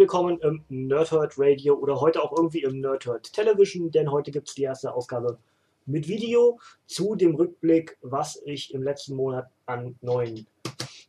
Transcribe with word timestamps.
Willkommen 0.00 0.38
im 0.40 0.64
Nerdhurt 0.70 1.34
Radio 1.36 1.74
oder 1.74 2.00
heute 2.00 2.22
auch 2.22 2.34
irgendwie 2.34 2.62
im 2.62 2.80
Nerdhurt 2.80 3.34
Television, 3.34 3.90
denn 3.90 4.10
heute 4.10 4.30
gibt 4.30 4.48
es 4.48 4.54
die 4.54 4.62
erste 4.62 4.94
Ausgabe 4.94 5.36
mit 5.84 6.08
Video 6.08 6.58
zu 6.86 7.16
dem 7.16 7.34
Rückblick, 7.34 7.98
was 8.00 8.40
ich 8.46 8.72
im 8.72 8.82
letzten 8.82 9.14
Monat 9.14 9.50
an 9.66 9.98
neuen 10.00 10.46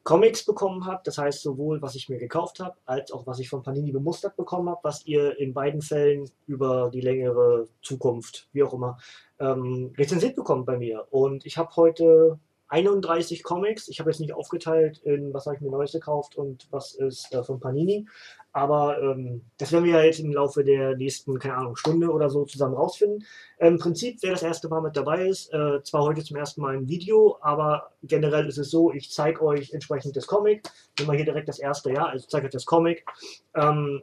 Comics 0.03 0.43
bekommen 0.43 0.85
habe. 0.85 0.99
Das 1.05 1.17
heißt 1.17 1.41
sowohl, 1.41 1.81
was 1.81 1.95
ich 1.95 2.09
mir 2.09 2.17
gekauft 2.17 2.59
habe, 2.59 2.75
als 2.85 3.13
auch 3.13 3.25
was 3.25 3.39
ich 3.39 3.47
von 3.47 3.63
Panini 3.63 3.93
bemustert 3.93 4.35
bekommen 4.35 4.67
habe, 4.67 4.81
was 4.83 5.05
ihr 5.05 5.39
in 5.39 5.53
beiden 5.53 5.81
Fällen 5.81 6.29
über 6.45 6.91
die 6.93 6.99
längere 6.99 7.69
Zukunft, 7.81 8.49
wie 8.51 8.63
auch 8.63 8.73
immer, 8.73 8.97
ähm, 9.39 9.93
rezensiert 9.97 10.35
bekommt 10.35 10.65
bei 10.65 10.77
mir. 10.77 11.07
Und 11.11 11.45
ich 11.45 11.57
habe 11.57 11.73
heute 11.77 12.39
31 12.71 13.43
Comics. 13.43 13.89
Ich 13.89 13.99
habe 13.99 14.09
jetzt 14.09 14.19
nicht 14.19 14.33
aufgeteilt 14.33 14.99
in 14.99 15.33
was 15.33 15.45
habe 15.45 15.57
ich 15.57 15.61
mir 15.61 15.69
Neues 15.69 15.91
gekauft 15.91 16.37
und 16.37 16.67
was 16.71 16.95
ist 16.95 17.33
äh, 17.33 17.43
von 17.43 17.59
Panini. 17.59 18.07
Aber 18.53 19.01
ähm, 19.01 19.43
das 19.57 19.71
werden 19.71 19.85
wir 19.85 19.93
ja 19.93 20.03
jetzt 20.03 20.19
im 20.19 20.31
Laufe 20.31 20.63
der 20.63 20.95
nächsten, 20.95 21.37
keine 21.37 21.55
Ahnung, 21.55 21.75
Stunde 21.75 22.09
oder 22.09 22.29
so 22.29 22.45
zusammen 22.45 22.75
rausfinden. 22.75 23.25
Im 23.59 23.77
Prinzip, 23.77 24.17
wer 24.21 24.31
das 24.31 24.43
erste 24.43 24.69
Mal 24.69 24.81
mit 24.81 24.95
dabei 24.95 25.27
ist, 25.27 25.53
äh, 25.53 25.83
zwar 25.83 26.03
heute 26.03 26.23
zum 26.23 26.37
ersten 26.37 26.61
Mal 26.61 26.75
ein 26.75 26.87
Video, 26.87 27.37
aber 27.41 27.91
generell 28.03 28.47
ist 28.47 28.57
es 28.57 28.71
so, 28.71 28.91
ich 28.91 29.11
zeige 29.11 29.41
euch 29.41 29.71
entsprechend 29.73 30.15
das 30.15 30.27
Comic. 30.27 30.63
Nehmen 30.97 31.11
wir 31.11 31.17
hier 31.17 31.25
direkt 31.25 31.49
das 31.49 31.59
erste, 31.59 31.91
ja, 31.91 32.05
also 32.05 32.25
zeige 32.27 32.47
euch 32.47 32.51
das 32.51 32.65
Comic. 32.65 33.05
Ähm, 33.53 34.01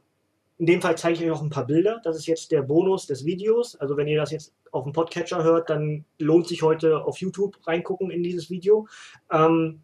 in 0.58 0.66
dem 0.66 0.82
Fall 0.82 0.98
zeige 0.98 1.14
ich 1.14 1.24
euch 1.24 1.36
auch 1.36 1.42
ein 1.42 1.50
paar 1.50 1.66
Bilder. 1.66 2.00
Das 2.02 2.16
ist 2.16 2.26
jetzt 2.26 2.50
der 2.50 2.62
Bonus 2.62 3.06
des 3.06 3.24
Videos. 3.24 3.76
Also 3.76 3.96
wenn 3.96 4.08
ihr 4.08 4.18
das 4.18 4.32
jetzt 4.32 4.52
auf 4.72 4.84
dem 4.84 4.92
Podcatcher 4.92 5.42
hört, 5.44 5.70
dann 5.70 6.04
lohnt 6.18 6.48
sich 6.48 6.62
heute 6.62 7.04
auf 7.04 7.18
YouTube 7.18 7.56
reingucken 7.66 8.10
in 8.10 8.24
dieses 8.24 8.50
Video. 8.50 8.88
Ähm, 9.30 9.80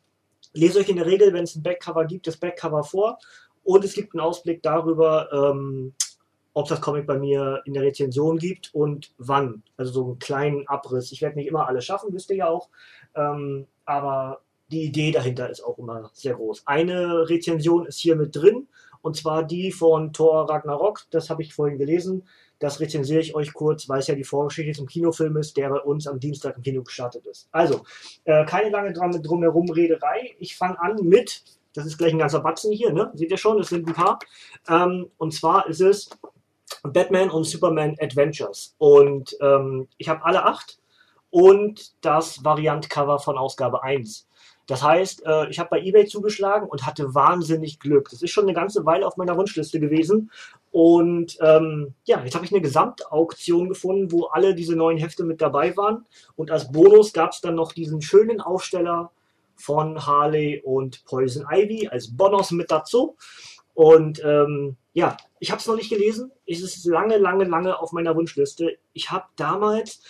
lese 0.52 0.80
euch 0.80 0.89
in 0.89 0.97
der 0.97 1.06
Regel, 1.06 1.33
wenn 1.33 1.45
es 1.45 1.55
ein 1.55 1.62
Backcover 1.62 2.05
gibt, 2.06 2.27
das 2.27 2.36
Backcover 2.36 2.83
vor. 2.83 3.19
Und 3.62 3.84
es 3.84 3.95
gibt 3.95 4.14
einen 4.14 4.20
Ausblick 4.20 4.62
darüber, 4.62 5.33
ähm, 5.33 5.95
ob 6.55 6.69
das 6.69 6.80
Comic 6.80 7.06
bei 7.06 7.19
mir 7.19 7.62
in 7.67 7.75
der 7.75 7.84
Rezension 7.84 8.39
gibt 8.39 8.75
und 8.75 9.12
wann. 9.17 9.62
Also 9.77 9.92
so 9.92 10.05
einen 10.05 10.19
kleinen 10.19 10.67
Abriss. 10.67 11.12
Ich 11.12 11.22
werde 11.22 11.36
nicht 11.36 11.47
immer 11.47 11.69
alles 11.69 11.84
schaffen, 11.84 12.12
wisst 12.12 12.30
ihr 12.30 12.36
ja 12.36 12.48
auch. 12.48 12.69
Ähm, 13.14 13.67
aber 13.84 14.41
die 14.72 14.84
Idee 14.84 15.12
dahinter 15.12 15.48
ist 15.48 15.62
auch 15.62 15.78
immer 15.78 16.11
sehr 16.14 16.34
groß. 16.34 16.67
Eine 16.67 17.28
Rezension 17.28 17.86
ist 17.86 18.00
hier 18.00 18.17
mit 18.17 18.34
drin 18.34 18.67
und 19.05 19.17
zwar 19.17 19.43
die 19.45 19.71
von 19.71 20.15
Thor 20.15 20.49
Ragnarok. 20.49 21.03
Das 21.11 21.29
habe 21.29 21.43
ich 21.43 21.53
vorhin 21.53 21.77
gelesen. 21.77 22.27
Das 22.59 22.81
rezensiere 22.81 23.21
ich 23.21 23.35
euch 23.35 23.53
kurz, 23.53 23.87
weil 23.87 23.99
es 23.99 24.07
ja 24.07 24.15
die 24.15 24.25
Vorgeschichte 24.25 24.73
zum 24.73 24.87
Kinofilm 24.87 25.37
ist, 25.37 25.59
der 25.59 25.69
bei 25.69 25.81
uns 25.81 26.07
am 26.07 26.19
Dienstag 26.19 26.57
im 26.57 26.63
Kino 26.63 26.83
gestartet 26.83 27.27
ist. 27.27 27.47
Also, 27.53 27.83
äh, 28.25 28.47
keine 28.47 28.71
lange 28.71 28.95
drumherum 28.95 29.69
Rederei. 29.71 30.35
Ich 30.39 30.57
fange 30.57 30.81
an 30.81 30.97
mit, 31.03 31.43
das 31.75 31.85
ist 31.85 31.99
gleich 31.99 32.15
ein 32.15 32.19
ganzer 32.19 32.41
Batzen 32.41 32.73
hier, 32.73 32.95
ne? 32.95 33.11
Seht 33.13 33.31
ihr 33.31 33.37
schon, 33.37 33.61
es 33.61 33.69
sind 33.69 33.87
ein 33.87 33.93
paar. 33.93 34.19
Ähm, 34.70 35.11
und 35.19 35.35
zwar 35.35 35.69
ist 35.69 35.83
es 35.83 36.09
Batman 36.83 37.29
und 37.29 37.45
Superman 37.45 37.97
Adventures. 38.01 38.75
Und 38.79 39.37
ähm, 39.43 39.87
ich 39.98 40.09
habe 40.09 40.25
alle 40.25 40.45
acht 40.45 40.79
und 41.29 41.93
das 42.03 42.43
Variant-Cover 42.43 43.19
von 43.19 43.37
Ausgabe 43.37 43.83
1. 43.83 44.27
Das 44.67 44.83
heißt, 44.83 45.25
äh, 45.27 45.48
ich 45.51 45.58
habe 45.58 45.70
bei 45.70 45.80
eBay 45.80 46.07
zugeschlagen 46.07 46.69
und 46.69 46.86
hatte 46.86 47.14
wahnsinnig 47.14 47.79
Glück. 47.80 48.08
Das 48.11 48.23
ist 48.23 48.30
schon 48.30 48.45
eine 48.45 48.55
ganze 48.55 48.86
Weile 48.86 49.07
auf 49.07 49.17
meiner 49.17 49.36
Wunschliste 49.36 49.79
gewesen. 49.79 50.30
Und 50.70 51.36
ähm, 51.41 51.95
ja, 52.05 52.23
jetzt 52.25 52.35
habe 52.35 52.45
ich 52.45 52.52
eine 52.52 52.63
Gesamtauktion 52.63 53.69
gefunden, 53.69 54.11
wo 54.11 54.25
alle 54.25 54.55
diese 54.55 54.75
neuen 54.77 54.98
Hefte 54.98 55.25
mit 55.25 55.41
dabei 55.42 55.77
waren. 55.77 56.07
Und 56.36 56.51
als 56.51 56.73
Bonus 56.73 57.13
gab 57.13 57.33
es 57.33 57.41
dann 57.41 57.55
noch 57.55 57.73
diesen 57.73 58.01
schönen 58.01 58.41
Aufsteller 58.41 59.11
von 59.57 60.05
Harley 60.07 60.63
und 60.64 61.05
Poison 61.05 61.46
Ivy 61.51 61.89
als 61.89 62.17
Bonus 62.17 62.51
mit 62.51 62.70
dazu. 62.70 63.17
Und 63.75 64.23
ähm, 64.25 64.77
ja, 64.92 65.17
ich 65.41 65.51
habe 65.51 65.61
es 65.61 65.67
noch 65.67 65.77
nicht 65.77 65.91
gelesen. 65.91 66.31
Es 66.46 66.63
ist 66.63 66.85
lange, 66.86 67.19
lange, 67.19 67.45
lange 67.45 67.79
auf 67.79 67.92
meiner 67.92 68.17
Wunschliste. 68.17 68.79
Ich 68.92 69.11
habe 69.11 69.27
damals, 69.36 70.01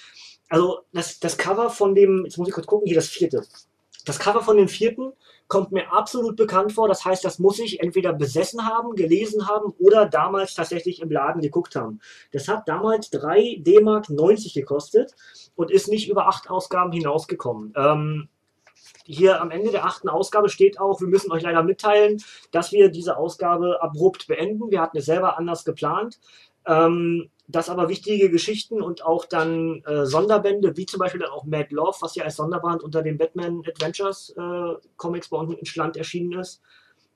also 0.49 0.81
das, 0.93 1.19
das 1.19 1.39
Cover 1.39 1.71
von 1.71 1.95
dem, 1.95 2.25
jetzt 2.25 2.39
muss 2.39 2.49
ich 2.49 2.55
kurz 2.55 2.67
gucken, 2.67 2.87
hier 2.87 2.97
das 2.97 3.09
vierte. 3.09 3.45
Das 4.05 4.19
Cover 4.19 4.43
von 4.43 4.57
dem 4.57 4.69
vierten 4.69 5.13
kommt 5.49 5.73
mir 5.73 5.93
absolut 5.93 6.37
bekannt 6.37 6.73
vor. 6.73 6.89
Das 6.89 7.05
heißt, 7.05 7.25
das 7.25 7.39
muss 7.39 7.59
ich 7.59 7.81
entweder 7.81 8.13
besessen 8.13 8.67
haben, 8.67 8.95
gelesen 8.95 9.49
haben 9.49 9.73
oder 9.79 10.07
damals 10.07 10.55
tatsächlich 10.55 11.01
im 11.01 11.11
Laden 11.11 11.41
geguckt 11.41 11.75
haben. 11.77 12.01
Das 12.33 12.49
hat 12.49 12.69
damals 12.69 13.11
3 13.11 13.57
D-Mark 13.61 14.11
90 14.11 14.55
gekostet 14.55 15.15
und 15.57 15.71
ist 15.71 15.89
nicht 15.89 16.09
über 16.09 16.29
acht 16.29 16.51
Ausgaben 16.51 16.93
hinausgekommen. 16.93 17.73
Ähm, 17.77 18.29
hier 19.07 19.41
am 19.41 19.51
Ende 19.51 19.71
der 19.71 19.85
achten 19.85 20.09
Ausgabe 20.09 20.49
steht 20.49 20.81
auch, 20.81 21.01
wir 21.01 21.09
müssen 21.09 21.31
euch 21.31 21.43
leider 21.43 21.63
mitteilen, 21.63 22.23
dass 22.53 22.73
wir 22.73 22.89
diese 22.89 23.17
Ausgabe 23.17 23.83
abrupt 23.83 24.27
beenden. 24.27 24.71
Wir 24.71 24.81
hatten 24.81 24.99
es 24.99 25.07
selber 25.07 25.39
anders 25.39 25.65
geplant. 25.65 26.19
Ähm, 26.67 27.31
dass 27.47 27.69
aber 27.69 27.89
wichtige 27.89 28.31
Geschichten 28.31 28.81
und 28.81 29.05
auch 29.05 29.27
dann 29.27 29.83
äh, 29.85 30.07
Sonderbände, 30.07 30.77
wie 30.77 30.87
zum 30.87 30.99
Beispiel 30.99 31.21
dann 31.21 31.31
auch 31.31 31.45
Mad 31.45 31.69
Love, 31.71 31.97
was 32.01 32.15
ja 32.15 32.25
als 32.25 32.37
Sonderband 32.37 32.83
unter 32.83 33.03
den 33.03 33.19
Batman 33.19 33.63
Adventures 33.67 34.35
äh, 34.37 34.75
Comics 34.97 35.29
bei 35.29 35.37
uns 35.37 35.55
in 35.55 35.67
Schland 35.67 35.97
erschienen 35.97 36.39
ist, 36.39 36.63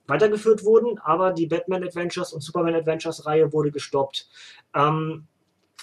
weitergeführt 0.07 0.65
wurden, 0.65 0.99
aber 0.99 1.33
die 1.33 1.47
Batman 1.47 1.85
Adventures 1.85 2.33
und 2.33 2.43
Superman 2.43 2.75
Adventures 2.75 3.25
Reihe 3.27 3.53
wurde 3.53 3.71
gestoppt. 3.71 4.29
Ähm, 4.75 5.27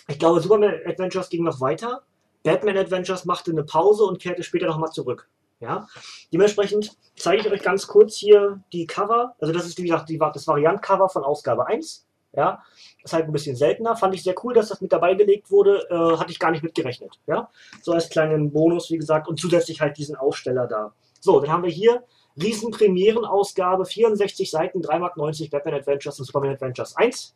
ich 0.07 0.19
glaube, 0.19 0.39
Superman 0.39 0.75
Adventures 0.85 1.29
ging 1.29 1.44
noch 1.44 1.59
weiter. 1.61 2.03
Batman 2.44 2.78
Adventures 2.78 3.25
machte 3.25 3.51
eine 3.51 3.63
Pause 3.63 4.03
und 4.03 4.22
kehrte 4.22 4.44
später 4.44 4.67
nochmal 4.67 4.91
zurück. 4.91 5.28
Ja? 5.59 5.88
Dementsprechend 6.31 6.95
zeige 7.16 7.41
ich 7.41 7.51
euch 7.51 7.63
ganz 7.63 7.88
kurz 7.88 8.16
hier 8.17 8.61
die 8.72 8.85
Cover. 8.85 9.35
Also 9.39 9.51
das 9.51 9.66
ist 9.66 9.78
wie 9.79 9.84
gesagt 9.84 10.09
die, 10.09 10.19
das 10.19 10.45
Variant-Cover 10.45 11.09
von 11.09 11.23
Ausgabe 11.23 11.66
1. 11.67 12.05
Ja, 12.35 12.63
ist 13.03 13.13
halt 13.13 13.25
ein 13.25 13.31
bisschen 13.31 13.56
seltener. 13.56 13.96
Fand 13.96 14.13
ich 14.16 14.23
sehr 14.23 14.35
cool, 14.44 14.53
dass 14.53 14.69
das 14.69 14.81
mit 14.81 14.91
dabei 14.91 15.13
gelegt 15.13 15.51
wurde. 15.51 15.88
Äh, 15.90 16.18
hatte 16.18 16.31
ich 16.31 16.40
gar 16.40 16.51
nicht 16.51 16.63
mit 16.63 16.75
gerechnet. 16.75 17.19
Ja, 17.28 17.50
so 17.81 17.94
als 17.94 18.09
kleinen 18.09 18.51
Bonus, 18.51 18.90
wie 18.91 18.97
gesagt, 18.97 19.28
und 19.28 19.40
zusätzlich 19.40 19.81
halt 19.81 19.97
diesen 19.97 20.16
Aufsteller 20.16 20.68
da. 20.68 20.94
So, 21.19 21.40
dann 21.40 21.51
haben 21.51 21.63
wir 21.63 21.72
hier 21.72 22.03
Riesen-Premieren-Ausgabe, 22.41 23.85
64 23.85 24.51
Seiten, 24.51 24.81
3,90 24.81 25.00
Mark 25.00 25.16
Batman 25.51 25.75
Adventures 25.75 26.19
und 26.19 26.25
Superman 26.25 26.51
Adventures 26.51 26.96
1. 26.97 27.35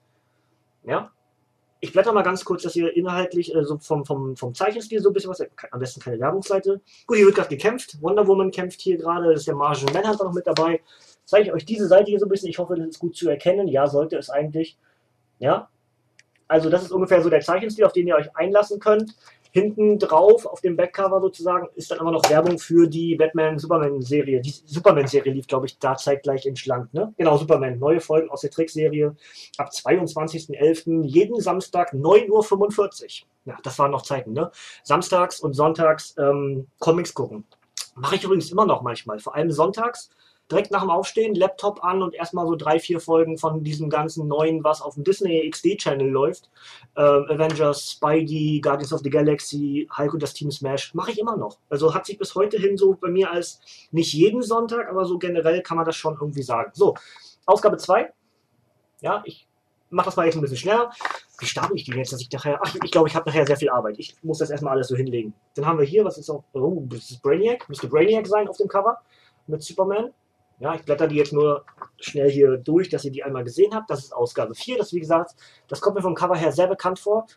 Ja, 0.83 1.11
ich 1.81 1.93
blätter 1.93 2.11
mal 2.11 2.23
ganz 2.23 2.43
kurz, 2.43 2.63
dass 2.63 2.75
ihr 2.75 2.95
inhaltlich 2.95 3.55
äh, 3.55 3.63
so 3.63 3.77
vom, 3.77 4.05
vom, 4.05 4.35
vom 4.35 4.53
Zeichenstil 4.53 4.99
so 5.01 5.09
ein 5.09 5.13
bisschen 5.13 5.29
was, 5.29 5.41
am 5.71 5.79
besten 5.79 6.01
keine 6.01 6.19
Werbungsseite. 6.19 6.81
Gut, 7.07 7.17
hier 7.17 7.25
wird 7.25 7.35
gerade 7.35 7.49
gekämpft. 7.49 7.97
Wonder 8.01 8.27
Woman 8.27 8.51
kämpft 8.51 8.81
hier 8.81 8.97
gerade, 8.97 9.29
das 9.31 9.41
ist 9.41 9.47
der 9.47 9.55
Martian 9.55 9.93
Manhunter 9.93 10.25
noch 10.25 10.33
mit 10.33 10.45
dabei. 10.45 10.81
Zeige 11.23 11.47
ich 11.47 11.53
euch 11.53 11.65
diese 11.65 11.87
Seite 11.87 12.09
hier 12.09 12.19
so 12.19 12.25
ein 12.25 12.29
bisschen. 12.29 12.49
Ich 12.49 12.59
hoffe, 12.59 12.75
das 12.75 12.87
ist 12.87 12.99
gut 12.99 13.15
zu 13.15 13.29
erkennen. 13.29 13.67
Ja, 13.67 13.87
sollte 13.87 14.17
es 14.17 14.29
eigentlich. 14.29 14.77
Ja. 15.39 15.69
Also 16.47 16.69
das 16.69 16.83
ist 16.83 16.91
ungefähr 16.91 17.21
so 17.21 17.29
der 17.29 17.41
Zeichenstil, 17.41 17.85
auf 17.85 17.93
den 17.93 18.07
ihr 18.07 18.15
euch 18.15 18.35
einlassen 18.35 18.79
könnt. 18.79 19.15
Hinten 19.51 19.97
drauf, 19.97 20.45
auf 20.45 20.61
dem 20.61 20.75
Backcover 20.75 21.21
sozusagen, 21.21 21.67
ist 21.75 21.89
dann 21.89 21.99
immer 21.99 22.11
noch 22.11 22.29
Werbung 22.29 22.59
für 22.59 22.87
die 22.87 23.15
Batman-Superman-Serie. 23.15 24.41
Die 24.41 24.53
Superman-Serie 24.65 25.33
lief, 25.33 25.47
glaube 25.47 25.65
ich, 25.65 25.79
da 25.79 25.95
zeitgleich 25.95 26.45
in 26.45 26.55
Schlank. 26.55 26.93
Ne? 26.93 27.13
Genau, 27.17 27.35
Superman. 27.35 27.79
Neue 27.79 27.99
Folgen 27.99 28.29
aus 28.29 28.41
der 28.41 28.51
Trickserie 28.51 29.15
ab 29.57 29.69
22.11. 29.69 31.03
jeden 31.03 31.41
Samstag 31.41 31.93
9.45 31.93 33.23
Uhr. 33.23 33.27
Ja, 33.45 33.57
das 33.63 33.79
waren 33.79 33.89
noch 33.89 34.03
Zeiten, 34.03 34.33
ne? 34.33 34.51
Samstags 34.83 35.39
und 35.39 35.53
sonntags 35.53 36.13
ähm, 36.19 36.67
Comics 36.77 37.15
gucken. 37.15 37.45
Mache 37.95 38.15
ich 38.15 38.23
übrigens 38.23 38.51
immer 38.51 38.67
noch 38.67 38.83
manchmal. 38.83 39.17
Vor 39.17 39.33
allem 39.33 39.49
sonntags 39.49 40.11
direkt 40.51 40.71
nach 40.71 40.81
dem 40.81 40.89
Aufstehen, 40.89 41.35
Laptop 41.35 41.83
an 41.83 42.01
und 42.01 42.15
erstmal 42.15 42.45
so 42.47 42.55
drei, 42.55 42.79
vier 42.79 42.99
Folgen 42.99 43.37
von 43.37 43.63
diesem 43.63 43.89
ganzen 43.89 44.27
neuen, 44.27 44.63
was 44.63 44.81
auf 44.81 44.95
dem 44.95 45.03
Disney 45.03 45.49
XD-Channel 45.49 46.07
läuft. 46.07 46.49
Äh, 46.95 47.01
Avengers, 47.01 47.91
Spidey, 47.91 48.59
Guardians 48.61 48.93
of 48.93 49.01
the 49.01 49.09
Galaxy, 49.09 49.87
Hulk 49.95 50.13
und 50.13 50.23
das 50.23 50.33
Team 50.33 50.51
Smash. 50.51 50.93
Mache 50.93 51.11
ich 51.11 51.19
immer 51.19 51.37
noch. 51.37 51.57
Also 51.69 51.93
hat 51.93 52.05
sich 52.05 52.17
bis 52.17 52.35
heute 52.35 52.57
hin 52.57 52.77
so 52.77 52.93
bei 52.93 53.09
mir 53.09 53.31
als 53.31 53.61
nicht 53.91 54.13
jeden 54.13 54.41
Sonntag, 54.41 54.89
aber 54.89 55.05
so 55.05 55.17
generell 55.19 55.61
kann 55.61 55.77
man 55.77 55.85
das 55.85 55.95
schon 55.95 56.17
irgendwie 56.19 56.43
sagen. 56.43 56.71
So, 56.73 56.95
Ausgabe 57.45 57.77
2. 57.77 58.11
Ja, 59.01 59.21
ich 59.25 59.47
mache 59.89 60.05
das 60.05 60.15
mal 60.15 60.25
jetzt 60.25 60.35
ein 60.35 60.41
bisschen 60.41 60.57
schneller. 60.57 60.91
Wie 61.39 61.45
starte 61.45 61.73
ich 61.73 61.85
die 61.85 61.91
jetzt, 61.91 62.11
dass 62.11 62.21
ich 62.21 62.31
nachher, 62.31 62.59
ach, 62.61 62.75
ich 62.83 62.91
glaube, 62.91 63.07
ich 63.07 63.15
habe 63.15 63.29
nachher 63.29 63.45
sehr 63.45 63.57
viel 63.57 63.69
Arbeit. 63.69 63.95
Ich 63.97 64.15
muss 64.23 64.39
das 64.39 64.49
erstmal 64.49 64.73
alles 64.73 64.87
so 64.87 64.95
hinlegen. 64.95 65.33
Dann 65.55 65.65
haben 65.65 65.79
wir 65.79 65.85
hier, 65.85 66.03
was 66.03 66.17
ist 66.17 66.29
auch, 66.29 66.43
oh, 66.53 66.83
das 66.87 67.11
ist 67.11 67.21
Brainiac, 67.21 67.67
müsste 67.69 67.87
Brainiac 67.87 68.27
sein 68.27 68.47
auf 68.47 68.57
dem 68.57 68.67
Cover 68.67 68.99
mit 69.47 69.63
Superman. 69.63 70.13
Ja, 70.59 70.75
ich 70.75 70.83
blätter 70.83 71.07
die 71.07 71.15
jetzt 71.15 71.33
nur 71.33 71.65
schnell 71.99 72.29
hier 72.29 72.57
durch, 72.57 72.89
dass 72.89 73.05
ihr 73.05 73.11
die 73.11 73.23
einmal 73.23 73.43
gesehen 73.43 73.73
habt. 73.73 73.89
Das 73.89 73.99
ist 73.99 74.13
Ausgabe 74.13 74.55
4. 74.55 74.77
Das, 74.77 74.93
wie 74.93 74.99
gesagt, 74.99 75.35
das 75.67 75.81
kommt 75.81 75.95
mir 75.95 76.01
vom 76.01 76.15
Cover 76.15 76.35
her 76.35 76.51
sehr 76.51 76.67
bekannt 76.67 76.99
vor. 76.99 77.27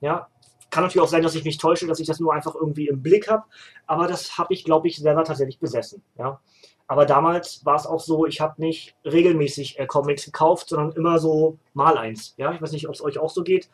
Ja, 0.00 0.28
kann 0.72 0.82
natürlich 0.82 1.04
auch 1.04 1.10
sein, 1.10 1.22
dass 1.22 1.34
ich 1.34 1.44
mich 1.44 1.58
täusche, 1.58 1.86
dass 1.86 2.00
ich 2.00 2.06
das 2.06 2.18
nur 2.18 2.32
einfach 2.32 2.54
irgendwie 2.54 2.88
im 2.88 3.02
Blick 3.02 3.28
habe. 3.28 3.44
Aber 3.86 4.06
das 4.06 4.38
habe 4.38 4.52
ich, 4.54 4.64
glaube 4.64 4.88
ich, 4.88 4.96
selber 4.96 5.22
tatsächlich 5.22 5.58
besessen. 5.58 6.02
Ja. 6.18 6.40
Aber 6.86 7.06
damals 7.06 7.64
war 7.64 7.76
es 7.76 7.86
auch 7.86 8.00
so, 8.00 8.26
ich 8.26 8.40
habe 8.40 8.60
nicht 8.60 8.96
regelmäßig 9.04 9.78
äh, 9.78 9.86
Comics 9.86 10.24
gekauft, 10.24 10.70
sondern 10.70 10.92
immer 10.92 11.18
so 11.18 11.58
mal 11.74 11.96
eins. 11.96 12.34
Ja, 12.36 12.52
ich 12.52 12.60
weiß 12.60 12.72
nicht, 12.72 12.88
ob 12.88 12.94
es 12.94 13.02
euch 13.02 13.18
auch 13.18 13.30
so 13.30 13.42
geht. 13.42 13.68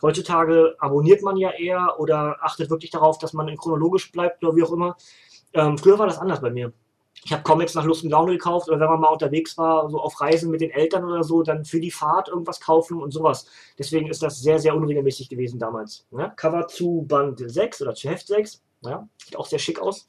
Heutzutage 0.00 0.76
abonniert 0.78 1.22
man 1.22 1.36
ja 1.36 1.50
eher 1.50 1.98
oder 1.98 2.36
achtet 2.42 2.70
wirklich 2.70 2.90
darauf, 2.90 3.18
dass 3.18 3.32
man 3.32 3.54
chronologisch 3.56 4.12
bleibt 4.12 4.44
oder 4.44 4.54
wie 4.54 4.62
auch 4.62 4.72
immer. 4.72 4.96
Ähm, 5.54 5.78
früher 5.78 5.98
war 5.98 6.06
das 6.06 6.18
anders 6.18 6.40
bei 6.40 6.50
mir. 6.50 6.72
Ich 7.24 7.32
habe 7.32 7.42
Comics 7.44 7.74
nach 7.74 7.84
Lust 7.84 8.02
und 8.02 8.10
Laune 8.10 8.32
gekauft 8.32 8.68
oder 8.68 8.80
wenn 8.80 8.88
man 8.88 9.00
mal 9.00 9.08
unterwegs 9.08 9.56
war, 9.56 9.88
so 9.88 10.00
auf 10.00 10.20
Reisen 10.20 10.50
mit 10.50 10.60
den 10.60 10.70
Eltern 10.70 11.04
oder 11.04 11.22
so, 11.22 11.42
dann 11.42 11.64
für 11.64 11.80
die 11.80 11.90
Fahrt 11.90 12.28
irgendwas 12.28 12.60
kaufen 12.60 13.00
und 13.00 13.12
sowas. 13.12 13.46
Deswegen 13.78 14.08
ist 14.08 14.22
das 14.22 14.40
sehr, 14.40 14.58
sehr 14.58 14.74
unregelmäßig 14.74 15.28
gewesen 15.28 15.58
damals. 15.58 16.06
Ja? 16.10 16.28
Cover 16.30 16.66
zu 16.66 17.04
Band 17.06 17.42
6 17.44 17.82
oder 17.82 17.94
zu 17.94 18.08
Heft 18.08 18.26
6. 18.26 18.62
Ja? 18.80 19.08
Sieht 19.24 19.36
auch 19.36 19.46
sehr 19.46 19.60
schick 19.60 19.80
aus. 19.80 20.06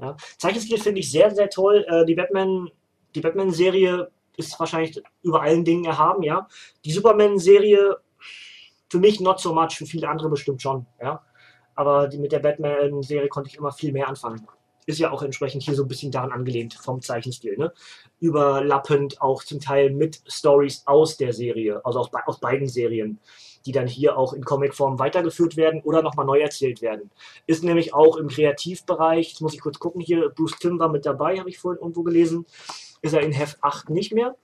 Ja? 0.00 0.16
Zeichenstil 0.36 0.78
finde 0.78 1.00
ich 1.00 1.10
sehr, 1.10 1.30
sehr 1.32 1.48
toll. 1.48 1.86
Äh, 1.88 2.04
die 2.06 2.14
Batman, 2.14 2.70
die 3.14 3.20
Batman-Serie 3.20 4.10
ist 4.36 4.58
wahrscheinlich 4.58 5.00
über 5.22 5.42
allen 5.42 5.64
Dingen 5.64 5.84
erhaben, 5.84 6.22
ja. 6.22 6.48
Die 6.84 6.92
Superman-Serie 6.92 7.98
für 8.88 8.98
mich 8.98 9.20
not 9.20 9.40
so 9.40 9.52
much, 9.52 9.76
für 9.76 9.86
viele 9.86 10.08
andere 10.08 10.28
bestimmt 10.28 10.62
schon, 10.62 10.86
ja. 11.00 11.22
Aber 11.74 12.08
die, 12.08 12.18
mit 12.18 12.32
der 12.32 12.38
Batman-Serie 12.40 13.28
konnte 13.28 13.50
ich 13.50 13.56
immer 13.56 13.72
viel 13.72 13.92
mehr 13.92 14.08
anfangen. 14.08 14.46
Ist 14.88 14.98
ja 14.98 15.10
auch 15.10 15.22
entsprechend 15.22 15.62
hier 15.62 15.74
so 15.74 15.82
ein 15.82 15.88
bisschen 15.88 16.10
daran 16.10 16.32
angelehnt 16.32 16.72
vom 16.72 17.02
Zeichenstil, 17.02 17.58
ne? 17.58 17.74
Überlappend 18.20 19.20
auch 19.20 19.44
zum 19.44 19.60
Teil 19.60 19.90
mit 19.90 20.22
Stories 20.26 20.84
aus 20.86 21.18
der 21.18 21.34
Serie, 21.34 21.84
also 21.84 21.98
aus, 22.00 22.10
aus 22.24 22.40
beiden 22.40 22.68
Serien, 22.68 23.18
die 23.66 23.72
dann 23.72 23.86
hier 23.86 24.16
auch 24.16 24.32
in 24.32 24.46
Comicform 24.46 24.98
weitergeführt 24.98 25.58
werden 25.58 25.82
oder 25.82 26.00
nochmal 26.00 26.24
neu 26.24 26.38
erzählt 26.38 26.80
werden. 26.80 27.10
Ist 27.46 27.64
nämlich 27.64 27.92
auch 27.92 28.16
im 28.16 28.28
Kreativbereich, 28.28 29.28
jetzt 29.28 29.42
muss 29.42 29.52
ich 29.52 29.60
kurz 29.60 29.78
gucken 29.78 30.00
hier, 30.00 30.30
Bruce 30.30 30.58
Tim 30.58 30.78
war 30.78 30.88
mit 30.88 31.04
dabei, 31.04 31.38
habe 31.38 31.50
ich 31.50 31.58
vorhin 31.58 31.82
irgendwo 31.82 32.02
gelesen. 32.02 32.46
Ist 33.02 33.12
er 33.12 33.20
in 33.20 33.32
Heft 33.32 33.58
8 33.60 33.90
nicht 33.90 34.14
mehr? 34.14 34.36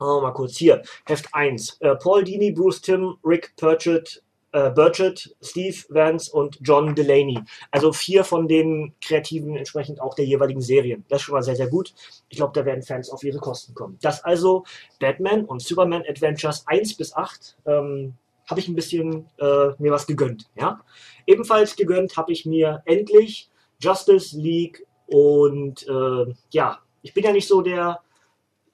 Oh, 0.00 0.22
mal 0.22 0.32
kurz 0.32 0.56
hier. 0.56 0.80
Heft 1.04 1.34
1. 1.34 1.76
Äh, 1.80 1.94
Paul 1.96 2.24
Dini, 2.24 2.52
Bruce 2.52 2.80
Tim, 2.80 3.18
Rick 3.22 3.52
Purchett, 3.56 4.23
äh, 4.54 4.70
Burchett, 4.70 5.34
Steve 5.42 5.76
Vance 5.88 6.30
und 6.32 6.58
John 6.62 6.94
Delaney. 6.94 7.40
Also 7.72 7.92
vier 7.92 8.22
von 8.22 8.46
den 8.46 8.94
Kreativen 9.00 9.56
entsprechend 9.56 10.00
auch 10.00 10.14
der 10.14 10.24
jeweiligen 10.24 10.60
Serien. 10.60 11.04
Das 11.08 11.20
ist 11.20 11.24
schon 11.24 11.34
mal 11.34 11.42
sehr, 11.42 11.56
sehr 11.56 11.66
gut. 11.66 11.92
Ich 12.28 12.36
glaube, 12.36 12.52
da 12.54 12.64
werden 12.64 12.82
Fans 12.82 13.10
auf 13.10 13.24
ihre 13.24 13.38
Kosten 13.38 13.74
kommen. 13.74 13.98
Das 14.00 14.22
also 14.22 14.64
Batman 15.00 15.44
und 15.44 15.60
Superman 15.60 16.04
Adventures 16.08 16.64
1 16.68 16.96
bis 16.96 17.14
8. 17.14 17.56
Ähm, 17.66 18.14
habe 18.48 18.60
ich 18.60 18.68
ein 18.68 18.76
bisschen 18.76 19.26
äh, 19.38 19.70
mir 19.78 19.90
was 19.90 20.06
gegönnt. 20.06 20.48
Ja? 20.54 20.82
Ebenfalls 21.26 21.74
gegönnt 21.74 22.16
habe 22.16 22.32
ich 22.32 22.46
mir 22.46 22.82
endlich 22.84 23.50
Justice 23.80 24.38
League 24.38 24.86
und 25.06 25.86
äh, 25.88 26.32
ja, 26.50 26.78
ich 27.02 27.12
bin 27.12 27.24
ja 27.24 27.32
nicht 27.32 27.48
so 27.48 27.60
der 27.60 28.00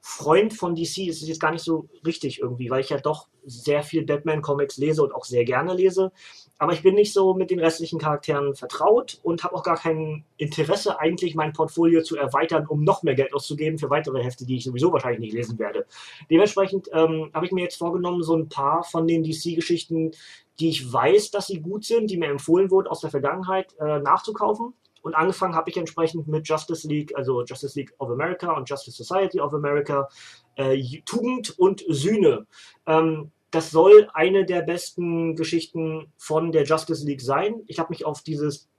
Freund 0.02 0.54
von 0.54 0.74
DC, 0.74 1.08
ist 1.08 1.20
jetzt 1.22 1.40
gar 1.40 1.52
nicht 1.52 1.64
so 1.64 1.88
richtig 2.06 2.40
irgendwie, 2.40 2.70
weil 2.70 2.80
ich 2.80 2.88
ja 2.88 2.98
doch 2.98 3.28
sehr 3.44 3.82
viel 3.82 4.04
Batman-Comics 4.04 4.78
lese 4.78 5.02
und 5.02 5.14
auch 5.14 5.24
sehr 5.24 5.44
gerne 5.44 5.74
lese. 5.74 6.12
Aber 6.58 6.72
ich 6.72 6.82
bin 6.82 6.94
nicht 6.94 7.12
so 7.12 7.34
mit 7.34 7.50
den 7.50 7.58
restlichen 7.58 7.98
Charakteren 7.98 8.54
vertraut 8.54 9.18
und 9.22 9.44
habe 9.44 9.54
auch 9.54 9.62
gar 9.62 9.76
kein 9.76 10.24
Interesse, 10.36 10.98
eigentlich 10.98 11.34
mein 11.34 11.52
Portfolio 11.52 12.02
zu 12.02 12.16
erweitern, 12.16 12.66
um 12.66 12.82
noch 12.82 13.02
mehr 13.02 13.14
Geld 13.14 13.34
auszugeben 13.34 13.78
für 13.78 13.90
weitere 13.90 14.22
Hefte, 14.22 14.46
die 14.46 14.56
ich 14.56 14.64
sowieso 14.64 14.92
wahrscheinlich 14.92 15.20
nicht 15.20 15.34
lesen 15.34 15.58
werde. 15.58 15.86
Dementsprechend 16.30 16.88
ähm, 16.92 17.30
habe 17.34 17.46
ich 17.46 17.52
mir 17.52 17.62
jetzt 17.62 17.76
vorgenommen, 17.76 18.22
so 18.22 18.36
ein 18.36 18.48
paar 18.48 18.84
von 18.84 19.06
den 19.06 19.22
DC-Geschichten, 19.22 20.12
die 20.60 20.68
ich 20.68 20.90
weiß, 20.92 21.30
dass 21.30 21.46
sie 21.46 21.60
gut 21.60 21.84
sind, 21.84 22.10
die 22.10 22.18
mir 22.18 22.28
empfohlen 22.28 22.70
wurden 22.70 22.88
aus 22.88 23.00
der 23.00 23.10
Vergangenheit, 23.10 23.74
äh, 23.78 23.98
nachzukaufen 24.00 24.74
und 25.02 25.14
angefangen 25.14 25.54
habe 25.54 25.70
ich 25.70 25.76
entsprechend 25.76 26.28
mit 26.28 26.46
Justice 26.46 26.86
League, 26.86 27.16
also 27.16 27.42
Justice 27.44 27.78
League 27.78 27.92
of 27.98 28.10
America 28.10 28.52
und 28.52 28.68
Justice 28.68 28.96
Society 28.96 29.40
of 29.40 29.54
America, 29.54 30.08
äh, 30.56 31.00
Tugend 31.04 31.58
und 31.58 31.84
Sühne. 31.88 32.46
Ähm, 32.86 33.30
das 33.50 33.70
soll 33.70 34.08
eine 34.14 34.44
der 34.44 34.62
besten 34.62 35.34
Geschichten 35.34 36.12
von 36.16 36.52
der 36.52 36.64
Justice 36.64 37.04
League 37.04 37.20
sein. 37.20 37.62
Ich 37.66 37.78
habe 37.78 37.90
mich 37.90 38.04
auf 38.04 38.22
dieses 38.22 38.69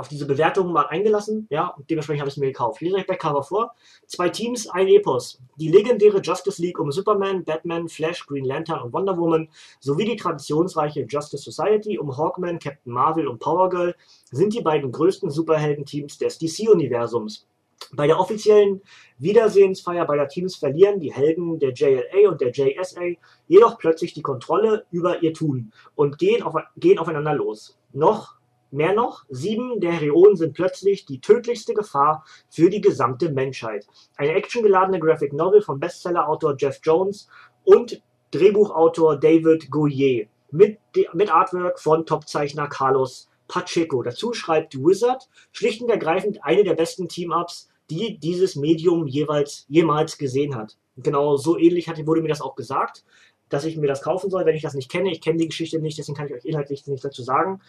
auf 0.00 0.08
diese 0.08 0.26
Bewertungen 0.26 0.72
mal 0.72 0.86
eingelassen, 0.86 1.46
ja, 1.50 1.68
und 1.68 1.88
dementsprechend 1.90 2.22
habe 2.22 2.28
ich 2.28 2.34
es 2.34 2.40
mir 2.40 2.46
gekauft. 2.46 2.80
Ich 2.80 2.90
lese 2.90 3.04
Backcover 3.06 3.42
vor. 3.42 3.74
Zwei 4.06 4.30
Teams, 4.30 4.68
ein 4.68 4.88
Epos. 4.88 5.40
Die 5.56 5.68
legendäre 5.68 6.20
Justice 6.20 6.60
League 6.60 6.80
um 6.80 6.90
Superman, 6.90 7.44
Batman, 7.44 7.88
Flash, 7.88 8.26
Green 8.26 8.44
Lantern 8.44 8.80
und 8.80 8.92
Wonder 8.92 9.16
Woman 9.18 9.48
sowie 9.78 10.06
die 10.06 10.16
traditionsreiche 10.16 11.06
Justice 11.08 11.44
Society 11.44 11.98
um 11.98 12.16
Hawkman, 12.16 12.58
Captain 12.58 12.92
Marvel 12.92 13.28
und 13.28 13.38
Power 13.38 13.68
Girl 13.68 13.94
sind 14.30 14.54
die 14.54 14.62
beiden 14.62 14.90
größten 14.90 15.30
Superheldenteams 15.30 16.18
des 16.18 16.38
DC-Universums. 16.38 17.46
Bei 17.92 18.06
der 18.06 18.20
offiziellen 18.20 18.80
Wiedersehensfeier 19.18 20.06
beider 20.06 20.28
Teams 20.28 20.56
verlieren 20.56 21.00
die 21.00 21.12
Helden 21.12 21.58
der 21.58 21.72
JLA 21.72 22.30
und 22.30 22.40
der 22.40 22.52
JSA 22.52 23.02
jedoch 23.48 23.78
plötzlich 23.78 24.14
die 24.14 24.22
Kontrolle 24.22 24.86
über 24.90 25.22
ihr 25.22 25.34
Tun 25.34 25.72
und 25.94 26.18
gehen, 26.18 26.42
auf, 26.42 26.54
gehen 26.76 26.98
aufeinander 26.98 27.34
los. 27.34 27.78
Noch 27.92 28.39
Mehr 28.72 28.94
noch, 28.94 29.24
sieben 29.28 29.80
der 29.80 29.92
Heroen 29.92 30.36
sind 30.36 30.54
plötzlich 30.54 31.04
die 31.04 31.20
tödlichste 31.20 31.74
Gefahr 31.74 32.24
für 32.48 32.70
die 32.70 32.80
gesamte 32.80 33.32
Menschheit. 33.32 33.84
Eine 34.16 34.34
actiongeladene 34.34 35.00
Graphic 35.00 35.32
Novel 35.32 35.60
von 35.60 35.80
Bestsellerautor 35.80 36.54
Jeff 36.56 36.78
Jones 36.84 37.26
und 37.64 38.00
Drehbuchautor 38.30 39.18
David 39.18 39.72
Goyer 39.72 40.26
mit, 40.52 40.78
mit 41.14 41.34
Artwork 41.34 41.80
von 41.80 42.06
Topzeichner 42.06 42.68
Carlos 42.68 43.28
Pacheco. 43.48 44.04
Dazu 44.04 44.32
schreibt 44.34 44.76
Wizard 44.76 45.28
schlicht 45.50 45.82
und 45.82 45.90
ergreifend 45.90 46.44
eine 46.44 46.62
der 46.62 46.74
besten 46.74 47.08
Team-Ups, 47.08 47.68
die 47.90 48.18
dieses 48.18 48.54
Medium 48.54 49.08
jeweils 49.08 49.66
jemals 49.68 50.16
gesehen 50.16 50.54
hat. 50.54 50.76
Genau 50.96 51.36
so 51.36 51.58
ähnlich 51.58 51.88
hatte, 51.88 52.06
wurde 52.06 52.22
mir 52.22 52.28
das 52.28 52.40
auch 52.40 52.54
gesagt, 52.54 53.04
dass 53.48 53.64
ich 53.64 53.76
mir 53.76 53.88
das 53.88 54.02
kaufen 54.02 54.30
soll, 54.30 54.46
wenn 54.46 54.54
ich 54.54 54.62
das 54.62 54.74
nicht 54.74 54.92
kenne. 54.92 55.10
Ich 55.10 55.20
kenne 55.20 55.38
die 55.38 55.48
Geschichte 55.48 55.80
nicht, 55.80 55.98
deswegen 55.98 56.16
kann 56.16 56.28
ich 56.28 56.34
euch 56.34 56.44
inhaltlich 56.44 56.86
nichts 56.86 57.02
dazu 57.02 57.24
sagen 57.24 57.60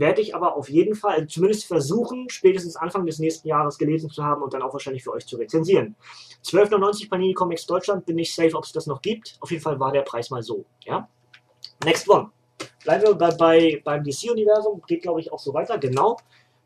werde 0.00 0.22
ich 0.22 0.34
aber 0.34 0.56
auf 0.56 0.70
jeden 0.70 0.94
Fall 0.94 1.12
also 1.12 1.26
zumindest 1.26 1.66
versuchen, 1.66 2.28
spätestens 2.30 2.74
Anfang 2.74 3.04
des 3.04 3.18
nächsten 3.18 3.46
Jahres 3.46 3.76
gelesen 3.76 4.10
zu 4.10 4.24
haben 4.24 4.42
und 4.42 4.54
dann 4.54 4.62
auch 4.62 4.72
wahrscheinlich 4.72 5.04
für 5.04 5.12
euch 5.12 5.26
zu 5.26 5.36
rezensieren. 5.36 5.94
12,99 6.42 7.10
Panini 7.10 7.34
Comics 7.34 7.66
Deutschland, 7.66 8.06
bin 8.06 8.18
ich 8.18 8.34
safe, 8.34 8.56
ob 8.56 8.64
es 8.64 8.72
das 8.72 8.86
noch 8.86 9.02
gibt. 9.02 9.36
Auf 9.40 9.50
jeden 9.50 9.62
Fall 9.62 9.78
war 9.78 9.92
der 9.92 10.00
Preis 10.00 10.30
mal 10.30 10.42
so. 10.42 10.64
Ja? 10.84 11.08
Next 11.84 12.08
one. 12.08 12.30
Bleiben 12.82 13.04
wir 13.04 13.14
bei, 13.14 13.30
bei 13.32 13.82
beim 13.84 14.02
DC-Universum, 14.02 14.82
geht 14.86 15.02
glaube 15.02 15.20
ich 15.20 15.30
auch 15.32 15.38
so 15.38 15.52
weiter. 15.52 15.76
Genau. 15.78 16.16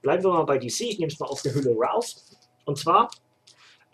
Bleiben 0.00 0.22
wir 0.22 0.32
mal 0.32 0.44
bei 0.44 0.58
DC. 0.58 0.82
Ich 0.82 0.98
nehme 1.00 1.10
es 1.10 1.18
mal 1.18 1.26
aus 1.26 1.42
der 1.42 1.54
Hülle 1.54 1.74
raus. 1.76 2.36
Und 2.64 2.78
zwar 2.78 3.10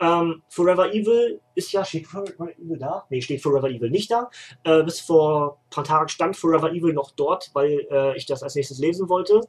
ähm, 0.01 0.43
Forever 0.49 0.93
Evil 0.93 1.41
ist 1.55 1.73
ja, 1.73 1.85
steht 1.85 2.07
Forever 2.07 2.51
Evil 2.59 2.79
da? 2.79 3.05
Nee, 3.11 3.21
steht 3.21 3.43
Forever 3.43 3.69
Evil 3.69 3.91
nicht 3.91 4.11
da. 4.11 4.31
Äh, 4.65 4.83
bis 4.83 5.01
vor 5.01 5.59
ein 5.67 5.71
paar 5.71 5.85
Tagen 5.85 6.09
stand 6.09 6.37
Forever 6.37 6.73
Evil 6.73 6.95
noch 6.95 7.11
dort, 7.11 7.51
weil 7.53 7.87
äh, 7.91 8.17
ich 8.17 8.27
das 8.27 8.43
als 8.43 8.55
nächstes 8.55 8.79
lesen 8.79 9.09
wollte. 9.09 9.43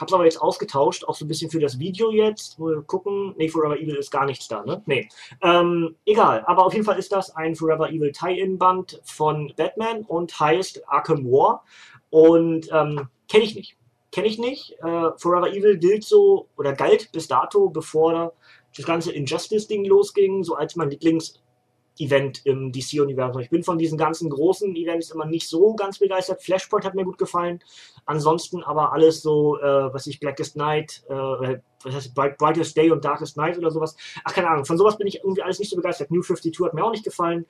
Hab's 0.00 0.12
aber 0.12 0.24
jetzt 0.24 0.40
ausgetauscht, 0.40 1.04
auch 1.04 1.14
so 1.14 1.24
ein 1.24 1.28
bisschen 1.28 1.50
für 1.50 1.60
das 1.60 1.78
Video 1.78 2.10
jetzt. 2.10 2.58
Mal 2.58 2.82
gucken. 2.82 3.34
Nee, 3.36 3.48
Forever 3.48 3.78
Evil 3.78 3.96
ist 3.96 4.10
gar 4.10 4.24
nichts 4.24 4.48
da, 4.48 4.64
ne? 4.64 4.82
Nee. 4.86 5.08
Ähm, 5.42 5.94
egal, 6.06 6.42
aber 6.46 6.66
auf 6.66 6.72
jeden 6.72 6.84
Fall 6.84 6.98
ist 6.98 7.12
das 7.12 7.36
ein 7.36 7.54
Forever 7.54 7.90
Evil 7.90 8.10
Tie-In-Band 8.10 9.02
von 9.04 9.52
Batman 9.56 10.02
und 10.02 10.38
heißt 10.38 10.88
Arkham 10.88 11.24
War. 11.26 11.64
Und 12.10 12.68
ähm, 12.72 13.08
kenne 13.28 13.44
ich 13.44 13.54
nicht. 13.54 13.76
Kenne 14.10 14.26
ich 14.26 14.38
nicht. 14.38 14.72
Äh, 14.82 15.10
Forever 15.16 15.52
Evil 15.52 15.78
gilt 15.78 16.04
so 16.04 16.48
oder 16.56 16.72
galt 16.72 17.12
bis 17.12 17.28
dato, 17.28 17.68
bevor 17.68 18.32
das 18.76 18.86
ganze 18.86 19.12
Injustice-Ding 19.12 19.84
losging, 19.84 20.44
so 20.44 20.54
als 20.54 20.76
mein 20.76 20.90
Lieblings-Event 20.90 22.44
im 22.44 22.72
DC-Universum. 22.72 23.42
Ich 23.42 23.50
bin 23.50 23.62
von 23.62 23.78
diesen 23.78 23.98
ganzen 23.98 24.30
großen 24.30 24.74
Events 24.76 25.10
immer 25.10 25.26
nicht 25.26 25.48
so 25.48 25.74
ganz 25.74 25.98
begeistert. 25.98 26.42
Flashpoint 26.42 26.84
hat 26.84 26.94
mir 26.94 27.04
gut 27.04 27.18
gefallen. 27.18 27.62
Ansonsten 28.06 28.62
aber 28.62 28.92
alles 28.92 29.22
so, 29.22 29.58
äh, 29.58 29.92
was 29.92 30.06
ich, 30.06 30.20
Blackest 30.20 30.56
Night, 30.56 31.02
äh, 31.08 31.58
was 31.84 31.94
heißt 31.94 32.14
Bright, 32.14 32.38
Brightest 32.38 32.76
Day 32.76 32.90
und 32.90 33.04
Darkest 33.04 33.36
Night 33.36 33.58
oder 33.58 33.70
sowas. 33.70 33.96
Ach, 34.24 34.32
keine 34.32 34.48
Ahnung. 34.48 34.64
Von 34.64 34.78
sowas 34.78 34.96
bin 34.96 35.06
ich 35.06 35.16
irgendwie 35.16 35.42
alles 35.42 35.58
nicht 35.58 35.70
so 35.70 35.76
begeistert. 35.76 36.10
New 36.10 36.22
52 36.22 36.66
hat 36.66 36.74
mir 36.74 36.84
auch 36.84 36.92
nicht 36.92 37.04
gefallen. 37.04 37.46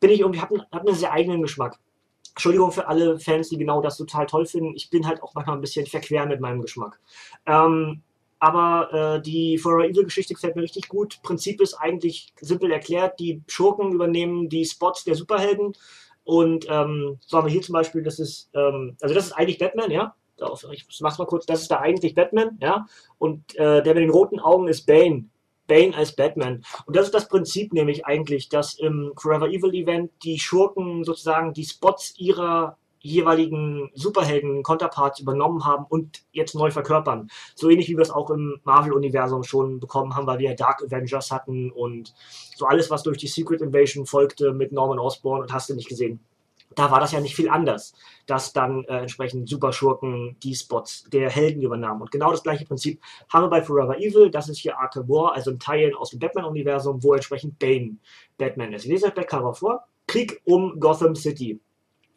Bin 0.00 0.10
ich 0.10 0.20
irgendwie, 0.20 0.40
hab, 0.40 0.50
hab 0.50 0.86
einen 0.86 0.94
sehr 0.94 1.12
eigenen 1.12 1.42
Geschmack. 1.42 1.78
Entschuldigung 2.36 2.70
für 2.70 2.86
alle 2.86 3.18
Fans, 3.18 3.48
die 3.48 3.56
genau 3.56 3.80
das 3.80 3.96
total 3.96 4.26
toll 4.26 4.44
finden. 4.44 4.74
Ich 4.76 4.90
bin 4.90 5.06
halt 5.06 5.22
auch 5.22 5.32
manchmal 5.34 5.56
ein 5.56 5.62
bisschen 5.62 5.86
verquer 5.86 6.26
mit 6.26 6.38
meinem 6.38 6.60
Geschmack. 6.60 7.00
Ähm, 7.46 8.02
aber 8.38 9.16
äh, 9.16 9.22
die 9.22 9.58
Forever 9.58 9.88
Evil 9.88 10.04
Geschichte 10.04 10.34
gefällt 10.34 10.56
mir 10.56 10.62
richtig 10.62 10.88
gut. 10.88 11.20
Prinzip 11.22 11.60
ist 11.60 11.74
eigentlich 11.74 12.32
simpel 12.40 12.70
erklärt. 12.70 13.18
Die 13.18 13.42
Schurken 13.46 13.92
übernehmen 13.92 14.48
die 14.48 14.64
Spots 14.64 15.04
der 15.04 15.14
Superhelden. 15.14 15.72
Und 16.24 16.66
ähm, 16.68 17.18
so 17.24 17.36
haben 17.36 17.46
wir 17.46 17.52
hier 17.52 17.62
zum 17.62 17.74
Beispiel, 17.74 18.02
das 18.02 18.18
ist, 18.18 18.50
ähm, 18.54 18.96
also 19.00 19.14
das 19.14 19.26
ist 19.26 19.32
eigentlich 19.32 19.58
Batman, 19.58 19.90
ja. 19.90 20.14
Ich 20.72 21.00
mach's 21.00 21.18
mal 21.18 21.24
kurz, 21.24 21.46
das 21.46 21.62
ist 21.62 21.70
da 21.70 21.78
eigentlich 21.78 22.14
Batman, 22.14 22.58
ja. 22.60 22.86
Und 23.18 23.54
äh, 23.56 23.82
der 23.82 23.94
mit 23.94 24.02
den 24.02 24.10
roten 24.10 24.40
Augen 24.40 24.68
ist 24.68 24.86
Bane. 24.86 25.26
Bane 25.66 25.96
als 25.96 26.14
Batman. 26.14 26.62
Und 26.84 26.96
das 26.96 27.06
ist 27.06 27.14
das 27.14 27.28
Prinzip 27.28 27.72
nämlich 27.72 28.06
eigentlich, 28.06 28.48
dass 28.48 28.74
im 28.74 29.12
Forever 29.16 29.48
Evil 29.48 29.74
Event 29.74 30.10
die 30.22 30.38
Schurken 30.38 31.04
sozusagen 31.04 31.52
die 31.54 31.64
Spots 31.64 32.14
ihrer 32.18 32.76
jeweiligen 33.06 33.90
Superhelden-Counterparts 33.94 35.20
übernommen 35.20 35.64
haben 35.64 35.86
und 35.88 36.24
jetzt 36.32 36.54
neu 36.54 36.70
verkörpern. 36.70 37.28
So 37.54 37.70
ähnlich 37.70 37.88
wie 37.88 37.96
wir 37.96 38.02
es 38.02 38.10
auch 38.10 38.30
im 38.30 38.60
Marvel-Universum 38.64 39.42
schon 39.42 39.80
bekommen 39.80 40.14
haben, 40.14 40.26
weil 40.26 40.38
wir 40.38 40.54
Dark 40.54 40.82
Avengers 40.82 41.30
hatten 41.30 41.70
und 41.70 42.14
so 42.54 42.66
alles, 42.66 42.90
was 42.90 43.02
durch 43.02 43.18
die 43.18 43.28
Secret 43.28 43.60
Invasion 43.60 44.06
folgte 44.06 44.52
mit 44.52 44.72
Norman 44.72 44.98
Osborn 44.98 45.42
und 45.42 45.52
hast 45.52 45.70
du 45.70 45.74
nicht 45.74 45.88
gesehen. 45.88 46.20
Da 46.74 46.90
war 46.90 47.00
das 47.00 47.12
ja 47.12 47.20
nicht 47.20 47.36
viel 47.36 47.48
anders, 47.48 47.94
dass 48.26 48.52
dann 48.52 48.84
äh, 48.84 48.98
entsprechend 48.98 49.48
Superschurken 49.48 50.36
die 50.42 50.54
Spots 50.54 51.04
der 51.04 51.30
Helden 51.30 51.62
übernahmen. 51.62 52.02
Und 52.02 52.10
genau 52.10 52.32
das 52.32 52.42
gleiche 52.42 52.66
Prinzip 52.66 53.00
haben 53.32 53.44
wir 53.44 53.48
bei 53.48 53.62
Forever 53.62 53.98
Evil. 53.98 54.30
Das 54.30 54.48
ist 54.48 54.58
hier 54.58 54.78
Arkham 54.78 55.08
War, 55.08 55.34
also 55.34 55.52
ein 55.52 55.60
Teil 55.60 55.94
aus 55.94 56.10
dem 56.10 56.18
Batman-Universum, 56.18 57.02
wo 57.02 57.14
entsprechend 57.14 57.58
Bane 57.58 57.96
Batman 58.36 58.72
ist. 58.72 58.84
Ich 58.84 58.90
lese 58.90 59.06
euch 59.06 59.14
bei 59.14 59.24
Cover 59.24 59.54
vor. 59.54 59.86
Krieg 60.06 60.40
um 60.44 60.78
Gotham 60.78 61.14
City. 61.16 61.60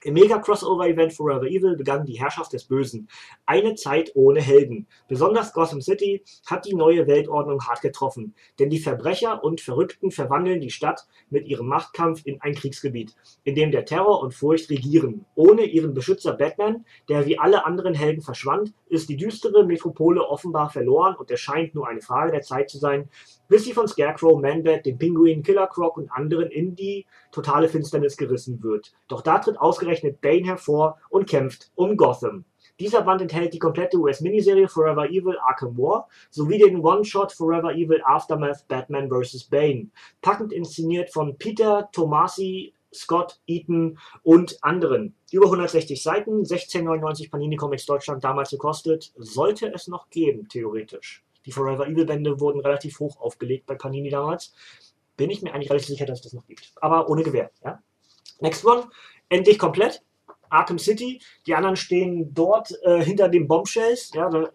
Im 0.02 0.14
Mega-Crossover-Event 0.14 1.12
Forever 1.12 1.46
Evil 1.46 1.76
begann 1.76 2.06
die 2.06 2.18
Herrschaft 2.18 2.54
des 2.54 2.64
Bösen. 2.64 3.10
Eine 3.46 3.76
Zeit 3.76 4.12
ohne 4.16 4.40
Helden. 4.40 4.88
Besonders 5.10 5.52
Gotham 5.52 5.82
City 5.82 6.24
hat 6.46 6.66
die 6.66 6.74
neue 6.74 7.06
Weltordnung 7.06 7.62
hart 7.68 7.82
getroffen, 7.82 8.34
denn 8.60 8.70
die 8.70 8.80
Verbrecher 8.80 9.44
und 9.44 9.60
Verrückten 9.60 10.12
verwandeln 10.12 10.62
die 10.62 10.70
Stadt 10.70 11.06
mit 11.30 11.48
ihrem 11.48 11.68
Machtkampf 11.68 12.22
in 12.26 12.40
ein 12.40 12.56
Kriegsgebiet, 12.56 13.14
in 13.44 13.56
dem 13.56 13.72
der 13.72 13.84
Terror 13.84 14.22
und 14.22 14.34
Furcht 14.34 14.70
regieren. 14.70 15.26
Ohne 15.36 15.64
ihren 15.66 15.94
Beschützer 15.94 16.32
Batman, 16.32 16.86
der 17.10 17.26
wie 17.26 17.38
alle 17.38 17.66
anderen 17.66 17.94
Helden 17.94 18.22
verschwand, 18.22 18.74
ist 18.88 19.10
die 19.10 19.18
düstere 19.18 19.66
Metropole 19.66 20.26
offenbar 20.26 20.70
verloren 20.70 21.18
und 21.18 21.30
es 21.30 21.42
scheint 21.42 21.76
nur 21.76 21.90
eine 21.90 22.02
Frage 22.02 22.32
der 22.32 22.42
Zeit 22.42 22.70
zu 22.70 22.78
sein, 22.78 23.10
bis 23.50 23.66
sie 23.66 23.74
von 23.74 23.88
Scarecrow, 23.88 24.40
Manbat, 24.40 24.86
dem 24.86 24.98
Pinguin, 24.98 25.44
Killer 25.44 25.68
Croc 25.68 25.98
und 25.98 26.10
anderen 26.12 26.50
in 26.52 26.76
die 26.76 27.06
totale 27.32 27.68
Finsternis 27.68 28.16
gerissen 28.16 28.64
wird. 28.64 28.94
Doch 29.08 29.22
da 29.22 29.40
tritt 29.40 29.60
ausgerechnet 29.60 29.89
Bane 30.22 30.46
hervor 30.46 30.98
und 31.10 31.30
kämpft 31.30 31.72
um 31.76 31.98
Gotham. 31.98 32.46
Dieser 32.80 33.02
Band 33.02 33.22
enthält 33.22 33.54
die 33.54 33.60
komplette 33.60 33.98
US-Miniserie 33.98 34.70
Forever 34.70 35.10
Evil 35.10 35.38
Arkham 35.40 35.78
War 35.78 36.08
sowie 36.30 36.60
den 36.60 36.80
One-Shot 36.80 37.34
Forever 37.34 37.74
Evil 37.74 38.02
Aftermath 38.06 38.66
Batman 38.70 39.10
vs. 39.10 39.44
Bane. 39.46 39.90
Packend 40.22 40.54
inszeniert 40.54 41.12
von 41.12 41.38
Peter 41.38 41.90
Tomasi, 41.92 42.74
Scott 42.94 43.42
Eaton 43.48 44.00
und 44.24 44.58
anderen. 44.62 45.14
Über 45.32 45.46
160 45.46 46.02
Seiten, 46.02 46.44
16,99 46.44 47.30
Panini 47.30 47.58
Comics 47.58 47.86
Deutschland 47.86 48.24
damals 48.24 48.52
gekostet. 48.52 49.12
Sollte 49.18 49.74
es 49.74 49.88
noch 49.88 50.10
geben, 50.10 50.48
theoretisch. 50.48 51.24
Die 51.46 51.52
Forever 51.52 51.88
Evil 51.88 52.06
Bände 52.06 52.40
wurden 52.40 52.62
relativ 52.62 53.00
hoch 53.00 53.20
aufgelegt 53.20 53.66
bei 53.66 53.76
Panini 53.76 54.10
damals. 54.10 54.54
Bin 55.18 55.30
ich 55.30 55.42
mir 55.42 55.54
eigentlich 55.54 55.70
relativ 55.70 55.90
sicher, 55.90 56.06
dass 56.06 56.20
es 56.20 56.24
das 56.24 56.34
noch 56.34 56.48
gibt. 56.48 56.72
Aber 56.80 57.10
ohne 57.10 57.24
Gewehr. 57.24 57.52
Ja? 57.64 57.84
Next 58.40 58.66
one. 58.66 58.88
Endlich 59.30 59.60
komplett. 59.60 60.02
Arkham 60.50 60.80
City. 60.80 61.22
Die 61.46 61.56
anderen 61.56 61.76
stehen 61.76 62.34
dort 62.34 62.74
äh, 62.84 63.04
hinter 63.04 63.30
den 63.30 63.48
Bombshells. 63.48 64.12
Ja, 64.14 64.28
oder 64.28 64.52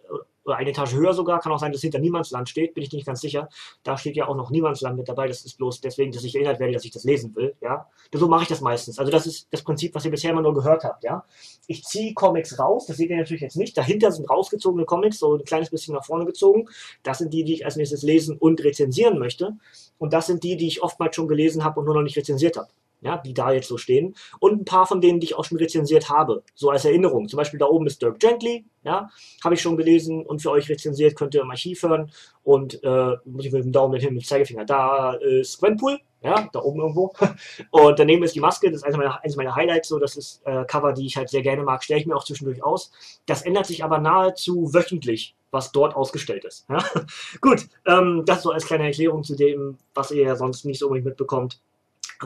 eine 0.47 0.71
Etage 0.71 0.95
höher 0.95 1.15
sogar. 1.15 1.41
Kann 1.41 1.53
auch 1.53 1.59
sein, 1.59 1.73
dass 1.73 1.81
hinter 1.81 1.99
Niemandsland 1.99 2.49
steht, 2.49 2.75
bin 2.75 2.83
ich 2.83 2.93
nicht 2.93 3.07
ganz 3.07 3.21
sicher. 3.21 3.49
Da 3.83 3.97
steht 3.97 4.17
ja 4.17 4.29
auch 4.29 4.37
noch 4.37 4.51
Niemandsland 4.51 4.97
mit 4.97 5.09
dabei. 5.09 5.29
Das 5.29 5.45
ist 5.45 5.57
bloß 5.57 5.81
deswegen, 5.81 6.13
dass 6.13 6.25
ich 6.25 6.35
erinnert 6.35 6.61
werde, 6.61 6.75
dass 6.75 6.85
ich 6.85 6.91
das 6.91 7.05
lesen 7.05 7.35
will. 7.35 7.55
Ja, 7.61 7.89
so 8.13 8.29
mache 8.29 8.43
ich 8.43 8.49
das 8.49 8.61
meistens. 8.61 8.99
Also 8.99 9.11
das 9.11 9.27
ist 9.27 9.49
das 9.51 9.63
Prinzip, 9.63 9.95
was 9.95 10.05
ihr 10.05 10.11
bisher 10.11 10.33
immer 10.33 10.43
nur 10.43 10.55
gehört 10.55 10.85
habt. 10.85 11.05
Ja, 11.05 11.25
ich 11.67 11.85
ziehe 11.85 12.15
Comics 12.15 12.59
raus. 12.59 12.87
Das 12.87 12.97
seht 12.97 13.11
ihr 13.11 13.17
natürlich 13.17 13.43
jetzt 13.43 13.57
nicht. 13.57 13.77
Dahinter 13.77 14.13
sind 14.13 14.29
rausgezogene 14.29 14.85
Comics, 14.85 15.19
so 15.19 15.37
ein 15.37 15.45
kleines 15.45 15.71
bisschen 15.71 15.95
nach 15.95 16.05
vorne 16.05 16.27
gezogen. 16.27 16.69
Das 17.03 17.19
sind 17.19 17.33
die, 17.33 17.45
die 17.45 17.55
ich 17.55 17.65
als 17.65 17.77
nächstes 17.77 18.03
lesen 18.03 18.37
und 18.37 18.63
rezensieren 18.63 19.19
möchte. 19.19 19.57
Und 19.99 20.13
das 20.13 20.27
sind 20.27 20.43
die, 20.45 20.57
die 20.57 20.67
ich 20.67 20.83
oftmals 20.83 21.17
schon 21.17 21.29
gelesen 21.29 21.65
habe 21.65 21.81
und 21.81 21.87
nur 21.87 21.95
noch 21.95 22.03
nicht 22.03 22.17
rezensiert 22.17 22.57
habe 22.57 22.69
ja, 23.05 23.19
die 23.19 23.35
da 23.35 23.53
jetzt 23.53 23.69
so 23.69 23.77
stehen. 23.77 24.17
Und 24.41 24.63
ein 24.63 24.65
paar 24.65 24.87
von 24.87 25.01
denen, 25.01 25.21
die 25.21 25.27
ich 25.27 25.35
auch 25.37 25.45
schon 25.45 25.59
rezensiert 25.59 26.09
habe, 26.09 26.43
so 26.55 26.71
als 26.71 26.85
Erinnerung. 26.85 27.29
Zum 27.29 27.37
Beispiel 27.37 27.61
da 27.61 27.67
oben 27.67 27.87
ist 27.87 28.01
Dirk 28.01 28.19
Gently, 28.19 28.65
ja, 28.83 29.11
habe 29.45 29.55
ich 29.55 29.61
schon 29.61 29.77
gelesen 29.77 30.25
und 30.25 30.41
für 30.41 30.51
euch 30.51 30.69
rezensiert, 30.69 31.15
könnt 31.15 31.35
ihr 31.35 31.43
im 31.43 31.51
Archiv 31.51 31.83
hören. 31.83 32.11
Und 32.43 32.83
äh, 32.83 33.17
muss 33.27 33.45
ich 33.45 33.53
mit 33.53 33.63
dem 33.63 33.73
Daumen 33.73 34.01
hin, 34.01 34.15
mit 34.15 34.23
dem 34.23 34.27
Zeigefinger. 34.27 34.65
Da 34.65 35.13
ist 35.15 35.59
Gwenpool, 35.61 35.99
ja, 36.23 36.49
da 36.53 36.61
oben 36.61 36.81
irgendwo. 36.81 37.13
Und 37.71 37.99
daneben 37.99 38.23
ist 38.23 38.35
die 38.35 38.41
Maske, 38.41 38.71
das 38.71 38.79
ist 38.79 38.85
eines 38.85 38.97
meiner, 38.97 39.23
eines 39.23 39.37
meiner 39.37 39.55
Highlights, 39.55 39.89
so, 39.89 39.99
das 39.99 40.17
ist 40.17 40.41
äh, 40.47 40.65
Cover, 40.65 40.93
die 40.95 41.07
ich 41.07 41.17
halt 41.17 41.29
sehr 41.29 41.43
gerne 41.43 41.63
mag, 41.63 41.85
stelle 41.85 42.01
ich 42.01 42.07
mir 42.07 42.17
auch 42.17 42.25
zwischendurch 42.25 42.65
aus. 42.65 42.91
Das 43.27 43.43
ändert 43.43 43.67
sich 43.67 43.85
aber 43.85 43.99
nahezu 43.99 44.73
wöchentlich, 44.73 45.37
was 45.51 45.73
dort 45.73 45.95
ausgestellt 45.95 46.45
ist. 46.45 46.67
Ja? 46.71 46.83
Gut, 47.43 47.67
ähm, 47.87 48.23
das 48.25 48.43
so 48.43 48.51
als 48.51 48.65
kleine 48.65 48.85
Erklärung 48.85 49.25
zu 49.25 49.37
dem, 49.37 49.77
was 49.95 50.11
ihr 50.11 50.25
ja 50.25 50.37
sonst 50.37 50.65
nicht 50.65 50.79
so 50.79 50.87
unbedingt 50.87 51.07
mitbekommt 51.07 51.61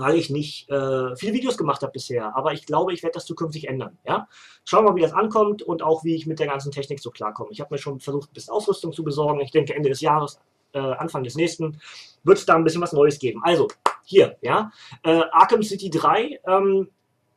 weil 0.01 0.17
ich 0.17 0.31
nicht 0.31 0.69
äh, 0.71 1.17
viele 1.17 1.33
Videos 1.33 1.57
gemacht 1.57 1.83
habe 1.83 1.93
bisher. 1.93 2.35
Aber 2.37 2.53
ich 2.53 2.67
glaube, 2.67 2.93
ich 2.93 3.03
werde 3.03 3.15
das 3.15 3.27
zukünftig 3.27 3.69
ändern. 3.69 3.99
Ja? 4.07 4.29
Schauen 4.65 4.85
wir 4.85 4.91
mal, 4.91 4.97
wie 4.97 5.03
das 5.03 5.13
ankommt 5.13 5.63
und 5.63 5.83
auch, 5.83 6.05
wie 6.05 6.15
ich 6.15 6.27
mit 6.27 6.39
der 6.39 6.47
ganzen 6.47 6.73
Technik 6.73 7.01
so 7.01 7.11
klarkomme. 7.11 7.51
Ich 7.53 7.61
habe 7.61 7.75
mir 7.75 7.79
schon 7.79 8.01
versucht, 8.01 8.31
ein 8.31 8.35
bisschen 8.35 8.53
Ausrüstung 8.53 8.93
zu 8.93 9.05
besorgen. 9.05 9.41
Ich 9.41 9.51
denke, 9.51 9.75
Ende 9.75 9.89
des 9.89 10.01
Jahres, 10.01 10.41
äh, 10.73 10.79
Anfang 10.79 11.25
des 11.25 11.35
nächsten, 11.35 11.81
wird 12.25 12.39
es 12.39 12.47
da 12.47 12.55
ein 12.55 12.65
bisschen 12.65 12.83
was 12.83 12.93
Neues 12.93 13.19
geben. 13.19 13.41
Also, 13.45 13.69
hier, 14.05 14.37
ja, 14.41 14.73
äh, 15.05 15.23
Arkham 15.33 15.63
City 15.63 15.91
3. 15.91 16.41
Ähm, 16.47 16.89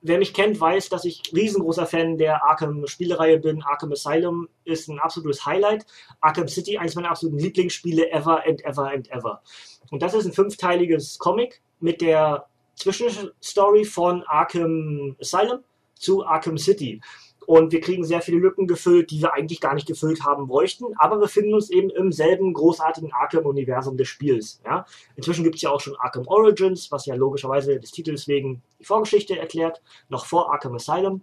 wer 0.01 0.17
mich 0.17 0.33
kennt, 0.33 0.59
weiß, 0.59 0.89
dass 0.89 1.05
ich 1.05 1.21
riesengroßer 1.33 1.85
Fan 1.85 2.17
der 2.17 2.43
Arkham-Spielereihe 2.43 3.39
bin. 3.39 3.63
Arkham 3.63 3.91
Asylum 3.91 4.49
ist 4.63 4.87
ein 4.89 4.99
absolutes 4.99 5.45
Highlight. 5.45 5.85
Arkham 6.19 6.47
City, 6.47 6.77
eines 6.77 6.95
meiner 6.95 7.11
absoluten 7.11 7.39
Lieblingsspiele 7.39 8.11
ever 8.11 8.43
and 8.45 8.63
ever 8.65 8.89
and 8.89 9.09
ever. 9.11 9.41
Und 9.89 10.01
das 10.01 10.13
ist 10.13 10.25
ein 10.25 10.33
fünfteiliges 10.33 11.19
Comic 11.19 11.61
mit 11.79 12.01
der 12.01 12.47
Zwischenstory 12.81 13.85
von 13.85 14.23
Arkham 14.23 15.15
Asylum 15.19 15.59
zu 15.95 16.25
Arkham 16.25 16.57
City. 16.57 16.99
Und 17.45 17.71
wir 17.71 17.81
kriegen 17.81 18.03
sehr 18.03 18.21
viele 18.21 18.37
Lücken 18.37 18.67
gefüllt, 18.67 19.11
die 19.11 19.21
wir 19.21 19.33
eigentlich 19.33 19.61
gar 19.61 19.73
nicht 19.73 19.87
gefüllt 19.87 20.23
haben 20.23 20.47
bräuchten. 20.47 20.85
Aber 20.97 21.19
wir 21.19 21.27
finden 21.27 21.53
uns 21.53 21.69
eben 21.69 21.89
im 21.89 22.11
selben 22.11 22.53
großartigen 22.53 23.11
Arkham-Universum 23.11 23.97
des 23.97 24.07
Spiels. 24.07 24.61
Ja? 24.65 24.85
Inzwischen 25.15 25.43
gibt 25.43 25.57
es 25.57 25.61
ja 25.61 25.69
auch 25.69 25.79
schon 25.79 25.95
Arkham 25.97 26.27
Origins, 26.27 26.91
was 26.91 27.05
ja 27.05 27.15
logischerweise 27.15 27.79
des 27.79 27.91
Titels 27.91 28.27
wegen 28.27 28.61
die 28.79 28.85
Vorgeschichte 28.85 29.37
erklärt, 29.37 29.81
noch 30.09 30.25
vor 30.25 30.51
Arkham 30.51 30.75
Asylum. 30.75 31.21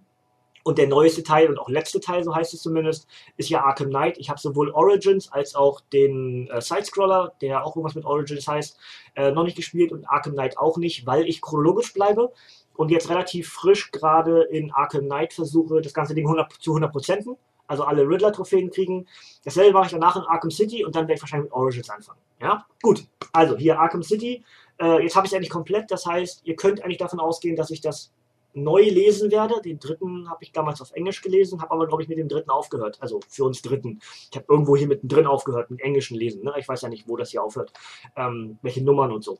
Und 0.68 0.76
der 0.76 0.86
neueste 0.86 1.22
Teil 1.22 1.48
und 1.48 1.58
auch 1.58 1.70
letzte 1.70 1.98
Teil, 1.98 2.22
so 2.22 2.34
heißt 2.34 2.52
es 2.52 2.60
zumindest, 2.60 3.08
ist 3.38 3.48
ja 3.48 3.64
Arkham 3.64 3.88
Knight. 3.88 4.18
Ich 4.18 4.28
habe 4.28 4.38
sowohl 4.38 4.70
Origins 4.70 5.32
als 5.32 5.54
auch 5.54 5.80
den 5.94 6.46
äh, 6.48 6.60
Sidescroller, 6.60 7.32
der 7.40 7.64
auch 7.64 7.74
irgendwas 7.74 7.94
mit 7.94 8.04
Origins 8.04 8.46
heißt, 8.46 8.76
äh, 9.16 9.30
noch 9.30 9.44
nicht 9.44 9.56
gespielt 9.56 9.92
und 9.92 10.04
Arkham 10.04 10.34
Knight 10.34 10.58
auch 10.58 10.76
nicht, 10.76 11.06
weil 11.06 11.26
ich 11.26 11.40
chronologisch 11.40 11.94
bleibe 11.94 12.34
und 12.74 12.90
jetzt 12.90 13.08
relativ 13.08 13.48
frisch 13.48 13.90
gerade 13.92 14.42
in 14.42 14.70
Arkham 14.70 15.06
Knight 15.06 15.32
versuche, 15.32 15.80
das 15.80 15.94
ganze 15.94 16.14
Ding 16.14 16.26
100, 16.26 16.52
zu 16.60 16.72
100 16.72 16.92
Prozenten, 16.92 17.38
also 17.66 17.84
alle 17.84 18.02
Riddler-Trophäen 18.02 18.70
kriegen. 18.70 19.06
Dasselbe 19.44 19.72
mache 19.72 19.86
ich 19.86 19.92
danach 19.92 20.16
in 20.16 20.22
Arkham 20.24 20.50
City 20.50 20.84
und 20.84 20.94
dann 20.94 21.04
werde 21.04 21.14
ich 21.14 21.22
wahrscheinlich 21.22 21.50
mit 21.50 21.54
Origins 21.54 21.88
anfangen. 21.88 22.20
Ja, 22.42 22.66
gut. 22.82 23.06
Also 23.32 23.56
hier 23.56 23.80
Arkham 23.80 24.02
City. 24.02 24.44
Äh, 24.78 25.02
jetzt 25.02 25.16
habe 25.16 25.26
ich 25.26 25.32
es 25.32 25.34
eigentlich 25.34 25.48
komplett. 25.48 25.90
Das 25.90 26.04
heißt, 26.04 26.42
ihr 26.44 26.56
könnt 26.56 26.84
eigentlich 26.84 26.98
davon 26.98 27.20
ausgehen, 27.20 27.56
dass 27.56 27.70
ich 27.70 27.80
das 27.80 28.12
neu 28.54 28.82
lesen 28.82 29.30
werde. 29.30 29.60
Den 29.62 29.78
dritten 29.78 30.28
habe 30.28 30.42
ich 30.42 30.52
damals 30.52 30.80
auf 30.80 30.92
Englisch 30.92 31.22
gelesen, 31.22 31.60
habe 31.60 31.72
aber, 31.72 31.86
glaube 31.86 32.02
ich, 32.02 32.08
mit 32.08 32.18
dem 32.18 32.28
dritten 32.28 32.50
aufgehört. 32.50 32.98
Also 33.00 33.20
für 33.28 33.44
uns 33.44 33.62
dritten. 33.62 34.00
Ich 34.30 34.36
habe 34.36 34.46
irgendwo 34.48 34.76
hier 34.76 34.88
mittendrin 34.88 35.26
aufgehört, 35.26 35.70
mit 35.70 35.80
englischen 35.80 36.16
Lesen. 36.16 36.42
Ne? 36.44 36.54
Ich 36.58 36.68
weiß 36.68 36.82
ja 36.82 36.88
nicht, 36.88 37.08
wo 37.08 37.16
das 37.16 37.30
hier 37.30 37.42
aufhört, 37.42 37.72
ähm, 38.16 38.58
welche 38.62 38.82
Nummern 38.82 39.12
und 39.12 39.24
so. 39.24 39.38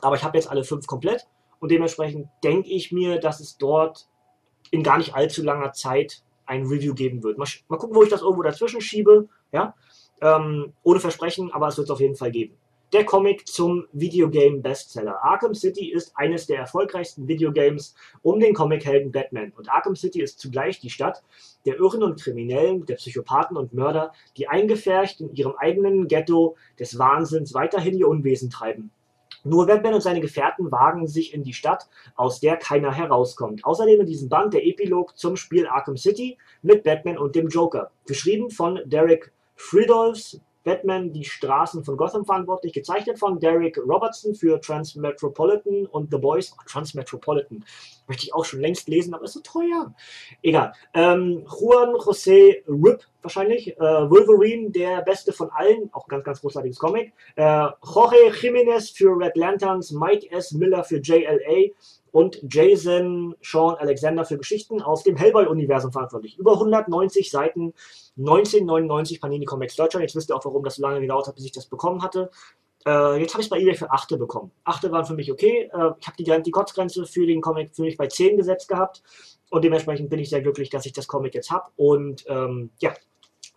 Aber 0.00 0.16
ich 0.16 0.22
habe 0.22 0.36
jetzt 0.36 0.50
alle 0.50 0.64
fünf 0.64 0.86
komplett 0.86 1.26
und 1.60 1.70
dementsprechend 1.70 2.28
denke 2.44 2.68
ich 2.68 2.92
mir, 2.92 3.18
dass 3.18 3.40
es 3.40 3.58
dort 3.58 4.08
in 4.70 4.82
gar 4.82 4.98
nicht 4.98 5.14
allzu 5.14 5.42
langer 5.42 5.72
Zeit 5.72 6.22
ein 6.46 6.66
Review 6.66 6.94
geben 6.94 7.22
wird. 7.22 7.38
Mal, 7.38 7.46
mal 7.68 7.76
gucken, 7.76 7.96
wo 7.96 8.02
ich 8.02 8.08
das 8.08 8.22
irgendwo 8.22 8.42
dazwischen 8.42 8.80
schiebe. 8.80 9.28
Ja? 9.52 9.74
Ähm, 10.20 10.72
ohne 10.82 11.00
Versprechen, 11.00 11.52
aber 11.52 11.68
es 11.68 11.76
wird 11.76 11.86
es 11.86 11.90
auf 11.90 12.00
jeden 12.00 12.16
Fall 12.16 12.30
geben. 12.30 12.56
Der 12.94 13.04
Comic 13.04 13.46
zum 13.46 13.86
Videogame-Bestseller. 13.92 15.22
Arkham 15.22 15.54
City 15.54 15.92
ist 15.92 16.16
eines 16.16 16.46
der 16.46 16.56
erfolgreichsten 16.56 17.28
Videogames 17.28 17.94
um 18.22 18.40
den 18.40 18.54
Comichelden 18.54 19.12
Batman. 19.12 19.52
Und 19.54 19.68
Arkham 19.70 19.94
City 19.94 20.22
ist 20.22 20.40
zugleich 20.40 20.80
die 20.80 20.88
Stadt 20.88 21.22
der 21.66 21.76
Irren 21.76 22.02
und 22.02 22.18
Kriminellen, 22.18 22.86
der 22.86 22.94
Psychopathen 22.94 23.58
und 23.58 23.74
Mörder, 23.74 24.12
die 24.38 24.48
eingefärcht 24.48 25.20
in 25.20 25.34
ihrem 25.34 25.52
eigenen 25.58 26.08
Ghetto 26.08 26.56
des 26.78 26.98
Wahnsinns 26.98 27.52
weiterhin 27.52 27.98
ihr 27.98 28.08
Unwesen 28.08 28.48
treiben. 28.48 28.90
Nur 29.44 29.66
Batman 29.66 29.92
und 29.92 30.00
seine 30.00 30.22
Gefährten 30.22 30.72
wagen 30.72 31.06
sich 31.06 31.34
in 31.34 31.42
die 31.42 31.52
Stadt, 31.52 31.90
aus 32.16 32.40
der 32.40 32.56
keiner 32.56 32.94
herauskommt. 32.94 33.66
Außerdem 33.66 34.00
in 34.00 34.06
diesem 34.06 34.30
Band 34.30 34.54
der 34.54 34.64
Epilog 34.64 35.18
zum 35.18 35.36
Spiel 35.36 35.66
Arkham 35.66 35.98
City 35.98 36.38
mit 36.62 36.84
Batman 36.84 37.18
und 37.18 37.34
dem 37.34 37.48
Joker. 37.48 37.90
Geschrieben 38.06 38.48
von 38.50 38.80
Derek 38.86 39.30
Fridolfs, 39.56 40.40
Batman 40.68 41.14
die 41.14 41.24
Straßen 41.24 41.82
von 41.82 41.96
Gotham 41.96 42.26
verantwortlich, 42.26 42.74
gezeichnet 42.74 43.18
von 43.18 43.40
Derek 43.40 43.78
Robertson 43.78 44.34
für 44.34 44.60
Transmetropolitan 44.60 45.86
und 45.86 46.10
The 46.10 46.18
Boys. 46.18 46.54
Transmetropolitan. 46.66 47.64
Möchte 48.06 48.24
ich 48.24 48.34
auch 48.34 48.44
schon 48.44 48.60
längst 48.60 48.86
lesen, 48.86 49.14
aber 49.14 49.24
ist 49.24 49.32
so 49.32 49.40
teuer. 49.40 49.94
Egal. 50.42 50.74
Ähm, 50.92 51.46
Juan 51.46 51.94
José 51.94 52.62
Rip 52.68 53.02
wahrscheinlich. 53.22 53.78
Äh, 53.78 53.80
Wolverine, 53.80 54.70
der 54.70 55.00
beste 55.00 55.32
von 55.32 55.48
allen. 55.50 55.88
Auch 55.92 56.06
ganz, 56.06 56.22
ganz 56.24 56.42
großartiges 56.42 56.78
Comic. 56.78 57.14
Äh, 57.36 57.68
Jorge 57.82 58.16
Jiménez 58.32 58.94
für 58.94 59.18
Red 59.18 59.38
Lanterns. 59.38 59.90
Mike 59.90 60.30
S. 60.30 60.52
Miller 60.52 60.84
für 60.84 60.98
JLA 60.98 61.70
und 62.12 62.40
Jason 62.48 63.34
Sean 63.42 63.74
Alexander 63.76 64.24
für 64.24 64.38
Geschichten 64.38 64.82
aus 64.82 65.02
dem 65.02 65.16
Hellboy-Universum 65.16 65.92
verantwortlich. 65.92 66.38
Über 66.38 66.52
190 66.52 67.30
Seiten, 67.30 67.74
1999 68.18 69.20
Panini 69.20 69.44
Comics 69.44 69.76
Deutschland. 69.76 70.02
Jetzt 70.02 70.16
wisst 70.16 70.30
ihr 70.30 70.36
auch, 70.36 70.44
warum 70.44 70.64
das 70.64 70.76
so 70.76 70.82
lange 70.82 71.00
gedauert 71.00 71.26
hat, 71.26 71.34
bis 71.34 71.44
ich 71.44 71.52
das 71.52 71.66
bekommen 71.66 72.02
hatte. 72.02 72.30
Äh, 72.86 73.20
jetzt 73.20 73.34
habe 73.34 73.42
ich 73.42 73.46
es 73.46 73.50
bei 73.50 73.58
eBay 73.58 73.74
für 73.74 73.90
8 73.90 74.18
bekommen. 74.18 74.50
8 74.64 74.90
waren 74.90 75.04
für 75.04 75.14
mich 75.14 75.30
okay. 75.30 75.70
Äh, 75.72 75.90
ich 76.00 76.06
habe 76.06 76.16
die, 76.18 76.42
die 76.42 76.50
Kotzgrenze 76.50 77.06
für 77.06 77.26
den 77.26 77.40
Comic 77.40 77.74
für 77.74 77.82
mich 77.82 77.96
bei 77.96 78.06
10 78.06 78.36
gesetzt 78.36 78.68
gehabt. 78.68 79.02
Und 79.50 79.64
dementsprechend 79.64 80.10
bin 80.10 80.18
ich 80.18 80.30
sehr 80.30 80.42
glücklich, 80.42 80.70
dass 80.70 80.86
ich 80.86 80.92
das 80.92 81.06
Comic 81.06 81.34
jetzt 81.34 81.50
habe. 81.50 81.70
Und 81.76 82.24
ähm, 82.28 82.70
ja, 82.80 82.94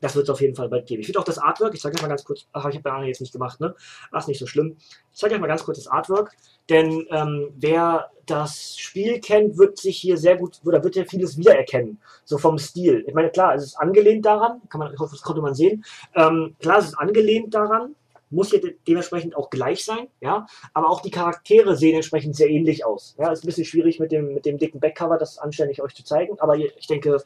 das 0.02 0.16
wird 0.16 0.26
es 0.26 0.30
auf 0.30 0.42
jeden 0.42 0.56
Fall 0.56 0.68
bald 0.68 0.88
geben. 0.88 1.00
Ich 1.00 1.08
finde 1.08 1.20
auch 1.20 1.26
das 1.26 1.38
Artwork, 1.38 1.74
ich 1.74 1.82
zeige 1.82 1.96
euch 1.96 2.02
mal 2.02 2.08
ganz 2.08 2.24
kurz, 2.24 2.48
ach, 2.52 2.68
ich 2.68 2.76
habe 2.78 2.90
ja 2.90 3.04
jetzt 3.04 3.22
nicht 3.22 3.32
gemacht, 3.32 3.60
ne? 3.60 3.76
Ach, 4.12 4.20
ist 4.20 4.28
nicht 4.28 4.40
so 4.40 4.48
schlimm. 4.48 4.76
Ich 5.14 5.20
zeige 5.20 5.36
euch 5.36 5.42
mal 5.42 5.48
ganz 5.48 5.64
kurz 5.64 5.78
das 5.78 5.88
Artwork, 5.88 6.36
denn 6.70 7.06
ähm, 7.12 7.54
wer 7.56 8.12
das 8.26 8.78
Spiel 8.78 9.20
kennt, 9.20 9.58
wird 9.58 9.78
sich 9.78 9.98
hier 9.98 10.18
sehr 10.18 10.38
gut, 10.38 10.60
oder 10.66 10.84
wird 10.84 10.96
ja 10.96 11.06
vieles 11.06 11.38
wiedererkennen, 11.38 12.00
so 12.24 12.38
vom 12.38 12.58
Stil. 12.58 13.04
Ich 13.08 13.14
meine, 13.14 13.30
klar, 13.30 13.56
es 13.56 13.64
ist 13.64 13.76
angelehnt 13.76 14.26
daran, 14.26 14.62
kann 14.70 14.80
man, 14.80 14.94
das 14.96 15.22
konnte 15.22 15.42
man 15.42 15.54
sehen. 15.54 15.86
Ähm, 16.16 16.56
klar, 16.60 16.80
es 16.80 16.86
ist 16.86 16.96
angelehnt 16.96 17.54
daran, 17.54 17.96
muss 18.32 18.50
hier 18.50 18.62
de 18.62 18.78
dementsprechend 18.88 19.36
auch 19.36 19.50
gleich 19.50 19.84
sein, 19.84 20.08
ja, 20.22 20.46
aber 20.74 20.90
auch 20.90 21.02
die 21.02 21.12
Charaktere 21.12 21.76
sehen 21.76 21.96
entsprechend 21.96 22.36
sehr 22.36 22.50
ähnlich 22.50 22.86
aus. 22.86 23.16
Ja, 23.20 23.32
ist 23.32 23.44
ein 23.44 23.48
bisschen 23.48 23.66
schwierig 23.66 24.00
mit 24.00 24.12
dem, 24.12 24.34
mit 24.34 24.46
dem 24.46 24.58
dicken 24.58 24.80
Backcover, 24.80 25.18
das 25.18 25.38
anständig 25.38 25.82
euch 25.82 25.94
zu 25.94 26.04
zeigen, 26.04 26.40
aber 26.40 26.56
ich 26.56 26.88
denke, 26.88 27.22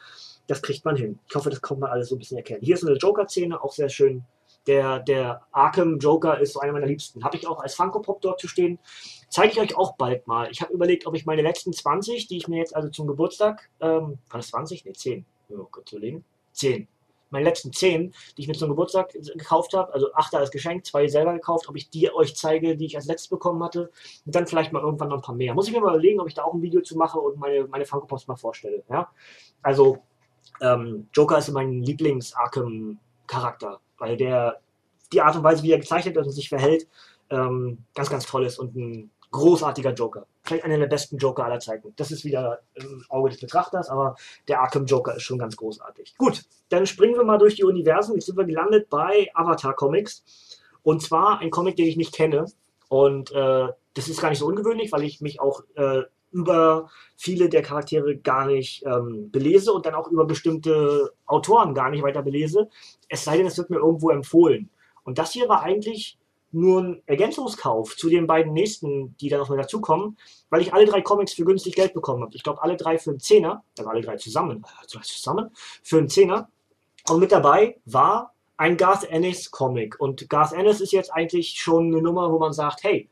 das 0.48 0.62
kriegt 0.62 0.86
man 0.86 0.96
hin. 0.96 1.20
Ich 1.28 1.36
hoffe, 1.36 1.50
das 1.50 1.62
kommt 1.62 1.82
man 1.82 1.90
alles 1.90 2.10
so 2.10 2.16
ein 2.16 2.20
bisschen 2.20 2.38
erkennen. 2.38 2.62
Hier 2.62 2.76
ist 2.76 2.86
eine 2.86 2.96
Joker-Szene, 2.96 3.62
auch 3.64 3.72
sehr 3.72 3.90
schön. 3.90 4.24
Der, 4.68 5.00
der 5.00 5.42
Arkham 5.52 6.00
Joker 6.00 6.40
ist 6.40 6.54
so 6.54 6.60
einer 6.60 6.74
meiner 6.74 6.88
Liebsten. 6.88 7.24
Habe 7.24 7.38
ich 7.38 7.48
auch 7.48 7.60
als 7.60 7.76
Funko 7.76 8.00
Pop 8.00 8.22
dort 8.22 8.40
zu 8.40 8.48
stehen. 8.48 8.80
Zeige 9.30 9.54
ich 9.54 9.60
euch 9.60 9.78
auch 9.78 9.96
bald 9.96 10.26
mal. 10.28 10.50
Ich 10.50 10.62
habe 10.62 10.74
überlegt, 10.74 11.06
ob 11.06 11.16
ich 11.16 11.26
meine 11.26 11.44
letzten 11.44 11.72
20, 11.72 12.28
die 12.28 12.38
ich 12.38 12.48
mir 12.48 12.58
jetzt 12.58 12.76
also 12.76 12.90
zum 12.90 13.06
Geburtstag, 13.06 13.70
ähm, 13.80 14.18
war 14.30 14.40
das 14.40 14.48
20? 14.48 14.86
Ne, 14.86 14.94
10. 14.94 15.26
Oh 15.50 15.68
Gott, 15.70 15.88
zu 15.88 16.00
legen. 16.00 16.26
10. 16.54 16.88
Meine 17.30 17.46
letzten 17.46 17.74
10, 17.74 18.14
die 18.38 18.42
ich 18.42 18.48
mir 18.48 18.54
zum 18.54 18.70
Geburtstag 18.70 19.12
gekauft 19.12 19.74
habe, 19.74 19.94
also 19.94 20.14
8 20.14 20.36
als 20.36 20.52
Geschenk, 20.52 20.86
zwei 20.86 21.08
selber 21.08 21.34
gekauft, 21.34 21.68
ob 21.68 21.76
ich 21.76 21.90
die 21.90 22.12
euch 22.12 22.36
zeige, 22.36 22.78
die 22.78 22.86
ich 22.86 22.96
als 22.96 23.08
letztes 23.08 23.28
bekommen 23.28 23.64
hatte. 23.64 23.92
Und 24.26 24.34
dann 24.34 24.48
vielleicht 24.48 24.72
mal 24.72 24.82
irgendwann 24.82 25.10
noch 25.10 25.18
ein 25.18 25.22
paar 25.22 25.36
mehr. 25.36 25.54
Muss 25.54 25.68
ich 25.68 25.74
mir 25.74 25.82
mal 25.82 25.94
überlegen, 25.94 26.20
ob 26.20 26.28
ich 26.28 26.34
da 26.34 26.44
auch 26.44 26.54
ein 26.54 26.62
Video 26.62 26.82
zu 26.82 26.98
mache 26.98 27.20
und 27.20 27.38
meine, 27.38 27.68
meine 27.68 27.86
Funko 27.86 28.08
Pops 28.08 28.28
mal 28.28 28.36
vorstelle. 28.36 28.84
Ja? 28.90 29.10
Also 29.62 30.00
ähm, 30.62 31.08
Joker 31.14 31.38
ist 31.38 31.52
mein 31.52 31.82
Lieblings-Arkham-Charakter, 31.84 33.80
weil 33.98 34.18
der 34.18 34.60
die 35.14 35.22
Art 35.22 35.36
und 35.36 35.44
Weise, 35.44 35.64
wie 35.64 35.72
er 35.72 35.80
gezeichnet 35.80 36.18
ist 36.18 36.26
und 36.26 36.32
sich 36.32 36.50
verhält, 36.50 36.88
ähm, 37.30 37.80
ganz, 37.94 38.10
ganz 38.10 38.26
toll 38.26 38.46
ist 38.46 38.60
und 38.60 38.76
ein 38.76 39.12
großartiger 39.32 39.94
Joker. 39.94 40.28
Vielleicht 40.44 40.64
einer 40.64 40.78
der 40.78 40.88
besten 40.88 41.18
Joker 41.18 41.44
aller 41.44 41.60
Zeiten. 41.60 41.94
Das 41.98 42.12
ist 42.12 42.24
wieder 42.24 42.62
im 42.76 43.04
Auge 43.10 43.32
des 43.32 43.40
Betrachters, 43.40 43.90
aber 43.90 44.16
der 44.48 44.62
Arkham 44.62 44.86
Joker 44.86 45.16
ist 45.16 45.24
schon 45.24 45.40
ganz 45.40 45.58
großartig. 45.58 46.16
Gut, 46.18 46.44
dann 46.70 46.86
springen 46.86 47.16
wir 47.16 47.24
mal 47.24 47.38
durch 47.38 47.56
die 47.56 47.64
Universen. 47.64 48.16
Jetzt 48.16 48.28
sind 48.28 48.38
wir 48.38 48.46
gelandet 48.46 48.90
bei 48.90 49.30
Avatar 49.34 49.74
Comics. 49.74 50.24
Und 50.84 51.02
zwar 51.02 51.40
ein 51.40 51.50
Comic, 51.50 51.76
den 51.76 51.88
ich 51.88 51.98
nicht 51.98 52.14
kenne. 52.14 52.46
Und 52.88 53.32
äh, 53.32 53.68
das 53.96 54.08
ist 54.08 54.22
gar 54.22 54.30
nicht 54.30 54.40
so 54.40 54.46
ungewöhnlich, 54.46 54.92
weil 54.92 55.04
ich 55.04 55.20
mich 55.20 55.42
auch 55.42 55.64
äh, 55.76 56.04
über 56.36 56.90
viele 57.16 57.48
der 57.48 57.62
Charaktere 57.62 58.18
gar 58.18 58.46
nicht 58.46 58.84
ähm, 58.86 59.32
belese 59.32 59.72
und 59.72 59.86
dann 59.86 59.96
auch 59.96 60.10
über 60.10 60.26
bestimmte 60.26 61.14
Autoren 61.26 61.74
gar 61.74 61.90
nicht 61.90 62.04
weiter 62.04 62.22
belese. 62.22 62.70
Es 63.08 63.24
sei 63.24 63.38
denn, 63.38 63.46
es 63.46 63.58
wird 63.58 63.70
mir 63.70 63.78
irgendwo 63.78 64.10
empfohlen. 64.10 64.70
Und 65.06 65.18
das 65.18 65.32
hier 65.32 65.48
war 65.48 65.64
eigentlich 65.64 66.18
nur 66.52 66.82
ein 66.82 67.02
Ergänzungskauf 67.06 67.96
zu 67.96 68.10
den 68.10 68.28
beiden 68.28 68.52
nächsten, 68.52 69.16
die 69.18 69.30
dann 69.30 69.40
noch 69.40 69.50
mal 69.50 69.58
dazukommen, 69.58 70.18
weil 70.50 70.62
ich 70.62 70.74
alle 70.74 70.86
drei 70.86 71.02
Comics 71.02 71.34
für 71.34 71.46
günstig 71.46 71.76
Geld 71.76 71.94
bekommen 71.94 72.24
habe. 72.24 72.36
Ich 72.36 72.44
glaube, 72.44 72.62
alle 72.62 72.76
drei 72.76 72.98
für 72.98 73.12
einen 73.12 73.20
Zehner, 73.22 73.64
also 73.78 73.90
alle 73.90 74.02
drei 74.02 74.18
zusammen, 74.18 74.66
also 74.82 75.00
zusammen 75.00 75.52
für 75.84 76.00
einen 76.00 76.10
Zehner. 76.10 76.50
Und 77.10 77.20
mit 77.22 77.32
dabei 77.32 77.78
war 77.86 78.34
ein 78.58 78.76
Garth 78.76 79.06
Ennis 79.06 79.52
Comic. 79.52 80.00
Und 80.02 80.30
Garth 80.30 80.52
Ennis 80.52 80.82
ist 80.82 80.92
jetzt 80.92 81.14
eigentlich 81.14 81.56
schon 81.58 81.88
eine 81.88 82.02
Nummer, 82.02 82.30
wo 82.32 82.40
man 82.40 82.52
sagt, 82.52 82.84
hey, 82.84 83.10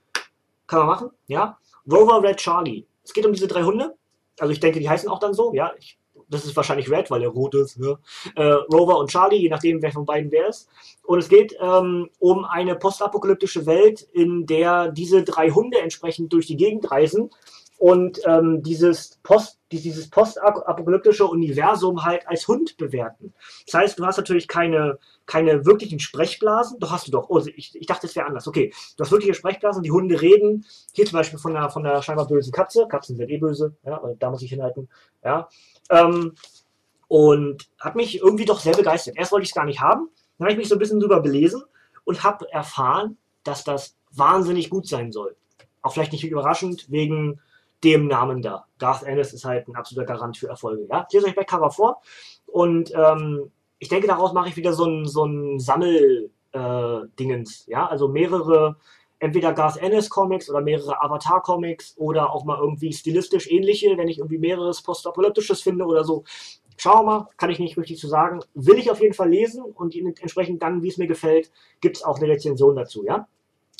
kann 0.67 0.79
man 0.79 0.87
machen, 0.87 1.09
ja. 1.27 1.57
Rover 1.89 2.21
Red 2.21 2.37
Charlie 2.37 2.85
es 3.03 3.13
geht 3.13 3.25
um 3.25 3.33
diese 3.33 3.47
drei 3.47 3.63
Hunde. 3.63 3.95
Also 4.39 4.51
ich 4.51 4.59
denke, 4.59 4.79
die 4.79 4.89
heißen 4.89 5.09
auch 5.09 5.19
dann 5.19 5.33
so. 5.33 5.53
Ja, 5.53 5.71
ich, 5.77 5.97
das 6.29 6.45
ist 6.45 6.55
wahrscheinlich 6.55 6.89
Red, 6.89 7.11
weil 7.11 7.21
er 7.21 7.29
rot 7.29 7.55
ist. 7.55 7.77
Ja. 7.77 7.99
Äh, 8.35 8.53
Rover 8.73 8.97
und 8.97 9.09
Charlie, 9.09 9.37
je 9.37 9.49
nachdem, 9.49 9.81
wer 9.81 9.91
von 9.91 10.05
beiden 10.05 10.31
wer 10.31 10.47
ist. 10.47 10.69
Und 11.03 11.19
es 11.19 11.29
geht 11.29 11.55
ähm, 11.59 12.09
um 12.19 12.45
eine 12.45 12.75
postapokalyptische 12.75 13.65
Welt, 13.65 14.01
in 14.13 14.45
der 14.45 14.91
diese 14.91 15.23
drei 15.23 15.49
Hunde 15.51 15.79
entsprechend 15.79 16.33
durch 16.33 16.47
die 16.47 16.57
Gegend 16.57 16.89
reisen 16.89 17.29
und 17.77 18.21
ähm, 18.25 18.61
dieses 18.63 19.19
Post, 19.23 19.59
dieses 19.71 20.09
postapokalyptische 20.09 21.25
Universum 21.25 22.05
halt 22.05 22.27
als 22.27 22.47
Hund 22.47 22.77
bewerten. 22.77 23.33
Das 23.65 23.73
heißt, 23.73 23.99
du 23.99 24.05
hast 24.05 24.17
natürlich 24.17 24.47
keine, 24.47 24.99
keine 25.25 25.65
wirklichen 25.65 25.99
Sprechblasen. 25.99 26.79
Doch 26.79 26.91
hast 26.91 27.07
du 27.07 27.11
doch. 27.11 27.29
Oh, 27.29 27.39
ich, 27.39 27.75
ich 27.75 27.85
dachte, 27.87 28.07
es 28.07 28.15
wäre 28.15 28.27
anders. 28.27 28.47
Okay, 28.47 28.73
du 28.95 29.03
hast 29.03 29.11
wirkliche 29.11 29.33
Sprechblasen, 29.33 29.83
die 29.83 29.91
Hunde 29.91 30.21
reden. 30.21 30.65
Hier 30.93 31.05
zum 31.05 31.17
Beispiel 31.17 31.39
von 31.39 31.53
der, 31.53 31.69
von 31.69 31.83
der 31.83 32.01
scheinbar 32.01 32.27
bösen 32.27 32.53
Katze. 32.53 32.87
Katzen 32.87 33.17
sind 33.17 33.29
eh 33.29 33.37
böse. 33.37 33.75
Ja, 33.85 34.01
da 34.19 34.29
muss 34.29 34.41
ich 34.43 34.49
hinhalten. 34.49 34.87
Ja. 35.23 35.49
Ähm, 35.89 36.35
und 37.07 37.69
hat 37.79 37.95
mich 37.95 38.21
irgendwie 38.21 38.45
doch 38.45 38.59
sehr 38.59 38.75
begeistert. 38.75 39.17
Erst 39.17 39.31
wollte 39.31 39.43
ich 39.43 39.49
es 39.49 39.55
gar 39.55 39.65
nicht 39.65 39.81
haben. 39.81 40.09
Dann 40.37 40.45
habe 40.45 40.53
ich 40.53 40.57
mich 40.57 40.69
so 40.69 40.75
ein 40.75 40.79
bisschen 40.79 40.99
drüber 40.99 41.19
belesen 41.19 41.63
und 42.05 42.23
habe 42.23 42.51
erfahren, 42.51 43.17
dass 43.43 43.63
das 43.63 43.95
wahnsinnig 44.11 44.69
gut 44.69 44.87
sein 44.87 45.11
soll. 45.11 45.35
Auch 45.81 45.93
vielleicht 45.93 46.11
nicht 46.11 46.23
überraschend, 46.23 46.89
wegen 46.89 47.41
dem 47.83 48.07
Namen 48.07 48.41
da. 48.41 48.65
Garth 48.79 49.03
Ennis 49.03 49.33
ist 49.33 49.45
halt 49.45 49.67
ein 49.67 49.75
absoluter 49.75 50.07
Garant 50.07 50.37
für 50.37 50.47
Erfolge. 50.47 50.87
Ja? 50.89 51.05
Ich 51.09 51.13
lese 51.13 51.27
euch 51.27 51.35
Backcover 51.35 51.69
vor 51.71 52.01
und 52.47 52.91
ähm, 52.95 53.51
ich 53.79 53.89
denke, 53.89 54.07
daraus 54.07 54.31
mache 54.33 54.49
ich 54.49 54.55
wieder 54.55 54.73
so 54.73 54.85
ein, 54.85 55.05
so 55.05 55.25
ein 55.25 55.59
Sammel-Dingens. 55.59 57.67
Äh, 57.67 57.71
ja? 57.71 57.87
Also 57.87 58.07
mehrere, 58.07 58.77
entweder 59.19 59.53
Garth 59.53 59.77
Ennis 59.77 60.09
Comics 60.09 60.49
oder 60.49 60.61
mehrere 60.61 60.99
Avatar 61.01 61.41
Comics 61.41 61.95
oder 61.97 62.33
auch 62.33 62.45
mal 62.45 62.59
irgendwie 62.59 62.93
stilistisch 62.93 63.51
ähnliche, 63.51 63.97
wenn 63.97 64.07
ich 64.07 64.19
irgendwie 64.19 64.37
mehreres 64.37 64.81
Postapokalyptisches 64.81 65.61
finde 65.61 65.85
oder 65.85 66.03
so. 66.03 66.23
Schauen 66.77 67.05
wir 67.05 67.13
mal, 67.19 67.27
kann 67.37 67.51
ich 67.51 67.59
nicht 67.59 67.77
richtig 67.77 67.99
zu 67.99 68.07
sagen. 68.07 68.39
Will 68.53 68.79
ich 68.79 68.89
auf 68.89 69.01
jeden 69.01 69.13
Fall 69.13 69.29
lesen 69.29 69.63
und 69.63 69.95
entsprechend 69.95 70.63
dann, 70.63 70.81
wie 70.81 70.89
es 70.89 70.97
mir 70.97 71.07
gefällt, 71.07 71.51
gibt 71.81 71.97
es 71.97 72.03
auch 72.03 72.17
eine 72.17 72.27
Rezension 72.27 72.75
dazu. 72.75 73.05
Ja? 73.05 73.27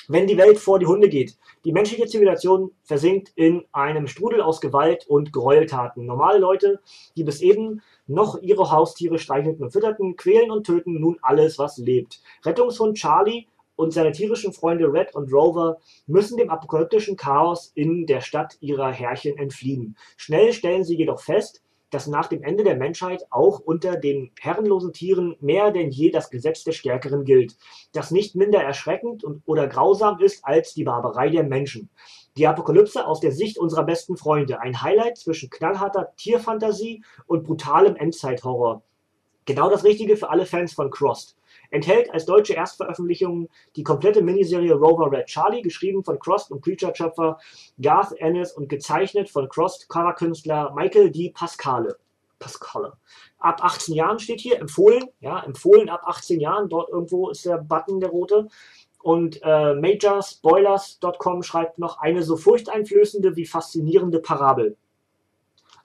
Wenn 0.07 0.27
die 0.27 0.37
Welt 0.37 0.59
vor 0.59 0.79
die 0.79 0.85
Hunde 0.85 1.07
geht, 1.07 1.37
die 1.63 1.71
menschliche 1.71 2.07
Zivilisation 2.07 2.71
versinkt 2.83 3.31
in 3.35 3.63
einem 3.71 4.07
Strudel 4.07 4.41
aus 4.41 4.59
Gewalt 4.59 5.07
und 5.07 5.31
Gräueltaten. 5.31 6.05
Normale 6.05 6.39
Leute, 6.39 6.81
die 7.15 7.23
bis 7.23 7.41
eben 7.41 7.81
noch 8.05 8.41
ihre 8.41 8.69
Haustiere 8.69 9.17
streichelten 9.17 9.63
und 9.63 9.71
fütterten, 9.71 10.17
quälen 10.17 10.51
und 10.51 10.65
töten 10.65 10.99
nun 10.99 11.17
alles, 11.21 11.57
was 11.57 11.77
lebt. 11.77 12.21
Rettungshund 12.43 12.97
Charlie 12.97 13.47
und 13.75 13.91
seine 13.91 14.11
tierischen 14.11 14.53
Freunde 14.53 14.91
Red 14.91 15.15
und 15.15 15.31
Rover 15.31 15.77
müssen 16.05 16.37
dem 16.37 16.49
apokalyptischen 16.49 17.15
Chaos 17.15 17.71
in 17.73 18.05
der 18.05 18.21
Stadt 18.21 18.57
ihrer 18.59 18.91
Herrchen 18.91 19.37
entfliehen. 19.37 19.97
Schnell 20.17 20.53
stellen 20.53 20.83
sie 20.83 20.97
jedoch 20.97 21.21
fest, 21.21 21.62
dass 21.93 22.07
nach 22.07 22.27
dem 22.27 22.43
Ende 22.43 22.63
der 22.63 22.75
Menschheit 22.75 23.25
auch 23.29 23.59
unter 23.59 23.97
den 23.97 24.31
herrenlosen 24.39 24.93
Tieren 24.93 25.35
mehr 25.41 25.71
denn 25.71 25.91
je 25.91 26.09
das 26.09 26.29
Gesetz 26.29 26.63
der 26.63 26.71
Stärkeren 26.71 27.23
gilt, 27.23 27.55
das 27.91 28.09
nicht 28.09 28.35
minder 28.35 28.61
erschreckend 28.63 29.23
und, 29.23 29.43
oder 29.45 29.67
grausam 29.67 30.19
ist 30.19 30.43
als 30.43 30.73
die 30.73 30.83
Barbarei 30.83 31.29
der 31.29 31.43
Menschen. 31.43 31.89
Die 32.35 32.47
Apokalypse 32.47 33.05
aus 33.05 33.19
der 33.19 33.31
Sicht 33.31 33.59
unserer 33.59 33.83
besten 33.83 34.17
Freunde, 34.17 34.59
ein 34.59 34.81
Highlight 34.81 35.17
zwischen 35.17 35.51
knallharter 35.51 36.13
Tierfantasie 36.17 37.03
und 37.27 37.43
brutalem 37.43 37.95
Endzeithorror. 37.95 38.81
Genau 39.45 39.69
das 39.69 39.83
Richtige 39.83 40.17
für 40.17 40.29
alle 40.29 40.45
Fans 40.45 40.73
von 40.73 40.89
Crossed 40.89 41.35
enthält 41.73 42.13
als 42.13 42.25
deutsche 42.25 42.53
Erstveröffentlichung 42.53 43.49
die 43.75 43.83
komplette 43.83 44.21
Miniserie 44.21 44.73
Rover 44.73 45.11
Red 45.11 45.25
Charlie, 45.25 45.63
geschrieben 45.63 46.03
von 46.03 46.19
Crossed 46.19 46.51
und 46.51 46.61
Preacher-Schöpfer 46.61 47.39
Garth 47.81 48.13
Ennis 48.19 48.53
und 48.53 48.69
gezeichnet 48.69 49.29
von 49.29 49.49
Crossed 49.49 49.89
Coverkünstler 49.89 50.71
Michael 50.75 51.09
D. 51.09 51.31
Pascale. 51.31 51.97
Pascale. 52.37 52.93
Ab 53.39 53.63
18 53.63 53.95
Jahren 53.95 54.19
steht 54.19 54.39
hier, 54.39 54.59
empfohlen, 54.59 55.05
ja, 55.19 55.43
empfohlen 55.43 55.89
ab 55.89 56.03
18 56.05 56.39
Jahren, 56.39 56.69
dort 56.69 56.89
irgendwo 56.89 57.29
ist 57.29 57.45
der 57.45 57.57
Button, 57.57 57.99
der 57.99 58.09
rote. 58.09 58.49
Und 59.01 59.41
äh, 59.43 59.73
Majorspoilers.com 59.73 61.41
schreibt 61.41 61.79
noch 61.79 61.97
eine 61.97 62.21
so 62.21 62.37
furchteinflößende 62.37 63.35
wie 63.35 63.45
faszinierende 63.45 64.19
Parabel. 64.19 64.77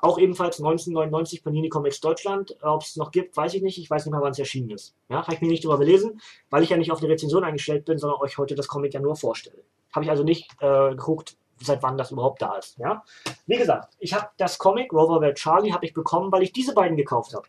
Auch 0.01 0.19
ebenfalls 0.19 0.59
1999 0.59 1.43
Panini 1.43 1.69
Comics 1.69 2.01
Deutschland. 2.01 2.57
Ob 2.63 2.83
es 2.83 2.97
noch 2.97 3.11
gibt, 3.11 3.37
weiß 3.37 3.55
ich 3.55 3.63
nicht. 3.63 3.79
Ich 3.79 3.91
weiß 3.91 4.05
nicht 4.05 4.13
mal, 4.13 4.23
wann 4.23 4.31
es 4.31 4.39
erschienen 4.39 4.71
ist. 4.71 4.95
Ja, 5.09 5.23
habe 5.23 5.35
ich 5.35 5.41
mir 5.41 5.49
nicht 5.49 5.65
drüber 5.65 5.79
belesen, 5.79 6.21
weil 6.51 6.63
ich 6.63 6.71
ja 6.71 6.77
nicht 6.77 6.93
auf 6.93 7.01
die 7.01 7.07
Rezension 7.07 7.43
eingestellt 7.43 7.85
bin, 7.85 7.99
sondern 7.99 8.21
euch 8.21 8.39
heute 8.39 8.55
das 8.55 8.69
Comic 8.69 8.95
ja 8.95 9.01
nur 9.01 9.17
vorstelle. 9.17 9.65
Habe 9.93 10.05
ich 10.05 10.11
also 10.11 10.23
nicht 10.23 10.51
äh, 10.61 10.91
geguckt, 10.91 11.37
seit 11.61 11.83
wann 11.83 11.97
das 11.97 12.13
überhaupt 12.13 12.43
da 12.43 12.57
ist. 12.57 12.79
Ja? 12.79 13.03
Wie 13.47 13.57
gesagt, 13.57 13.95
ich 13.99 14.15
habe 14.15 14.29
das 14.37 14.59
Comic 14.59 14.93
Rover 14.93 15.21
Bear 15.21 15.35
Charlie 15.35 15.73
habe 15.73 15.85
ich 15.87 15.95
bekommen, 15.95 16.31
weil 16.31 16.43
ich 16.43 16.53
diese 16.53 16.75
beiden 16.75 16.97
gekauft 16.97 17.35
habe. 17.35 17.47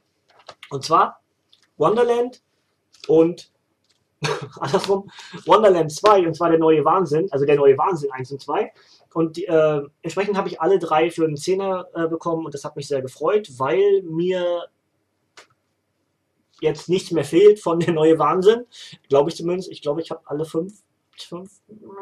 Und 0.69 0.83
zwar 0.83 1.21
Wonderland 1.77 2.41
und 3.07 3.51
andersrum 4.59 5.09
Wonderland 5.45 5.91
2 5.91 6.27
und 6.27 6.35
zwar 6.35 6.49
der 6.49 6.59
neue 6.59 6.83
Wahnsinn, 6.83 7.27
also 7.31 7.45
der 7.45 7.55
neue 7.55 7.77
Wahnsinn 7.77 8.11
1 8.11 8.31
und 8.31 8.41
2. 8.41 8.71
Und 9.13 9.37
äh, 9.39 9.81
entsprechend 10.01 10.37
habe 10.37 10.49
ich 10.49 10.61
alle 10.61 10.79
drei 10.79 11.09
für 11.09 11.25
einen 11.25 11.37
Zehner 11.37 11.87
äh, 11.93 12.07
bekommen 12.07 12.45
und 12.45 12.53
das 12.53 12.63
hat 12.63 12.75
mich 12.75 12.87
sehr 12.87 13.01
gefreut, 13.01 13.49
weil 13.57 14.03
mir 14.03 14.67
jetzt 16.61 16.89
nichts 16.89 17.11
mehr 17.11 17.23
fehlt 17.23 17.59
von 17.59 17.79
der 17.79 17.93
neue 17.93 18.19
Wahnsinn. 18.19 18.65
Glaube 19.07 19.29
ich 19.29 19.35
zumindest. 19.35 19.71
Ich 19.71 19.81
glaube, 19.81 20.01
ich 20.01 20.11
habe 20.11 20.21
alle 20.25 20.45
fünf. 20.45 20.73
fünf 21.17 21.51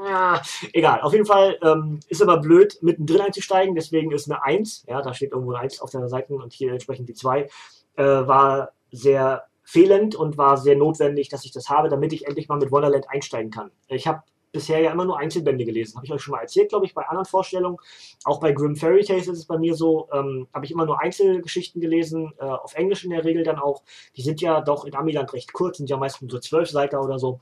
ja, 0.06 0.41
egal. 0.74 1.02
Auf 1.02 1.13
jeden 1.13 1.26
Fall 1.26 1.58
ähm, 1.62 2.00
ist 2.08 2.22
aber 2.22 2.38
blöd, 2.38 2.78
mittendrin 2.82 3.22
einzusteigen. 3.22 3.76
Deswegen 3.76 4.12
ist 4.12 4.30
eine 4.30 4.43
1. 4.43 4.86
Ja, 4.88 5.02
da 5.02 5.13
steht 5.13 5.32
irgendwo 5.32 5.54
eine 5.54 5.62
1 5.62 5.82
auf 5.82 5.91
der 5.91 6.08
Seite 6.10 6.34
und 6.36 6.54
hier 6.54 6.74
entsprechend 6.74 7.08
die 7.10 7.13
2. 7.13 7.50
Äh, 7.96 8.04
war 8.04 8.74
sehr 8.91 9.46
fehlend 9.63 10.15
und 10.15 10.38
war 10.38 10.58
sehr 10.58 10.78
notwendig, 10.78 11.30
dass 11.30 11.46
ich 11.46 11.52
das 11.52 11.70
habe, 11.70 11.89
damit 11.89 12.13
ich 12.13 12.26
endlich 12.26 12.48
mal 12.48 12.58
mit 12.58 12.72
Wonderland 12.72 13.10
einsteigen 13.10 13.52
kann. 13.52 13.72
Ich 13.88 14.08
habe 14.08 14.24
bisher 14.52 14.80
ja 14.80 14.92
immer 14.92 15.06
nur 15.06 15.20
Einzelbände 15.20 15.66
gelesen. 15.66 15.96
Habe 15.96 16.06
ich 16.06 16.12
euch 16.12 16.22
schon 16.22 16.34
mal 16.34 16.42
erzählt, 16.42 16.70
glaube 16.70 16.86
ich, 16.86 16.94
bei 16.94 17.04
anderen 17.04 17.26
Vorstellungen. 17.26 17.78
Auch 18.24 18.40
bei 18.40 18.52
Grim 18.52 18.76
Fairy 18.76 19.04
Tales 19.04 19.28
ist 19.28 19.38
es 19.40 19.46
bei 19.46 19.58
mir 19.58 19.76
so, 19.76 20.08
ähm, 20.14 20.48
habe 20.54 20.66
ich 20.66 20.72
immer 20.72 20.86
nur 20.86 21.00
Einzelgeschichten 21.02 21.82
gelesen, 21.82 22.34
äh, 22.40 22.46
auf 22.46 22.74
Englisch 22.76 23.04
in 23.04 23.12
der 23.12 23.24
Regel 23.24 23.44
dann 23.44 23.60
auch. 23.60 23.84
Die 24.16 24.22
sind 24.22 24.42
ja 24.42 24.62
doch 24.62 24.86
in 24.86 24.96
Amiland 24.96 25.34
recht 25.34 25.54
kurz, 25.54 25.78
sind 25.78 25.90
ja 25.90 25.98
meistens 25.98 26.32
so 26.32 26.40
zwölf 26.40 26.70
Seiten 26.70 26.96
oder 26.98 27.20
so. 27.20 27.40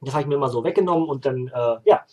Das 0.00 0.14
habe 0.14 0.22
ich 0.22 0.28
mir 0.28 0.34
immer 0.36 0.48
so 0.48 0.62
weggenommen 0.62 1.08
und 1.08 1.26
dann, 1.26 1.48
äh, 1.48 1.76
ja, 1.84 2.04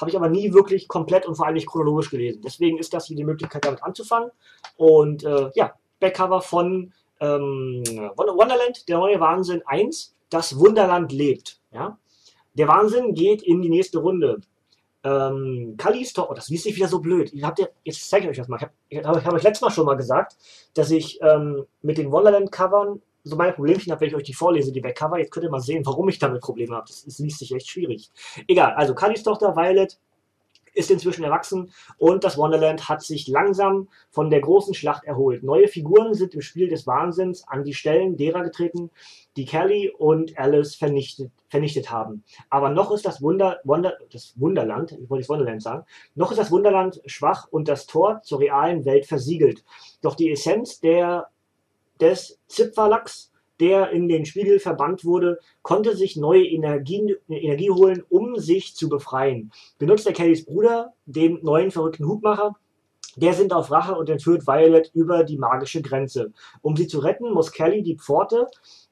habe 0.00 0.10
ich 0.10 0.16
aber 0.16 0.28
nie 0.28 0.52
wirklich 0.52 0.88
komplett 0.88 1.26
und 1.26 1.34
vor 1.34 1.46
allem 1.46 1.54
nicht 1.54 1.66
chronologisch 1.66 2.10
gelesen. 2.10 2.40
Deswegen 2.42 2.78
ist 2.78 2.94
das 2.94 3.06
hier 3.06 3.16
die 3.16 3.24
Möglichkeit, 3.24 3.64
damit 3.64 3.82
anzufangen. 3.82 4.30
Und 4.76 5.24
äh, 5.24 5.50
ja, 5.54 5.74
Backcover 6.00 6.40
von 6.40 6.92
ähm, 7.20 7.82
Wonderland, 8.16 8.88
der 8.88 8.98
neue 8.98 9.20
Wahnsinn 9.20 9.62
1, 9.66 10.14
das 10.30 10.58
Wunderland 10.58 11.12
lebt. 11.12 11.60
Ja? 11.72 11.98
Der 12.58 12.68
Wahnsinn 12.68 13.14
geht 13.14 13.42
in 13.42 13.62
die 13.62 13.70
nächste 13.70 14.00
Runde. 14.00 14.40
Ähm, 15.04 15.74
Kallis 15.78 16.12
Tochter, 16.12 16.32
oh, 16.32 16.34
das 16.34 16.48
liest 16.48 16.64
sich 16.64 16.74
wieder 16.74 16.88
so 16.88 16.98
blöd. 16.98 17.32
Ihr 17.32 17.46
habt 17.46 17.60
ja, 17.60 17.68
jetzt 17.84 18.10
zeige 18.10 18.24
ich 18.24 18.30
euch 18.30 18.36
das 18.36 18.48
mal. 18.48 18.58
Ich 18.88 19.04
habe 19.04 19.24
hab, 19.24 19.32
euch 19.32 19.42
letztes 19.44 19.62
Mal 19.62 19.70
schon 19.70 19.86
mal 19.86 19.94
gesagt, 19.94 20.36
dass 20.74 20.90
ich 20.90 21.20
ähm, 21.22 21.64
mit 21.82 21.98
den 21.98 22.10
Wonderland-Covern 22.10 23.00
so 23.22 23.36
meine 23.36 23.52
Problemchen 23.52 23.92
habe, 23.92 24.00
wenn 24.00 24.08
ich 24.08 24.16
euch 24.16 24.24
die 24.24 24.34
vorlese, 24.34 24.72
die 24.72 24.80
Backcover. 24.80 25.18
Jetzt 25.18 25.30
könnt 25.30 25.44
ihr 25.44 25.50
mal 25.50 25.60
sehen, 25.60 25.86
warum 25.86 26.08
ich 26.08 26.18
damit 26.18 26.40
Probleme 26.40 26.74
habe. 26.74 26.86
Das, 26.88 27.04
das 27.04 27.18
liest 27.20 27.38
sich 27.38 27.54
echt 27.54 27.68
schwierig. 27.68 28.10
Egal, 28.48 28.74
also 28.74 28.94
Kallis 28.94 29.22
Tochter, 29.22 29.54
Violet, 29.54 29.96
ist 30.78 30.92
inzwischen 30.92 31.24
erwachsen 31.24 31.72
und 31.98 32.22
das 32.22 32.38
Wonderland 32.38 32.88
hat 32.88 33.02
sich 33.02 33.26
langsam 33.26 33.88
von 34.10 34.30
der 34.30 34.40
großen 34.40 34.74
Schlacht 34.74 35.04
erholt. 35.04 35.42
Neue 35.42 35.66
Figuren 35.66 36.14
sind 36.14 36.34
im 36.34 36.40
Spiel 36.40 36.68
des 36.68 36.86
Wahnsinns 36.86 37.46
an 37.48 37.64
die 37.64 37.74
Stellen 37.74 38.16
derer 38.16 38.44
getreten, 38.44 38.90
die 39.36 39.44
Kelly 39.44 39.90
und 39.90 40.38
Alice 40.38 40.76
vernichtet, 40.76 41.32
vernichtet 41.48 41.90
haben. 41.90 42.22
Aber 42.48 42.70
noch 42.70 42.92
ist 42.92 43.04
das, 43.04 43.20
Wunder, 43.20 43.58
Wunder, 43.64 43.98
das 44.12 44.34
Wunderland, 44.36 44.92
ich 44.92 45.10
wollte 45.10 45.22
das 45.22 45.28
Wonderland 45.28 45.62
sagen, 45.62 45.84
noch 46.14 46.30
ist 46.30 46.38
das 46.38 46.52
Wunderland 46.52 47.02
schwach 47.06 47.48
und 47.50 47.66
das 47.66 47.86
Tor 47.86 48.22
zur 48.22 48.38
realen 48.38 48.84
Welt 48.84 49.04
versiegelt. 49.04 49.64
Doch 50.00 50.14
die 50.14 50.30
Essenz 50.30 50.78
der, 50.78 51.28
des 52.00 52.38
Zipferlachs 52.46 53.27
der 53.60 53.90
in 53.90 54.08
den 54.08 54.24
Spiegel 54.24 54.60
verbannt 54.60 55.04
wurde, 55.04 55.38
konnte 55.62 55.96
sich 55.96 56.16
neue 56.16 56.44
Energie, 56.44 57.16
Energie 57.28 57.70
holen, 57.70 58.04
um 58.08 58.36
sich 58.36 58.74
zu 58.74 58.88
befreien. 58.88 59.50
Benutzt 59.78 60.06
er 60.06 60.12
Kellys 60.12 60.44
Bruder, 60.44 60.92
den 61.06 61.40
neuen 61.42 61.70
verrückten 61.70 62.06
Hutmacher, 62.06 62.56
der 63.16 63.34
sind 63.34 63.52
auf 63.52 63.70
Rache 63.70 63.96
und 63.96 64.08
entführt 64.08 64.46
Violet 64.46 64.90
über 64.94 65.24
die 65.24 65.38
magische 65.38 65.82
Grenze. 65.82 66.32
Um 66.62 66.76
sie 66.76 66.86
zu 66.86 67.00
retten, 67.00 67.32
muss 67.32 67.52
Kelly 67.52 67.82
die 67.82 67.96
Pforte 67.96 68.46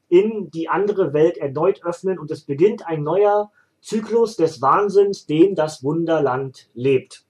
in 0.09 0.51
die 0.51 0.69
andere 0.69 1.13
Welt 1.13 1.37
erneut 1.37 1.85
öffnen 1.85 2.19
und 2.19 2.31
es 2.31 2.43
beginnt 2.43 2.87
ein 2.87 3.03
neuer 3.03 3.51
Zyklus 3.81 4.37
des 4.37 4.61
Wahnsinns, 4.61 5.27
den 5.27 5.55
das 5.55 5.83
Wunderland 5.85 6.69
lebt. 6.75 7.25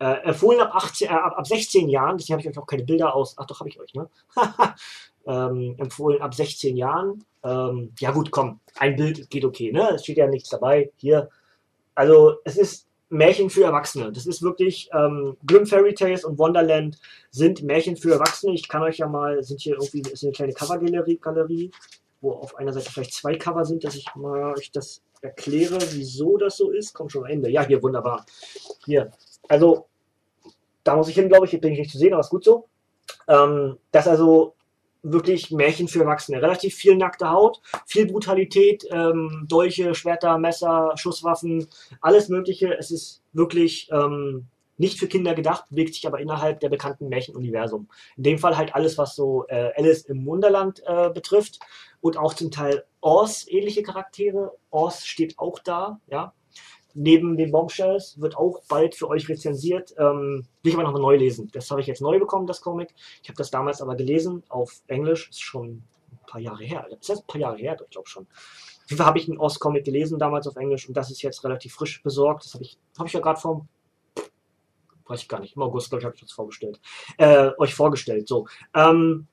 Äh, 0.00 0.22
empfohlen 0.24 0.60
ab, 0.60 0.74
18, 0.74 1.08
äh, 1.08 1.10
ab 1.10 1.46
16 1.46 1.88
Jahren, 1.88 2.18
deswegen 2.18 2.34
habe 2.34 2.42
ich 2.42 2.48
euch 2.48 2.62
auch 2.62 2.66
keine 2.66 2.84
Bilder 2.84 3.14
aus. 3.14 3.34
Ach 3.36 3.46
doch, 3.46 3.60
habe 3.60 3.68
ich 3.68 3.80
euch, 3.80 3.94
ne? 3.94 4.08
ähm, 5.26 5.74
empfohlen 5.78 6.20
ab 6.20 6.34
16 6.34 6.76
Jahren. 6.76 7.24
Ähm, 7.44 7.92
ja 7.98 8.10
gut, 8.10 8.30
komm, 8.30 8.60
ein 8.78 8.96
Bild 8.96 9.30
geht 9.30 9.44
okay, 9.44 9.72
ne? 9.72 9.90
Es 9.94 10.02
steht 10.02 10.18
ja 10.18 10.26
nichts 10.26 10.48
dabei. 10.48 10.90
Hier, 10.96 11.28
also 11.94 12.36
es 12.44 12.56
ist 12.56 12.88
Märchen 13.10 13.48
für 13.48 13.64
Erwachsene. 13.64 14.12
Das 14.12 14.26
ist 14.26 14.42
wirklich, 14.42 14.90
ähm, 14.92 15.36
Grimm 15.46 15.66
Fairy 15.66 15.94
Tales 15.94 16.24
und 16.24 16.38
Wonderland 16.38 16.98
sind 17.30 17.62
Märchen 17.62 17.96
für 17.96 18.12
Erwachsene. 18.12 18.52
Ich 18.52 18.68
kann 18.68 18.82
euch 18.82 18.98
ja 18.98 19.08
mal, 19.08 19.42
sind 19.42 19.60
hier 19.60 19.74
irgendwie, 19.74 20.02
ist 20.10 20.22
eine 20.22 20.32
kleine 20.32 20.52
Covergalerie, 20.52 21.18
Galerie, 21.18 21.70
wo 22.20 22.32
auf 22.32 22.56
einer 22.56 22.72
Seite 22.72 22.90
vielleicht 22.90 23.14
zwei 23.14 23.36
Cover 23.36 23.64
sind, 23.64 23.84
dass 23.84 23.94
ich 23.94 24.06
mal 24.14 24.54
euch 24.54 24.70
das 24.72 25.02
erkläre, 25.22 25.78
wieso 25.92 26.36
das 26.36 26.56
so 26.56 26.70
ist. 26.70 26.92
Kommt 26.92 27.12
schon 27.12 27.24
am 27.24 27.30
Ende. 27.30 27.50
Ja, 27.50 27.62
hier, 27.62 27.82
wunderbar. 27.82 28.26
Hier. 28.84 29.10
Also, 29.48 29.86
da 30.84 30.96
muss 30.96 31.08
ich 31.08 31.14
hin, 31.14 31.28
glaube 31.28 31.46
ich. 31.46 31.50
Hier 31.50 31.60
bin 31.60 31.72
ich 31.72 31.78
nicht 31.78 31.90
zu 31.90 31.98
sehen, 31.98 32.12
aber 32.12 32.20
ist 32.20 32.30
gut 32.30 32.44
so. 32.44 32.68
Ähm, 33.26 33.78
das 33.90 34.06
also 34.06 34.54
wirklich 35.02 35.50
Märchen 35.50 35.88
für 35.88 36.00
Erwachsene. 36.00 36.42
Relativ 36.42 36.74
viel 36.74 36.96
nackte 36.96 37.30
Haut, 37.30 37.60
viel 37.86 38.06
Brutalität, 38.06 38.84
ähm, 38.90 39.46
Dolche, 39.48 39.94
Schwerter, 39.94 40.38
Messer, 40.38 40.92
Schusswaffen, 40.96 41.66
alles 42.00 42.28
Mögliche. 42.28 42.76
Es 42.78 42.90
ist 42.90 43.22
wirklich 43.32 43.88
ähm, 43.92 44.46
nicht 44.76 44.98
für 44.98 45.08
Kinder 45.08 45.34
gedacht, 45.34 45.64
bewegt 45.70 45.94
sich 45.94 46.06
aber 46.06 46.20
innerhalb 46.20 46.60
der 46.60 46.68
bekannten 46.68 47.08
Märchenuniversum. 47.08 47.88
In 48.16 48.22
dem 48.22 48.38
Fall 48.38 48.56
halt 48.56 48.74
alles, 48.74 48.98
was 48.98 49.14
so 49.14 49.44
äh, 49.48 49.72
Alice 49.76 50.02
im 50.02 50.24
Wunderland 50.26 50.82
äh, 50.86 51.10
betrifft 51.10 51.58
und 52.00 52.16
auch 52.16 52.34
zum 52.34 52.50
Teil 52.50 52.84
Oz 53.00 53.46
ähnliche 53.48 53.82
Charaktere. 53.82 54.52
Oz 54.70 55.04
steht 55.04 55.38
auch 55.38 55.58
da, 55.58 56.00
ja 56.06 56.32
neben 56.98 57.36
den 57.36 57.52
Bombshells 57.52 58.20
wird 58.20 58.36
auch 58.36 58.60
bald 58.68 58.94
für 58.94 59.08
euch 59.08 59.28
rezensiert. 59.28 59.94
Ähm, 59.98 60.46
will 60.62 60.72
ich 60.72 60.78
aber 60.78 60.90
noch 60.90 60.98
neu 60.98 61.16
lesen. 61.16 61.48
Das 61.52 61.70
habe 61.70 61.80
ich 61.80 61.86
jetzt 61.86 62.02
neu 62.02 62.18
bekommen, 62.18 62.46
das 62.46 62.60
Comic. 62.60 62.94
Ich 63.22 63.28
habe 63.28 63.36
das 63.36 63.50
damals 63.50 63.80
aber 63.80 63.94
gelesen 63.94 64.42
auf 64.48 64.82
Englisch. 64.88 65.30
Ist 65.30 65.40
schon 65.40 65.84
ein 66.10 66.26
paar 66.26 66.40
Jahre 66.40 66.64
her. 66.64 66.86
Das 66.90 67.08
ist 67.08 67.20
ein 67.20 67.26
paar 67.26 67.40
Jahre 67.40 67.56
her, 67.56 67.76
ich 67.80 67.90
glaube 67.90 68.08
schon. 68.08 68.24
Auf 68.24 68.90
jeden 68.90 69.04
habe 69.04 69.18
ich 69.18 69.28
einen 69.28 69.38
Ost-Comic 69.38 69.84
gelesen 69.84 70.18
damals 70.18 70.46
auf 70.48 70.56
Englisch 70.56 70.88
und 70.88 70.96
das 70.96 71.10
ist 71.10 71.22
jetzt 71.22 71.44
relativ 71.44 71.74
frisch 71.74 72.02
besorgt. 72.02 72.44
Das 72.44 72.54
habe 72.54 72.64
ich, 72.64 72.78
habe 72.98 73.06
ich 73.06 73.12
ja 73.12 73.20
gerade 73.20 73.40
vor, 73.40 73.66
weiß 75.06 75.22
ich 75.22 75.28
gar 75.28 75.40
nicht, 75.40 75.56
im 75.56 75.62
August, 75.62 75.90
glaube 75.90 76.00
ich, 76.00 76.04
habe 76.06 76.16
ich 76.16 76.22
das 76.22 76.32
vorgestellt, 76.32 76.80
äh, 77.18 77.50
euch 77.58 77.74
vorgestellt. 77.74 78.26
So. 78.26 78.48
Ähm, 78.74 79.28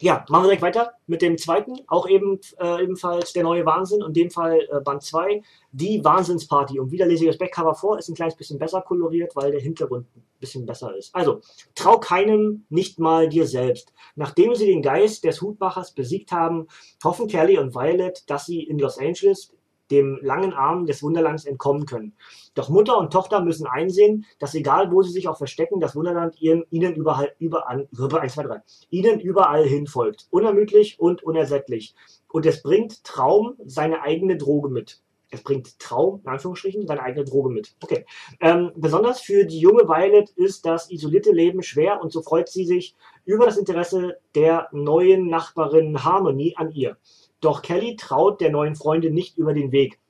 ja, 0.00 0.24
machen 0.28 0.44
wir 0.44 0.48
direkt 0.48 0.62
weiter 0.62 0.92
mit 1.06 1.22
dem 1.22 1.38
zweiten, 1.38 1.76
auch 1.86 2.08
eben, 2.08 2.40
äh, 2.58 2.82
ebenfalls 2.82 3.32
der 3.32 3.44
neue 3.44 3.64
Wahnsinn, 3.64 4.02
in 4.02 4.12
dem 4.12 4.30
Fall 4.30 4.60
äh, 4.70 4.80
Band 4.80 5.02
2, 5.02 5.42
die 5.72 6.04
Wahnsinnsparty. 6.04 6.80
Und 6.80 6.90
wieder 6.90 7.06
lese 7.06 7.24
ich 7.24 7.30
das 7.30 7.38
Backcover 7.38 7.74
vor, 7.74 7.98
ist 7.98 8.08
ein 8.08 8.14
kleines 8.14 8.36
bisschen 8.36 8.58
besser 8.58 8.82
koloriert, 8.82 9.36
weil 9.36 9.52
der 9.52 9.60
Hintergrund 9.60 10.06
ein 10.16 10.24
bisschen 10.40 10.66
besser 10.66 10.96
ist. 10.96 11.14
Also, 11.14 11.40
trau 11.74 11.98
keinem, 11.98 12.64
nicht 12.68 12.98
mal 12.98 13.28
dir 13.28 13.46
selbst. 13.46 13.92
Nachdem 14.16 14.54
sie 14.54 14.66
den 14.66 14.82
Geist 14.82 15.24
des 15.24 15.40
Hutmachers 15.40 15.92
besiegt 15.92 16.32
haben, 16.32 16.66
hoffen 17.02 17.28
Kelly 17.28 17.58
und 17.58 17.74
Violet, 17.74 18.24
dass 18.28 18.46
sie 18.46 18.62
in 18.62 18.78
Los 18.78 18.98
Angeles 18.98 19.52
dem 19.90 20.18
langen 20.22 20.52
Arm 20.52 20.86
des 20.86 21.02
Wunderlands 21.02 21.44
entkommen 21.44 21.86
können. 21.86 22.14
Doch 22.54 22.68
Mutter 22.68 22.98
und 22.98 23.12
Tochter 23.12 23.40
müssen 23.40 23.66
einsehen, 23.66 24.24
dass 24.38 24.54
egal 24.54 24.90
wo 24.90 25.02
sie 25.02 25.12
sich 25.12 25.28
auch 25.28 25.38
verstecken, 25.38 25.80
das 25.80 25.94
Wunderland 25.94 26.40
ihnen, 26.40 26.64
ihnen 26.70 26.94
überall, 26.94 27.34
überall, 27.38 27.88
1, 27.92 28.34
2, 28.34 28.42
3, 28.42 28.62
ihnen 28.90 29.20
überall 29.20 29.64
hinfolgt. 29.64 30.26
Unermüdlich 30.30 30.98
und 30.98 31.22
unersättlich. 31.22 31.94
Und 32.28 32.46
es 32.46 32.62
bringt 32.62 33.04
Traum 33.04 33.54
seine 33.64 34.02
eigene 34.02 34.36
Droge 34.36 34.68
mit. 34.68 35.00
Es 35.34 35.42
bringt 35.42 35.78
Traum, 35.80 36.20
in 36.24 36.30
Anführungsstrichen, 36.30 36.86
seine 36.86 37.02
eigene 37.02 37.24
Droge 37.24 37.50
mit. 37.50 37.74
Okay. 37.82 38.06
Ähm, 38.40 38.70
besonders 38.76 39.20
für 39.20 39.44
die 39.44 39.58
junge 39.58 39.88
Violet 39.88 40.30
ist 40.30 40.64
das 40.64 40.90
isolierte 40.90 41.32
Leben 41.32 41.62
schwer 41.62 42.00
und 42.00 42.12
so 42.12 42.22
freut 42.22 42.48
sie 42.48 42.64
sich 42.64 42.94
über 43.24 43.44
das 43.44 43.56
Interesse 43.56 44.16
der 44.34 44.68
neuen 44.70 45.26
Nachbarin 45.28 46.04
Harmony 46.04 46.54
an 46.56 46.70
ihr. 46.70 46.96
Doch 47.44 47.60
Kelly 47.60 47.96
traut 47.96 48.40
der 48.40 48.50
neuen 48.50 48.74
Freundin 48.74 49.12
nicht 49.12 49.36
über 49.36 49.52
den 49.52 49.70
Weg. 49.70 50.00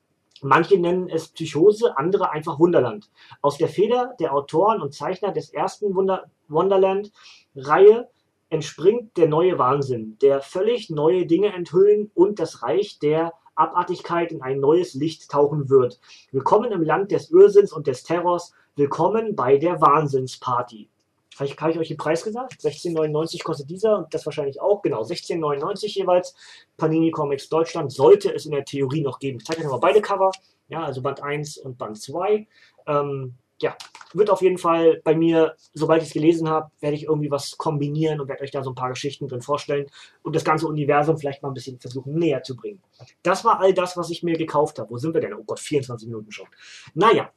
Manche 0.40 0.78
nennen 0.78 1.08
es 1.08 1.26
Psychose, 1.26 1.98
andere 1.98 2.30
einfach 2.30 2.60
Wunderland. 2.60 3.10
Aus 3.42 3.58
der 3.58 3.66
Feder 3.66 4.14
der 4.20 4.32
Autoren 4.32 4.80
und 4.80 4.94
Zeichner 4.94 5.32
des 5.32 5.52
ersten 5.52 5.96
Wunder 5.96 6.30
Wonderland-Reihe 6.46 8.08
entspringt 8.50 9.16
der 9.16 9.26
neue 9.26 9.58
Wahnsinn, 9.58 10.16
der 10.22 10.42
völlig 10.42 10.90
neue 10.90 11.26
Dinge 11.26 11.52
enthüllen 11.52 12.12
und 12.14 12.38
das 12.38 12.62
Reich 12.62 13.00
der 13.00 13.32
Abartigkeit 13.56 14.30
in 14.30 14.40
ein 14.40 14.60
neues 14.60 14.94
Licht 14.94 15.28
tauchen 15.28 15.68
wird. 15.68 15.98
Willkommen 16.30 16.70
im 16.70 16.84
Land 16.84 17.10
des 17.10 17.32
Irrsinns 17.32 17.72
und 17.72 17.88
des 17.88 18.04
Terrors. 18.04 18.52
Willkommen 18.76 19.34
bei 19.34 19.58
der 19.58 19.80
Wahnsinnsparty. 19.80 20.88
Vielleicht 21.34 21.60
habe 21.60 21.72
ich 21.72 21.78
euch 21.78 21.88
den 21.88 21.96
Preis 21.96 22.22
gesagt. 22.22 22.54
16,99 22.60 23.42
kostet 23.42 23.68
dieser 23.68 23.98
und 23.98 24.14
das 24.14 24.24
wahrscheinlich 24.24 24.60
auch. 24.60 24.82
Genau, 24.82 25.02
16,99 25.02 25.98
jeweils. 25.98 26.34
Panini 26.76 27.10
Comics 27.10 27.48
Deutschland 27.48 27.92
sollte 27.92 28.32
es 28.32 28.46
in 28.46 28.52
der 28.52 28.64
Theorie 28.64 29.02
noch 29.02 29.18
geben. 29.18 29.38
Ich 29.38 29.44
zeige 29.44 29.60
euch 29.60 29.64
nochmal 29.64 29.80
beide 29.80 30.00
Cover. 30.00 30.30
Ja, 30.68 30.84
also 30.84 31.02
Band 31.02 31.22
1 31.22 31.58
und 31.58 31.76
Band 31.76 32.00
2. 32.00 32.46
Ähm, 32.86 33.34
ja, 33.60 33.76
wird 34.12 34.30
auf 34.30 34.42
jeden 34.42 34.58
Fall 34.58 35.00
bei 35.04 35.14
mir, 35.14 35.56
sobald 35.72 36.02
ich 36.02 36.08
es 36.08 36.14
gelesen 36.14 36.48
habe, 36.48 36.70
werde 36.80 36.96
ich 36.96 37.04
irgendwie 37.04 37.30
was 37.30 37.56
kombinieren 37.56 38.20
und 38.20 38.28
werde 38.28 38.42
euch 38.42 38.50
da 38.50 38.62
so 38.62 38.70
ein 38.70 38.74
paar 38.74 38.90
Geschichten 38.90 39.28
drin 39.28 39.42
vorstellen 39.42 39.86
und 40.22 40.36
das 40.36 40.44
ganze 40.44 40.66
Universum 40.66 41.18
vielleicht 41.18 41.42
mal 41.42 41.48
ein 41.48 41.54
bisschen 41.54 41.78
versuchen 41.78 42.14
näher 42.14 42.42
zu 42.42 42.56
bringen. 42.56 42.82
Das 43.22 43.44
war 43.44 43.60
all 43.60 43.72
das, 43.72 43.96
was 43.96 44.10
ich 44.10 44.22
mir 44.22 44.36
gekauft 44.36 44.78
habe. 44.78 44.90
Wo 44.90 44.98
sind 44.98 45.14
wir 45.14 45.20
denn? 45.20 45.34
Oh 45.34 45.44
Gott, 45.44 45.60
24 45.60 46.08
Minuten 46.08 46.30
schon. 46.30 46.46
Naja, 46.94 47.30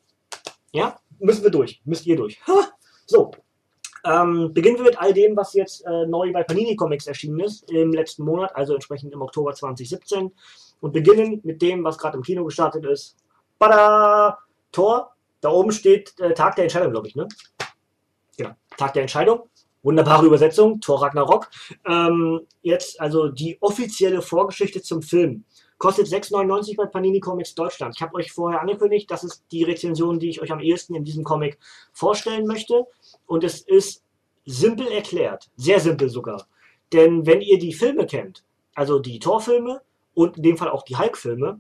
ja, 0.72 1.00
müssen 1.20 1.44
wir 1.44 1.52
durch. 1.52 1.82
Müsst 1.86 2.06
ihr 2.06 2.16
durch. 2.16 2.40
Ha! 2.48 2.72
So, 3.06 3.32
ähm, 4.04 4.54
beginnen 4.54 4.78
wir 4.78 4.84
mit 4.84 5.00
all 5.00 5.14
dem, 5.14 5.36
was 5.36 5.54
jetzt 5.54 5.86
äh, 5.86 6.06
neu 6.06 6.32
bei 6.32 6.44
Panini 6.44 6.76
Comics 6.76 7.08
erschienen 7.08 7.40
ist 7.40 7.70
im 7.72 7.92
letzten 7.92 8.24
Monat, 8.24 8.56
also 8.56 8.74
entsprechend 8.74 9.14
im 9.14 9.22
Oktober 9.22 9.54
2017. 9.54 10.32
Und 10.80 10.94
beginnen 10.94 11.42
mit 11.44 11.62
dem, 11.62 11.84
was 11.84 11.98
gerade 11.98 12.18
im 12.18 12.24
Kino 12.24 12.46
gestartet 12.46 12.86
ist. 12.86 13.16
Bada! 13.58 14.38
Tor. 14.72 15.16
Da 15.42 15.50
oben 15.50 15.72
steht 15.72 16.20
äh, 16.20 16.34
Tag 16.34 16.56
der 16.56 16.66
Entscheidung, 16.66 16.92
glaube 16.92 17.08
ich, 17.08 17.16
ne? 17.16 17.28
Genau. 18.38 18.52
Tag 18.78 18.94
der 18.94 19.04
Entscheidung. 19.04 19.50
Wunderbare 19.84 20.26
Übersetzung. 20.26 20.80
Tor 20.82 21.02
Ragnarok. 21.02 21.50
Ähm, 21.88 22.42
jetzt 22.62 23.00
also 23.00 23.30
die 23.30 23.58
offizielle 23.62 24.22
Vorgeschichte 24.22 24.82
zum 24.82 25.02
Film. 25.02 25.46
Kostet 25.78 26.08
6,99 26.08 26.76
bei 26.76 26.88
Panini 26.88 27.20
Comics 27.20 27.54
Deutschland. 27.54 27.96
Ich 27.96 28.02
habe 28.02 28.16
euch 28.16 28.32
vorher 28.32 28.62
angekündigt, 28.62 29.12
das 29.12 29.24
ist 29.24 29.44
die 29.52 29.64
Rezension, 29.64 30.20
die 30.20 30.30
ich 30.30 30.42
euch 30.42 30.52
am 30.52 30.60
ehesten 30.60 30.96
in 30.96 31.04
diesem 31.04 31.24
Comic 31.24 31.60
vorstellen 31.94 32.48
möchte. 32.48 32.86
Und 33.28 33.44
es 33.44 33.62
ist 33.62 34.04
simpel 34.46 34.88
erklärt. 34.88 35.50
Sehr 35.56 35.80
simpel 35.80 36.10
sogar. 36.10 36.48
Denn 36.94 37.26
wenn 37.26 37.42
ihr 37.42 37.60
die 37.60 37.74
Filme 37.74 38.08
kennt, 38.08 38.44
also 38.74 39.00
die 39.00 39.20
Torfilme 39.20 39.82
und 40.14 40.38
in 40.38 40.44
dem 40.44 40.58
Fall 40.58 40.70
auch 40.70 40.84
die 40.84 40.98
Hulk-Filme, 40.98 41.60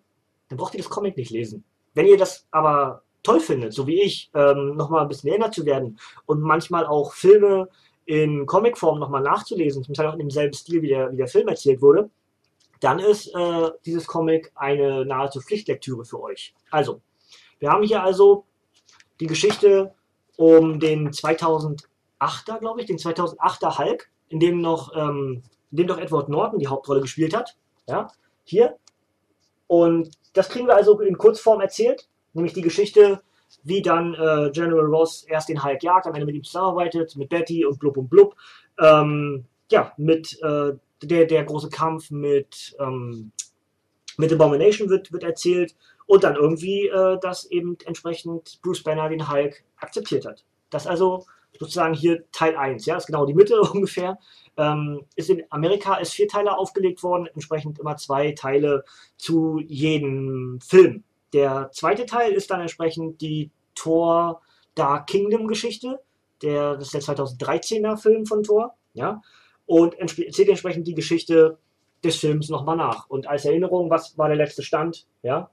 dann 0.49 0.57
braucht 0.57 0.73
ihr 0.73 0.79
das 0.79 0.89
Comic 0.89 1.17
nicht 1.17 1.31
lesen. 1.31 1.63
Wenn 1.93 2.07
ihr 2.07 2.17
das 2.17 2.47
aber 2.51 3.03
toll 3.23 3.39
findet, 3.39 3.73
so 3.73 3.85
wie 3.87 4.01
ich, 4.01 4.31
ähm, 4.33 4.75
nochmal 4.75 5.01
ein 5.01 5.09
bisschen 5.09 5.29
erinnert 5.29 5.53
zu 5.53 5.65
werden 5.65 5.99
und 6.25 6.41
manchmal 6.41 6.85
auch 6.85 7.13
Filme 7.13 7.67
in 8.05 8.45
Comicform 8.45 8.99
nochmal 8.99 9.21
nachzulesen, 9.21 9.83
zum 9.83 9.93
Teil 9.93 10.07
auch 10.07 10.13
in 10.13 10.19
demselben 10.19 10.53
Stil, 10.53 10.81
wie 10.81 10.87
der, 10.87 11.11
wie 11.11 11.17
der 11.17 11.27
Film 11.27 11.47
erzählt 11.49 11.81
wurde, 11.81 12.09
dann 12.79 12.99
ist 12.99 13.27
äh, 13.35 13.71
dieses 13.85 14.07
Comic 14.07 14.51
eine 14.55 15.05
nahezu 15.05 15.41
Pflichtlektüre 15.41 16.05
für 16.05 16.21
euch. 16.21 16.53
Also, 16.71 17.01
wir 17.59 17.69
haben 17.69 17.83
hier 17.83 18.03
also 18.03 18.45
die 19.19 19.27
Geschichte 19.27 19.93
um 20.37 20.79
den 20.79 21.11
2008er, 21.11 22.59
glaube 22.59 22.79
ich, 22.79 22.85
den 22.85 22.97
2008er 22.97 23.77
Hulk, 23.77 24.09
in 24.29 24.39
dem 24.39 24.61
noch, 24.61 24.95
ähm, 24.95 25.43
in 25.71 25.77
dem 25.77 25.87
noch 25.87 25.97
Edward 25.97 26.29
Norton 26.29 26.59
die 26.59 26.67
Hauptrolle 26.67 27.01
gespielt 27.01 27.35
hat. 27.35 27.57
Ja, 27.89 28.07
hier. 28.45 28.77
Und 29.67 30.11
das 30.33 30.49
kriegen 30.49 30.67
wir 30.67 30.75
also 30.75 30.99
in 31.01 31.17
Kurzform 31.17 31.59
erzählt, 31.59 32.07
nämlich 32.33 32.53
die 32.53 32.61
Geschichte, 32.61 33.21
wie 33.63 33.81
dann 33.81 34.13
äh, 34.13 34.51
General 34.51 34.85
Ross 34.85 35.23
erst 35.23 35.49
den 35.49 35.63
Hulk 35.63 35.83
jagt, 35.83 36.05
am 36.05 36.13
Ende 36.13 36.25
mit 36.25 36.35
ihm 36.35 36.43
zusammenarbeitet, 36.43 37.15
mit 37.15 37.29
Betty 37.29 37.65
und 37.65 37.79
blub 37.79 37.97
und 37.97 38.09
blub. 38.09 38.35
Ähm, 38.79 39.45
ja, 39.71 39.91
mit 39.97 40.39
äh, 40.41 40.73
der, 41.01 41.25
der 41.25 41.43
große 41.43 41.69
Kampf 41.69 42.11
mit, 42.11 42.75
ähm, 42.79 43.31
mit 44.17 44.31
Abomination 44.31 44.89
wird, 44.89 45.11
wird 45.11 45.23
erzählt 45.23 45.75
und 46.07 46.23
dann 46.23 46.35
irgendwie, 46.35 46.87
äh, 46.87 47.19
dass 47.19 47.45
eben 47.45 47.77
entsprechend 47.85 48.59
Bruce 48.61 48.83
Banner 48.83 49.09
den 49.09 49.31
Hulk 49.31 49.63
akzeptiert 49.77 50.25
hat. 50.25 50.43
Das 50.69 50.87
also 50.87 51.25
sozusagen 51.59 51.93
hier 51.93 52.23
Teil 52.31 52.55
1, 52.55 52.85
ja, 52.85 52.97
ist 52.97 53.07
genau 53.07 53.25
die 53.25 53.33
Mitte 53.33 53.61
ungefähr. 53.73 54.17
Ähm, 54.57 55.05
ist 55.15 55.29
in 55.29 55.43
Amerika 55.49 55.93
als 55.93 56.11
Vierteiler 56.11 56.57
aufgelegt 56.57 57.03
worden, 57.03 57.27
entsprechend 57.27 57.79
immer 57.79 57.97
zwei 57.97 58.31
Teile 58.31 58.83
zu 59.17 59.59
jedem 59.59 60.59
Film. 60.61 61.03
Der 61.33 61.69
zweite 61.71 62.05
Teil 62.05 62.31
ist 62.31 62.49
dann 62.49 62.61
entsprechend 62.61 63.21
die 63.21 63.51
Thor 63.75 64.41
Dark 64.73 65.07
Kingdom 65.07 65.47
Geschichte. 65.47 65.99
Der, 66.41 66.75
das 66.75 66.93
ist 66.93 67.07
der 67.07 67.15
2013er 67.15 67.97
Film 67.97 68.25
von 68.25 68.43
Thor, 68.43 68.75
ja 68.93 69.21
und 69.67 69.99
erzählt 69.99 70.49
entsprechend 70.49 70.87
die 70.87 70.95
Geschichte 70.95 71.59
des 72.03 72.15
Films 72.15 72.49
nochmal 72.49 72.77
nach. 72.77 73.07
Und 73.09 73.27
als 73.27 73.45
Erinnerung, 73.45 73.89
was 73.91 74.17
war 74.17 74.29
der 74.29 74.37
letzte 74.37 74.63
Stand, 74.63 75.05
ja? 75.21 75.51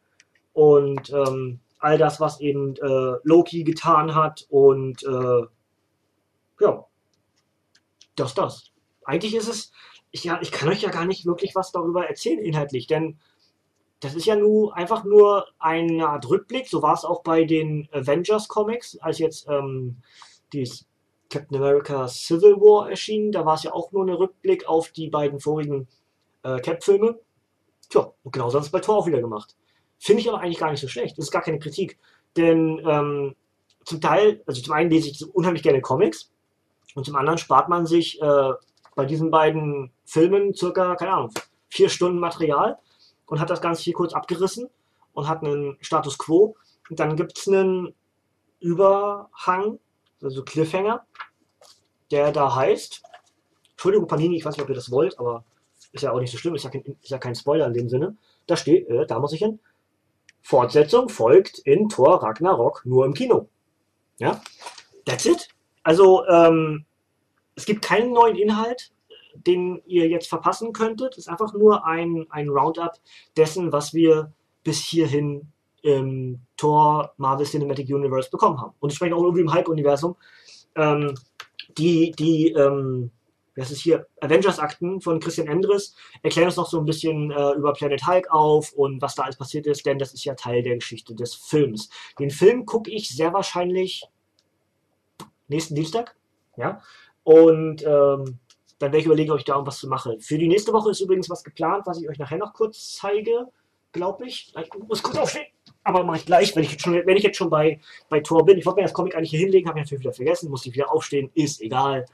Und 0.54 1.10
ähm, 1.10 1.60
all 1.78 1.98
das, 1.98 2.18
was 2.18 2.40
eben 2.40 2.76
äh, 2.76 3.18
Loki 3.24 3.62
getan 3.62 4.14
hat 4.14 4.46
und 4.48 5.02
äh, 5.02 5.46
ja, 6.60 6.86
das, 8.16 8.34
das. 8.34 8.70
Eigentlich 9.04 9.34
ist 9.34 9.48
es, 9.48 9.72
ich, 10.10 10.24
ja, 10.24 10.38
ich 10.40 10.50
kann 10.50 10.70
euch 10.70 10.80
ja 10.80 10.90
gar 10.90 11.04
nicht 11.04 11.26
wirklich 11.26 11.54
was 11.54 11.72
darüber 11.72 12.06
erzählen 12.06 12.38
inhaltlich, 12.38 12.86
denn 12.86 13.18
das 14.00 14.14
ist 14.14 14.24
ja 14.24 14.36
nur 14.36 14.74
einfach 14.76 15.04
nur 15.04 15.46
eine 15.58 16.08
Art 16.08 16.28
Rückblick. 16.28 16.68
So 16.68 16.82
war 16.82 16.94
es 16.94 17.04
auch 17.04 17.22
bei 17.22 17.44
den 17.44 17.88
Avengers 17.92 18.48
Comics, 18.48 18.98
als 18.98 19.18
jetzt 19.18 19.46
ähm, 19.48 19.96
dies 20.52 20.86
Captain 21.30 21.56
America 21.56 22.06
Civil 22.08 22.56
War 22.56 22.90
erschienen. 22.90 23.32
Da 23.32 23.44
war 23.44 23.54
es 23.54 23.62
ja 23.62 23.72
auch 23.72 23.92
nur 23.92 24.04
ein 24.04 24.10
Rückblick 24.10 24.66
auf 24.68 24.90
die 24.90 25.08
beiden 25.08 25.40
vorigen 25.40 25.88
äh, 26.42 26.60
Cap-Filme. 26.60 27.18
Tja, 27.88 28.12
und 28.22 28.32
genauso 28.32 28.56
haben 28.56 28.64
es 28.64 28.70
bei 28.70 28.80
Thor 28.80 28.96
auch 28.96 29.06
wieder 29.06 29.20
gemacht. 29.20 29.56
Finde 29.98 30.22
ich 30.22 30.28
aber 30.28 30.40
eigentlich 30.40 30.58
gar 30.58 30.70
nicht 30.70 30.80
so 30.80 30.88
schlecht. 30.88 31.16
Das 31.18 31.26
ist 31.26 31.30
gar 31.30 31.42
keine 31.42 31.58
Kritik. 31.58 31.98
Denn 32.36 32.80
ähm, 32.86 33.36
zum 33.84 34.00
Teil, 34.00 34.42
also 34.46 34.60
zum 34.60 34.74
einen 34.74 34.90
lese 34.90 35.08
ich 35.08 35.34
unheimlich 35.34 35.62
gerne 35.62 35.80
Comics 35.80 36.30
und 36.94 37.04
zum 37.04 37.16
anderen 37.16 37.38
spart 37.38 37.68
man 37.68 37.86
sich 37.86 38.20
äh, 38.20 38.52
bei 38.94 39.04
diesen 39.04 39.30
beiden 39.30 39.92
Filmen 40.04 40.54
circa, 40.54 40.96
keine 40.96 41.12
Ahnung, 41.12 41.30
vier 41.68 41.88
Stunden 41.88 42.18
Material 42.18 42.78
und 43.26 43.40
hat 43.40 43.50
das 43.50 43.60
Ganze 43.60 43.82
hier 43.82 43.94
kurz 43.94 44.12
abgerissen 44.12 44.68
und 45.12 45.28
hat 45.28 45.42
einen 45.42 45.76
Status 45.80 46.18
Quo. 46.18 46.56
Und 46.90 47.00
dann 47.00 47.16
gibt 47.16 47.38
es 47.38 47.48
einen 47.48 47.94
Überhang 48.60 49.78
also 50.24 50.42
Cliffhanger, 50.42 51.04
der 52.10 52.32
da 52.32 52.54
heißt, 52.54 53.02
Entschuldigung 53.72 54.08
Panini, 54.08 54.36
ich 54.36 54.44
weiß 54.44 54.56
nicht, 54.56 54.62
ob 54.62 54.68
ihr 54.68 54.74
das 54.74 54.90
wollt, 54.90 55.18
aber 55.18 55.44
ist 55.92 56.02
ja 56.02 56.12
auch 56.12 56.20
nicht 56.20 56.32
so 56.32 56.38
schlimm, 56.38 56.54
ist 56.54 56.64
ja 56.64 56.70
kein, 56.70 56.82
ist 57.02 57.10
ja 57.10 57.18
kein 57.18 57.34
Spoiler 57.34 57.66
in 57.66 57.74
dem 57.74 57.88
Sinne. 57.88 58.16
Da 58.46 58.56
steht, 58.56 58.88
äh, 58.88 59.06
da 59.06 59.18
muss 59.18 59.32
ich 59.32 59.40
hin. 59.40 59.60
Fortsetzung 60.44 61.08
folgt 61.08 61.58
in 61.60 61.88
Thor 61.88 62.22
Ragnarok 62.22 62.82
nur 62.84 63.06
im 63.06 63.14
Kino. 63.14 63.48
Ja, 64.18 64.40
that's 65.06 65.24
it. 65.24 65.48
Also, 65.82 66.24
ähm, 66.26 66.84
es 67.56 67.64
gibt 67.64 67.82
keinen 67.82 68.12
neuen 68.12 68.36
Inhalt, 68.36 68.92
den 69.34 69.82
ihr 69.86 70.06
jetzt 70.08 70.28
verpassen 70.28 70.74
könntet. 70.74 71.12
Es 71.12 71.20
ist 71.20 71.28
einfach 71.28 71.54
nur 71.54 71.86
ein, 71.86 72.26
ein 72.28 72.50
Roundup 72.50 72.92
dessen, 73.36 73.72
was 73.72 73.94
wir 73.94 74.32
bis 74.62 74.80
hierhin 74.80 75.48
im 75.82 76.40
Tor 76.58 77.14
Marvel 77.16 77.46
Cinematic 77.46 77.88
Universe 77.88 78.30
bekommen 78.30 78.60
haben. 78.60 78.74
Und 78.80 78.90
entsprechend 78.90 79.16
auch 79.16 79.22
irgendwie 79.22 79.42
im 79.42 79.52
Hulk-Universum. 79.52 80.16
Ähm, 80.76 81.14
die, 81.78 82.12
die, 82.12 82.52
ähm, 82.52 83.10
was 83.56 83.70
ist 83.70 83.80
hier, 83.80 84.06
Avengers-Akten 84.20 85.00
von 85.00 85.20
Christian 85.20 85.48
Endres 85.48 85.94
erklären 86.22 86.46
uns 86.46 86.56
noch 86.56 86.68
so 86.68 86.78
ein 86.78 86.84
bisschen 86.84 87.30
äh, 87.30 87.52
über 87.52 87.72
Planet 87.72 88.06
Hulk 88.06 88.30
auf 88.30 88.72
und 88.72 89.00
was 89.00 89.14
da 89.14 89.24
alles 89.24 89.36
passiert 89.36 89.66
ist, 89.66 89.86
denn 89.86 89.98
das 89.98 90.12
ist 90.12 90.24
ja 90.24 90.34
Teil 90.34 90.62
der 90.62 90.76
Geschichte 90.76 91.14
des 91.14 91.34
Films. 91.34 91.88
Den 92.18 92.30
Film 92.30 92.66
gucke 92.66 92.90
ich 92.90 93.08
sehr 93.08 93.32
wahrscheinlich 93.32 94.04
nächsten 95.48 95.74
Dienstag, 95.74 96.16
ja, 96.56 96.80
und 97.22 97.82
ähm, 97.82 98.38
dann 98.78 98.92
werde 98.92 98.98
ich 98.98 99.06
überlegen, 99.06 99.30
ob 99.30 99.38
ich 99.38 99.44
da 99.44 99.54
irgendwas 99.54 99.78
zu 99.78 99.88
mache. 99.88 100.18
Für 100.20 100.38
die 100.38 100.48
nächste 100.48 100.72
Woche 100.72 100.90
ist 100.90 101.00
übrigens 101.00 101.30
was 101.30 101.44
geplant, 101.44 101.86
was 101.86 102.00
ich 102.00 102.08
euch 102.08 102.18
nachher 102.18 102.38
noch 102.38 102.52
kurz 102.54 102.96
zeige, 102.96 103.48
glaube 103.92 104.26
ich. 104.26 104.52
Ich 104.56 104.88
muss 104.88 105.02
kurz 105.02 105.16
aufstehen 105.16 105.46
aber 105.84 106.02
mache 106.02 106.16
ich 106.16 106.26
gleich, 106.26 106.56
wenn 106.56 106.64
ich 106.64 106.72
jetzt 106.72 106.82
schon, 106.82 106.94
wenn 106.94 107.16
ich 107.16 107.22
jetzt 107.22 107.36
schon 107.36 107.50
bei, 107.50 107.78
bei 108.08 108.20
Tor 108.20 108.44
bin. 108.44 108.58
Ich 108.58 108.66
wollte 108.66 108.80
mir 108.80 108.84
das 108.84 108.94
Comic 108.94 109.14
eigentlich 109.14 109.30
hier 109.30 109.40
hinlegen, 109.40 109.68
habe 109.68 109.78
ich 109.78 109.84
natürlich 109.84 110.00
wieder 110.00 110.14
vergessen, 110.14 110.50
muss 110.50 110.66
ich 110.66 110.74
wieder 110.74 110.90
aufstehen, 110.90 111.30
ist 111.34 111.60
egal. 111.60 112.06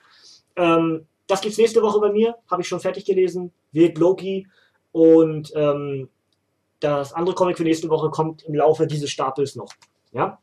Ähm, 0.57 1.07
das 1.31 1.41
gibt's 1.41 1.59
nächste 1.59 1.83
Woche 1.83 2.01
bei 2.01 2.11
mir, 2.11 2.37
habe 2.51 2.63
ich 2.63 2.69
schon 2.69 2.81
fertig 2.81 3.05
gelesen, 3.05 3.53
wird 3.73 3.99
Loki 3.99 4.47
und 4.93 5.53
ähm, 5.55 6.09
das 6.81 7.13
andere 7.13 7.35
Comic 7.35 7.57
für 7.57 7.63
nächste 7.63 7.89
Woche 7.89 8.11
kommt 8.11 8.43
im 8.43 8.55
Laufe 8.55 8.87
dieses 8.87 9.11
Stapels 9.11 9.55
noch. 9.55 9.73
Ja, 10.13 10.39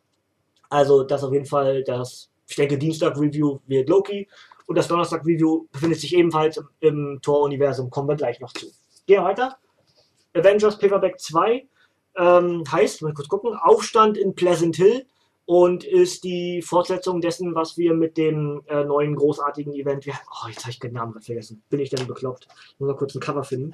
also 0.69 1.03
das 1.03 1.23
auf 1.23 1.33
jeden 1.33 1.45
Fall 1.45 1.83
das, 1.83 2.29
ich 2.47 2.55
denke 2.55 2.77
Dienstag 2.77 3.17
Review 3.17 3.59
wird 3.67 3.89
Loki 3.89 4.27
und 4.65 4.77
das 4.77 4.87
Donnerstag 4.87 5.25
Review 5.25 5.67
befindet 5.71 5.99
sich 5.99 6.15
ebenfalls 6.15 6.57
im, 6.57 6.67
im 6.79 7.19
Tor-Universum, 7.21 7.89
kommen 7.89 8.09
wir 8.09 8.15
gleich 8.15 8.39
noch 8.39 8.53
zu. 8.53 8.67
Gehen 9.05 9.21
wir 9.21 9.23
weiter. 9.23 9.57
Avengers 10.33 10.77
Paperback 10.77 11.19
2 11.19 11.67
ähm, 12.17 12.63
heißt, 12.71 13.01
mal 13.01 13.13
kurz 13.13 13.27
gucken, 13.27 13.55
Aufstand 13.55 14.17
in 14.17 14.35
Pleasant 14.35 14.75
Hill 14.75 15.05
und 15.47 15.85
ist 15.85 16.25
die 16.25 16.61
Fortsetzung 16.61 17.21
dessen, 17.21 17.55
was 17.55 17.77
wir 17.77 17.93
mit 17.93 18.17
dem 18.17 18.63
äh, 18.67 18.83
neuen 18.83 19.15
großartigen 19.15 19.73
Event, 19.73 20.05
wir, 20.05 20.13
oh, 20.29 20.49
jetzt 20.49 20.63
habe 20.63 20.71
ich 20.71 20.79
den 20.79 20.91
Namen 20.91 21.13
gerade 21.13 21.23
vergessen, 21.23 21.63
bin 21.69 21.79
ich 21.79 21.89
denn 21.89 22.05
bekloppt? 22.05 22.49
Muss 22.77 22.87
mal 22.87 22.97
kurz 22.97 23.15
ein 23.15 23.21
Cover 23.21 23.45
finden. 23.45 23.71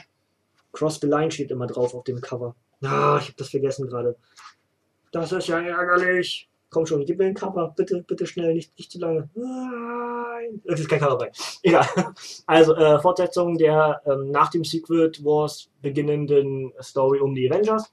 Cross 0.71 0.99
the 1.01 1.07
Line 1.07 1.31
steht 1.31 1.49
immer 1.49 1.65
drauf 1.65 1.95
auf 1.95 2.03
dem 2.03 2.21
Cover. 2.21 2.55
Ah, 2.83 3.17
ich 3.19 3.25
habe 3.25 3.37
das 3.37 3.49
vergessen 3.49 3.87
gerade. 3.87 4.15
Das 5.11 5.31
ist 5.31 5.47
ja 5.47 5.59
ärgerlich. 5.61 6.47
Komm 6.69 6.85
schon, 6.85 7.05
gib 7.05 7.17
mir 7.17 7.25
ein 7.25 7.33
Cover. 7.33 7.73
Bitte, 7.75 8.03
bitte 8.07 8.27
schnell, 8.27 8.53
nicht, 8.53 8.77
nicht 8.77 8.91
zu 8.91 8.99
lange. 8.99 9.29
Nein. 9.33 10.61
Es 10.65 10.79
ist 10.79 10.89
kein 10.89 10.99
Cover 10.99 11.17
bei. 11.17 11.31
Egal. 11.63 11.87
Also, 12.45 12.75
äh, 12.75 12.99
Fortsetzung 12.99 13.57
der 13.57 13.99
ähm, 14.05 14.29
nach 14.29 14.51
dem 14.51 14.63
Secret 14.63 15.25
Wars 15.25 15.71
beginnenden 15.81 16.71
Story 16.79 17.19
um 17.19 17.33
die 17.33 17.49
Avengers. 17.49 17.91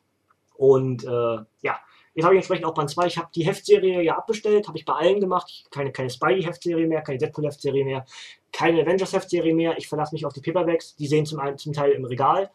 Und 0.57 1.03
äh, 1.05 1.39
ja, 1.63 1.79
Jetzt 2.15 2.25
habe 2.25 2.35
ich 2.35 2.39
entsprechend 2.39 2.67
auch 2.67 2.75
Band 2.75 2.91
2. 2.91 3.07
Ich 3.07 3.19
habe 3.19 3.29
die 3.35 3.45
Heftserie 3.45 4.03
ja 4.03 4.17
abbestellt, 4.17 4.67
habe 4.67 4.77
ich 4.77 4.85
bei 4.85 4.95
allen 4.95 5.21
gemacht. 5.21 5.65
Keine, 5.71 5.93
keine 5.93 6.11
Spidey-Heftserie 6.11 6.87
mehr, 6.87 7.03
keine 7.03 7.19
Deadpool-Heftserie 7.19 7.85
mehr, 7.85 8.05
keine 8.53 8.83
Avengers-Heftserie 8.83 9.55
mehr. 9.55 9.79
Ich 9.79 9.89
verlasse 9.89 10.15
mich 10.15 10.27
auf 10.27 10.33
die 10.33 10.41
Paperbacks. 10.41 10.97
Die 10.97 11.07
sehen 11.07 11.25
zum, 11.25 11.41
zum 11.57 11.73
Teil 11.73 11.93
im 11.93 12.05
Regal 12.05 12.51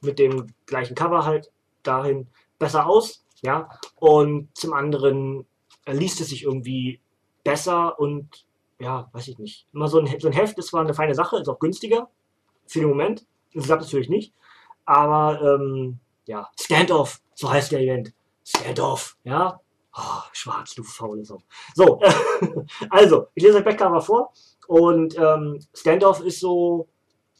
mit 0.00 0.18
dem 0.18 0.48
gleichen 0.66 0.94
Cover 0.94 1.24
halt 1.24 1.50
dahin 1.82 2.26
besser 2.58 2.86
aus. 2.86 3.24
Ja, 3.42 3.68
und 3.96 4.48
zum 4.56 4.72
anderen 4.72 5.46
liest 5.86 6.20
es 6.20 6.28
sich 6.28 6.44
irgendwie 6.44 7.00
besser 7.44 7.98
und 8.00 8.46
ja, 8.78 9.08
weiß 9.12 9.28
ich 9.28 9.38
nicht. 9.38 9.66
Immer 9.72 9.88
so 9.88 10.00
ein, 10.00 10.20
so 10.20 10.28
ein 10.28 10.32
Heft 10.32 10.58
ist 10.58 10.68
zwar 10.68 10.82
eine 10.82 10.94
feine 10.94 11.14
Sache, 11.14 11.38
ist 11.38 11.48
auch 11.48 11.58
günstiger 11.58 12.10
für 12.66 12.80
den 12.80 12.88
Moment. 12.88 13.26
Das 13.54 13.66
klappt 13.66 13.82
natürlich 13.82 14.08
nicht. 14.08 14.32
Aber 14.84 15.40
ähm, 15.42 15.98
ja, 16.26 16.50
Standoff, 16.60 17.20
so 17.34 17.50
heißt 17.50 17.72
der 17.72 17.80
Event. 17.80 18.12
Standoff, 18.46 19.16
ja. 19.24 19.60
Oh, 19.96 20.22
schwarz, 20.32 20.74
du 20.74 20.84
faule 20.84 21.24
Sau. 21.24 21.42
So, 21.74 22.00
also, 22.90 23.28
ich 23.34 23.42
lese 23.42 23.58
euch 23.58 23.64
Backcover 23.64 24.00
vor. 24.00 24.32
Und 24.68 25.18
ähm, 25.18 25.60
Standoff 25.74 26.20
ist 26.20 26.38
so, 26.38 26.88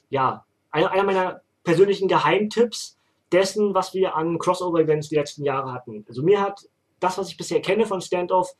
ja, 0.08 0.44
einer, 0.70 0.90
einer 0.90 1.04
meiner 1.04 1.40
persönlichen 1.62 2.08
Geheimtipps 2.08 2.98
dessen, 3.30 3.74
was 3.74 3.94
wir 3.94 4.16
an 4.16 4.38
Crossover-Events 4.38 5.08
die 5.08 5.16
letzten 5.16 5.44
Jahre 5.44 5.72
hatten. 5.72 6.04
Also 6.08 6.22
mir 6.22 6.40
hat 6.40 6.68
das, 7.00 7.18
was 7.18 7.28
ich 7.28 7.36
bisher 7.36 7.60
kenne 7.60 7.86
von 7.86 8.00
Standoff, 8.00 8.54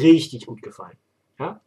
richtig 0.00 0.46
gut 0.46 0.62
gefallen. 0.62 0.96
Ja? 1.38 1.60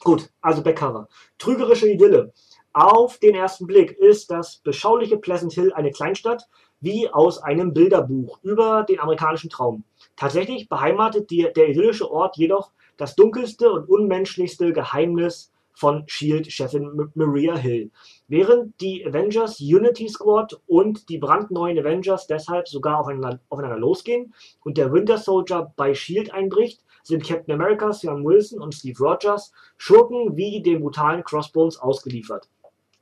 Gut, 0.00 0.30
also 0.40 0.62
Backcover. 0.62 1.08
Trügerische 1.38 1.88
Idylle. 1.88 2.32
Auf 2.72 3.18
den 3.18 3.34
ersten 3.34 3.66
Blick 3.66 3.92
ist 3.92 4.30
das 4.30 4.58
beschauliche 4.58 5.18
Pleasant 5.18 5.52
Hill 5.52 5.72
eine 5.72 5.90
Kleinstadt 5.90 6.48
wie 6.80 7.08
aus 7.08 7.42
einem 7.42 7.72
Bilderbuch 7.72 8.38
über 8.42 8.84
den 8.88 9.00
amerikanischen 9.00 9.50
Traum. 9.50 9.84
Tatsächlich 10.16 10.68
beheimatet 10.68 11.30
die, 11.30 11.48
der 11.54 11.68
idyllische 11.68 12.10
Ort 12.10 12.36
jedoch 12.36 12.70
das 12.96 13.16
dunkelste 13.16 13.70
und 13.72 13.88
unmenschlichste 13.88 14.72
Geheimnis 14.72 15.52
von 15.74 16.04
Shield-Chefin 16.06 17.10
Maria 17.14 17.56
Hill. 17.56 17.90
Während 18.28 18.78
die 18.80 19.06
Avengers 19.06 19.60
Unity 19.60 20.08
Squad 20.08 20.60
und 20.66 21.08
die 21.08 21.18
brandneuen 21.18 21.78
Avengers 21.78 22.26
deshalb 22.26 22.68
sogar 22.68 23.00
aufeinander, 23.00 23.40
aufeinander 23.48 23.78
losgehen 23.78 24.34
und 24.64 24.76
der 24.76 24.92
Winter 24.92 25.16
Soldier 25.16 25.72
bei 25.76 25.94
Shield 25.94 26.34
einbricht, 26.34 26.82
sind 27.02 27.24
Captain 27.24 27.54
America, 27.54 27.92
Sam 27.92 28.24
Wilson 28.24 28.60
und 28.60 28.74
Steve 28.74 28.98
Rogers 29.02 29.52
Schurken 29.78 30.36
wie 30.36 30.62
den 30.62 30.80
brutalen 30.80 31.24
Crossbones 31.24 31.78
ausgeliefert. 31.78 32.48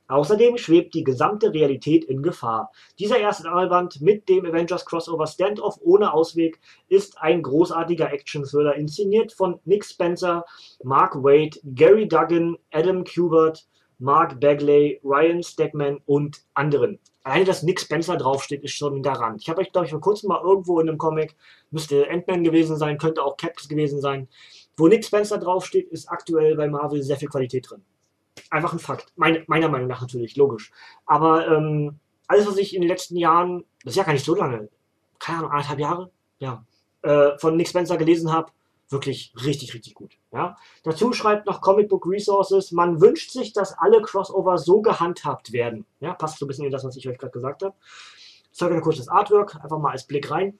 Außerdem 0.09 0.57
schwebt 0.57 0.95
die 0.95 1.03
gesamte 1.03 1.53
Realität 1.53 2.03
in 2.03 2.23
Gefahr. 2.23 2.71
Dieser 2.97 3.19
erste 3.19 3.43
Sammelband 3.43 4.01
mit 4.01 4.27
dem 4.27 4.43
Avengers 4.43 4.83
Crossover 4.83 5.27
Standoff 5.27 5.77
ohne 5.81 6.11
Ausweg 6.11 6.59
ist 6.87 7.19
ein 7.19 7.43
großartiger 7.43 8.11
Action-Thriller 8.11 8.73
inszeniert 8.73 9.31
von 9.31 9.59
Nick 9.65 9.85
Spencer, 9.85 10.45
Mark 10.83 11.13
Waid, 11.23 11.61
Gary 11.63 12.07
Duggan, 12.07 12.57
Adam 12.71 13.03
Kubert, 13.03 13.67
Mark 13.99 14.39
Bagley, 14.39 14.99
Ryan 15.03 15.43
Stegman 15.43 15.99
und 16.07 16.41
anderen. 16.55 16.97
Alleine, 17.21 17.45
dass 17.45 17.61
Nick 17.61 17.79
Spencer 17.79 18.17
draufsteht, 18.17 18.63
ist 18.63 18.73
schon 18.73 19.03
daran. 19.03 19.37
Ich 19.39 19.47
habe 19.47 19.61
euch, 19.61 19.71
glaube 19.71 19.85
ich, 19.85 19.91
vor 19.91 20.01
kurzem 20.01 20.29
mal 20.29 20.41
irgendwo 20.41 20.79
in 20.79 20.89
einem 20.89 20.97
Comic, 20.97 21.35
müsste 21.69 22.09
Ant-Man 22.09 22.43
gewesen 22.43 22.77
sein, 22.77 22.97
könnte 22.97 23.23
auch 23.23 23.37
Caps 23.37 23.69
gewesen 23.69 24.01
sein, 24.01 24.27
wo 24.75 24.87
Nick 24.87 25.05
Spencer 25.05 25.37
draufsteht, 25.37 25.87
ist 25.89 26.09
aktuell 26.09 26.55
bei 26.55 26.67
Marvel 26.67 27.03
sehr 27.03 27.17
viel 27.17 27.29
Qualität 27.29 27.69
drin 27.69 27.83
einfach 28.49 28.73
ein 28.73 28.79
Fakt. 28.79 29.11
Meine, 29.15 29.43
meiner 29.47 29.69
Meinung 29.69 29.87
nach 29.87 30.01
natürlich, 30.01 30.35
logisch. 30.35 30.71
Aber 31.05 31.47
ähm, 31.47 31.99
alles, 32.27 32.47
was 32.47 32.57
ich 32.57 32.75
in 32.75 32.81
den 32.81 32.89
letzten 32.89 33.17
Jahren, 33.17 33.65
das 33.83 33.93
ist 33.93 33.97
ja 33.97 34.03
gar 34.03 34.13
nicht 34.13 34.25
so 34.25 34.35
lange, 34.35 34.69
keine 35.17 35.39
Ahnung, 35.39 35.51
anderthalb 35.51 35.79
Jahre, 35.79 36.11
ja, 36.39 36.63
äh, 37.01 37.37
von 37.37 37.55
Nick 37.55 37.67
Spencer 37.67 37.97
gelesen 37.97 38.31
habe, 38.31 38.51
wirklich 38.89 39.33
richtig, 39.45 39.73
richtig 39.73 39.93
gut. 39.93 40.17
Ja? 40.31 40.57
Dazu 40.83 41.13
schreibt 41.13 41.45
noch 41.45 41.61
Comic 41.61 41.89
Book 41.89 42.05
Resources, 42.07 42.71
man 42.71 43.01
wünscht 43.01 43.31
sich, 43.31 43.53
dass 43.53 43.77
alle 43.77 44.01
Crossover 44.01 44.57
so 44.57 44.81
gehandhabt 44.81 45.53
werden. 45.53 45.85
Ja, 45.99 46.13
passt 46.13 46.39
so 46.39 46.45
ein 46.45 46.47
bisschen 46.47 46.65
in 46.65 46.71
das, 46.71 46.83
was 46.83 46.95
ich 46.95 47.07
euch 47.07 47.17
gerade 47.17 47.31
gesagt 47.31 47.63
habe. 47.63 47.75
Ich 48.51 48.57
zeige 48.57 48.75
euch 48.75 48.81
kurz 48.81 48.97
das 48.97 49.09
Artwork, 49.09 49.55
einfach 49.55 49.77
mal 49.77 49.91
als 49.91 50.05
Blick 50.05 50.29
rein. 50.31 50.57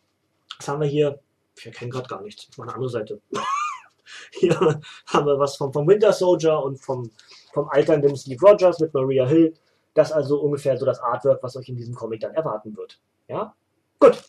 Was 0.58 0.68
haben 0.68 0.82
wir 0.82 0.88
hier? 0.88 1.20
Ich 1.58 1.66
erkenne 1.66 1.92
gerade 1.92 2.08
gar 2.08 2.22
nichts. 2.22 2.48
Ich 2.50 2.58
mache 2.58 2.70
eine 2.70 2.76
andere 2.76 2.90
Seite. 2.90 3.22
hier 4.32 4.80
haben 5.08 5.26
wir 5.26 5.40
was 5.40 5.58
vom, 5.58 5.74
vom 5.74 5.88
Winter 5.88 6.14
Soldier 6.14 6.62
und 6.62 6.78
vom 6.78 7.12
vom 7.54 7.70
alternden 7.70 8.16
Steve 8.16 8.40
Rogers 8.46 8.80
mit 8.80 8.94
Maria 8.94 9.26
Hill. 9.28 9.54
Das 9.94 10.10
ist 10.10 10.16
also 10.16 10.40
ungefähr 10.40 10.78
so 10.78 10.86
das 10.86 11.00
Artwork, 11.00 11.42
was 11.44 11.56
euch 11.58 11.70
in 11.70 11.76
diesem 11.76 11.96
Comic 11.96 12.22
dann 12.22 12.34
erwarten 12.34 12.76
wird. 12.76 13.00
Ja? 13.28 13.54
Gut. 14.00 14.24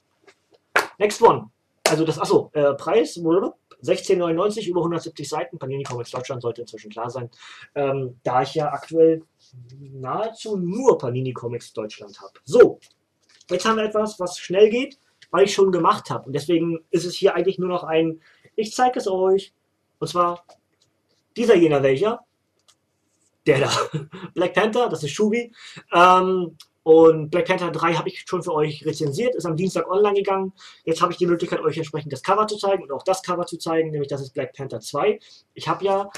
Next 0.99 1.23
one. 1.23 1.51
Also 1.89 2.05
das, 2.05 2.19
achso, 2.19 2.51
äh, 2.53 2.75
Preis 2.75 3.17
16,99, 3.17 4.69
über 4.69 4.81
170 4.81 5.29
Seiten. 5.29 5.59
Panini 5.59 5.83
Comics 5.83 6.11
Deutschland 6.11 6.43
sollte 6.43 6.61
inzwischen 6.63 6.91
klar 6.91 7.11
sein. 7.11 7.31
Ähm, 7.75 8.19
da 8.23 8.43
ich 8.43 8.55
ja 8.55 8.73
aktuell 8.73 9.23
nahezu 9.79 10.57
nur 10.57 10.99
Panini 10.99 11.33
Comics 11.33 11.73
Deutschland 11.73 12.21
habe. 12.21 12.33
So, 12.45 12.79
jetzt 13.49 13.65
haben 13.65 13.77
wir 13.77 13.85
etwas, 13.85 14.21
was 14.21 14.39
schnell 14.39 14.71
geht, 14.71 14.99
weil 15.31 15.45
ich 15.45 15.55
schon 15.55 15.73
gemacht 15.73 16.11
habe. 16.11 16.27
Und 16.27 16.33
deswegen 16.35 16.85
ist 16.91 17.05
es 17.05 17.15
hier 17.15 17.35
eigentlich 17.35 17.59
nur 17.59 17.69
noch 17.69 17.85
ein, 17.85 18.21
ich 18.57 18.73
zeige 18.75 18.99
es 18.99 19.09
euch. 19.09 19.53
Und 19.99 20.09
zwar 20.09 20.45
dieser 21.37 21.57
jener 21.57 21.83
welcher 21.83 22.21
der 23.47 23.61
da. 23.61 23.71
Black 24.35 24.55
Panther, 24.55 24.89
das 24.89 25.03
ist 25.03 25.11
Shubi. 25.11 25.53
Ähm, 25.93 26.57
und 26.83 27.31
Black 27.31 27.47
Panther 27.47 27.71
3 27.71 27.95
habe 27.95 28.09
ich 28.09 28.25
schon 28.27 28.43
für 28.43 28.55
euch 28.55 28.85
rezensiert, 28.87 29.35
ist 29.35 29.45
am 29.45 29.57
Dienstag 29.57 29.91
online 29.91 30.15
gegangen. 30.15 30.53
Jetzt 30.85 31.03
habe 31.03 31.13
ich 31.13 31.19
die 31.19 31.27
Möglichkeit, 31.27 31.61
euch 31.61 31.77
entsprechend 31.77 32.13
das 32.13 32.23
Cover 32.23 32.47
zu 32.47 32.57
zeigen 32.57 32.83
und 32.83 32.93
auch 32.93 33.03
das 33.03 33.23
Cover 33.23 33.47
zu 33.47 33.59
zeigen, 33.59 33.91
nämlich 33.91 34.09
das 34.09 34.23
ist 34.23 34.33
Black 34.33 34.55
Panther 34.55 34.81
2. 34.81 35.19
Ich 35.55 35.69
habe 35.69 35.85
ja 35.85 36.11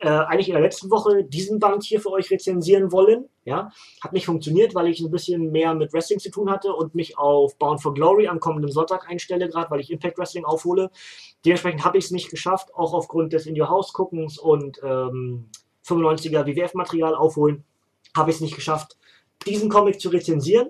äh, 0.00 0.08
eigentlich 0.08 0.48
in 0.48 0.54
der 0.54 0.62
letzten 0.62 0.90
Woche 0.90 1.24
diesen 1.24 1.58
Band 1.58 1.84
hier 1.84 2.00
für 2.00 2.10
euch 2.10 2.30
rezensieren 2.30 2.92
wollen. 2.92 3.28
Ja, 3.44 3.70
hat 4.02 4.12
nicht 4.12 4.26
funktioniert, 4.26 4.74
weil 4.74 4.88
ich 4.88 5.00
ein 5.00 5.10
bisschen 5.10 5.50
mehr 5.50 5.74
mit 5.74 5.92
Wrestling 5.92 6.18
zu 6.18 6.30
tun 6.30 6.50
hatte 6.50 6.72
und 6.74 6.94
mich 6.94 7.18
auf 7.18 7.56
Bound 7.58 7.82
for 7.82 7.94
Glory 7.94 8.28
am 8.28 8.40
kommenden 8.40 8.70
Sonntag 8.70 9.08
einstelle, 9.08 9.48
gerade 9.48 9.70
weil 9.70 9.80
ich 9.80 9.90
Impact 9.90 10.18
Wrestling 10.18 10.44
aufhole. 10.44 10.90
Dementsprechend 11.44 11.84
habe 11.84 11.98
ich 11.98 12.04
es 12.04 12.10
nicht 12.10 12.30
geschafft, 12.30 12.74
auch 12.74 12.92
aufgrund 12.92 13.32
des 13.32 13.46
In 13.46 13.60
Your 13.60 13.68
House 13.68 13.92
guckens 13.92 14.38
und 14.38 14.80
ähm, 14.82 15.50
95er 15.90 16.46
WWF-Material 16.46 17.14
aufholen. 17.14 17.64
Habe 18.16 18.30
ich 18.30 18.36
es 18.36 18.42
nicht 18.42 18.54
geschafft, 18.54 18.96
diesen 19.46 19.68
Comic 19.68 20.00
zu 20.00 20.08
rezensieren. 20.08 20.68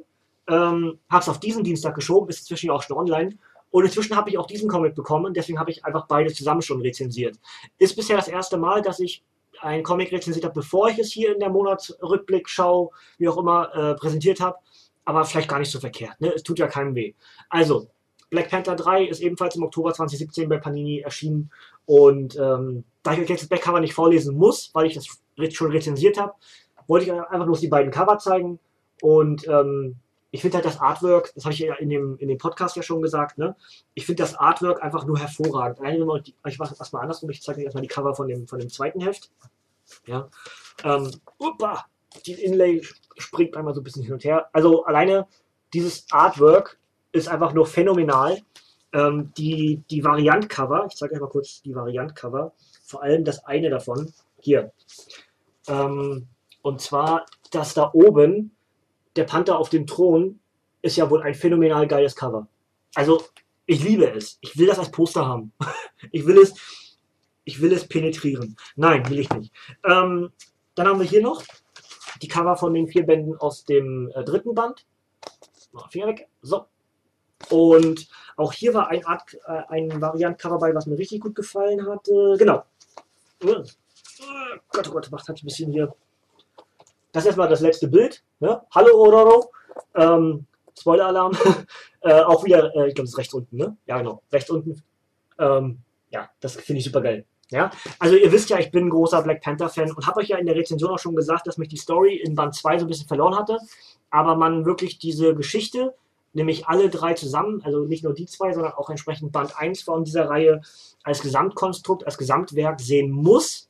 Ähm, 0.48 0.98
habe 1.09 1.22
es 1.22 1.28
auf 1.28 1.40
diesen 1.40 1.62
Dienstag 1.64 1.94
geschoben, 1.94 2.28
ist 2.28 2.40
inzwischen 2.40 2.70
auch 2.70 2.83
schon 2.83 2.96
online. 2.96 3.38
Und 3.70 3.85
inzwischen 3.85 4.16
habe 4.16 4.30
ich 4.30 4.38
auch 4.38 4.46
diesen 4.46 4.68
Comic 4.68 4.94
bekommen, 4.94 5.33
deswegen 5.33 5.59
habe 5.59 5.70
ich 5.70 5.85
einfach 5.85 6.06
beide 6.06 6.33
zusammen 6.33 6.62
schon 6.62 6.80
rezensiert. 6.80 7.38
Ist 7.78 7.94
bisher 7.94 8.16
das 8.16 8.26
erste 8.26 8.56
Mal, 8.56 8.83
dass 8.83 8.98
ich 8.98 9.22
ein 9.61 9.83
Comic 9.83 10.11
rezensiert 10.11 10.44
habe, 10.44 10.54
bevor 10.54 10.88
ich 10.88 10.98
es 10.98 11.12
hier 11.12 11.33
in 11.33 11.40
der 11.40 11.50
Monatsrückblick 11.50 12.48
schau, 12.48 12.92
wie 13.18 13.28
auch 13.28 13.37
immer, 13.37 13.74
äh, 13.74 13.94
präsentiert 13.94 14.40
habe. 14.40 14.56
Aber 15.04 15.24
vielleicht 15.24 15.48
gar 15.48 15.59
nicht 15.59 15.70
so 15.70 15.80
verkehrt. 15.80 16.20
Ne? 16.20 16.33
Es 16.35 16.42
tut 16.42 16.59
ja 16.59 16.66
keinem 16.66 16.94
weh. 16.94 17.14
Also, 17.48 17.88
Black 18.28 18.48
Panther 18.48 18.76
3 18.76 19.04
ist 19.04 19.20
ebenfalls 19.20 19.56
im 19.56 19.64
Oktober 19.64 19.92
2017 19.92 20.48
bei 20.48 20.59
Panini 20.59 21.00
erschienen. 21.00 21.50
Und 21.90 22.37
ähm, 22.37 22.85
da 23.03 23.14
ich 23.14 23.18
euch 23.18 23.29
jetzt 23.29 23.42
das 23.42 23.48
Backcover 23.48 23.81
nicht 23.81 23.94
vorlesen 23.94 24.37
muss, 24.37 24.70
weil 24.74 24.87
ich 24.87 24.94
das 24.94 25.09
schon 25.53 25.72
rezensiert 25.72 26.20
habe, 26.20 26.35
wollte 26.87 27.07
ich 27.07 27.12
einfach 27.12 27.46
bloß 27.46 27.59
die 27.59 27.66
beiden 27.66 27.90
Cover 27.90 28.16
zeigen. 28.18 28.61
Und 29.03 29.48
ähm, 29.48 29.96
ich 30.31 30.40
finde 30.40 30.59
halt 30.59 30.66
das 30.66 30.79
Artwork, 30.79 31.33
das 31.35 31.44
habe 31.44 31.53
ich 31.53 31.59
ja 31.59 31.74
in 31.74 31.88
dem, 31.88 32.16
in 32.18 32.29
dem 32.29 32.38
Podcast 32.38 32.76
ja 32.76 32.85
schon 32.85 33.03
gesagt, 33.03 33.38
ne? 33.38 33.57
ich 33.94 34.07
finde 34.07 34.22
das 34.22 34.37
Artwork 34.37 34.81
einfach 34.85 35.05
nur 35.05 35.18
hervorragend. 35.18 35.81
Ich 36.46 36.61
mache 36.61 36.76
erstmal 36.79 37.03
andersrum, 37.03 37.29
ich 37.31 37.42
zeige 37.42 37.59
euch 37.59 37.64
erstmal 37.64 37.83
die 37.83 37.88
Cover 37.88 38.14
von 38.14 38.29
dem, 38.29 38.46
von 38.46 38.61
dem 38.61 38.70
zweiten 38.70 39.00
Heft. 39.00 39.33
Ja. 40.07 40.29
Ähm, 40.85 41.11
upa, 41.40 41.87
die 42.24 42.35
Inlay 42.35 42.83
springt 43.18 43.57
einmal 43.57 43.74
so 43.74 43.81
ein 43.81 43.85
bisschen 43.85 44.05
hin 44.05 44.12
und 44.12 44.22
her. 44.22 44.48
Also 44.53 44.85
alleine 44.85 45.26
dieses 45.74 46.07
Artwork 46.12 46.79
ist 47.11 47.26
einfach 47.26 47.53
nur 47.53 47.66
phänomenal. 47.66 48.38
Ähm, 48.92 49.33
die, 49.37 49.83
die 49.90 50.03
Variant-Cover, 50.03 50.87
ich 50.88 50.96
zeige 50.96 51.14
euch 51.14 51.20
mal 51.20 51.29
kurz 51.29 51.62
die 51.62 51.74
Variant-Cover, 51.74 52.53
vor 52.85 53.03
allem 53.03 53.24
das 53.24 53.44
eine 53.44 53.70
davon, 53.70 54.12
hier. 54.40 54.72
Ähm, 55.68 56.26
und 56.62 56.81
zwar, 56.81 57.26
das 57.51 57.74
da 57.74 57.91
oben, 57.93 58.51
der 59.16 59.24
Panther 59.24 59.59
auf 59.59 59.68
dem 59.68 59.86
Thron, 59.86 60.41
ist 60.82 60.97
ja 60.97 61.11
wohl 61.11 61.22
ein 61.22 61.34
phänomenal 61.34 61.86
geiles 61.86 62.16
Cover. 62.16 62.47
Also, 62.95 63.22
ich 63.66 63.84
liebe 63.84 64.11
es. 64.11 64.38
Ich 64.41 64.59
will 64.59 64.66
das 64.66 64.78
als 64.78 64.91
Poster 64.91 65.26
haben. 65.26 65.53
ich 66.11 66.26
will 66.26 66.38
es, 66.38 66.55
ich 67.45 67.61
will 67.61 67.72
es 67.72 67.86
penetrieren. 67.86 68.57
Nein, 68.76 69.09
will 69.09 69.20
ich 69.20 69.30
nicht. 69.30 69.53
Ähm, 69.84 70.32
dann 70.74 70.88
haben 70.88 71.01
wir 71.01 71.07
hier 71.07 71.22
noch 71.22 71.43
die 72.22 72.28
Cover 72.28 72.57
von 72.57 72.74
den 72.74 72.88
vier 72.88 73.07
Bänden 73.07 73.36
aus 73.36 73.64
dem 73.64 74.11
äh, 74.14 74.24
dritten 74.24 74.55
Band. 74.55 74.86
Finger 75.91 76.09
weg. 76.09 76.28
So, 76.43 76.66
und 77.51 78.09
auch 78.36 78.53
hier 78.53 78.72
war 78.74 78.88
ein, 78.88 79.05
Art, 79.05 79.34
äh, 79.46 79.62
ein 79.68 80.01
Variant-Cover 80.01 80.59
bei, 80.59 80.74
was 80.74 80.86
mir 80.86 80.96
richtig 80.96 81.20
gut 81.20 81.34
gefallen 81.34 81.86
hatte. 81.86 82.36
Genau. 82.38 82.64
Oh 83.44 83.62
Gott, 84.70 84.88
oh 84.88 84.92
Gott, 84.92 85.11
macht 85.11 85.28
halt 85.28 85.42
ein 85.42 85.46
bisschen 85.46 85.72
hier. 85.72 85.92
Das 87.12 87.24
ist 87.24 87.28
erstmal 87.28 87.48
das 87.48 87.61
letzte 87.61 87.88
Bild. 87.88 88.22
Ne? 88.38 88.62
Hallo 88.70 88.96
Ororo. 88.96 89.51
Ähm, 89.94 90.46
Spoiler-Alarm. 90.78 91.36
äh, 92.03 92.20
auch 92.20 92.44
wieder, 92.44 92.74
äh, 92.74 92.88
ich 92.88 92.94
glaube, 92.94 93.07
es 93.07 93.11
ist 93.11 93.18
rechts 93.18 93.34
unten, 93.34 93.57
ne? 93.57 93.76
Ja, 93.86 93.98
genau. 93.98 94.22
Rechts 94.32 94.51
unten. 94.51 94.82
Ähm, 95.38 95.78
ja, 96.11 96.28
das 96.40 96.57
finde 96.57 96.78
ich 96.78 96.84
super 96.84 97.01
geil. 97.01 97.24
Ja, 97.51 97.70
also 97.98 98.14
ihr 98.14 98.30
wisst 98.30 98.48
ja, 98.48 98.59
ich 98.59 98.70
bin 98.70 98.86
ein 98.86 98.90
großer 98.90 99.22
Black 99.22 99.42
Panther-Fan 99.42 99.90
und 99.90 100.07
habe 100.07 100.20
euch 100.20 100.28
ja 100.28 100.38
in 100.38 100.46
der 100.46 100.55
Rezension 100.55 100.90
auch 100.90 101.01
schon 101.01 101.16
gesagt, 101.16 101.48
dass 101.48 101.59
mich 101.59 101.68
die 101.68 101.76
Story 101.76 102.14
in 102.14 102.36
Band 102.36 102.55
2 102.55 102.78
so 102.78 102.84
ein 102.84 102.88
bisschen 102.88 103.09
verloren 103.09 103.36
hatte, 103.36 103.59
aber 104.11 104.36
man 104.36 104.64
wirklich 104.64 104.98
diese 104.98 105.34
Geschichte, 105.34 105.94
nämlich 106.33 106.66
alle 106.66 106.89
drei 106.91 107.14
zusammen, 107.14 107.62
also 107.62 107.85
nicht 107.85 108.05
nur 108.05 108.14
die 108.14 108.26
zwei, 108.26 108.53
sondern 108.53 108.72
auch 108.72 108.91
entsprechend 108.91 109.33
Band 109.33 109.57
1 109.57 109.83
von 109.83 110.05
dieser 110.05 110.28
Reihe 110.28 110.61
als 111.03 111.22
Gesamtkonstrukt, 111.22 112.07
als 112.07 112.18
Gesamtwerk 112.18 112.81
sehen 112.81 113.11
muss, 113.11 113.68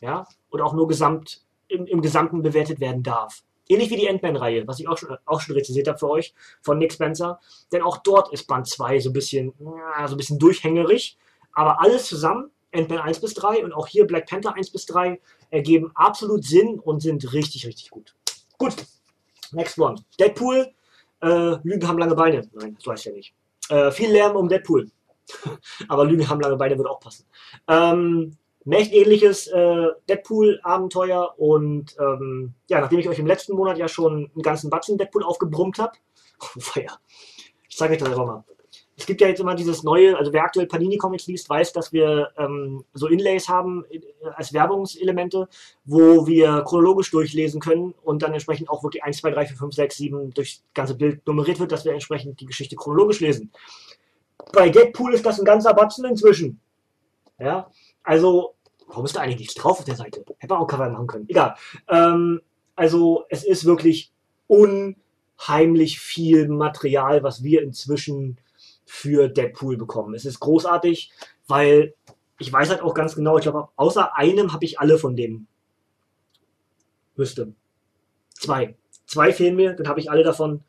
ja, 0.00 0.26
und 0.50 0.60
auch 0.60 0.74
nur 0.74 0.88
gesamt, 0.88 1.42
im, 1.68 1.86
im 1.86 2.02
Gesamten 2.02 2.42
bewertet 2.42 2.80
werden 2.80 3.02
darf. 3.02 3.42
Ähnlich 3.68 3.90
wie 3.90 3.96
die 3.96 4.08
Ant-Man-Reihe, 4.08 4.66
was 4.66 4.80
ich 4.80 4.88
auch 4.88 4.98
schon, 4.98 5.16
auch 5.24 5.40
schon 5.40 5.54
rezensiert 5.54 5.88
habe 5.88 5.98
für 5.98 6.10
euch, 6.10 6.34
von 6.60 6.78
Nick 6.78 6.92
Spencer. 6.92 7.40
Denn 7.70 7.80
auch 7.80 7.98
dort 7.98 8.32
ist 8.32 8.46
Band 8.46 8.66
2 8.66 8.98
so 8.98 9.10
ein 9.10 9.12
bisschen, 9.12 9.54
so 9.58 10.14
ein 10.14 10.16
bisschen 10.16 10.38
durchhängerig. 10.38 11.16
Aber 11.52 11.80
alles 11.80 12.06
zusammen, 12.06 12.50
Ant-Man 12.74 12.98
1 12.98 13.20
bis 13.20 13.34
3 13.34 13.64
und 13.64 13.72
auch 13.72 13.86
hier 13.86 14.06
Black 14.06 14.28
Panther 14.28 14.54
1 14.56 14.70
bis 14.70 14.86
3, 14.86 15.20
ergeben 15.50 15.92
absolut 15.94 16.44
Sinn 16.44 16.80
und 16.80 17.00
sind 17.00 17.32
richtig, 17.32 17.66
richtig 17.66 17.90
gut. 17.90 18.14
Gut, 18.58 18.74
next 19.52 19.78
one. 19.78 19.96
Deadpool, 20.18 20.72
äh, 21.22 21.56
Lügen 21.62 21.86
haben 21.86 21.98
lange 21.98 22.14
Beine. 22.14 22.48
Nein, 22.52 22.74
das 22.76 22.86
weiß 22.86 23.00
ich 23.00 23.06
ja 23.06 23.12
nicht. 23.12 23.34
Äh, 23.68 23.90
viel 23.90 24.10
Lärm 24.10 24.36
um 24.36 24.48
Deadpool. 24.48 24.90
Aber 25.88 26.04
Lügen 26.04 26.28
haben 26.28 26.40
lange 26.40 26.56
Beine 26.56 26.76
würde 26.76 26.90
auch 26.90 27.00
passen. 27.00 27.26
Ähm, 27.68 28.36
ähnliches 28.66 29.46
äh, 29.48 29.86
Deadpool-Abenteuer 30.08 31.34
und 31.38 31.96
ähm, 31.98 32.54
ja, 32.68 32.80
nachdem 32.80 32.98
ich 32.98 33.08
euch 33.08 33.18
im 33.18 33.26
letzten 33.26 33.54
Monat 33.54 33.78
ja 33.78 33.88
schon 33.88 34.30
einen 34.34 34.42
ganzen 34.42 34.70
Batzen 34.70 34.98
Deadpool 34.98 35.24
aufgebrummt 35.24 35.78
habe, 35.78 35.92
oh, 36.40 36.60
feier. 36.60 36.98
Ich 37.68 37.76
zeige 37.76 37.94
euch 37.94 37.98
das 38.00 38.08
einfach 38.08 38.26
mal. 38.26 38.44
Es 39.02 39.06
gibt 39.06 39.20
ja 39.20 39.26
jetzt 39.26 39.40
immer 39.40 39.56
dieses 39.56 39.82
neue, 39.82 40.16
also 40.16 40.32
wer 40.32 40.44
aktuell 40.44 40.68
Panini 40.68 40.96
Comics 40.96 41.26
liest, 41.26 41.50
weiß, 41.50 41.72
dass 41.72 41.92
wir 41.92 42.30
ähm, 42.38 42.84
so 42.94 43.08
Inlays 43.08 43.48
haben 43.48 43.84
äh, 43.90 44.00
als 44.36 44.52
Werbungselemente, 44.52 45.48
wo 45.84 46.24
wir 46.28 46.62
chronologisch 46.62 47.10
durchlesen 47.10 47.60
können 47.60 47.94
und 48.04 48.22
dann 48.22 48.32
entsprechend 48.32 48.70
auch 48.70 48.84
wirklich 48.84 49.02
1, 49.02 49.16
2, 49.16 49.32
3, 49.32 49.46
4, 49.46 49.56
5, 49.56 49.74
6, 49.74 49.96
7 49.96 50.34
durch 50.34 50.58
das 50.58 50.74
ganze 50.74 50.94
Bild 50.94 51.26
nummeriert 51.26 51.58
wird, 51.58 51.72
dass 51.72 51.84
wir 51.84 51.92
entsprechend 51.92 52.38
die 52.38 52.46
Geschichte 52.46 52.76
chronologisch 52.76 53.18
lesen. 53.18 53.50
Bei 54.52 54.68
Deadpool 54.68 55.14
ist 55.14 55.26
das 55.26 55.40
ein 55.40 55.44
ganzer 55.44 55.74
Batzen 55.74 56.04
inzwischen. 56.04 56.60
Ja, 57.40 57.68
also, 58.04 58.54
warum 58.86 59.04
ist 59.04 59.16
da 59.16 59.22
eigentlich 59.22 59.40
nichts 59.40 59.54
drauf 59.54 59.80
auf 59.80 59.84
der 59.84 59.96
Seite? 59.96 60.24
Hätte 60.38 60.54
man 60.54 60.62
auch 60.62 60.68
Cover 60.68 60.88
machen 60.88 61.08
können. 61.08 61.28
Egal. 61.28 61.56
Ähm, 61.88 62.40
also, 62.76 63.24
es 63.30 63.42
ist 63.42 63.64
wirklich 63.64 64.12
unheimlich 64.46 65.98
viel 65.98 66.46
Material, 66.46 67.24
was 67.24 67.42
wir 67.42 67.62
inzwischen 67.62 68.38
für 68.84 69.28
Deadpool 69.28 69.76
bekommen. 69.76 70.14
Es 70.14 70.24
ist 70.24 70.40
großartig, 70.40 71.12
weil 71.46 71.94
ich 72.38 72.52
weiß 72.52 72.70
halt 72.70 72.82
auch 72.82 72.94
ganz 72.94 73.14
genau, 73.14 73.36
ich 73.36 73.44
glaube, 73.44 73.68
außer 73.76 74.16
einem 74.16 74.52
habe 74.52 74.64
ich 74.64 74.80
alle 74.80 74.98
von 74.98 75.16
denen. 75.16 75.46
Müsste. 77.16 77.52
Zwei. 78.34 78.76
Zwei 79.06 79.32
fehlen 79.32 79.56
mir, 79.56 79.74
dann 79.74 79.88
habe 79.88 80.00
ich 80.00 80.10
alle 80.10 80.24
davon. 80.24 80.64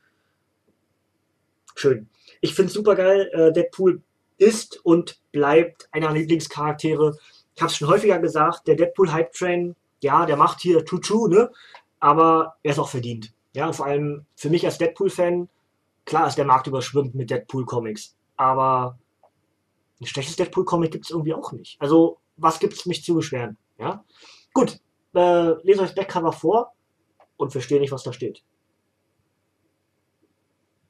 Schön. 1.75 2.09
Ich 2.41 2.53
finde 2.53 2.67
es 2.67 2.73
super 2.73 2.95
geil. 2.95 3.29
Äh, 3.33 3.51
Deadpool 3.53 4.01
ist 4.37 4.83
und 4.85 5.19
bleibt 5.31 5.87
einer 5.91 6.07
meiner 6.07 6.19
Lieblingscharaktere. 6.19 7.17
Ich 7.55 7.61
habe 7.61 7.71
es 7.71 7.77
schon 7.77 7.87
häufiger 7.87 8.19
gesagt, 8.19 8.67
der 8.67 8.75
Deadpool 8.75 9.11
Hype 9.11 9.31
Train, 9.33 9.75
ja, 10.01 10.25
der 10.25 10.37
macht 10.37 10.59
hier 10.59 10.83
Chuchu, 10.85 11.27
ne? 11.27 11.51
Aber 11.99 12.57
er 12.63 12.71
ist 12.71 12.79
auch 12.79 12.89
verdient. 12.89 13.33
Ja, 13.55 13.71
vor 13.71 13.85
allem 13.85 14.25
für 14.35 14.49
mich 14.49 14.65
als 14.65 14.77
Deadpool-Fan, 14.77 15.47
klar 16.05 16.27
ist 16.27 16.37
der 16.37 16.45
Markt 16.45 16.67
überschwimmt 16.67 17.15
mit 17.15 17.29
Deadpool-Comics, 17.29 18.15
aber 18.37 18.97
ein 20.01 20.05
schlechtes 20.05 20.35
Deadpool-Comic 20.35 20.91
gibt 20.91 21.05
es 21.05 21.11
irgendwie 21.11 21.33
auch 21.33 21.51
nicht. 21.51 21.79
Also, 21.79 22.19
was 22.37 22.59
gibt 22.59 22.73
es 22.73 22.85
mich 22.85 23.03
zu 23.03 23.15
beschweren? 23.15 23.57
Ja? 23.77 24.03
Gut, 24.53 24.79
äh, 25.15 25.51
lese 25.63 25.81
euch 25.81 25.95
Backcover 25.95 26.33
vor 26.33 26.73
und 27.37 27.51
verstehe 27.51 27.79
nicht, 27.79 27.91
was 27.91 28.03
da 28.03 28.13
steht. 28.13 28.43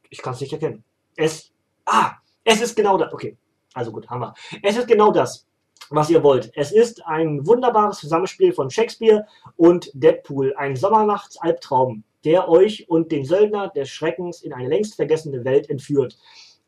Ich 0.09 0.21
kann 0.21 0.33
es 0.33 0.41
nicht 0.41 0.53
erkennen. 0.53 0.83
Es, 1.15 1.51
ah, 1.85 2.13
es 2.43 2.61
ist 2.61 2.75
genau 2.75 2.97
das. 2.97 3.13
Okay, 3.13 3.37
also 3.73 3.91
gut, 3.91 4.09
wir. 4.09 4.33
Es 4.61 4.77
ist 4.77 4.87
genau 4.87 5.11
das, 5.11 5.47
was 5.89 6.09
ihr 6.09 6.23
wollt. 6.23 6.51
Es 6.55 6.71
ist 6.71 7.05
ein 7.05 7.45
wunderbares 7.45 7.99
Zusammenspiel 7.99 8.53
von 8.53 8.69
Shakespeare 8.69 9.25
und 9.57 9.89
Deadpool. 9.93 10.53
Ein 10.55 10.75
Sommernachts-Albtraum, 10.75 12.03
der 12.25 12.49
euch 12.49 12.89
und 12.89 13.11
den 13.11 13.25
Söldner 13.25 13.69
des 13.69 13.89
Schreckens 13.89 14.41
in 14.41 14.53
eine 14.53 14.69
längst 14.69 14.95
vergessene 14.95 15.43
Welt 15.45 15.69
entführt. 15.69 16.17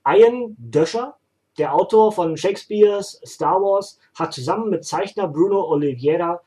Ian 0.07 0.55
Döscher, 0.57 1.17
der 1.57 1.73
Autor 1.73 2.11
von 2.11 2.37
Shakespeares 2.37 3.21
Star 3.25 3.61
Wars, 3.61 3.99
hat 4.17 4.33
zusammen 4.33 4.69
mit 4.69 4.85
Zeichner 4.85 5.27
Bruno 5.27 5.63
Oliveira 5.69 6.41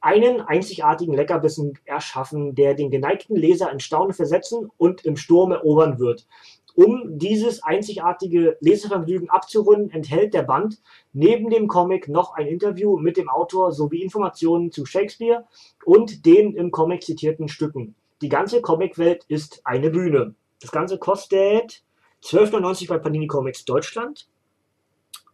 einen 0.00 0.42
einzigartigen 0.42 1.14
Leckerbissen 1.14 1.78
erschaffen, 1.86 2.54
der 2.54 2.74
den 2.74 2.90
geneigten 2.90 3.36
Leser 3.36 3.72
in 3.72 3.80
Staunen 3.80 4.12
versetzen 4.12 4.70
und 4.76 5.04
im 5.04 5.16
Sturm 5.16 5.52
erobern 5.52 5.98
wird. 5.98 6.26
Um 6.74 7.18
dieses 7.18 7.62
einzigartige 7.62 8.58
Lesevergnügen 8.60 9.30
abzurunden, 9.30 9.90
enthält 9.90 10.34
der 10.34 10.42
Band 10.42 10.82
neben 11.12 11.48
dem 11.48 11.68
Comic 11.68 12.08
noch 12.08 12.34
ein 12.34 12.48
Interview 12.48 12.96
mit 12.98 13.16
dem 13.16 13.28
Autor 13.28 13.70
sowie 13.70 14.02
Informationen 14.02 14.72
zu 14.72 14.84
Shakespeare 14.84 15.44
und 15.84 16.26
den 16.26 16.54
im 16.56 16.72
Comic 16.72 17.04
zitierten 17.04 17.48
Stücken. 17.48 17.94
Die 18.24 18.30
ganze 18.30 18.62
Comicwelt 18.62 19.26
ist 19.28 19.60
eine 19.64 19.90
Bühne. 19.90 20.34
Das 20.62 20.70
Ganze 20.70 20.96
kostet 20.96 21.82
12,99 22.22 22.88
bei 22.88 22.96
Panini 22.96 23.26
Comics 23.26 23.66
Deutschland. 23.66 24.30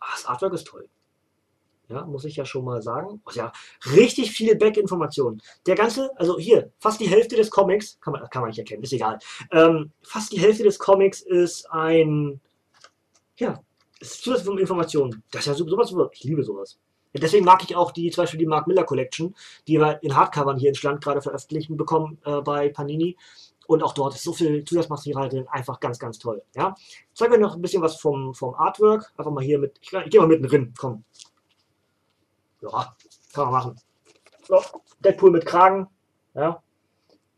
Ach, 0.01 0.16
das 0.16 0.26
Artwork 0.26 0.55
ist 0.55 0.66
toll. 0.66 0.88
Ja, 1.88 2.05
muss 2.05 2.24
ich 2.24 2.34
ja 2.34 2.45
schon 2.45 2.64
mal 2.64 2.82
sagen. 2.82 3.22
Also 3.24 3.38
ja, 3.38 3.53
richtig 3.95 4.32
viele 4.32 4.57
Back-Informationen. 4.57 5.41
Der 5.66 5.76
ganze, 5.76 6.11
also 6.16 6.36
hier, 6.36 6.72
fast 6.80 6.99
die 6.99 7.07
Hälfte 7.07 7.36
des 7.36 7.49
Comics, 7.49 8.01
kann 8.01 8.12
man, 8.12 8.28
kann 8.28 8.43
man 8.43 8.49
nicht 8.49 8.59
erkennen, 8.59 8.82
ist 8.82 8.93
egal. 8.93 9.20
Ähm, 9.53 9.93
fast 10.03 10.32
die 10.32 10.41
Hälfte 10.41 10.64
des 10.64 10.76
Comics 10.80 11.20
ist 11.20 11.70
ein, 11.70 12.41
ja, 13.36 13.62
ist 14.01 14.24
zusätzliche 14.24 14.62
Informationen. 14.62 15.22
Das 15.30 15.43
ist 15.43 15.47
ja 15.47 15.55
sowas, 15.55 15.95
ich 16.12 16.24
liebe 16.24 16.43
sowas. 16.43 16.76
Deswegen 17.15 17.45
mag 17.45 17.63
ich 17.65 17.75
auch 17.75 17.91
die, 17.91 18.11
zum 18.11 18.23
Beispiel 18.23 18.39
die 18.39 18.47
Mark 18.47 18.67
Miller 18.67 18.85
Collection, 18.85 19.35
die 19.67 19.79
wir 19.79 20.03
in 20.03 20.17
Hardcovern 20.17 20.59
hier 20.59 20.69
in 20.69 20.75
Schland 20.75 21.03
gerade 21.03 21.21
veröffentlichen 21.21 21.77
bekommen 21.77 22.19
äh, 22.25 22.41
bei 22.41 22.69
Panini. 22.69 23.17
Und 23.67 23.83
auch 23.83 23.95
dort 23.95 24.15
ist 24.15 24.25
so 24.25 24.33
viel 24.33 24.65
Zusatzmaterial 24.65 25.29
drin, 25.29 25.47
einfach 25.49 25.79
ganz, 25.79 25.99
ganz 25.99 26.19
toll. 26.19 26.43
Ja? 26.57 26.75
Ich 26.79 27.15
zeige 27.15 27.35
euch 27.35 27.41
noch 27.41 27.55
ein 27.55 27.63
bisschen 27.63 27.83
was 27.83 28.01
vom, 28.01 28.35
vom 28.35 28.55
Artwork. 28.55 29.13
Einfach 29.17 29.31
mal 29.31 29.45
hier 29.45 29.59
mit, 29.59 29.79
ich, 29.81 29.93
ich 29.93 30.11
gehe 30.11 30.21
mal 30.21 30.27
mitten 30.27 30.47
drin, 30.47 30.75
komm. 30.77 31.05
Ja, 32.63 32.95
kann 33.33 33.45
man 33.45 33.53
machen. 33.53 33.81
So, 34.47 34.61
Deadpool 34.99 35.31
mit 35.31 35.47
Kragen. 35.47 35.89
Ja. 36.35 36.63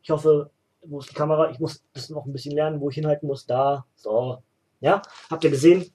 Ich 0.02 0.10
hoffe, 0.10 0.50
wo 0.84 1.00
ist 1.00 1.10
die 1.10 1.14
Kamera? 1.14 1.50
Ich 1.50 1.58
muss 1.58 1.84
das 1.92 2.10
noch 2.10 2.24
ein 2.26 2.32
bisschen 2.32 2.54
lernen, 2.54 2.80
wo 2.80 2.88
ich 2.88 2.96
hinhalten 2.96 3.26
muss. 3.26 3.46
Da. 3.46 3.84
So. 3.94 4.42
Ja, 4.80 5.02
habt 5.30 5.44
ihr 5.44 5.50
gesehen? 5.50 5.92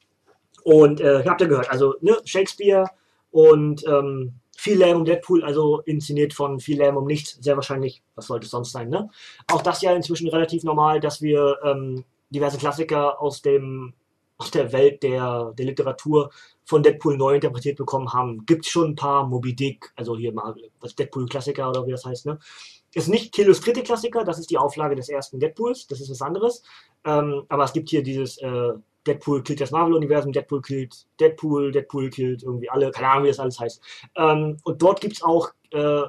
Und 0.63 1.01
äh, 1.01 1.23
habt 1.25 1.41
ihr 1.41 1.47
gehört. 1.47 1.69
Also, 1.69 1.95
ne, 2.01 2.17
Shakespeare 2.25 2.85
und 3.31 3.85
ähm, 3.87 4.33
viel 4.57 4.79
Lärm 4.79 4.97
um 4.97 5.05
Deadpool, 5.05 5.43
also 5.43 5.81
inszeniert 5.81 6.33
von 6.33 6.59
viel 6.59 6.77
Lärm 6.79 6.97
um 6.97 7.05
nichts, 7.05 7.37
sehr 7.41 7.55
wahrscheinlich, 7.55 8.01
was 8.15 8.27
sollte 8.27 8.45
es 8.45 8.51
sonst 8.51 8.71
sein, 8.71 8.89
ne? 8.89 9.09
Auch 9.51 9.61
das 9.61 9.81
ja 9.81 9.93
inzwischen 9.93 10.27
relativ 10.29 10.63
normal, 10.63 10.99
dass 10.99 11.21
wir 11.21 11.57
ähm, 11.63 12.03
diverse 12.29 12.57
Klassiker 12.57 13.21
aus 13.21 13.41
dem 13.41 13.93
aus 14.37 14.51
der 14.51 14.71
Welt 14.71 15.01
der, 15.01 15.53
der 15.57 15.65
Literatur 15.65 16.31
von 16.63 16.83
Deadpool 16.83 17.17
neu 17.17 17.35
interpretiert 17.35 17.77
bekommen 17.77 18.13
haben. 18.13 18.45
Gibt 18.45 18.67
schon 18.67 18.91
ein 18.91 18.95
paar, 18.95 19.25
Moby 19.25 19.55
Dick, 19.55 19.91
also 19.95 20.15
hier 20.15 20.31
mal 20.31 20.55
was 20.79 20.95
Deadpool-Klassiker 20.95 21.69
oder 21.69 21.87
wie 21.87 21.91
das 21.91 22.05
heißt, 22.05 22.25
ne? 22.27 22.39
Ist 22.93 23.09
nicht 23.09 23.37
illustrierte 23.37 23.83
Klassiker, 23.83 24.23
das 24.23 24.39
ist 24.39 24.49
die 24.49 24.57
Auflage 24.57 24.95
des 24.95 25.09
ersten 25.09 25.39
Deadpools, 25.39 25.87
das 25.87 26.01
ist 26.01 26.09
was 26.09 26.21
anderes. 26.21 26.63
Ähm, 27.03 27.43
aber 27.49 27.63
es 27.63 27.73
gibt 27.73 27.89
hier 27.89 28.01
dieses 28.01 28.37
äh, 28.37 28.73
Deadpool 29.07 29.43
killt 29.43 29.61
das 29.61 29.71
Marvel-Universum, 29.71 30.31
Deadpool 30.31 30.61
killt 30.61 31.07
Deadpool, 31.19 31.71
Deadpool 31.71 32.09
killt 32.09 32.43
irgendwie 32.43 32.69
alle, 32.69 32.91
keine 32.91 33.09
Ahnung, 33.09 33.23
wie 33.23 33.29
das 33.29 33.39
alles 33.39 33.59
heißt. 33.59 33.81
Ähm, 34.15 34.57
und 34.63 34.81
dort 34.81 35.01
gibt 35.01 35.15
es 35.15 35.23
auch 35.23 35.51
äh, 35.71 36.03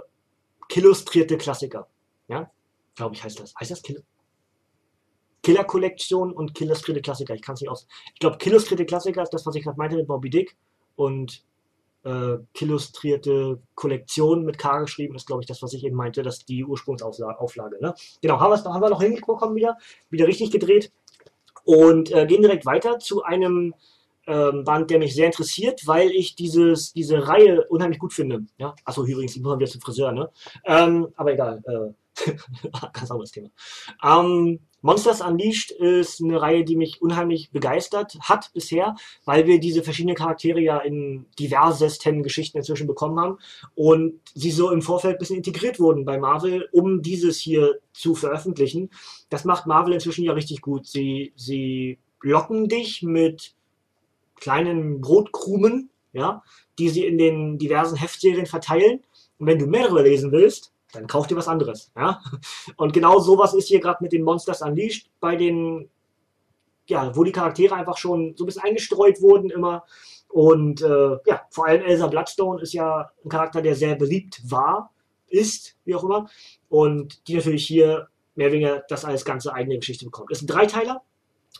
illustrierte 0.74 1.38
Klassiker. 1.38 1.88
Ja, 2.28 2.50
glaube 2.94 3.14
ich, 3.14 3.24
heißt 3.24 3.40
das. 3.40 3.54
Heißt 3.58 3.70
das 3.70 3.82
Kill 3.82 4.02
Killer-Kollektion 5.42 6.32
und 6.32 6.54
Killustrierte 6.54 7.00
Klassiker. 7.00 7.34
Ich 7.34 7.42
kann 7.42 7.54
es 7.54 7.60
nicht 7.60 7.70
aus. 7.70 7.86
Ich 8.12 8.20
glaube, 8.20 8.38
Killustrierte 8.38 8.84
Klassiker 8.84 9.22
ist 9.22 9.32
das, 9.32 9.46
was 9.46 9.54
ich 9.54 9.64
gerade 9.64 9.78
meinte 9.78 9.96
mit 9.96 10.06
Bobby 10.06 10.28
Dick. 10.28 10.56
Und 10.96 11.44
äh, 12.04 12.38
Killustrierte 12.54 13.60
Kollektion 13.74 14.44
mit 14.44 14.58
K 14.58 14.80
geschrieben 14.80 15.14
ist, 15.14 15.26
glaube 15.26 15.42
ich, 15.42 15.46
das, 15.46 15.62
was 15.62 15.72
ich 15.72 15.84
eben 15.84 15.96
meinte, 15.96 16.22
das 16.22 16.38
ist 16.38 16.48
die 16.48 16.64
Ursprungsauflage. 16.64 17.78
Ne? 17.80 17.94
Genau, 18.20 18.40
haben, 18.40 18.52
haben 18.52 18.82
wir 18.82 18.90
noch 18.90 19.00
hingekommen 19.00 19.54
wieder. 19.54 19.78
Wieder 20.10 20.26
richtig 20.26 20.50
gedreht. 20.50 20.92
Und 21.68 22.10
äh, 22.12 22.24
gehen 22.24 22.40
direkt 22.40 22.64
weiter 22.64 22.98
zu 22.98 23.24
einem 23.24 23.74
ähm, 24.26 24.64
Band, 24.64 24.88
der 24.88 24.98
mich 24.98 25.14
sehr 25.14 25.26
interessiert, 25.26 25.86
weil 25.86 26.10
ich 26.12 26.34
dieses, 26.34 26.94
diese 26.94 27.28
Reihe 27.28 27.66
unheimlich 27.68 27.98
gut 27.98 28.14
finde. 28.14 28.46
Ja? 28.56 28.74
Achso, 28.86 29.04
übrigens, 29.04 29.36
ich 29.36 29.42
muss 29.42 29.50
mal 29.50 29.58
wieder 29.58 29.70
zum 29.70 29.82
Friseur, 29.82 30.12
ne? 30.12 30.30
Ähm, 30.64 31.08
aber 31.14 31.34
egal. 31.34 31.62
Äh, 31.66 31.92
Ganz 32.92 33.10
anderes 33.10 33.32
Thema. 33.32 33.50
Ähm, 34.02 34.60
Monsters 34.80 35.20
Unleashed 35.20 35.72
ist 35.72 36.22
eine 36.22 36.40
Reihe, 36.40 36.64
die 36.64 36.76
mich 36.76 37.02
unheimlich 37.02 37.50
begeistert 37.50 38.16
hat 38.20 38.52
bisher, 38.54 38.94
weil 39.24 39.46
wir 39.46 39.58
diese 39.58 39.82
verschiedenen 39.82 40.14
Charaktere 40.14 40.60
ja 40.60 40.78
in 40.78 41.26
diversesten 41.38 42.22
Geschichten 42.22 42.58
inzwischen 42.58 42.86
bekommen 42.86 43.18
haben 43.18 43.38
und 43.74 44.20
sie 44.34 44.52
so 44.52 44.70
im 44.70 44.82
Vorfeld 44.82 45.16
ein 45.16 45.18
bisschen 45.18 45.36
integriert 45.36 45.80
wurden 45.80 46.04
bei 46.04 46.18
Marvel, 46.18 46.68
um 46.70 47.02
dieses 47.02 47.38
hier 47.38 47.80
zu 47.92 48.14
veröffentlichen. 48.14 48.90
Das 49.30 49.44
macht 49.44 49.66
Marvel 49.66 49.94
inzwischen 49.94 50.24
ja 50.24 50.32
richtig 50.32 50.60
gut. 50.60 50.86
Sie, 50.86 51.32
sie 51.34 51.98
locken 52.22 52.68
dich 52.68 53.02
mit 53.02 53.54
kleinen 54.36 55.00
Brotkrumen, 55.00 55.90
ja, 56.12 56.42
die 56.78 56.88
sie 56.88 57.04
in 57.04 57.18
den 57.18 57.58
diversen 57.58 57.96
Heftserien 57.96 58.46
verteilen. 58.46 59.00
Und 59.38 59.46
wenn 59.46 59.58
du 59.58 59.66
mehr 59.66 59.84
darüber 59.84 60.02
lesen 60.02 60.30
willst, 60.30 60.72
dann 60.92 61.06
kauf 61.06 61.26
dir 61.26 61.36
was 61.36 61.48
anderes. 61.48 61.90
Ja? 61.96 62.20
Und 62.76 62.92
genau 62.92 63.18
sowas 63.18 63.54
ist 63.54 63.68
hier 63.68 63.80
gerade 63.80 64.02
mit 64.02 64.12
den 64.12 64.22
Monsters 64.22 64.62
Unleashed 64.62 65.10
bei 65.20 65.36
den, 65.36 65.90
ja, 66.86 67.14
wo 67.14 67.24
die 67.24 67.32
Charaktere 67.32 67.74
einfach 67.74 67.98
schon 67.98 68.34
so 68.36 68.44
ein 68.44 68.46
bisschen 68.46 68.62
eingestreut 68.62 69.20
wurden 69.20 69.50
immer. 69.50 69.84
Und 70.28 70.82
äh, 70.82 71.18
ja, 71.26 71.42
vor 71.50 71.66
allem 71.66 71.82
Elsa 71.82 72.06
Bloodstone 72.06 72.62
ist 72.62 72.72
ja 72.72 73.10
ein 73.24 73.28
Charakter, 73.28 73.62
der 73.62 73.74
sehr 73.74 73.94
beliebt 73.96 74.40
war, 74.50 74.92
ist, 75.28 75.76
wie 75.84 75.94
auch 75.94 76.04
immer. 76.04 76.28
Und 76.68 77.26
die 77.28 77.36
natürlich 77.36 77.66
hier 77.66 78.08
mehr 78.34 78.46
oder 78.46 78.54
weniger 78.54 78.84
das 78.88 79.04
als 79.04 79.24
ganze 79.24 79.52
eigene 79.52 79.78
Geschichte 79.78 80.04
bekommt. 80.04 80.30
Es 80.30 80.38
sind 80.38 80.48
Dreiteiler. 80.48 81.02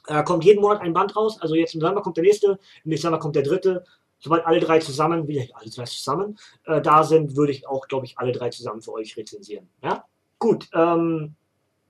Äh, 0.07 0.23
kommt 0.23 0.45
jeden 0.45 0.61
Monat 0.61 0.81
ein 0.81 0.93
Band 0.93 1.17
raus. 1.17 1.39
Also 1.41 1.55
jetzt 1.55 1.75
im 1.75 1.81
November 1.81 2.03
kommt 2.03 2.17
der 2.17 2.25
nächste, 2.25 2.59
im 2.85 2.91
Dezember 2.91 3.19
kommt 3.19 3.37
der 3.37 3.43
dritte 3.43 3.85
sobald 4.19 4.47
alle 4.47 4.61
drei 4.61 4.79
zusammen, 4.81 5.29
wieder 5.29 5.45
alle 5.55 5.71
drei 5.71 5.85
zusammen, 5.85 6.39
äh, 6.65 6.81
da 6.81 7.05
sind, 7.05 7.37
würde 7.37 7.53
ich 7.53 7.67
auch, 7.67 7.89
glaube 7.89 8.07
ich, 8.07 8.19
alle 8.19 8.33
drei 8.33 8.51
zusammen 8.51 8.83
für 8.83 8.93
euch 8.93 9.17
rezensieren. 9.17 9.69
Ja? 9.83 10.05
Gut, 10.39 10.69
ähm, 10.73 11.35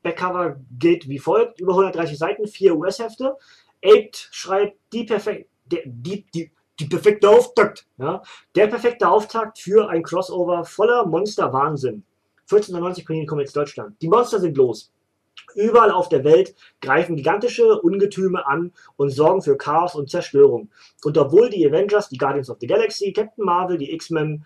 Backcover 0.02 0.60
geht 0.78 1.08
wie 1.08 1.18
folgt: 1.18 1.60
über 1.60 1.72
130 1.72 2.18
Seiten, 2.18 2.46
vier 2.46 2.76
US-Hefte. 2.76 3.36
Aped 3.84 4.28
schreibt 4.32 4.78
die, 4.92 5.04
perfek 5.04 5.48
die, 5.66 6.26
die, 6.34 6.50
die 6.80 6.86
perfekte 6.86 7.28
Auftakt. 7.28 7.86
Ja? 7.98 8.22
Der 8.54 8.66
perfekte 8.66 9.08
Auftakt 9.08 9.58
für 9.58 9.88
ein 9.88 10.02
Crossover 10.02 10.64
voller 10.64 11.06
Monster-Wahnsinn. 11.06 12.04
1490 12.42 13.06
Panini 13.06 13.26
Comics 13.26 13.52
Deutschland. 13.52 14.00
Die 14.00 14.08
Monster 14.08 14.40
sind 14.40 14.56
los. 14.56 14.90
Überall 15.54 15.90
auf 15.90 16.08
der 16.08 16.24
Welt 16.24 16.54
greifen 16.80 17.16
gigantische 17.16 17.80
Ungetüme 17.80 18.46
an 18.46 18.72
und 18.96 19.10
sorgen 19.10 19.42
für 19.42 19.56
Chaos 19.56 19.94
und 19.94 20.10
Zerstörung. 20.10 20.70
Und 21.04 21.18
obwohl 21.18 21.50
die 21.50 21.66
Avengers, 21.66 22.08
die 22.08 22.18
Guardians 22.18 22.50
of 22.50 22.58
the 22.60 22.66
Galaxy, 22.66 23.12
Captain 23.12 23.44
Marvel, 23.44 23.78
die 23.78 23.92
X-Men, 23.92 24.44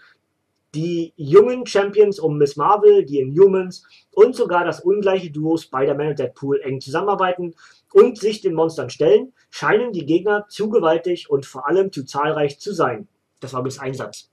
die 0.74 1.12
jungen 1.16 1.66
Champions 1.66 2.18
um 2.18 2.38
Miss 2.38 2.56
Marvel, 2.56 3.04
die 3.04 3.20
Inhumans 3.20 3.84
und 4.12 4.34
sogar 4.34 4.64
das 4.64 4.80
ungleiche 4.80 5.30
Duo 5.30 5.56
Spider-Man 5.56 6.08
und 6.08 6.18
Deadpool 6.18 6.60
eng 6.62 6.80
zusammenarbeiten 6.80 7.54
und 7.92 8.18
sich 8.18 8.40
den 8.40 8.54
Monstern 8.54 8.88
stellen, 8.88 9.34
scheinen 9.50 9.92
die 9.92 10.06
Gegner 10.06 10.46
zu 10.48 10.70
gewaltig 10.70 11.28
und 11.28 11.44
vor 11.44 11.68
allem 11.68 11.92
zu 11.92 12.04
zahlreich 12.04 12.58
zu 12.58 12.72
sein. 12.72 13.08
Das 13.40 13.52
war 13.52 13.62
bis 13.62 13.78
ein 13.78 13.94
Satz. 13.94 14.31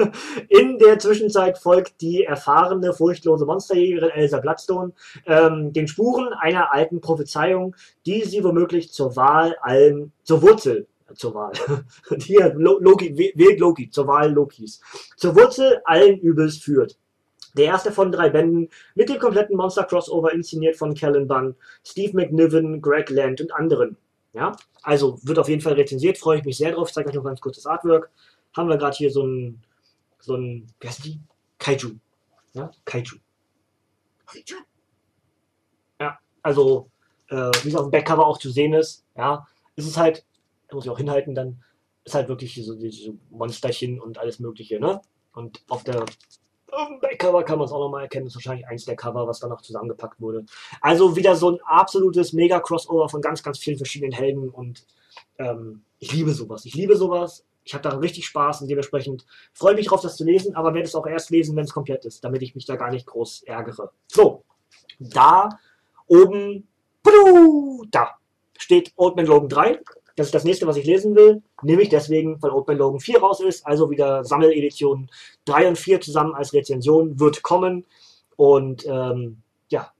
In 0.48 0.78
der 0.78 0.98
Zwischenzeit 0.98 1.58
folgt 1.58 2.00
die 2.00 2.24
erfahrene, 2.24 2.92
furchtlose 2.92 3.46
Monsterjägerin 3.46 4.10
Elsa 4.10 4.40
Bloodstone 4.40 4.92
ähm, 5.26 5.72
den 5.72 5.88
Spuren 5.88 6.32
einer 6.32 6.72
alten 6.72 7.00
Prophezeiung, 7.00 7.74
die 8.06 8.24
sie 8.24 8.42
womöglich 8.44 8.92
zur 8.92 9.16
Wahl 9.16 9.56
allen, 9.62 10.12
zur 10.22 10.42
Wurzel 10.42 10.86
äh, 11.08 11.14
zur 11.14 11.34
Wahl. 11.34 11.52
Hier, 12.18 12.54
Loki, 12.54 13.16
wählt 13.16 13.60
Loki, 13.60 13.90
zur 13.90 14.06
Wahl 14.06 14.32
Lokis. 14.32 14.80
Zur 15.16 15.34
Wurzel 15.34 15.80
allen 15.84 16.18
Übels 16.18 16.58
führt. 16.58 16.96
Der 17.56 17.66
erste 17.66 17.90
von 17.90 18.12
drei 18.12 18.30
Bänden 18.30 18.68
mit 18.94 19.08
dem 19.08 19.18
kompletten 19.18 19.56
Monster-Crossover 19.56 20.32
inszeniert 20.32 20.76
von 20.76 20.94
Kellen 20.94 21.26
Bunn, 21.26 21.56
Steve 21.84 22.16
McNiven, 22.16 22.80
Greg 22.80 23.10
Land 23.10 23.40
und 23.40 23.52
anderen. 23.52 23.96
Ja, 24.32 24.52
also 24.82 25.18
wird 25.24 25.40
auf 25.40 25.48
jeden 25.48 25.60
Fall 25.60 25.72
rezensiert, 25.72 26.16
freue 26.16 26.38
ich 26.38 26.44
mich 26.44 26.56
sehr 26.56 26.72
drauf. 26.72 26.88
Ich 26.88 26.94
zeige 26.94 27.08
euch 27.08 27.16
noch 27.16 27.24
ganz 27.24 27.40
kurz 27.40 27.56
das 27.56 27.66
Artwork. 27.66 28.10
Haben 28.56 28.68
wir 28.68 28.76
gerade 28.76 28.96
hier 28.96 29.10
so 29.10 29.24
ein 29.24 29.60
so 30.20 30.36
ein, 30.36 30.66
wie 30.80 30.88
heißt 30.88 31.04
die? 31.04 31.20
Kaiju. 31.58 31.96
Ja, 32.54 32.70
Kaiju. 32.84 33.16
Kaiju. 34.26 34.56
Ja, 36.00 36.18
also, 36.42 36.90
äh, 37.28 37.50
wie 37.62 37.68
es 37.68 37.74
auf 37.74 37.86
dem 37.86 37.90
Backcover 37.90 38.26
auch 38.26 38.38
zu 38.38 38.50
sehen 38.50 38.74
ist, 38.74 39.04
ja, 39.16 39.46
ist 39.76 39.86
es 39.86 39.96
halt, 39.96 40.24
da 40.68 40.76
muss 40.76 40.84
ich 40.84 40.90
auch 40.90 40.98
hinhalten, 40.98 41.34
dann 41.34 41.62
ist 42.04 42.14
halt 42.14 42.28
wirklich 42.28 42.54
so 42.64 42.74
diese 42.74 43.14
Monsterchen 43.30 44.00
und 44.00 44.18
alles 44.18 44.40
Mögliche, 44.40 44.80
ne? 44.80 45.00
Und 45.32 45.62
auf 45.68 45.84
der 45.84 46.04
auf 46.72 46.88
dem 46.88 47.00
Backcover 47.00 47.42
kann 47.42 47.58
man 47.58 47.66
es 47.66 47.72
auch 47.72 47.80
nochmal 47.80 48.02
erkennen, 48.02 48.26
das 48.26 48.32
ist 48.32 48.36
wahrscheinlich 48.36 48.66
eins 48.66 48.84
der 48.84 48.96
Cover, 48.96 49.26
was 49.26 49.40
danach 49.40 49.60
zusammengepackt 49.60 50.20
wurde. 50.20 50.44
Also 50.80 51.16
wieder 51.16 51.34
so 51.36 51.50
ein 51.50 51.58
absolutes 51.64 52.32
Mega-Crossover 52.32 53.08
von 53.08 53.20
ganz, 53.20 53.42
ganz 53.42 53.58
vielen 53.58 53.76
verschiedenen 53.76 54.12
Helden 54.12 54.48
und 54.48 54.86
ähm, 55.38 55.82
ich 55.98 56.12
liebe 56.12 56.32
sowas. 56.32 56.64
Ich 56.64 56.74
liebe 56.74 56.96
sowas 56.96 57.44
ich 57.70 57.74
habe 57.74 57.88
da 57.88 57.96
richtig 57.98 58.26
Spaß 58.26 58.62
und 58.62 58.68
dementsprechend 58.68 59.24
freue 59.52 59.76
mich 59.76 59.86
drauf, 59.86 60.00
das 60.00 60.16
zu 60.16 60.24
lesen, 60.24 60.56
aber 60.56 60.74
werde 60.74 60.88
es 60.88 60.96
auch 60.96 61.06
erst 61.06 61.30
lesen, 61.30 61.54
wenn 61.54 61.66
es 61.66 61.72
komplett 61.72 62.04
ist, 62.04 62.24
damit 62.24 62.42
ich 62.42 62.56
mich 62.56 62.66
da 62.66 62.74
gar 62.74 62.90
nicht 62.90 63.06
groß 63.06 63.44
ärgere. 63.44 63.92
So, 64.08 64.42
da 64.98 65.50
oben, 66.08 66.66
da 67.92 68.16
steht 68.58 68.92
Old 68.96 69.14
Man 69.14 69.26
Logan 69.26 69.48
3. 69.48 69.80
Das 70.16 70.26
ist 70.26 70.34
das 70.34 70.42
nächste, 70.42 70.66
was 70.66 70.78
ich 70.78 70.84
lesen 70.84 71.14
will. 71.14 71.44
Nehme 71.62 71.82
ich 71.82 71.90
deswegen, 71.90 72.42
weil 72.42 72.50
Old 72.50 72.66
Man 72.66 72.76
Logan 72.76 72.98
4 72.98 73.20
raus 73.20 73.38
ist. 73.38 73.64
Also 73.64 73.88
wieder 73.88 74.24
Sammeleditionen 74.24 75.08
3 75.44 75.68
und 75.68 75.78
4 75.78 76.00
zusammen 76.00 76.34
als 76.34 76.52
Rezension 76.52 77.20
wird 77.20 77.44
kommen. 77.44 77.86
Und 78.34 78.84
ähm, 78.84 79.42
ja, 79.68 79.92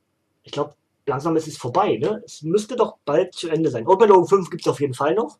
ich 0.42 0.50
glaube, 0.50 0.74
langsam 1.06 1.36
ist 1.36 1.46
es 1.46 1.56
vorbei. 1.56 1.98
Ne? 1.98 2.20
Es 2.24 2.42
müsste 2.42 2.74
doch 2.74 2.96
bald 3.04 3.32
zu 3.32 3.48
Ende 3.48 3.70
sein. 3.70 3.86
Old 3.86 4.00
Man 4.00 4.08
Logan 4.08 4.26
5 4.26 4.50
gibt 4.50 4.62
es 4.66 4.68
auf 4.68 4.80
jeden 4.80 4.94
Fall 4.94 5.14
noch. 5.14 5.38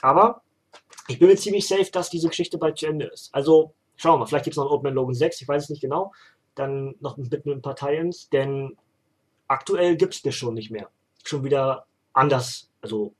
Aber 0.00 0.42
ich 1.08 1.18
bin 1.18 1.28
mir 1.28 1.36
ziemlich 1.36 1.66
safe, 1.66 1.90
dass 1.90 2.10
diese 2.10 2.28
Geschichte 2.28 2.58
bald 2.58 2.78
zu 2.78 2.86
Ende 2.86 3.06
ist. 3.06 3.34
Also, 3.34 3.74
schauen 3.96 4.14
wir 4.14 4.18
mal, 4.20 4.26
vielleicht 4.26 4.44
gibt 4.44 4.54
es 4.54 4.58
noch 4.58 4.70
einen 4.70 4.86
Old 4.86 4.94
Logan 4.94 5.14
6, 5.14 5.40
ich 5.40 5.48
weiß 5.48 5.64
es 5.64 5.70
nicht 5.70 5.82
genau. 5.82 6.12
Dann 6.54 6.94
noch 7.00 7.16
mit, 7.16 7.46
ein 7.46 7.62
paar 7.62 7.76
Tie-Ins, 7.76 8.28
denn 8.30 8.76
aktuell 9.48 9.96
gibt 9.96 10.14
es 10.14 10.22
das 10.22 10.34
schon 10.34 10.54
nicht 10.54 10.70
mehr. 10.70 10.88
Schon 11.24 11.44
wieder 11.44 11.86
anders. 12.12 12.70
Also, 12.80 13.14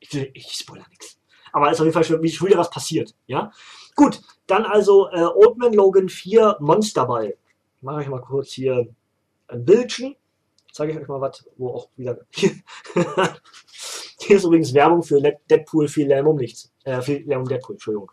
ich, 0.00 0.14
ich 0.14 0.52
spoiler 0.52 0.86
nichts. 0.90 1.18
Aber 1.52 1.66
es 1.66 1.74
ist 1.74 1.80
auf 1.80 1.86
jeden 1.86 1.94
Fall 1.94 2.04
schon, 2.04 2.28
schon 2.28 2.48
wieder 2.48 2.58
was 2.58 2.70
passiert. 2.70 3.14
Ja? 3.26 3.50
Gut, 3.96 4.20
dann 4.46 4.64
also 4.64 5.08
äh, 5.10 5.24
Old 5.24 5.56
Man 5.56 5.72
Logan 5.72 6.08
4 6.08 6.58
Monsterball. 6.60 7.36
Mache 7.80 8.02
ich 8.02 8.08
mal 8.08 8.20
kurz 8.20 8.52
hier 8.52 8.86
ein 9.48 9.64
Bildchen. 9.64 10.16
Zeige 10.72 10.92
ich 10.92 10.98
euch 10.98 11.08
mal 11.08 11.20
was, 11.20 11.48
wo 11.56 11.70
auch 11.70 11.88
wieder. 11.96 12.18
Hier 14.28 14.36
ist 14.36 14.44
übrigens 14.44 14.74
Werbung 14.74 15.02
für 15.02 15.22
Deadpool, 15.22 15.88
viel 15.88 16.06
Lärm 16.06 16.26
um 16.26 16.36
nichts. 16.36 16.70
Äh, 16.84 17.00
viel 17.00 17.26
Lärm 17.26 17.44
um 17.44 17.48
Deadpool, 17.48 17.76
Entschuldigung. 17.76 18.12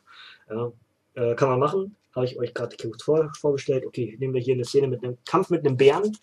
Ja, 0.49 0.71
äh, 1.15 1.35
kann 1.35 1.49
man 1.49 1.59
machen. 1.59 1.97
Habe 2.15 2.25
ich 2.25 2.39
euch 2.39 2.53
gerade 2.53 2.73
kurz 2.77 3.03
vor, 3.03 3.29
vorgestellt. 3.37 3.85
Okay, 3.85 4.15
nehmen 4.17 4.33
wir 4.33 4.39
hier 4.39 4.53
eine 4.53 4.63
Szene 4.63 4.87
mit 4.87 5.03
einem 5.03 5.17
Kampf 5.25 5.49
mit 5.49 5.65
einem 5.65 5.75
Bären. 5.75 6.17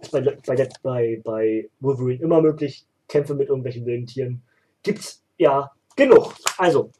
Ist 0.00 0.10
bei, 0.10 0.22
bei, 0.22 0.68
bei, 0.82 1.20
bei 1.22 1.68
Wolverine 1.80 2.22
immer 2.22 2.40
möglich. 2.40 2.86
Kämpfe 3.08 3.34
mit 3.34 3.50
irgendwelchen 3.50 3.84
wilden 3.84 4.06
Tieren. 4.06 4.42
Gibt's 4.82 5.22
ja 5.36 5.70
genug. 5.96 6.32
Also, 6.56 6.90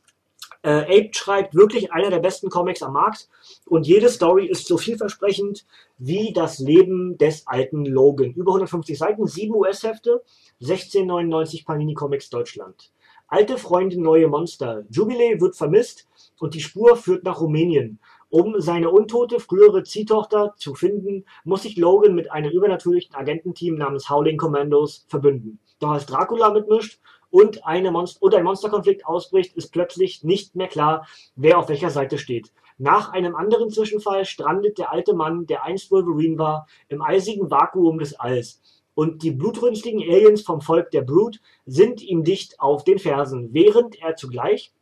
äh, 0.63 0.83
Ape 0.83 1.11
schreibt 1.13 1.55
wirklich 1.55 1.93
einer 1.93 2.11
der 2.11 2.19
besten 2.19 2.51
Comics 2.51 2.83
am 2.83 2.93
Markt 2.93 3.29
und 3.67 3.87
jede 3.87 4.09
Story 4.09 4.47
ist 4.47 4.67
so 4.67 4.77
vielversprechend 4.77 5.67
wie 5.99 6.33
das 6.33 6.59
Leben 6.59 7.17
des 7.19 7.47
alten 7.47 7.85
Logan. 7.85 8.33
Über 8.33 8.53
150 8.53 8.99
Seiten, 8.99 9.27
7 9.27 9.55
US-Hefte, 9.55 10.23
16,99 10.61 11.65
Panini 11.65 11.95
Comics 11.95 12.31
Deutschland. 12.31 12.93
Alte 13.29 13.59
Freunde, 13.59 14.01
neue 14.01 14.27
Monster. 14.27 14.85
Jubilee 14.91 15.41
wird 15.41 15.57
vermisst 15.57 16.09
und 16.41 16.55
die 16.55 16.61
Spur 16.61 16.97
führt 16.97 17.25
nach 17.25 17.41
Rumänien. 17.41 18.01
Um 18.29 18.61
seine 18.61 18.91
untote 18.91 19.41
frühere 19.41 19.83
Ziehtochter 19.83 20.55
zu 20.57 20.75
finden, 20.75 21.25
muss 21.45 21.63
sich 21.63 21.77
Logan 21.77 22.15
mit 22.15 22.31
einem 22.31 22.51
übernatürlichen 22.51 23.15
Agententeam 23.15 23.77
namens 23.77 24.11
Howling 24.11 24.37
Commandos 24.37 25.07
verbünden. 25.09 25.59
Doch 25.79 25.91
als 25.91 26.07
Dracula 26.07 26.51
mitmischt 26.51 27.01
und, 27.31 27.67
eine 27.67 27.91
Monster 27.91 28.23
und 28.23 28.35
ein 28.35 28.45
Monsterkonflikt 28.45 29.07
ausbricht, 29.07 29.57
ist 29.57 29.71
plötzlich 29.73 30.25
nicht 30.25 30.57
mehr 30.57 30.69
klar, 30.69 31.07
wer 31.37 31.59
auf 31.59 31.69
welcher 31.69 31.91
Seite 31.91 32.19
steht. 32.19 32.53
Nach 32.79 33.13
einem 33.13 33.37
anderen 33.37 33.71
Zwischenfall 33.71 34.25
strandet 34.25 34.79
der 34.79 34.91
alte 34.91 35.15
Mann, 35.15 35.47
der 35.47 35.65
einst 35.65 35.91
Wolverine 35.91 36.39
war, 36.39 36.67
im 36.89 37.03
eisigen 37.03 37.51
Vakuum 37.51 37.99
des 37.99 38.19
Alls. 38.19 38.63
Und 38.95 39.23
die 39.23 39.31
blutrünstigen 39.31 40.01
Aliens 40.01 40.43
vom 40.43 40.61
Volk 40.61 40.91
der 40.91 41.03
Brood 41.03 41.41
sind 41.67 42.03
ihm 42.03 42.25
dicht 42.25 42.59
auf 42.59 42.85
den 42.85 42.99
Fersen, 42.99 43.53
während 43.53 44.01
er 44.01 44.17
zugleich 44.17 44.73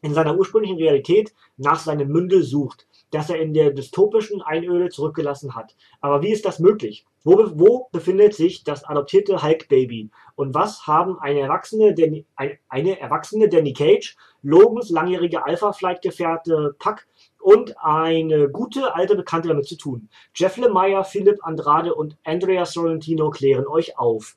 in 0.00 0.14
seiner 0.14 0.36
ursprünglichen 0.36 0.78
Realität 0.78 1.32
nach 1.56 1.78
seinem 1.78 2.08
Mündel 2.08 2.42
sucht, 2.42 2.86
das 3.12 3.30
er 3.30 3.40
in 3.40 3.54
der 3.54 3.70
dystopischen 3.70 4.42
Einöde 4.42 4.88
zurückgelassen 4.88 5.54
hat. 5.54 5.76
Aber 6.00 6.22
wie 6.22 6.32
ist 6.32 6.44
das 6.44 6.58
möglich? 6.58 7.04
Wo, 7.22 7.36
wo 7.54 7.88
befindet 7.92 8.34
sich 8.34 8.64
das 8.64 8.84
adoptierte 8.84 9.42
Hulk-Baby? 9.42 10.10
Und 10.34 10.54
was 10.54 10.86
haben 10.86 11.20
eine 11.20 11.40
erwachsene, 11.40 11.94
Danny, 11.94 12.26
eine 12.68 12.98
erwachsene 12.98 13.48
Danny 13.48 13.74
Cage, 13.74 14.16
Logans 14.42 14.90
langjährige 14.90 15.44
Alpha-Flight-Gefährte 15.44 16.74
Puck 16.78 17.06
und 17.38 17.74
eine 17.78 18.48
gute 18.48 18.94
alte 18.94 19.14
Bekannte 19.14 19.48
damit 19.48 19.66
zu 19.66 19.76
tun. 19.76 20.08
Jeff 20.34 20.56
Lemire, 20.56 21.04
Philipp 21.04 21.38
Andrade 21.42 21.94
und 21.94 22.16
Andrea 22.24 22.64
Sorrentino 22.64 23.30
klären 23.30 23.66
euch 23.66 23.98
auf. 23.98 24.36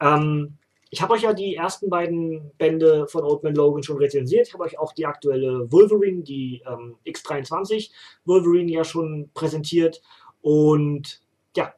Ähm, 0.00 0.56
ich 0.96 1.02
habe 1.02 1.12
euch 1.12 1.22
ja 1.24 1.34
die 1.34 1.56
ersten 1.56 1.90
beiden 1.90 2.52
Bände 2.56 3.06
von 3.06 3.22
Old 3.22 3.42
Man 3.42 3.54
Logan 3.54 3.82
schon 3.82 3.98
rezensiert. 3.98 4.48
Ich 4.48 4.54
habe 4.54 4.64
euch 4.64 4.78
auch 4.78 4.94
die 4.94 5.04
aktuelle 5.04 5.70
Wolverine, 5.70 6.22
die 6.22 6.62
ähm, 6.66 6.96
X23 7.04 7.90
Wolverine 8.24 8.72
ja 8.72 8.82
schon 8.82 9.28
präsentiert. 9.34 10.00
Und 10.40 11.20
ja, 11.54 11.74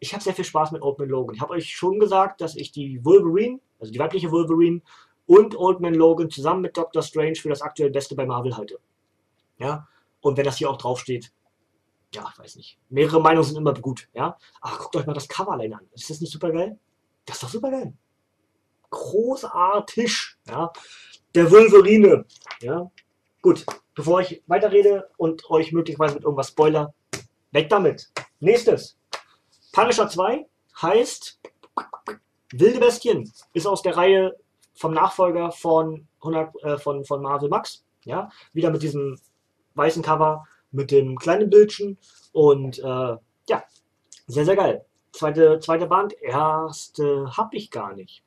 ich 0.00 0.12
habe 0.12 0.22
sehr 0.22 0.34
viel 0.34 0.44
Spaß 0.44 0.70
mit 0.72 0.82
Old 0.82 0.98
Man 0.98 1.08
Logan. 1.08 1.34
Ich 1.34 1.40
habe 1.40 1.54
euch 1.54 1.74
schon 1.74 1.98
gesagt, 1.98 2.42
dass 2.42 2.54
ich 2.54 2.72
die 2.72 3.02
Wolverine, 3.02 3.58
also 3.80 3.90
die 3.90 3.98
weibliche 3.98 4.30
Wolverine 4.30 4.82
und 5.24 5.56
Old 5.56 5.80
Man 5.80 5.94
Logan 5.94 6.28
zusammen 6.28 6.60
mit 6.60 6.76
Doctor 6.76 7.00
Strange 7.00 7.36
für 7.36 7.48
das 7.48 7.62
aktuell 7.62 7.88
Beste 7.88 8.14
bei 8.14 8.26
Marvel 8.26 8.54
halte. 8.54 8.80
Ja, 9.56 9.88
und 10.20 10.36
wenn 10.36 10.44
das 10.44 10.58
hier 10.58 10.68
auch 10.68 10.76
draufsteht, 10.76 11.32
ja, 12.14 12.30
ich 12.30 12.38
weiß 12.38 12.56
nicht. 12.56 12.78
Mehrere 12.90 13.22
Meinungen 13.22 13.44
sind 13.44 13.56
immer 13.56 13.72
gut, 13.72 14.10
ja. 14.12 14.36
Aber 14.60 14.76
guckt 14.76 14.96
euch 14.96 15.06
mal 15.06 15.14
das 15.14 15.26
Cover 15.26 15.52
allein 15.52 15.72
an. 15.72 15.88
Ist 15.94 16.10
das 16.10 16.20
nicht 16.20 16.34
super 16.34 16.50
geil? 16.50 16.78
Das 17.24 17.36
ist 17.36 17.44
doch 17.44 17.48
super 17.48 17.70
geil. 17.70 17.94
Großartig, 18.92 20.36
ja. 20.48 20.70
Der 21.34 21.50
Wolverine, 21.50 22.26
ja. 22.60 22.90
Gut, 23.40 23.64
bevor 23.94 24.20
ich 24.20 24.42
weiterrede 24.46 25.08
und 25.16 25.48
euch 25.50 25.72
möglicherweise 25.72 26.14
mit 26.14 26.24
irgendwas 26.24 26.48
spoiler, 26.48 26.94
weg 27.52 27.70
damit. 27.70 28.12
Nächstes. 28.38 28.98
Punisher 29.72 30.08
2 30.08 30.46
heißt 30.80 31.40
Wilde 32.52 32.80
Bestien. 32.80 33.32
Ist 33.54 33.66
aus 33.66 33.80
der 33.80 33.96
Reihe 33.96 34.36
vom 34.74 34.92
Nachfolger 34.92 35.50
von, 35.52 36.06
100, 36.20 36.62
äh, 36.62 36.78
von, 36.78 37.04
von 37.06 37.22
Marvel 37.22 37.48
Max. 37.48 37.84
Ja, 38.04 38.30
wieder 38.52 38.70
mit 38.70 38.82
diesem 38.82 39.18
weißen 39.74 40.02
Cover 40.02 40.44
mit 40.70 40.90
dem 40.90 41.18
kleinen 41.18 41.48
Bildchen 41.48 41.98
und 42.32 42.78
äh, 42.78 43.16
ja, 43.48 43.64
sehr, 44.26 44.44
sehr 44.44 44.56
geil. 44.56 44.84
Zweite, 45.12 45.58
zweite 45.60 45.86
Band, 45.86 46.14
erste 46.20 47.36
hab 47.36 47.54
ich 47.54 47.70
gar 47.70 47.94
nicht. 47.94 48.22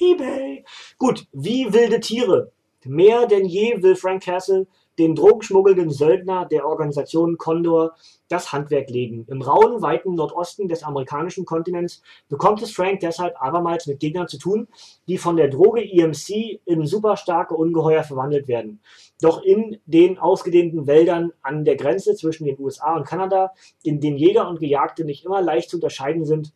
eBay. 0.00 0.64
Gut, 0.98 1.26
wie 1.32 1.72
wilde 1.72 2.00
Tiere. 2.00 2.52
Mehr 2.84 3.26
denn 3.26 3.44
je 3.44 3.82
will 3.82 3.96
Frank 3.96 4.22
Castle 4.22 4.66
den 4.98 5.14
drogenschmuggelnden 5.14 5.90
Söldner 5.90 6.44
der 6.44 6.66
Organisation 6.66 7.38
Condor 7.38 7.94
das 8.28 8.52
Handwerk 8.52 8.90
legen. 8.90 9.26
Im 9.28 9.42
rauen, 9.42 9.80
weiten 9.80 10.14
Nordosten 10.14 10.68
des 10.68 10.82
amerikanischen 10.82 11.44
Kontinents 11.44 12.02
bekommt 12.28 12.62
es 12.62 12.72
Frank 12.72 13.00
deshalb 13.00 13.40
abermals 13.40 13.86
mit 13.86 14.00
Gegnern 14.00 14.28
zu 14.28 14.38
tun, 14.38 14.68
die 15.06 15.18
von 15.18 15.36
der 15.36 15.48
Droge 15.48 15.82
EMC 15.82 16.60
in 16.64 16.84
superstarke 16.84 17.54
Ungeheuer 17.54 18.02
verwandelt 18.02 18.48
werden. 18.48 18.80
Doch 19.20 19.42
in 19.42 19.78
den 19.86 20.18
ausgedehnten 20.18 20.86
Wäldern 20.86 21.32
an 21.42 21.64
der 21.64 21.76
Grenze 21.76 22.14
zwischen 22.14 22.44
den 22.44 22.58
USA 22.58 22.96
und 22.96 23.06
Kanada, 23.06 23.52
in 23.82 24.00
denen 24.00 24.18
Jäger 24.18 24.48
und 24.48 24.60
Gejagte 24.60 25.04
nicht 25.04 25.24
immer 25.24 25.40
leicht 25.40 25.70
zu 25.70 25.76
unterscheiden 25.76 26.24
sind, 26.24 26.52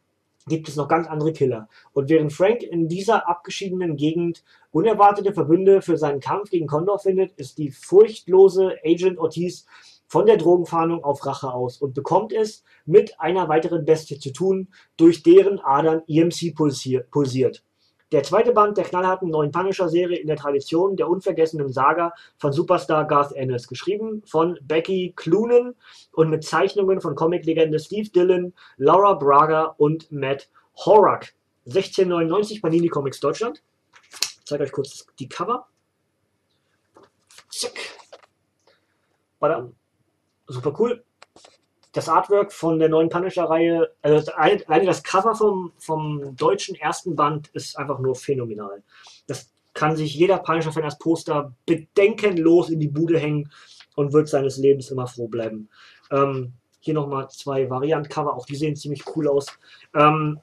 gibt 0.46 0.68
es 0.68 0.76
noch 0.76 0.88
ganz 0.88 1.06
andere 1.06 1.32
Killer. 1.32 1.68
Und 1.92 2.08
während 2.08 2.32
Frank 2.32 2.62
in 2.62 2.88
dieser 2.88 3.28
abgeschiedenen 3.28 3.96
Gegend 3.96 4.44
unerwartete 4.70 5.32
Verbünde 5.32 5.82
für 5.82 5.96
seinen 5.96 6.20
Kampf 6.20 6.50
gegen 6.50 6.66
Condor 6.66 6.98
findet, 6.98 7.32
ist 7.32 7.58
die 7.58 7.70
furchtlose 7.70 8.74
Agent 8.84 9.18
Ortiz 9.18 9.66
von 10.06 10.26
der 10.26 10.36
Drogenfahndung 10.36 11.04
auf 11.04 11.24
Rache 11.24 11.52
aus 11.52 11.78
und 11.78 11.94
bekommt 11.94 12.32
es 12.32 12.64
mit 12.84 13.18
einer 13.18 13.48
weiteren 13.48 13.84
Bestie 13.84 14.18
zu 14.18 14.32
tun, 14.32 14.68
durch 14.96 15.22
deren 15.22 15.58
Adern 15.60 16.02
EMC 16.06 16.54
pulsiert. 16.54 17.64
Der 18.12 18.22
zweite 18.22 18.52
Band 18.52 18.76
der 18.76 18.84
knallharten 18.84 19.30
neuen 19.30 19.50
Punisher-Serie 19.50 20.18
in 20.18 20.26
der 20.26 20.36
Tradition 20.36 20.96
der 20.96 21.08
unvergessenen 21.08 21.72
Saga 21.72 22.12
von 22.36 22.52
Superstar 22.52 23.06
Garth 23.06 23.32
Ennis, 23.32 23.66
geschrieben 23.66 24.22
von 24.26 24.58
Becky 24.60 25.14
Cloonan 25.16 25.74
und 26.12 26.28
mit 26.28 26.44
Zeichnungen 26.44 27.00
von 27.00 27.14
Comiclegende 27.14 27.78
Steve 27.78 28.10
Dillon, 28.10 28.52
Laura 28.76 29.14
Braga 29.14 29.74
und 29.78 30.12
Matt 30.12 30.50
Horak. 30.76 31.34
1699 31.64 32.60
Panini 32.60 32.88
Comics 32.88 33.18
Deutschland. 33.18 33.62
Ich 34.10 34.44
zeige 34.44 34.64
euch 34.64 34.72
kurz 34.72 35.06
die 35.18 35.28
Cover. 35.28 35.66
Zack. 37.48 37.78
Super 40.48 40.74
cool 40.78 41.02
das 41.92 42.08
Artwork 42.08 42.52
von 42.52 42.78
der 42.78 42.88
neuen 42.88 43.10
Punisher-Reihe, 43.10 43.90
also 44.00 44.32
alleine 44.32 44.86
das 44.86 45.02
Cover 45.02 45.34
vom, 45.34 45.72
vom 45.78 46.34
deutschen 46.36 46.74
ersten 46.74 47.14
Band 47.14 47.48
ist 47.52 47.78
einfach 47.78 47.98
nur 47.98 48.14
phänomenal. 48.14 48.82
Das 49.26 49.52
kann 49.74 49.96
sich 49.96 50.14
jeder 50.14 50.38
Punisher-Fan 50.38 50.84
als 50.84 50.98
Poster 50.98 51.54
bedenkenlos 51.66 52.70
in 52.70 52.80
die 52.80 52.88
Bude 52.88 53.18
hängen 53.18 53.50
und 53.94 54.12
wird 54.12 54.28
seines 54.28 54.56
Lebens 54.56 54.90
immer 54.90 55.06
froh 55.06 55.28
bleiben. 55.28 55.68
Ähm, 56.10 56.54
hier 56.80 56.94
nochmal 56.94 57.28
zwei 57.30 57.68
Variant-Cover, 57.68 58.34
auch 58.34 58.46
die 58.46 58.56
sehen 58.56 58.74
ziemlich 58.74 59.04
cool 59.14 59.28
aus. 59.28 59.46
Ähm, 59.94 60.40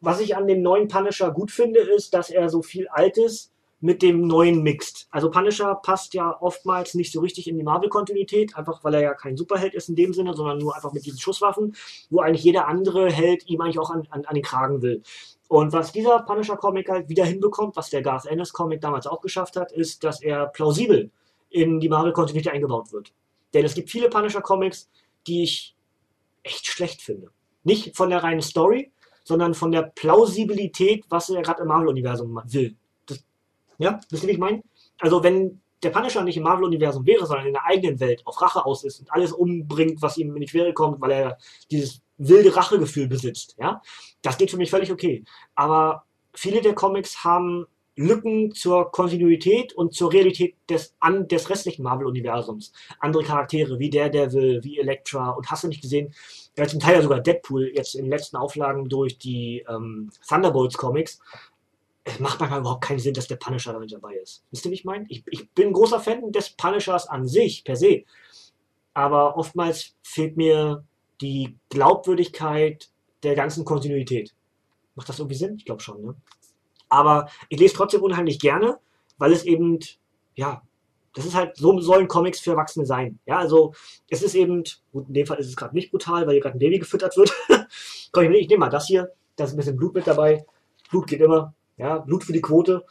was 0.00 0.20
ich 0.20 0.36
an 0.36 0.46
dem 0.46 0.62
neuen 0.62 0.88
Punisher 0.88 1.30
gut 1.30 1.50
finde, 1.50 1.80
ist, 1.80 2.12
dass 2.14 2.30
er 2.30 2.48
so 2.48 2.62
viel 2.62 2.88
Altes 2.88 3.52
mit 3.80 4.02
dem 4.02 4.26
neuen 4.26 4.62
mixt. 4.62 5.06
Also 5.10 5.30
Punisher 5.30 5.76
passt 5.76 6.14
ja 6.14 6.36
oftmals 6.40 6.94
nicht 6.94 7.12
so 7.12 7.20
richtig 7.20 7.46
in 7.46 7.56
die 7.56 7.62
Marvel-Kontinuität, 7.62 8.56
einfach 8.56 8.82
weil 8.82 8.94
er 8.94 9.02
ja 9.02 9.14
kein 9.14 9.36
Superheld 9.36 9.74
ist 9.74 9.88
in 9.88 9.94
dem 9.94 10.12
Sinne, 10.12 10.34
sondern 10.34 10.58
nur 10.58 10.74
einfach 10.74 10.92
mit 10.92 11.06
diesen 11.06 11.18
Schusswaffen, 11.18 11.76
wo 12.10 12.20
eigentlich 12.20 12.44
jeder 12.44 12.66
andere 12.66 13.10
Held 13.10 13.48
ihm 13.48 13.60
eigentlich 13.60 13.78
auch 13.78 13.90
an, 13.90 14.06
an, 14.10 14.24
an 14.24 14.34
den 14.34 14.42
Kragen 14.42 14.82
will. 14.82 15.02
Und 15.48 15.72
was 15.72 15.92
dieser 15.92 16.20
Punisher-Comic 16.20 16.88
halt 16.88 17.08
wieder 17.08 17.24
hinbekommt, 17.24 17.76
was 17.76 17.90
der 17.90 18.02
Garth 18.02 18.26
Ennis-Comic 18.26 18.80
damals 18.80 19.06
auch 19.06 19.20
geschafft 19.20 19.56
hat, 19.56 19.72
ist, 19.72 20.02
dass 20.04 20.20
er 20.20 20.46
plausibel 20.46 21.10
in 21.48 21.80
die 21.80 21.88
Marvel-Kontinuität 21.88 22.52
eingebaut 22.52 22.92
wird. 22.92 23.12
Denn 23.54 23.64
es 23.64 23.74
gibt 23.74 23.90
viele 23.90 24.10
Punisher-Comics, 24.10 24.90
die 25.26 25.44
ich 25.44 25.74
echt 26.42 26.66
schlecht 26.66 27.00
finde. 27.00 27.30
Nicht 27.64 27.96
von 27.96 28.10
der 28.10 28.22
reinen 28.22 28.42
Story, 28.42 28.92
sondern 29.24 29.54
von 29.54 29.72
der 29.72 29.82
Plausibilität, 29.82 31.04
was 31.08 31.30
er 31.30 31.42
gerade 31.42 31.62
im 31.62 31.68
Marvel-Universum 31.68 32.40
will. 32.46 32.76
Ja, 33.78 34.00
wisst 34.10 34.24
ihr, 34.24 34.28
wie 34.28 34.32
ich 34.32 34.38
meine? 34.38 34.62
Also, 34.98 35.22
wenn 35.22 35.60
der 35.82 35.90
Punisher 35.90 36.24
nicht 36.24 36.36
im 36.36 36.42
Marvel-Universum 36.42 37.06
wäre, 37.06 37.26
sondern 37.26 37.46
in 37.46 37.52
der 37.52 37.64
eigenen 37.64 38.00
Welt 38.00 38.22
auf 38.26 38.40
Rache 38.42 38.64
aus 38.66 38.84
ist 38.84 39.00
und 39.00 39.12
alles 39.12 39.32
umbringt, 39.32 40.02
was 40.02 40.16
ihm 40.18 40.34
in 40.34 40.40
die 40.40 40.46
Quere 40.46 40.72
kommt, 40.72 41.00
weil 41.00 41.12
er 41.12 41.38
dieses 41.70 42.02
wilde 42.16 42.54
Rachegefühl 42.54 43.06
besitzt, 43.06 43.54
ja, 43.58 43.80
das 44.22 44.38
geht 44.38 44.50
für 44.50 44.56
mich 44.56 44.70
völlig 44.70 44.90
okay. 44.90 45.24
Aber 45.54 46.04
viele 46.34 46.60
der 46.60 46.74
Comics 46.74 47.22
haben 47.22 47.66
Lücken 47.98 48.54
zur 48.54 48.92
Kontinuität 48.92 49.72
und 49.72 49.92
zur 49.92 50.12
Realität 50.12 50.54
des, 50.68 50.94
an, 51.00 51.26
des 51.26 51.50
restlichen 51.50 51.82
Marvel-Universums. 51.82 52.72
Andere 53.00 53.24
Charaktere 53.24 53.80
wie 53.80 53.90
Daredevil, 53.90 54.62
wie 54.62 54.78
Elektra 54.78 55.30
und 55.30 55.50
hast 55.50 55.64
du 55.64 55.68
nicht 55.68 55.82
gesehen, 55.82 56.14
ja, 56.56 56.66
zum 56.66 56.78
Teil 56.78 56.96
ja 56.96 57.02
sogar 57.02 57.20
Deadpool 57.20 57.72
jetzt 57.74 57.96
in 57.96 58.04
den 58.04 58.10
letzten 58.10 58.36
Auflagen 58.36 58.88
durch 58.88 59.18
die 59.18 59.64
ähm, 59.68 60.10
Thunderbolts-Comics 60.28 61.20
es 62.08 62.20
macht 62.20 62.40
manchmal 62.40 62.60
überhaupt 62.60 62.84
keinen 62.84 62.98
Sinn, 62.98 63.14
dass 63.14 63.28
der 63.28 63.36
Punisher 63.36 63.72
damit 63.72 63.92
dabei 63.92 64.14
ist. 64.14 64.44
Wisst 64.50 64.64
ihr, 64.64 64.70
wie 64.70 64.76
ich 64.76 64.84
meine? 64.84 65.06
Ich, 65.08 65.24
ich 65.26 65.50
bin 65.50 65.68
ein 65.68 65.72
großer 65.72 66.00
Fan 66.00 66.32
des 66.32 66.50
Punishers 66.50 67.08
an 67.08 67.26
sich, 67.26 67.64
per 67.64 67.76
se. 67.76 68.04
Aber 68.94 69.36
oftmals 69.36 69.94
fehlt 70.02 70.36
mir 70.36 70.84
die 71.20 71.56
Glaubwürdigkeit 71.68 72.90
der 73.22 73.34
ganzen 73.34 73.64
Kontinuität. 73.64 74.34
Macht 74.94 75.08
das 75.08 75.18
irgendwie 75.18 75.36
Sinn? 75.36 75.56
Ich 75.56 75.64
glaube 75.64 75.82
schon, 75.82 76.02
ne? 76.02 76.14
Aber 76.88 77.28
ich 77.48 77.60
lese 77.60 77.74
trotzdem 77.74 78.02
unheimlich 78.02 78.38
gerne, 78.38 78.78
weil 79.18 79.32
es 79.32 79.44
eben, 79.44 79.78
ja, 80.34 80.62
das 81.14 81.26
ist 81.26 81.34
halt, 81.34 81.56
so 81.56 81.78
sollen 81.80 82.08
Comics 82.08 82.40
für 82.40 82.52
Erwachsene 82.52 82.86
sein. 82.86 83.18
Ja, 83.26 83.38
also 83.38 83.74
es 84.08 84.22
ist 84.22 84.34
eben, 84.34 84.64
gut, 84.92 85.08
in 85.08 85.14
dem 85.14 85.26
Fall 85.26 85.38
ist 85.38 85.48
es 85.48 85.56
gerade 85.56 85.74
nicht 85.74 85.90
brutal, 85.90 86.26
weil 86.26 86.34
hier 86.34 86.42
gerade 86.42 86.56
ein 86.56 86.60
Baby 86.60 86.78
gefüttert 86.78 87.16
wird. 87.16 87.32
Komm, 88.12 88.24
ich, 88.24 88.42
ich 88.42 88.48
nehme 88.48 88.60
mal 88.60 88.70
das 88.70 88.86
hier, 88.86 89.12
da 89.36 89.44
ist 89.44 89.52
ein 89.52 89.56
bisschen 89.56 89.76
Blut 89.76 89.94
mit 89.94 90.06
dabei. 90.06 90.46
Blut 90.90 91.06
geht 91.06 91.20
immer. 91.20 91.54
Ja, 91.78 91.98
Blut 91.98 92.24
für 92.24 92.32
die 92.32 92.40
Quote. 92.40 92.84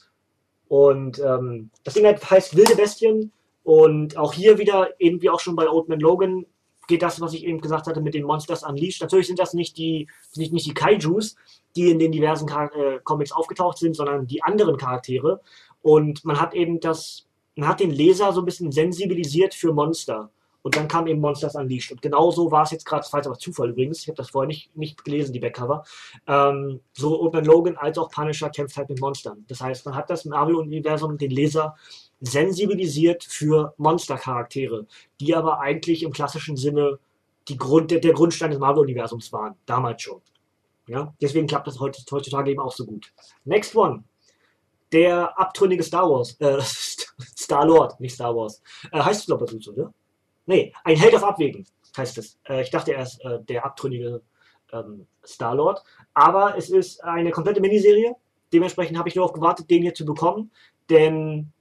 Und 0.68 1.20
ähm, 1.20 1.70
das 1.84 1.94
Ding 1.94 2.06
heißt 2.06 2.56
Wilde 2.56 2.76
Bestien. 2.76 3.32
Und 3.64 4.18
auch 4.18 4.34
hier 4.34 4.58
wieder, 4.58 4.90
eben 5.00 5.22
wie 5.22 5.30
auch 5.30 5.42
schon 5.42 5.56
bei 5.56 5.70
Old 5.70 5.90
Man 5.90 6.00
Logan, 6.00 6.46
geht 6.88 7.02
das, 7.02 7.20
was 7.20 7.34
ich 7.34 7.46
eben 7.46 7.60
gesagt 7.60 7.86
hatte, 7.86 8.02
mit 8.02 8.14
den 8.14 8.24
Monsters 8.24 8.64
Unleashed. 8.64 9.02
Natürlich 9.02 9.28
sind 9.28 9.40
das 9.40 9.54
nicht 9.54 9.78
die, 9.78 10.08
nicht, 10.36 10.54
nicht 10.54 10.66
die 10.66 10.74
Kaijus, 10.74 11.36
die 11.76 11.92
in 11.92 12.00
den 12.00 12.12
diversen 12.12 12.48
äh, 12.48 13.00
Comics 13.04 13.34
aufgetaucht 13.34 13.78
sind, 13.78 13.96
sondern 13.96 14.26
die 14.26 14.42
anderen 14.42 14.78
Charaktere. 14.78 15.42
Und 15.82 16.24
man 16.24 16.40
hat 16.40 16.54
eben 16.54 16.80
das, 16.80 17.28
man 17.56 17.68
hat 17.68 17.82
den 17.82 17.92
Leser 17.92 18.32
so 18.32 18.42
ein 18.42 18.46
bisschen 18.46 18.72
sensibilisiert 18.72 19.54
für 19.54 19.74
Monster. 19.74 20.32
Und 20.68 20.76
dann 20.76 20.90
kam 20.90 21.08
eben 21.08 21.22
Monsters 21.22 21.56
Unleashed. 21.56 21.94
Und 21.94 22.02
genau 22.02 22.30
so 22.30 22.52
war 22.52 22.64
es 22.64 22.72
jetzt 22.72 22.86
gerade, 22.86 23.02
jetzt 23.02 23.26
aber 23.26 23.40
Zufall 23.40 23.70
übrigens, 23.70 24.02
ich 24.02 24.10
habe 24.10 24.18
das 24.18 24.32
vorher 24.32 24.48
nicht, 24.48 24.76
nicht 24.76 25.06
gelesen, 25.06 25.32
die 25.32 25.40
Backcover. 25.40 25.86
Ähm, 26.28 26.82
so 26.92 27.22
Open 27.22 27.46
Logan 27.46 27.78
als 27.78 27.98
auch 27.98 28.12
Punisher 28.12 28.50
kämpft 28.50 28.76
halt 28.76 28.90
mit 28.90 29.00
Monstern. 29.00 29.46
Das 29.48 29.62
heißt, 29.62 29.86
man 29.86 29.96
hat 29.96 30.10
das 30.10 30.26
Marvel-Universum, 30.26 31.18
den 31.18 31.32
Leser, 31.32 31.78
sensibilisiert 32.20 33.24
für 33.24 33.74
Monstercharaktere, 33.78 34.88
die 35.22 35.34
aber 35.34 35.62
eigentlich 35.62 36.04
im 36.04 36.12
klassischen 36.12 36.58
Sinne 36.58 37.00
die 37.48 37.56
Grund, 37.56 37.90
der, 37.90 38.02
der 38.02 38.12
Grundstein 38.12 38.52
des 38.52 38.60
Marvel-Universums 38.60 39.32
waren, 39.32 39.56
damals 39.66 40.02
schon. 40.02 40.20
Ja? 40.90 41.14
Deswegen 41.22 41.48
klappt 41.48 41.68
das 41.68 41.80
heutzutage 41.80 42.52
eben 42.52 42.60
auch 42.60 42.74
so 42.74 42.86
gut. 42.86 43.14
Next 43.46 43.74
one. 43.74 44.04
Der 44.92 45.40
abtrünnige 45.40 45.84
Star 45.84 46.10
Wars, 46.10 46.36
äh, 46.42 46.60
Star-Lord, 47.38 48.02
nicht 48.02 48.16
Star 48.16 48.36
Wars. 48.36 48.62
Äh, 48.92 49.00
heißt 49.00 49.22
es, 49.22 49.26
glaube 49.28 49.46
ich, 49.46 49.64
so, 49.64 49.72
ne? 49.72 49.94
Nee, 50.48 50.74
ein 50.84 50.98
Held 50.98 51.14
auf 51.14 51.24
Abwägen 51.24 51.68
heißt 51.98 52.18
es. 52.18 52.40
Äh, 52.48 52.62
ich 52.62 52.70
dachte, 52.70 52.94
er 52.94 53.04
ist 53.04 53.24
äh, 53.24 53.40
der 53.44 53.66
abtrünnige 53.66 54.22
ähm, 54.72 55.08
Star-Lord. 55.26 55.84
Aber 56.14 56.58
es 56.58 56.70
ist 56.70 57.04
eine 57.04 57.32
komplette 57.32 57.62
Miniserie. 57.62 58.16
Dementsprechend 58.54 58.98
habe 58.98 59.10
ich 59.10 59.16
darauf 59.16 59.34
gewartet, 59.34 59.70
den 59.70 59.82
hier 59.82 59.94
zu 59.94 60.06
bekommen. 60.06 60.52
Denn 60.90 61.52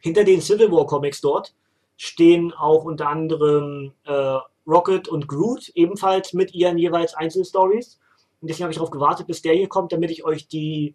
hinter 0.00 0.24
den 0.24 0.40
Civil 0.40 0.70
War 0.72 0.86
Comics 0.86 1.20
dort 1.20 1.54
stehen 1.96 2.52
auch 2.52 2.84
unter 2.84 3.08
anderem 3.08 3.92
äh, 4.04 4.38
Rocket 4.66 5.06
und 5.08 5.28
Groot, 5.28 5.68
ebenfalls 5.74 6.32
mit 6.32 6.54
ihren 6.54 6.78
jeweils 6.78 7.14
Einzelstories. 7.14 8.00
Und 8.40 8.48
deswegen 8.48 8.64
habe 8.64 8.72
ich 8.72 8.78
darauf 8.78 8.90
gewartet, 8.90 9.26
bis 9.26 9.42
der 9.42 9.54
hier 9.54 9.68
kommt, 9.68 9.92
damit 9.92 10.10
ich 10.10 10.24
euch 10.24 10.48
die 10.48 10.94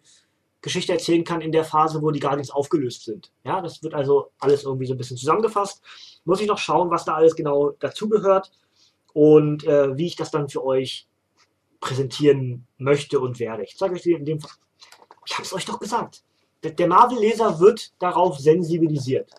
Geschichte 0.62 0.92
erzählen 0.92 1.24
kann 1.24 1.40
in 1.40 1.52
der 1.52 1.64
Phase, 1.64 2.02
wo 2.02 2.10
die 2.10 2.20
Guardians 2.20 2.50
aufgelöst 2.50 3.04
sind. 3.04 3.32
Ja, 3.44 3.60
das 3.60 3.82
wird 3.82 3.94
also 3.94 4.30
alles 4.38 4.64
irgendwie 4.64 4.86
so 4.86 4.94
ein 4.94 4.98
bisschen 4.98 5.16
zusammengefasst. 5.16 5.82
Muss 6.24 6.40
ich 6.40 6.46
noch 6.46 6.58
schauen, 6.58 6.90
was 6.90 7.04
da 7.04 7.14
alles 7.14 7.34
genau 7.34 7.70
dazugehört 7.80 8.50
und 9.12 9.64
äh, 9.64 9.96
wie 9.96 10.06
ich 10.06 10.16
das 10.16 10.30
dann 10.30 10.48
für 10.48 10.64
euch 10.64 11.06
präsentieren 11.80 12.66
möchte 12.78 13.20
und 13.20 13.38
werde. 13.40 13.64
Ich 13.64 13.76
zeige 13.76 13.94
euch 13.94 14.06
in 14.06 14.24
dem 14.24 14.40
Fall. 14.40 14.50
Ich 15.26 15.32
habe 15.34 15.44
es 15.44 15.52
euch 15.52 15.64
doch 15.64 15.78
gesagt. 15.78 16.22
Der 16.62 16.86
Marvel-Leser 16.86 17.58
wird 17.58 17.92
darauf 17.98 18.38
sensibilisiert. 18.38 19.30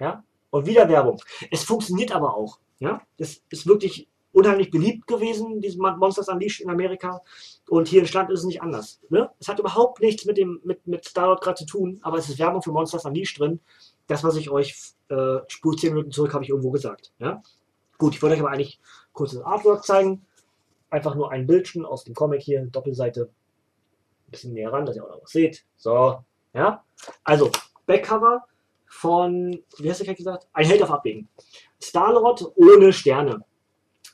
Ja? 0.00 0.24
Und 0.50 0.66
wieder 0.66 0.88
Werbung. 0.88 1.20
Es 1.50 1.64
funktioniert 1.64 2.12
aber 2.12 2.34
auch. 2.34 2.58
Ja? 2.78 3.02
Das 3.18 3.42
ist 3.50 3.66
wirklich 3.66 4.08
unheimlich 4.32 4.70
beliebt 4.70 5.06
gewesen, 5.06 5.60
diese 5.60 5.78
Monsters 5.78 6.28
Unleashed 6.28 6.60
in 6.60 6.70
Amerika. 6.70 7.22
Und 7.68 7.88
hier 7.88 8.00
in 8.00 8.06
Stand 8.06 8.30
ist 8.30 8.40
es 8.40 8.46
nicht 8.46 8.62
anders. 8.62 9.00
Ne? 9.08 9.30
Es 9.38 9.48
hat 9.48 9.58
überhaupt 9.58 10.00
nichts 10.00 10.24
mit, 10.24 10.38
dem, 10.38 10.60
mit, 10.64 10.86
mit 10.86 11.04
Star-Lord 11.04 11.42
gerade 11.42 11.58
zu 11.58 11.66
tun, 11.66 12.00
aber 12.02 12.18
es 12.18 12.28
ist 12.28 12.38
Werbung 12.38 12.62
für 12.62 12.72
Monsters 12.72 13.04
Unleashed 13.04 13.38
drin. 13.38 13.60
Das, 14.06 14.24
was 14.24 14.36
ich 14.36 14.50
euch 14.50 14.94
äh, 15.08 15.38
Spur 15.48 15.76
10 15.76 15.94
Minuten 15.94 16.10
zurück 16.10 16.34
habe 16.34 16.44
ich 16.44 16.50
irgendwo 16.50 16.70
gesagt. 16.70 17.12
Ja? 17.18 17.42
Gut, 17.98 18.14
ich 18.14 18.22
wollte 18.22 18.34
euch 18.34 18.40
aber 18.40 18.50
eigentlich 18.50 18.80
kurz 19.12 19.32
das 19.32 19.42
Artwork 19.42 19.84
zeigen. 19.84 20.26
Einfach 20.90 21.14
nur 21.14 21.30
ein 21.30 21.46
Bildchen 21.46 21.84
aus 21.84 22.04
dem 22.04 22.14
Comic 22.14 22.42
hier, 22.42 22.66
Doppelseite. 22.66 23.30
Ein 24.26 24.30
bisschen 24.30 24.52
näher 24.52 24.72
ran, 24.72 24.86
dass 24.86 24.96
ihr 24.96 25.04
auch 25.04 25.10
noch 25.10 25.22
was 25.22 25.30
seht. 25.30 25.64
So, 25.76 26.18
ja. 26.54 26.84
Also, 27.24 27.50
Backcover 27.86 28.44
von, 28.86 29.62
wie 29.78 29.90
hast 29.90 30.00
du 30.00 30.04
gerade 30.04 30.16
gesagt? 30.16 30.48
Ein 30.52 30.66
Held 30.66 30.82
auf 30.82 30.90
Abwägen. 30.90 31.28
Star-Lord 31.80 32.52
ohne 32.56 32.92
Sterne. 32.92 33.44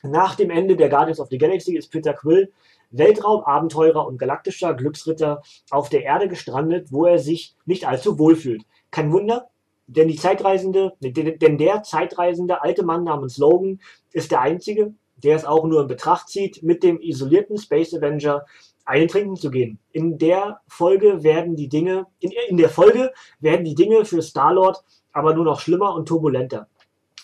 Nach 0.03 0.35
dem 0.35 0.49
Ende 0.49 0.75
der 0.75 0.89
Guardians 0.89 1.19
of 1.19 1.29
the 1.29 1.37
Galaxy 1.37 1.75
ist 1.75 1.89
Peter 1.89 2.13
Quill 2.13 2.51
Weltraumabenteurer 2.91 4.07
und 4.07 4.17
galaktischer 4.17 4.73
Glücksritter 4.73 5.41
auf 5.69 5.89
der 5.89 6.03
Erde 6.03 6.27
gestrandet, 6.27 6.91
wo 6.91 7.05
er 7.05 7.19
sich 7.19 7.55
nicht 7.65 7.87
allzu 7.87 8.17
wohl 8.17 8.35
fühlt. 8.35 8.63
Kein 8.91 9.11
Wunder, 9.11 9.49
denn 9.87 10.07
die 10.07 10.15
Zeitreisende, 10.15 10.93
denn 10.99 11.57
der 11.57 11.83
zeitreisende 11.83 12.61
alte 12.61 12.83
Mann 12.83 13.03
namens 13.03 13.37
Logan 13.37 13.79
ist 14.11 14.31
der 14.31 14.41
einzige, 14.41 14.93
der 15.17 15.35
es 15.35 15.45
auch 15.45 15.65
nur 15.65 15.81
in 15.81 15.87
Betracht 15.87 16.29
zieht, 16.29 16.63
mit 16.63 16.83
dem 16.83 16.99
isolierten 16.99 17.57
Space 17.57 17.93
Avenger 17.93 18.45
einen 18.85 19.07
trinken 19.07 19.35
zu 19.35 19.51
gehen. 19.51 19.79
In 19.91 20.17
der 20.17 20.61
Folge 20.67 21.23
werden 21.23 21.55
die 21.55 21.69
Dinge, 21.69 22.07
in, 22.19 22.31
in 22.47 22.57
der 22.57 22.69
Folge 22.69 23.11
werden 23.39 23.65
die 23.65 23.75
Dinge 23.75 24.05
für 24.05 24.21
Star-Lord 24.21 24.83
aber 25.11 25.33
nur 25.33 25.45
noch 25.45 25.59
schlimmer 25.59 25.95
und 25.95 26.07
turbulenter. 26.07 26.67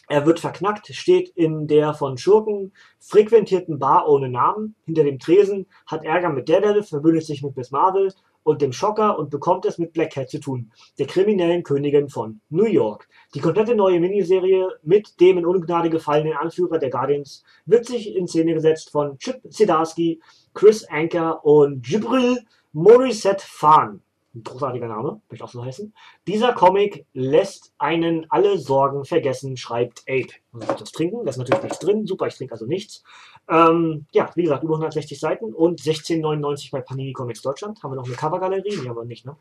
Er 0.08 0.26
wird 0.26 0.40
verknackt, 0.40 0.88
steht 0.94 1.30
in 1.30 1.68
der 1.68 1.94
von 1.94 2.18
Schurken 2.18 2.74
frequentierten 3.00 3.80
Bar 3.80 4.08
ohne 4.08 4.30
Namen 4.30 4.76
hinter 4.86 5.04
dem 5.04 5.20
Tresen, 5.20 5.66
hat 5.88 6.04
Ärger 6.04 6.30
mit 6.30 6.48
Daredevil, 6.48 6.84
verbündet 6.84 7.26
sich 7.26 7.42
mit 7.42 7.58
Miss 7.58 7.72
Marvel 7.72 8.14
und 8.44 8.62
dem 8.62 8.72
Schocker 8.72 9.18
und 9.18 9.32
bekommt 9.32 9.66
es 9.66 9.80
mit 9.80 9.94
Black 9.94 10.12
Cat 10.12 10.30
zu 10.30 10.40
tun, 10.40 10.72
der 11.00 11.08
kriminellen 11.08 11.64
Königin 11.64 12.10
von 12.10 12.42
New 12.50 12.66
York. 12.66 13.10
Die 13.34 13.40
komplette 13.40 13.76
neue 13.76 14.00
Miniserie 14.00 14.70
mit 14.84 15.20
dem 15.20 15.40
in 15.40 15.46
Ungnade 15.46 15.90
gefallenen 15.90 16.38
Anführer 16.38 16.78
der 16.78 16.92
Guardians 16.92 17.44
wird 17.66 17.86
sich 17.86 18.16
in 18.16 18.28
Szene 18.28 18.54
gesetzt 18.54 18.92
von 18.92 19.18
Chip 19.18 19.42
Zdarsky, 19.50 20.22
Chris 20.54 20.86
Anker 20.88 21.44
und 21.44 21.88
Jibril 21.88 22.38
Morissette 22.72 23.44
Fan 23.44 24.02
ein 24.36 24.44
großartiger 24.44 24.88
Name, 24.88 25.22
möchte 25.30 25.46
auch 25.46 25.50
so 25.50 25.64
heißen. 25.64 25.94
Dieser 26.28 26.54
Comic 26.54 27.06
lässt 27.14 27.74
einen 27.78 28.30
alle 28.30 28.58
Sorgen 28.58 29.06
vergessen, 29.06 29.58
schreibt 29.58 30.02
Ape. 30.02 30.34
Man 30.52 30.68
muss 30.68 30.78
das 30.78 30.92
trinken, 30.92 31.24
da 31.24 31.30
ist 31.30 31.38
natürlich 31.38 31.64
nichts 31.64 31.80
drin. 31.80 32.06
Super, 32.06 32.28
ich 32.28 32.36
trinke 32.36 32.54
also 32.54 32.66
nichts. 32.66 33.04
Ähm, 33.50 34.06
ja, 34.12 34.30
wie 34.36 34.44
gesagt, 34.44 34.64
über 34.64 34.74
160 34.74 35.20
Seiten 35.20 35.54
und 35.54 35.82
16,99 35.82 36.72
bei 36.72 36.82
Panini 36.82 37.14
Comics 37.14 37.42
Deutschland. 37.42 37.82
Haben 37.82 37.92
wir 37.92 37.96
noch 37.96 38.06
eine 38.06 38.16
Covergalerie? 38.16 38.82
Die 38.82 38.90
haben 38.90 38.98
wir 38.98 39.06
nicht, 39.06 39.26
ne? 39.26 39.38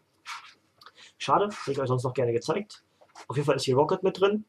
Schade, 1.18 1.46
hätte 1.46 1.72
ich 1.72 1.80
euch 1.80 1.88
sonst 1.88 2.04
noch 2.04 2.14
gerne 2.14 2.32
gezeigt. 2.32 2.84
Auf 3.28 3.36
jeden 3.36 3.46
Fall 3.46 3.56
ist 3.56 3.64
hier 3.64 3.76
Rocket 3.76 4.02
mit 4.02 4.20
drin. 4.20 4.44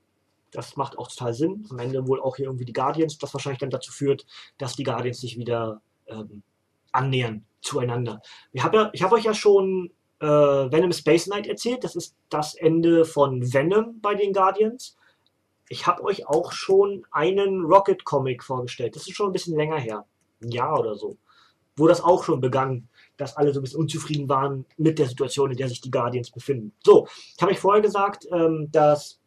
Das 0.51 0.77
macht 0.77 0.97
auch 0.97 1.07
total 1.07 1.33
Sinn. 1.33 1.65
Am 1.69 1.79
Ende 1.79 2.07
wohl 2.07 2.21
auch 2.21 2.35
hier 2.35 2.45
irgendwie 2.45 2.65
die 2.65 2.73
Guardians, 2.73 3.17
das 3.17 3.33
wahrscheinlich 3.33 3.59
dann 3.59 3.69
dazu 3.69 3.91
führt, 3.91 4.25
dass 4.57 4.75
die 4.75 4.83
Guardians 4.83 5.19
sich 5.19 5.37
wieder 5.37 5.81
ähm, 6.07 6.43
annähern 6.91 7.45
zueinander. 7.61 8.21
Ich 8.51 8.63
habe 8.63 8.91
ja, 8.93 9.03
hab 9.03 9.11
euch 9.11 9.23
ja 9.23 9.33
schon 9.33 9.91
äh, 10.19 10.27
Venom 10.27 10.91
Space 10.91 11.25
Knight 11.25 11.47
erzählt. 11.47 11.83
Das 11.83 11.95
ist 11.95 12.15
das 12.29 12.55
Ende 12.55 13.05
von 13.05 13.53
Venom 13.53 13.99
bei 14.01 14.15
den 14.15 14.33
Guardians. 14.33 14.97
Ich 15.69 15.87
habe 15.87 16.03
euch 16.03 16.27
auch 16.27 16.51
schon 16.51 17.05
einen 17.11 17.65
Rocket-Comic 17.65 18.43
vorgestellt. 18.43 18.95
Das 18.95 19.07
ist 19.07 19.15
schon 19.15 19.27
ein 19.27 19.33
bisschen 19.33 19.55
länger 19.55 19.77
her. 19.77 20.05
Ein 20.41 20.51
Jahr 20.51 20.79
oder 20.79 20.95
so. 20.95 21.17
Wo 21.75 21.87
das 21.87 22.01
auch 22.01 22.23
schon 22.23 22.39
begann, 22.39 22.87
dass 23.17 23.35
alle 23.35 23.53
so 23.53 23.59
ein 23.59 23.63
bisschen 23.63 23.79
unzufrieden 23.79 24.29
waren 24.29 24.65
mit 24.77 24.99
der 24.99 25.07
Situation, 25.07 25.51
in 25.51 25.57
der 25.57 25.67
sich 25.67 25.81
die 25.81 25.91
Guardians 25.91 26.31
befinden. 26.31 26.71
So, 26.83 27.07
ich 27.35 27.41
habe 27.41 27.51
euch 27.51 27.59
vorher 27.59 27.81
gesagt, 27.81 28.27
ähm, 28.31 28.69
dass 28.71 29.19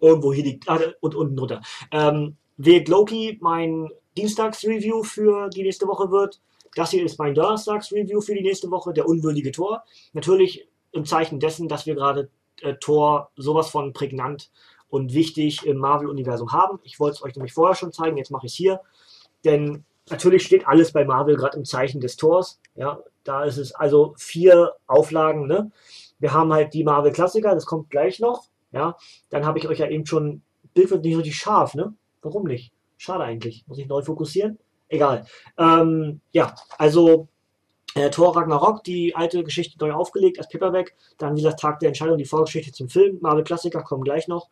irgendwo 0.00 0.32
hier 0.32 0.44
liegt, 0.44 0.68
ah, 0.68 0.80
und 1.00 1.14
unten 1.14 1.36
drunter, 1.36 1.60
ähm, 1.92 2.36
wählt 2.56 2.88
Loki 2.88 3.38
mein 3.40 3.88
Dienstags-Review 4.16 5.02
für 5.02 5.48
die 5.50 5.62
nächste 5.62 5.86
Woche 5.86 6.10
wird. 6.10 6.40
Das 6.74 6.90
hier 6.90 7.04
ist 7.04 7.18
mein 7.18 7.34
Donnerstags-Review 7.34 8.20
für 8.20 8.34
die 8.34 8.42
nächste 8.42 8.70
Woche, 8.70 8.92
der 8.92 9.06
unwürdige 9.06 9.52
Tor. 9.52 9.82
Natürlich 10.12 10.68
im 10.92 11.04
Zeichen 11.04 11.40
dessen, 11.40 11.68
dass 11.68 11.86
wir 11.86 11.94
gerade 11.94 12.30
äh, 12.62 12.74
Tor 12.74 13.30
sowas 13.36 13.70
von 13.70 13.92
prägnant 13.92 14.50
und 14.88 15.14
wichtig 15.14 15.64
im 15.66 15.78
Marvel-Universum 15.78 16.52
haben. 16.52 16.80
Ich 16.82 17.00
wollte 17.00 17.16
es 17.16 17.22
euch 17.22 17.36
nämlich 17.36 17.52
vorher 17.52 17.74
schon 17.74 17.92
zeigen, 17.92 18.16
jetzt 18.16 18.30
mache 18.30 18.46
ich 18.46 18.52
es 18.52 18.56
hier. 18.56 18.80
Denn 19.44 19.84
natürlich 20.08 20.44
steht 20.44 20.66
alles 20.66 20.92
bei 20.92 21.04
Marvel 21.04 21.36
gerade 21.36 21.56
im 21.56 21.64
Zeichen 21.64 22.00
des 22.00 22.16
Tors. 22.16 22.60
Ja, 22.74 23.00
da 23.24 23.44
ist 23.44 23.56
es 23.56 23.72
also 23.74 24.14
vier 24.18 24.72
Auflagen. 24.86 25.46
Ne? 25.46 25.70
Wir 26.18 26.32
haben 26.32 26.52
halt 26.52 26.74
die 26.74 26.84
Marvel-Klassiker, 26.84 27.54
das 27.54 27.66
kommt 27.66 27.90
gleich 27.90 28.20
noch. 28.20 28.48
Ja, 28.72 28.96
dann 29.30 29.44
habe 29.44 29.58
ich 29.58 29.68
euch 29.68 29.78
ja 29.78 29.88
eben 29.88 30.06
schon, 30.06 30.42
Bild 30.74 30.90
wird 30.90 31.04
nicht 31.04 31.16
richtig 31.16 31.36
scharf, 31.36 31.74
ne? 31.74 31.92
Warum 32.22 32.44
nicht? 32.44 32.72
Schade 32.98 33.24
eigentlich. 33.24 33.64
Muss 33.66 33.78
ich 33.78 33.88
neu 33.88 34.02
fokussieren? 34.02 34.58
Egal. 34.90 35.24
Ähm, 35.56 36.20
ja, 36.32 36.54
also 36.76 37.28
äh, 37.94 38.10
Thor 38.10 38.36
Ragnarok, 38.36 38.84
die 38.84 39.14
alte 39.14 39.42
Geschichte 39.44 39.78
neu 39.78 39.92
aufgelegt 39.92 40.38
als 40.38 40.48
Paperback. 40.48 40.94
Dann, 41.16 41.36
wie 41.36 41.42
gesagt, 41.42 41.60
Tag 41.60 41.78
der 41.78 41.88
Entscheidung, 41.88 42.18
die 42.18 42.24
Vorgeschichte 42.24 42.72
zum 42.72 42.88
Film. 42.88 43.18
Marvel 43.20 43.44
Klassiker 43.44 43.82
kommen 43.82 44.02
gleich 44.02 44.28
noch. 44.28 44.48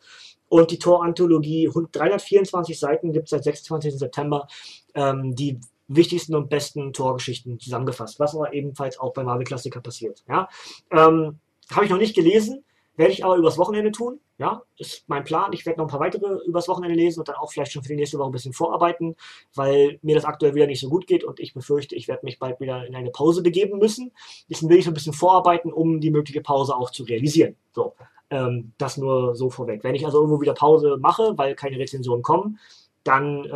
Und 0.49 0.71
die 0.71 0.79
Thor-Anthologie, 0.79 1.69
324 1.93 2.79
Seiten, 2.79 3.13
gibt 3.13 3.25
es 3.25 3.31
seit 3.31 3.45
26. 3.45 3.99
September. 3.99 4.47
Ähm, 4.95 5.35
die 5.35 5.61
wichtigsten 5.89 6.37
und 6.37 6.51
besten 6.51 6.93
Torgeschichten 6.93 7.59
zusammengefasst, 7.59 8.21
was 8.21 8.35
aber 8.35 8.53
ebenfalls 8.53 8.99
auch 8.99 9.13
bei 9.13 9.25
Marvel 9.25 9.45
Klassiker 9.45 9.81
passiert. 9.81 10.23
Ja? 10.29 10.49
Ähm, 10.91 11.39
Habe 11.73 11.85
ich 11.85 11.91
noch 11.91 11.99
nicht 11.99 12.15
gelesen, 12.15 12.65
werde 12.99 13.13
ich 13.13 13.25
aber 13.25 13.37
übers 13.37 13.57
Wochenende 13.59 13.93
tun. 13.93 14.21
Ja, 14.39 14.63
ist 14.77 15.05
mein 15.09 15.25
Plan. 15.25 15.53
Ich 15.53 15.65
werde 15.65 15.79
noch 15.79 15.87
ein 15.87 15.91
paar 15.91 16.01
weitere 16.01 16.45
übers 16.47 16.69
Wochenende 16.69 16.97
lesen 16.97 17.21
und 17.21 17.29
dann 17.29 17.37
auch 17.37 17.53
vielleicht 17.53 17.73
schon 17.73 17.83
für 17.83 17.89
die 17.89 17.97
nächste 17.97 18.19
Woche 18.19 18.29
ein 18.29 18.33
bisschen 18.33 18.53
vorarbeiten, 18.53 19.17
weil 19.55 19.99
mir 20.03 20.17
das 20.17 20.25
aktuell 20.25 20.55
wieder 20.55 20.67
nicht 20.67 20.81
so 20.81 20.89
gut 20.89 21.07
geht 21.07 21.25
und 21.25 21.39
ich 21.41 21.55
befürchte, 21.55 21.95
ich 21.95 22.09
werde 22.09 22.25
mich 22.25 22.39
bald 22.39 22.61
wieder 22.61 22.87
in 22.87 22.97
eine 22.97 23.11
Pause 23.11 23.43
begeben 23.43 23.79
müssen. 23.79 24.13
Deswegen 24.51 24.69
will 24.71 24.79
ich 24.79 24.85
so 24.85 24.91
ein 24.91 24.95
bisschen 24.95 25.13
vorarbeiten, 25.13 25.73
um 25.73 26.01
die 26.01 26.11
mögliche 26.11 26.41
Pause 26.41 26.77
auch 26.77 26.91
zu 26.91 27.05
realisieren. 27.05 27.57
So, 27.73 27.95
ähm, 28.31 28.73
das 28.79 28.97
nur 28.97 29.37
so 29.37 29.49
vorweg. 29.49 29.85
Wenn 29.85 29.95
ich 29.95 30.05
also 30.05 30.19
irgendwo 30.19 30.41
wieder 30.41 30.55
Pause 30.55 30.99
mache, 31.01 31.39
weil 31.39 31.55
keine 31.55 31.79
Rezensionen 31.79 32.23
kommen, 32.23 32.59
dann 33.05 33.45
äh, 33.45 33.49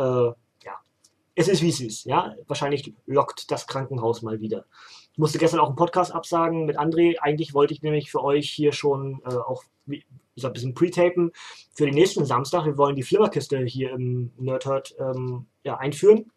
ja, 0.65 0.77
es 1.35 1.49
ist 1.49 1.61
wie 1.61 1.69
es 1.69 1.81
ist. 1.81 2.05
Ja, 2.05 2.35
wahrscheinlich 2.47 2.93
lockt 3.07 3.51
das 3.51 3.67
Krankenhaus 3.67 4.21
mal 4.21 4.39
wieder. 4.39 4.65
Ich 5.13 5.19
musste 5.19 5.37
gestern 5.37 5.59
auch 5.59 5.67
einen 5.67 5.75
Podcast 5.75 6.11
absagen 6.11 6.65
mit 6.65 6.77
André. 6.77 7.17
Eigentlich 7.19 7.53
wollte 7.53 7.73
ich 7.73 7.81
nämlich 7.81 8.11
für 8.11 8.23
euch 8.23 8.49
hier 8.49 8.73
schon 8.73 9.21
äh, 9.25 9.35
auch 9.35 9.63
wie 9.85 10.03
gesagt, 10.35 10.51
ein 10.51 10.53
bisschen 10.53 10.73
pre-tapen 10.73 11.31
für 11.73 11.85
den 11.85 11.95
nächsten 11.95 12.25
Samstag. 12.25 12.65
Wir 12.65 12.77
wollen 12.77 12.95
die 12.95 13.03
Flimmerkiste 13.03 13.59
hier 13.65 13.91
im 13.91 14.31
Nerdhurt 14.37 14.95
ähm, 14.99 15.45
ja, 15.63 15.77
einführen. 15.77 16.31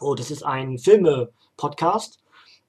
Oh, 0.00 0.14
das 0.14 0.30
ist 0.30 0.42
ein 0.42 0.78
Filme-Podcast. 0.78 2.22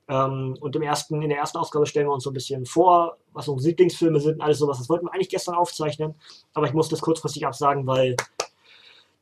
Ähm, 0.10 0.56
und 0.62 0.76
im 0.76 0.82
ersten, 0.82 1.22
in 1.22 1.30
der 1.30 1.40
ersten 1.40 1.58
Ausgabe 1.58 1.86
stellen 1.86 2.08
wir 2.08 2.14
uns 2.14 2.24
so 2.24 2.30
ein 2.30 2.34
bisschen 2.34 2.66
vor, 2.66 3.18
was 3.34 3.48
unsere 3.48 3.70
Lieblingsfilme 3.70 4.20
sind 4.20 4.42
alles 4.42 4.60
sowas. 4.60 4.78
Das 4.78 4.90
wollten 4.90 5.06
wir 5.06 5.14
eigentlich 5.14 5.30
gestern 5.30 5.56
aufzeichnen, 5.56 6.16
aber 6.54 6.68
ich 6.68 6.74
musste 6.74 6.96
das 6.96 7.02
kurzfristig 7.02 7.46
absagen, 7.46 7.86
weil 7.86 8.16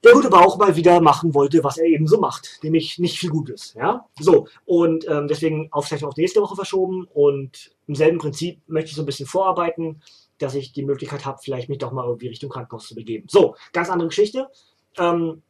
der 0.03 0.13
gute 0.13 0.29
Bauch 0.29 0.57
mal 0.57 0.75
wieder 0.75 1.01
machen 1.01 1.33
wollte, 1.33 1.63
was 1.63 1.77
er 1.77 1.85
eben 1.85 2.05
so 2.05 2.19
macht, 2.19 2.59
nämlich 2.61 2.99
nicht 2.99 3.17
viel 3.17 3.29
Gutes. 3.29 3.73
Ja? 3.73 4.05
So, 4.19 4.47
und 4.65 5.07
ähm, 5.07 5.27
deswegen 5.27 5.69
Aufzeichnung 5.71 6.11
auf 6.11 6.17
nächste 6.17 6.41
Woche 6.41 6.55
verschoben 6.55 7.07
und 7.13 7.75
im 7.87 7.95
selben 7.95 8.19
Prinzip 8.19 8.61
möchte 8.67 8.89
ich 8.89 8.95
so 8.95 9.01
ein 9.01 9.07
bisschen 9.07 9.25
vorarbeiten 9.25 10.01
dass 10.37 10.55
ich 10.55 10.73
die 10.73 10.83
Möglichkeit 10.83 11.25
habe, 11.25 11.39
vielleicht 11.41 11.69
mich 11.69 11.77
doch 11.77 11.91
mal 11.91 12.05
irgendwie 12.05 12.27
Richtung 12.27 12.49
Krankenhaus 12.49 12.87
zu 12.87 12.95
begeben. 12.95 13.27
So, 13.29 13.55
ganz 13.73 13.89
andere 13.89 14.09
Geschichte. 14.09 14.49
Ähm, 14.97 15.41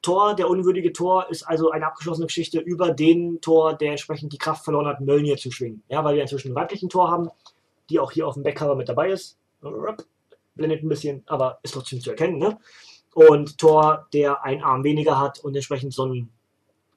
Tor, 0.00 0.34
der 0.34 0.50
unwürdige 0.50 0.92
Tor, 0.92 1.30
ist 1.30 1.44
also 1.44 1.70
eine 1.70 1.86
abgeschlossene 1.86 2.26
Geschichte 2.26 2.58
über 2.58 2.90
den 2.90 3.40
Tor, 3.40 3.74
der 3.74 3.92
entsprechend 3.92 4.32
die 4.32 4.38
Kraft 4.38 4.64
verloren 4.64 4.86
hat, 4.86 5.00
Mjölnir 5.00 5.36
zu 5.36 5.52
schwingen. 5.52 5.84
Ja, 5.88 6.04
weil 6.04 6.16
wir 6.16 6.22
inzwischen 6.22 6.48
einen 6.48 6.56
weiblichen 6.56 6.88
Tor 6.88 7.10
haben, 7.10 7.28
die 7.88 8.00
auch 8.00 8.10
hier 8.10 8.26
auf 8.26 8.34
dem 8.34 8.42
Backcover 8.42 8.74
mit 8.74 8.88
dabei 8.88 9.10
ist. 9.10 9.38
Blendet 10.54 10.82
ein 10.82 10.88
bisschen, 10.88 11.22
aber 11.26 11.60
ist 11.62 11.72
trotzdem 11.72 12.00
zu 12.00 12.10
erkennen. 12.10 12.38
Ne? 12.38 12.58
Und 13.14 13.58
Tor, 13.58 14.08
der 14.12 14.42
einen 14.44 14.62
Arm 14.62 14.84
weniger 14.84 15.20
hat 15.20 15.38
und 15.40 15.54
entsprechend 15.54 15.92
so 15.92 16.06
ein, 16.06 16.30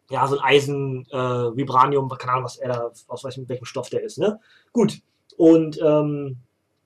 ja, 0.09 0.27
so 0.27 0.37
ein 0.37 0.43
Eisen, 0.43 1.05
äh, 1.11 1.17
Vibranium, 1.55 2.09
keine 2.09 2.33
Ahnung, 2.33 2.45
was 2.45 2.57
er 2.57 2.69
da, 2.69 2.91
aus 3.07 3.23
welchem, 3.23 3.49
welchem 3.49 3.65
Stoff 3.65 3.89
der 3.89 4.03
ist. 4.03 4.17
Ne? 4.17 4.39
Gut. 4.71 5.01
Und 5.37 5.79
ähm, 5.81 6.37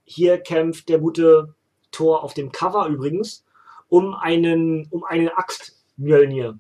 hier 0.04 0.40
kämpft 0.40 0.90
der 0.90 1.00
gute 1.00 1.54
Tor 1.92 2.24
auf 2.24 2.34
dem 2.34 2.52
Cover 2.52 2.88
übrigens 2.88 3.46
um 3.90 4.14
einen, 4.14 4.88
um 4.92 5.04
eine 5.04 5.38
Axt 5.38 5.84
Mjölnir. 5.98 6.58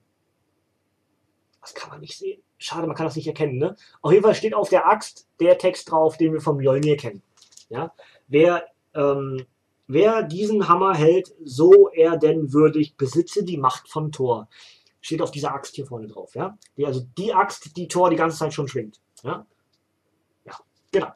Das 1.62 1.74
kann 1.74 1.90
man 1.90 2.02
nicht 2.02 2.18
sehen. 2.18 2.42
Schade, 2.58 2.88
man 2.88 2.96
kann 2.96 3.06
das 3.06 3.16
nicht 3.16 3.28
erkennen. 3.28 3.58
Ne? 3.58 3.76
Auf 4.02 4.12
jeden 4.12 4.24
Fall 4.24 4.36
steht 4.36 4.54
auf 4.54 4.70
der 4.70 4.88
Axt 4.88 5.28
der 5.40 5.58
Text 5.58 5.90
drauf, 5.92 6.18
den 6.18 6.34
wir 6.34 6.42
vom 6.42 6.58
Mjölnir 6.58 6.98
kennen. 6.98 7.22
Ja? 7.70 7.94
Wer, 8.28 8.68
ähm, 8.94 9.46
wer 9.90 10.24
diesen 10.24 10.70
Hammer 10.70 10.96
hält, 10.96 11.34
so 11.44 11.90
er 11.90 12.16
denn 12.16 12.54
würdig, 12.54 12.96
besitze 12.96 13.44
die 13.44 13.58
Macht 13.58 13.90
von 13.90 14.12
Thor. 14.12 14.48
Steht 15.02 15.22
auf 15.22 15.32
dieser 15.32 15.54
Axt 15.54 15.76
hier 15.76 15.86
vorne 15.86 16.08
drauf. 16.08 16.36
Ja? 16.36 16.58
Die, 16.78 16.86
also 16.86 17.02
die 17.18 17.34
Axt, 17.34 17.76
die 17.76 17.88
Thor 17.88 18.10
die 18.10 18.16
ganze 18.16 18.38
Zeit 18.38 18.54
schon 18.54 18.68
schwingt. 18.68 19.02
Ja, 19.24 19.46
ja 20.46 20.54
genau. 20.92 21.12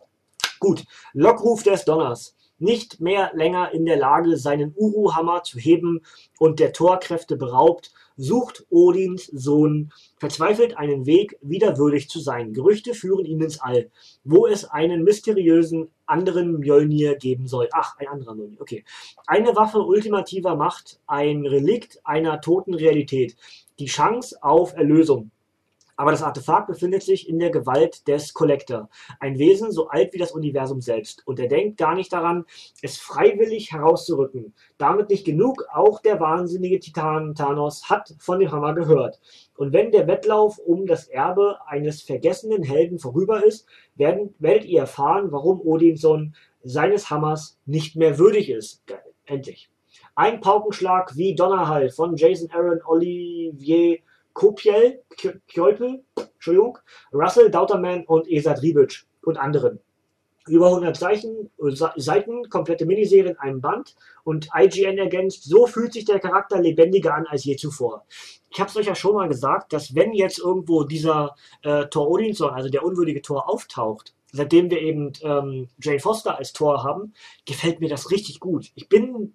Gut. 0.60 0.84
Lockruf 1.14 1.64
des 1.64 1.86
Donners 1.86 2.36
nicht 2.64 3.02
mehr 3.02 3.32
länger 3.36 3.72
in 3.72 3.86
der 3.86 3.98
Lage, 3.98 4.38
seinen 4.38 4.74
Uruhammer 4.76 5.44
zu 5.44 5.60
heben 5.60 6.02
und 6.40 6.60
der 6.60 6.74
Torkräfte 6.74 7.36
beraubt, 7.36 7.92
sucht 8.16 8.66
Odins 8.70 9.26
Sohn 9.26 9.92
verzweifelt 10.18 10.78
einen 10.78 11.06
Weg, 11.06 11.38
wieder 11.42 11.78
würdig 11.78 12.10
zu 12.10 12.20
sein. 12.20 12.54
Gerüchte 12.54 12.94
führen 12.94 13.26
ihn 13.26 13.42
ins 13.42 13.60
All, 13.60 13.90
wo 14.24 14.48
es 14.48 14.66
einen 14.66 15.04
mysteriösen 15.04 15.90
anderen 16.06 16.60
Mjölnir 16.60 17.16
geben 17.16 17.48
soll. 17.48 17.70
Ach, 17.74 17.98
ein 17.98 18.08
anderer 18.08 18.36
Mjölnir, 18.36 18.62
okay. 18.62 18.86
Eine 19.28 19.56
Waffe 19.56 19.80
ultimativer 19.80 20.56
Macht, 20.56 21.00
ein 21.08 21.46
Relikt 21.46 22.00
einer 22.04 22.40
toten 22.40 22.74
Realität. 22.74 23.36
Die 23.80 23.86
Chance 23.86 24.38
auf 24.42 24.74
Erlösung. 24.76 25.32
Aber 26.04 26.12
das 26.12 26.22
Artefakt 26.22 26.68
befindet 26.68 27.02
sich 27.02 27.30
in 27.30 27.40
der 27.40 27.50
Gewalt 27.50 28.10
des 28.10 28.34
Collector, 28.34 28.90
ein 29.22 29.40
Wesen 29.40 29.72
so 29.72 29.88
alt 29.88 30.12
wie 30.12 30.18
das 30.18 30.34
Universum 30.34 30.82
selbst. 30.82 31.26
Und 31.26 31.40
er 31.40 31.48
denkt 31.48 31.78
gar 31.78 31.96
nicht 31.96 32.12
daran, 32.12 32.44
es 32.82 32.98
freiwillig 32.98 33.72
herauszurücken. 33.72 34.54
Damit 34.78 35.10
nicht 35.10 35.26
genug, 35.26 35.64
auch 35.72 36.02
der 36.02 36.20
wahnsinnige 36.20 36.82
Titan 36.82 37.36
Thanos 37.36 37.90
hat 37.90 38.14
von 38.20 38.42
dem 38.42 38.52
Hammer 38.52 38.74
gehört. 38.74 39.22
Und 39.56 39.72
wenn 39.72 39.94
der 39.94 40.06
Wettlauf 40.06 40.58
um 40.58 40.88
das 40.88 41.08
Erbe 41.08 41.60
eines 41.68 42.02
vergessenen 42.02 42.64
Helden 42.64 43.00
vorüber 43.00 43.46
ist, 43.46 43.66
werden, 43.96 44.36
werdet 44.40 44.66
ihr 44.66 44.82
erfahren, 44.82 45.32
warum 45.32 45.62
Odinson 45.62 46.36
seines 46.64 47.12
Hammers 47.12 47.58
nicht 47.66 47.96
mehr 47.96 48.18
würdig 48.18 48.50
ist. 48.50 48.84
Endlich. 49.24 49.70
Ein 50.16 50.42
Paukenschlag 50.42 51.16
wie 51.16 51.34
Donnerhall 51.34 51.90
von 51.92 52.18
Jason 52.18 52.52
Aaron 52.52 52.82
Olivier 52.86 54.00
Kopiel, 54.34 55.02
Kjolpel, 55.48 56.04
Entschuldigung, 56.16 56.78
Russell, 57.14 57.50
Dauterman 57.50 58.06
und 58.06 58.28
Esat 58.28 58.62
Ribic 58.62 59.06
und 59.24 59.38
anderen. 59.38 59.80
Über 60.48 60.68
100 60.68 60.98
Seiten, 60.98 61.50
Seiten, 61.96 62.50
komplette 62.50 62.86
Miniserie 62.86 63.32
in 63.32 63.38
einem 63.38 63.62
Band 63.62 63.96
und 64.26 64.50
IGN 64.54 64.98
ergänzt, 64.98 65.46
so 65.46 65.68
fühlt 65.68 65.94
sich 65.94 66.04
der 66.04 66.20
Charakter 66.20 66.60
lebendiger 66.60 67.14
an 67.14 67.26
als 67.28 67.46
je 67.46 67.56
zuvor. 67.56 68.06
Ich 68.50 68.60
habe 68.60 68.70
es 68.70 68.76
euch 68.76 68.88
ja 68.88 68.96
schon 68.96 69.16
mal 69.16 69.30
gesagt, 69.30 69.72
dass 69.72 69.96
wenn 69.96 70.12
jetzt 70.14 70.40
irgendwo 70.40 70.84
dieser 70.84 71.36
äh, 71.62 71.86
Thor 71.86 72.10
Odinson, 72.10 72.50
also 72.50 72.68
der 72.68 72.84
unwürdige 72.84 73.22
Tor, 73.22 73.50
auftaucht, 73.50 74.14
seitdem 74.34 74.70
wir 74.70 74.82
eben 74.82 75.14
ähm, 75.22 75.70
Jane 75.82 76.00
Foster 76.00 76.38
als 76.38 76.52
Tor 76.52 76.84
haben, 76.84 77.14
gefällt 77.46 77.80
mir 77.80 77.88
das 77.88 78.12
richtig 78.12 78.42
gut. 78.42 78.72
Ich 78.76 78.90
bin 78.90 79.34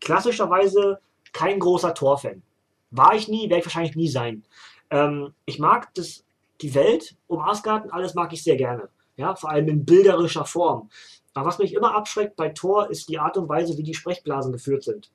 klassischerweise 0.00 0.98
kein 1.32 1.60
großer 1.60 1.94
Tor-Fan. 1.94 2.42
War 2.90 3.14
ich 3.14 3.28
nie, 3.28 3.48
werde 3.48 3.60
ich 3.60 3.66
wahrscheinlich 3.66 3.96
nie 3.96 4.08
sein. 4.08 4.44
Ähm, 4.90 5.34
ich 5.44 5.58
mag 5.58 5.92
das, 5.94 6.24
die 6.60 6.74
Welt 6.74 7.16
um 7.26 7.40
Asgard 7.40 7.84
und 7.84 7.92
alles 7.92 8.14
mag 8.14 8.32
ich 8.32 8.42
sehr 8.42 8.56
gerne. 8.56 8.88
Ja, 9.16 9.34
vor 9.34 9.50
allem 9.50 9.68
in 9.68 9.84
bilderischer 9.84 10.44
Form. 10.44 10.90
Aber 11.34 11.46
was 11.46 11.58
mich 11.58 11.74
immer 11.74 11.94
abschreckt 11.94 12.36
bei 12.36 12.48
Thor, 12.48 12.90
ist 12.90 13.08
die 13.08 13.18
Art 13.18 13.36
und 13.36 13.48
Weise, 13.48 13.76
wie 13.76 13.82
die 13.82 13.94
Sprechblasen 13.94 14.52
geführt 14.52 14.84
sind. 14.84 15.10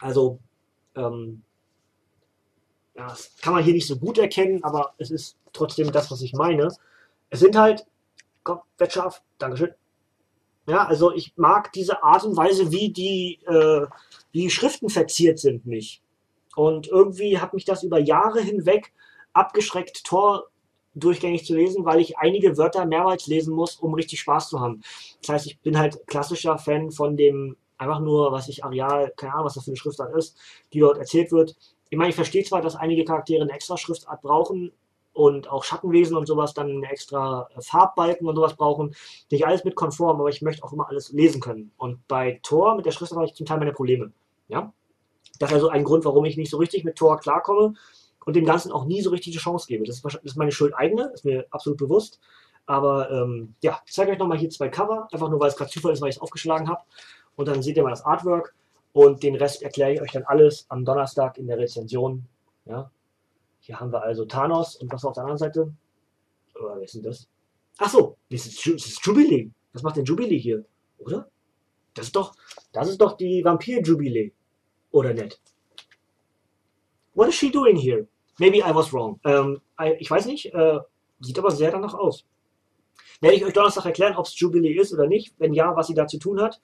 Also, 0.00 0.38
ähm, 0.94 1.42
ja, 2.94 3.08
das 3.08 3.30
kann 3.42 3.54
man 3.54 3.64
hier 3.64 3.74
nicht 3.74 3.86
so 3.86 3.96
gut 3.96 4.18
erkennen, 4.18 4.62
aber 4.64 4.94
es 4.98 5.10
ist 5.10 5.36
trotzdem 5.52 5.92
das, 5.92 6.10
was 6.10 6.22
ich 6.22 6.32
meine. 6.32 6.68
Es 7.30 7.40
sind 7.40 7.56
halt, 7.56 7.86
komm, 8.42 8.60
Wettschaf, 8.78 9.22
Dankeschön. 9.38 9.74
Ja, 10.66 10.86
also 10.86 11.12
ich 11.12 11.32
mag 11.36 11.72
diese 11.72 12.02
Art 12.02 12.24
und 12.24 12.36
Weise, 12.36 12.72
wie 12.72 12.90
die, 12.90 13.38
äh, 13.46 13.86
wie 14.32 14.42
die 14.42 14.50
Schriften 14.50 14.88
verziert 14.88 15.38
sind, 15.38 15.66
nicht. 15.66 16.02
Und 16.56 16.88
irgendwie 16.88 17.38
hat 17.38 17.54
mich 17.54 17.66
das 17.66 17.82
über 17.82 18.00
Jahre 18.00 18.40
hinweg 18.40 18.92
abgeschreckt, 19.34 20.04
Tor 20.04 20.48
durchgängig 20.94 21.44
zu 21.44 21.54
lesen, 21.54 21.84
weil 21.84 22.00
ich 22.00 22.18
einige 22.18 22.56
Wörter 22.56 22.86
mehrmals 22.86 23.26
lesen 23.26 23.54
muss, 23.54 23.76
um 23.76 23.92
richtig 23.92 24.20
Spaß 24.20 24.48
zu 24.48 24.58
haben. 24.58 24.82
Das 25.20 25.28
heißt, 25.28 25.46
ich 25.46 25.60
bin 25.60 25.78
halt 25.78 26.06
klassischer 26.06 26.56
Fan 26.56 26.90
von 26.90 27.16
dem 27.16 27.56
einfach 27.76 28.00
nur, 28.00 28.32
was 28.32 28.48
ich 28.48 28.64
Areal, 28.64 29.12
keine 29.16 29.34
Ahnung, 29.34 29.44
was 29.44 29.54
das 29.54 29.64
für 29.64 29.70
eine 29.70 29.76
Schriftart 29.76 30.16
ist, 30.16 30.38
die 30.72 30.80
dort 30.80 30.96
erzählt 30.96 31.30
wird. 31.30 31.54
Ich 31.90 31.98
meine, 31.98 32.08
ich 32.08 32.16
verstehe 32.16 32.42
zwar, 32.42 32.62
dass 32.62 32.74
einige 32.74 33.04
Charaktere 33.04 33.42
eine 33.42 33.52
extra 33.52 33.76
Schriftart 33.76 34.22
brauchen 34.22 34.72
und 35.12 35.50
auch 35.50 35.62
Schattenwesen 35.62 36.16
und 36.16 36.26
sowas 36.26 36.54
dann 36.54 36.70
eine 36.70 36.90
extra 36.90 37.48
Farbbalken 37.58 38.26
und 38.26 38.34
sowas 38.34 38.56
brauchen. 38.56 38.94
Nicht 39.30 39.46
alles 39.46 39.64
mit 39.64 39.74
konform, 39.74 40.20
aber 40.20 40.30
ich 40.30 40.40
möchte 40.40 40.64
auch 40.64 40.72
immer 40.72 40.88
alles 40.88 41.12
lesen 41.12 41.42
können. 41.42 41.72
Und 41.76 42.08
bei 42.08 42.40
Tor 42.42 42.76
mit 42.76 42.86
der 42.86 42.92
Schriftart 42.92 43.18
habe 43.18 43.26
ich 43.26 43.34
zum 43.34 43.44
Teil 43.44 43.58
meine 43.58 43.72
Probleme. 43.72 44.12
Ja? 44.48 44.72
Das 45.38 45.50
ist 45.50 45.54
also 45.54 45.68
ein 45.68 45.84
Grund, 45.84 46.04
warum 46.04 46.24
ich 46.24 46.36
nicht 46.36 46.50
so 46.50 46.56
richtig 46.58 46.84
mit 46.84 46.96
Tor 46.96 47.18
klarkomme 47.18 47.74
und 48.24 48.36
dem 48.36 48.44
Ganzen 48.44 48.72
auch 48.72 48.84
nie 48.84 49.02
so 49.02 49.10
richtig 49.10 49.32
die 49.32 49.38
Chance 49.38 49.66
gebe. 49.68 49.84
Das 49.84 50.02
ist, 50.22 50.36
meine 50.36 50.52
Schuld 50.52 50.74
eigene, 50.74 51.10
ist 51.14 51.24
mir 51.24 51.46
absolut 51.50 51.78
bewusst. 51.78 52.20
Aber 52.66 53.10
ähm, 53.10 53.54
ja, 53.62 53.80
ich 53.86 53.92
zeige 53.92 54.10
euch 54.10 54.18
nochmal 54.18 54.38
hier 54.38 54.50
zwei 54.50 54.68
Cover, 54.68 55.08
einfach 55.12 55.30
nur 55.30 55.38
weil 55.38 55.48
es 55.48 55.56
gerade 55.56 55.70
Zufall 55.70 55.92
ist, 55.92 56.00
weil 56.00 56.10
ich 56.10 56.16
es 56.16 56.22
aufgeschlagen 56.22 56.68
habe. 56.68 56.82
Und 57.36 57.46
dann 57.46 57.62
seht 57.62 57.76
ihr 57.76 57.84
mal 57.84 57.90
das 57.90 58.04
Artwork 58.04 58.54
und 58.92 59.22
den 59.22 59.36
Rest 59.36 59.62
erkläre 59.62 59.92
ich 59.92 60.02
euch 60.02 60.12
dann 60.12 60.24
alles 60.24 60.66
am 60.68 60.84
Donnerstag 60.84 61.38
in 61.38 61.46
der 61.46 61.58
Rezension. 61.58 62.26
Ja. 62.64 62.90
Hier 63.60 63.78
haben 63.78 63.92
wir 63.92 64.02
also 64.02 64.24
Thanos 64.24 64.76
und 64.76 64.92
was 64.92 65.04
auf 65.04 65.12
der 65.12 65.22
anderen 65.22 65.38
Seite? 65.38 65.72
Oh, 66.56 66.70
wer 66.74 66.82
ist 66.82 66.94
denn 66.94 67.02
das? 67.02 67.28
Ach 67.78 67.90
so, 67.90 68.16
das 68.30 68.46
ist, 68.46 68.66
das 68.66 68.86
ist 68.86 69.06
Jubilee. 69.06 69.50
Was 69.72 69.82
macht 69.82 69.96
denn 69.96 70.04
Jubilee 70.04 70.38
hier? 70.38 70.64
Oder? 70.98 71.28
Das 71.94 72.06
ist 72.06 72.16
doch, 72.16 72.34
das 72.72 72.88
ist 72.88 73.00
doch 73.00 73.16
die 73.16 73.44
Vampir-Jubilee 73.44 74.32
oder 74.96 75.12
nicht? 75.12 75.40
What 77.14 77.28
is 77.28 77.34
she 77.34 77.50
doing 77.50 77.76
here? 77.76 78.06
Maybe 78.38 78.58
I 78.58 78.74
was 78.74 78.92
wrong. 78.92 79.20
Ähm, 79.24 79.60
ich 79.98 80.10
weiß 80.10 80.26
nicht, 80.26 80.52
äh, 80.54 80.78
sieht 81.20 81.38
aber 81.38 81.50
sehr 81.50 81.70
danach 81.70 81.94
aus. 81.94 82.24
Werde 83.20 83.36
ich 83.36 83.44
euch 83.44 83.52
Donnerstag 83.52 83.86
erklären, 83.86 84.16
ob 84.16 84.26
es 84.26 84.38
Jubilee 84.38 84.74
ist 84.74 84.92
oder 84.92 85.06
nicht. 85.06 85.34
Wenn 85.38 85.54
ja, 85.54 85.74
was 85.74 85.86
sie 85.86 85.94
da 85.94 86.06
zu 86.06 86.18
tun 86.18 86.40
hat. 86.40 86.60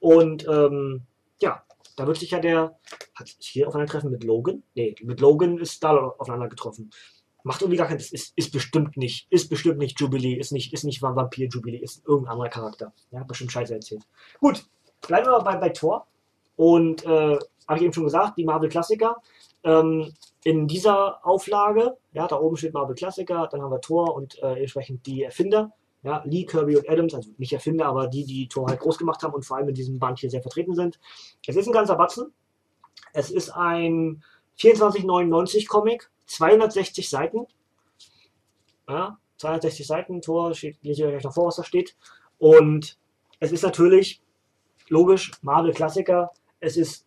Und 0.00 0.46
ähm, 0.48 1.02
ja, 1.40 1.62
da 1.96 2.06
wird 2.06 2.18
sich 2.18 2.30
ja 2.30 2.40
der. 2.40 2.78
Hat 3.14 3.28
sich 3.28 3.48
hier 3.48 3.68
aufeinandertreffen 3.68 4.10
mit 4.10 4.24
Logan? 4.24 4.64
Nee, 4.74 4.96
mit 5.02 5.20
Logan 5.20 5.58
ist 5.58 5.82
da 5.84 5.96
aufeinander 5.96 6.48
getroffen. 6.48 6.90
Macht 7.44 7.62
irgendwie 7.62 7.76
gar 7.76 7.86
keinen. 7.86 7.98
Ist, 7.98 8.32
ist 8.34 8.52
bestimmt 8.52 8.96
nicht. 8.96 9.28
Ist 9.30 9.48
bestimmt 9.48 9.78
nicht 9.78 10.00
Jubilee. 10.00 10.34
Ist 10.34 10.50
nicht, 10.50 10.72
ist 10.72 10.84
nicht 10.84 11.02
Vampir 11.02 11.48
Jubilee. 11.48 11.78
Ist 11.78 12.04
irgendein 12.06 12.32
anderer 12.32 12.48
Charakter. 12.48 12.92
Ja, 13.12 13.22
bestimmt 13.22 13.52
Scheiße 13.52 13.74
erzählt. 13.74 14.02
Gut, 14.40 14.64
bleiben 15.06 15.26
wir 15.26 15.40
bei, 15.40 15.56
bei 15.56 15.68
Thor. 15.68 16.06
Und 16.56 17.04
äh, 17.04 17.38
habe 17.68 17.78
ich 17.78 17.84
eben 17.84 17.92
schon 17.92 18.04
gesagt, 18.04 18.38
die 18.38 18.44
Marvel-Klassiker. 18.44 19.16
Ähm, 19.62 20.12
in 20.44 20.68
dieser 20.68 21.26
Auflage, 21.26 21.96
ja, 22.12 22.26
da 22.26 22.38
oben 22.38 22.56
steht 22.56 22.74
Marvel 22.74 22.94
Klassiker, 22.94 23.48
dann 23.50 23.62
haben 23.62 23.70
wir 23.70 23.80
Thor 23.80 24.14
und 24.14 24.40
äh, 24.42 24.60
entsprechend 24.60 25.06
die 25.06 25.22
Erfinder, 25.22 25.72
ja, 26.02 26.22
Lee, 26.26 26.44
Kirby 26.44 26.76
und 26.76 26.88
Adams, 26.88 27.14
also 27.14 27.30
nicht 27.38 27.54
Erfinder, 27.54 27.86
aber 27.86 28.06
die, 28.08 28.26
die 28.26 28.46
Thor 28.46 28.68
halt 28.68 28.78
groß 28.78 28.98
gemacht 28.98 29.22
haben 29.22 29.32
und 29.32 29.44
vor 29.44 29.56
allem 29.56 29.70
in 29.70 29.74
diesem 29.74 29.98
Band 29.98 30.18
hier 30.18 30.28
sehr 30.28 30.42
vertreten 30.42 30.74
sind. 30.74 31.00
Es 31.46 31.56
ist 31.56 31.66
ein 31.66 31.72
ganzer 31.72 31.96
Batzen. 31.96 32.32
Es 33.14 33.30
ist 33.30 33.50
ein 33.50 34.22
24,99 34.58 35.66
Comic, 35.66 36.10
260 36.26 37.08
Seiten. 37.08 37.46
Ja, 38.86 39.18
260 39.38 39.86
Seiten, 39.86 40.20
Tor, 40.20 40.52
steht, 40.54 40.76
lese 40.82 41.08
ich 41.08 41.14
euch 41.16 41.24
noch 41.24 41.32
vor, 41.32 41.46
was 41.46 41.56
da 41.56 41.64
steht. 41.64 41.96
Und 42.38 42.98
es 43.40 43.50
ist 43.50 43.62
natürlich, 43.62 44.20
logisch, 44.88 45.32
Marvel 45.40 45.72
Klassiker, 45.72 46.32
es 46.60 46.76
ist 46.76 47.06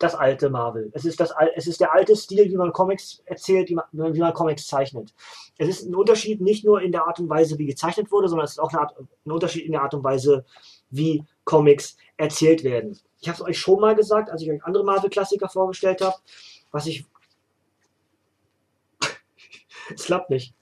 das 0.00 0.14
alte 0.14 0.48
Marvel. 0.48 0.90
Es 0.94 1.04
ist, 1.04 1.20
das, 1.20 1.32
es 1.54 1.66
ist 1.66 1.80
der 1.80 1.92
alte 1.92 2.16
Stil, 2.16 2.50
wie 2.50 2.56
man 2.56 2.72
Comics 2.72 3.22
erzählt, 3.26 3.68
wie 3.68 3.74
man, 3.74 3.84
wie 3.92 4.18
man 4.18 4.32
Comics 4.32 4.66
zeichnet. 4.66 5.14
Es 5.58 5.68
ist 5.68 5.86
ein 5.86 5.94
Unterschied 5.94 6.40
nicht 6.40 6.64
nur 6.64 6.80
in 6.80 6.90
der 6.90 7.06
Art 7.06 7.20
und 7.20 7.28
Weise, 7.28 7.58
wie 7.58 7.66
gezeichnet 7.66 8.10
wurde, 8.10 8.28
sondern 8.28 8.46
es 8.46 8.52
ist 8.52 8.60
auch 8.60 8.72
Art, 8.72 8.98
ein 8.98 9.30
Unterschied 9.30 9.66
in 9.66 9.72
der 9.72 9.82
Art 9.82 9.92
und 9.92 10.02
Weise, 10.02 10.46
wie 10.88 11.22
Comics 11.44 11.98
erzählt 12.16 12.64
werden. 12.64 12.98
Ich 13.20 13.28
habe 13.28 13.36
es 13.36 13.42
euch 13.42 13.58
schon 13.58 13.78
mal 13.78 13.94
gesagt, 13.94 14.30
als 14.30 14.40
ich 14.40 14.50
euch 14.50 14.64
andere 14.64 14.84
Marvel-Klassiker 14.84 15.50
vorgestellt 15.50 16.00
habe, 16.00 16.16
was 16.70 16.86
ich. 16.86 17.04
es 19.94 20.04
klappt 20.04 20.30
nicht. 20.30 20.54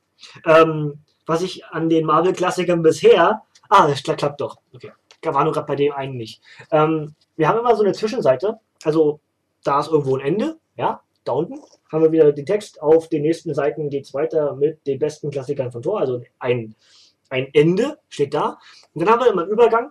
Ähm, 0.45 0.99
was 1.27 1.43
ich 1.43 1.65
an 1.67 1.89
den 1.89 2.07
Marvel-Klassikern 2.07 2.83
bisher. 2.83 3.45
Ah, 3.69 3.87
das 3.87 4.03
klappt 4.03 4.41
doch. 4.41 4.57
Okay. 4.75 4.91
War 5.23 5.45
nur 5.45 5.53
gerade 5.53 5.67
bei 5.67 5.77
dem 5.77 5.93
einen 5.93 6.17
nicht. 6.17 6.43
Ähm, 6.73 7.15
wir 7.37 7.49
haben 7.49 7.59
immer 7.61 7.77
so 7.77 7.85
eine 7.85 7.93
Zwischenseite. 7.93 8.59
Also, 8.83 9.21
da 9.65 9.81
ist 9.81 9.89
irgendwo 9.89 10.17
ein 10.17 10.25
Ende. 10.27 10.59
Ja, 10.77 11.03
da 11.25 11.33
unten 11.33 11.61
haben 11.91 12.03
wir 12.03 12.13
wieder 12.13 12.33
den 12.33 12.47
Text. 12.47 12.81
Auf 12.81 13.09
den 13.09 13.23
nächsten 13.23 13.55
Seiten 13.55 13.91
geht 13.91 14.05
es 14.05 14.15
weiter 14.15 14.55
mit 14.55 14.87
den 14.87 14.99
besten 14.99 15.31
Klassikern 15.31 15.73
von 15.73 15.83
Tor. 15.83 16.01
Also 16.01 16.23
ein, 16.39 16.75
ein 17.29 17.49
Ende 17.53 17.99
steht 18.09 18.35
da. 18.35 18.59
Und 18.95 19.03
dann 19.03 19.11
haben 19.11 19.21
wir 19.21 19.31
immer 19.31 19.43
einen 19.43 19.51
Übergang 19.51 19.91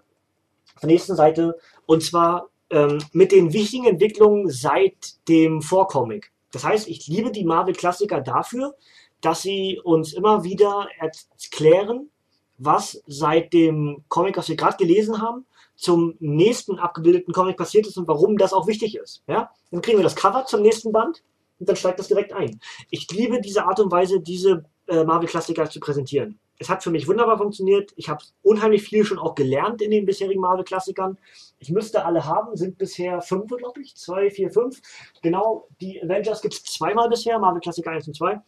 der 0.81 0.87
nächsten 0.87 1.15
Seite. 1.15 1.57
Und 1.85 2.03
zwar 2.03 2.49
ähm, 2.69 2.99
mit 3.13 3.31
den 3.31 3.53
wichtigen 3.53 3.85
Entwicklungen 3.85 4.49
seit 4.49 5.27
dem 5.27 5.61
Vorcomic. 5.61 6.31
Das 6.51 6.63
heißt, 6.63 6.87
ich 6.87 7.07
liebe 7.07 7.31
die 7.31 7.45
Marvel-Klassiker 7.45 8.21
dafür, 8.21 8.75
dass 9.21 9.41
sie 9.41 9.79
uns 9.83 10.13
immer 10.13 10.43
wieder 10.43 10.87
erklären, 10.99 12.09
was 12.57 13.01
seit 13.05 13.53
dem 13.53 14.03
Comic, 14.07 14.37
was 14.37 14.49
wir 14.49 14.55
gerade 14.55 14.77
gelesen 14.77 15.21
haben, 15.21 15.45
zum 15.77 16.15
nächsten 16.19 16.79
abgebildeten 16.79 17.33
Comic 17.33 17.55
passiert 17.55 17.87
ist 17.87 17.97
und 17.97 18.07
warum 18.07 18.37
das 18.37 18.51
auch 18.51 18.67
wichtig 18.67 18.97
ist. 18.97 19.23
Ja? 19.27 19.51
Dann 19.71 19.81
kriegen 19.81 19.97
wir 19.97 20.03
das 20.03 20.15
Cover 20.15 20.45
zum 20.45 20.61
nächsten 20.61 20.91
Band 20.91 21.23
und 21.59 21.69
dann 21.69 21.75
steigt 21.75 21.99
das 21.99 22.07
direkt 22.07 22.33
ein. 22.33 22.59
Ich 22.89 23.09
liebe 23.11 23.39
diese 23.39 23.63
Art 23.65 23.79
und 23.79 23.91
Weise, 23.91 24.19
diese 24.19 24.65
äh, 24.87 25.03
Marvel-Klassiker 25.03 25.69
zu 25.69 25.79
präsentieren. 25.79 26.39
Es 26.59 26.69
hat 26.69 26.83
für 26.83 26.89
mich 26.89 27.07
wunderbar 27.07 27.37
funktioniert. 27.37 27.93
Ich 27.95 28.09
habe 28.09 28.23
unheimlich 28.41 28.81
viel 28.81 29.05
schon 29.05 29.19
auch 29.19 29.35
gelernt 29.35 29.81
in 29.81 29.91
den 29.91 30.05
bisherigen 30.05 30.41
Marvel-Klassikern. 30.41 31.17
Ich 31.59 31.69
müsste 31.69 32.03
alle 32.03 32.25
haben, 32.25 32.55
sind 32.57 32.79
bisher 32.79 33.21
fünf, 33.21 33.55
glaube 33.55 33.81
ich. 33.81 33.95
Zwei, 33.95 34.31
vier, 34.31 34.49
fünf. 34.49 34.81
Genau, 35.21 35.67
die 35.79 36.01
Avengers 36.01 36.41
gibt 36.41 36.55
es 36.55 36.63
zweimal 36.63 37.09
bisher, 37.09 37.37
Marvel-Klassiker 37.37 37.91
1 37.91 38.07
und 38.07 38.15
2. 38.15 38.41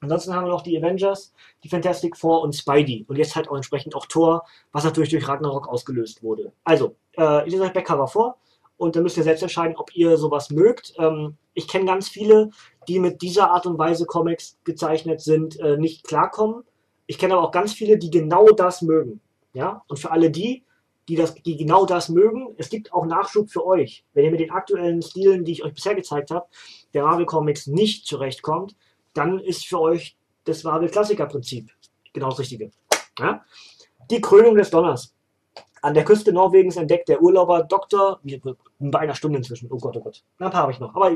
Ansonsten 0.00 0.34
haben 0.34 0.44
wir 0.44 0.50
noch 0.50 0.62
die 0.62 0.76
Avengers, 0.76 1.32
die 1.62 1.68
Fantastic 1.68 2.16
Four 2.16 2.42
und 2.42 2.54
Spidey. 2.54 3.04
Und 3.08 3.16
jetzt 3.16 3.36
halt 3.36 3.48
auch 3.48 3.56
entsprechend 3.56 3.94
auch 3.94 4.06
Thor, 4.06 4.44
was 4.72 4.84
natürlich 4.84 5.10
durch 5.10 5.26
Ragnarok 5.28 5.68
ausgelöst 5.68 6.22
wurde. 6.22 6.52
Also, 6.64 6.96
äh, 7.16 7.46
ich 7.46 7.52
lese 7.52 7.64
euch 7.64 7.72
Backcover 7.72 8.08
vor 8.08 8.36
und 8.76 8.96
dann 8.96 9.02
müsst 9.02 9.16
ihr 9.16 9.22
selbst 9.22 9.42
entscheiden, 9.42 9.76
ob 9.76 9.94
ihr 9.96 10.16
sowas 10.16 10.50
mögt. 10.50 10.94
Ähm, 10.98 11.36
ich 11.54 11.68
kenne 11.68 11.86
ganz 11.86 12.08
viele, 12.08 12.50
die 12.88 12.98
mit 12.98 13.22
dieser 13.22 13.50
Art 13.50 13.66
und 13.66 13.78
Weise 13.78 14.06
Comics 14.06 14.58
gezeichnet 14.64 15.20
sind, 15.20 15.58
äh, 15.60 15.76
nicht 15.76 16.04
klarkommen. 16.04 16.64
Ich 17.06 17.18
kenne 17.18 17.34
aber 17.34 17.44
auch 17.44 17.52
ganz 17.52 17.72
viele, 17.72 17.98
die 17.98 18.10
genau 18.10 18.50
das 18.50 18.82
mögen. 18.82 19.20
Ja? 19.54 19.82
Und 19.88 19.98
für 19.98 20.10
alle 20.10 20.30
die, 20.30 20.64
die, 21.08 21.16
das, 21.16 21.34
die 21.34 21.56
genau 21.56 21.86
das 21.86 22.08
mögen, 22.08 22.54
es 22.58 22.68
gibt 22.68 22.92
auch 22.92 23.06
Nachschub 23.06 23.50
für 23.50 23.64
euch. 23.64 24.04
Wenn 24.12 24.24
ihr 24.24 24.30
mit 24.30 24.40
den 24.40 24.50
aktuellen 24.50 25.02
Stilen, 25.02 25.44
die 25.44 25.52
ich 25.52 25.64
euch 25.64 25.72
bisher 25.72 25.94
gezeigt 25.94 26.30
habe, 26.30 26.46
der 26.94 27.04
Marvel 27.04 27.26
Comics 27.26 27.66
nicht 27.66 28.06
zurechtkommt, 28.06 28.74
dann 29.16 29.38
ist 29.40 29.66
für 29.66 29.80
euch 29.80 30.16
das 30.44 30.64
Marvel 30.64 30.88
Klassiker 30.88 31.26
Prinzip 31.26 31.70
genau 32.12 32.30
das 32.30 32.38
Richtige. 32.38 32.70
Ja? 33.18 33.44
Die 34.10 34.20
Krönung 34.20 34.56
des 34.56 34.70
Donners. 34.70 35.12
An 35.82 35.94
der 35.94 36.04
Küste 36.04 36.32
Norwegens 36.32 36.76
entdeckt 36.76 37.08
der 37.08 37.22
Urlauber 37.22 37.62
Dr. 37.62 38.20
bei 38.78 38.98
einer 38.98 39.14
Stunde 39.14 39.38
inzwischen. 39.38 39.70
Oh 39.70 39.78
Gott, 39.78 39.96
oh 39.96 40.00
Gott. 40.00 40.24
ein 40.38 40.50
paar 40.50 40.62
habe 40.62 40.72
ich 40.72 40.80
noch. 40.80 40.94
Aber 40.94 41.12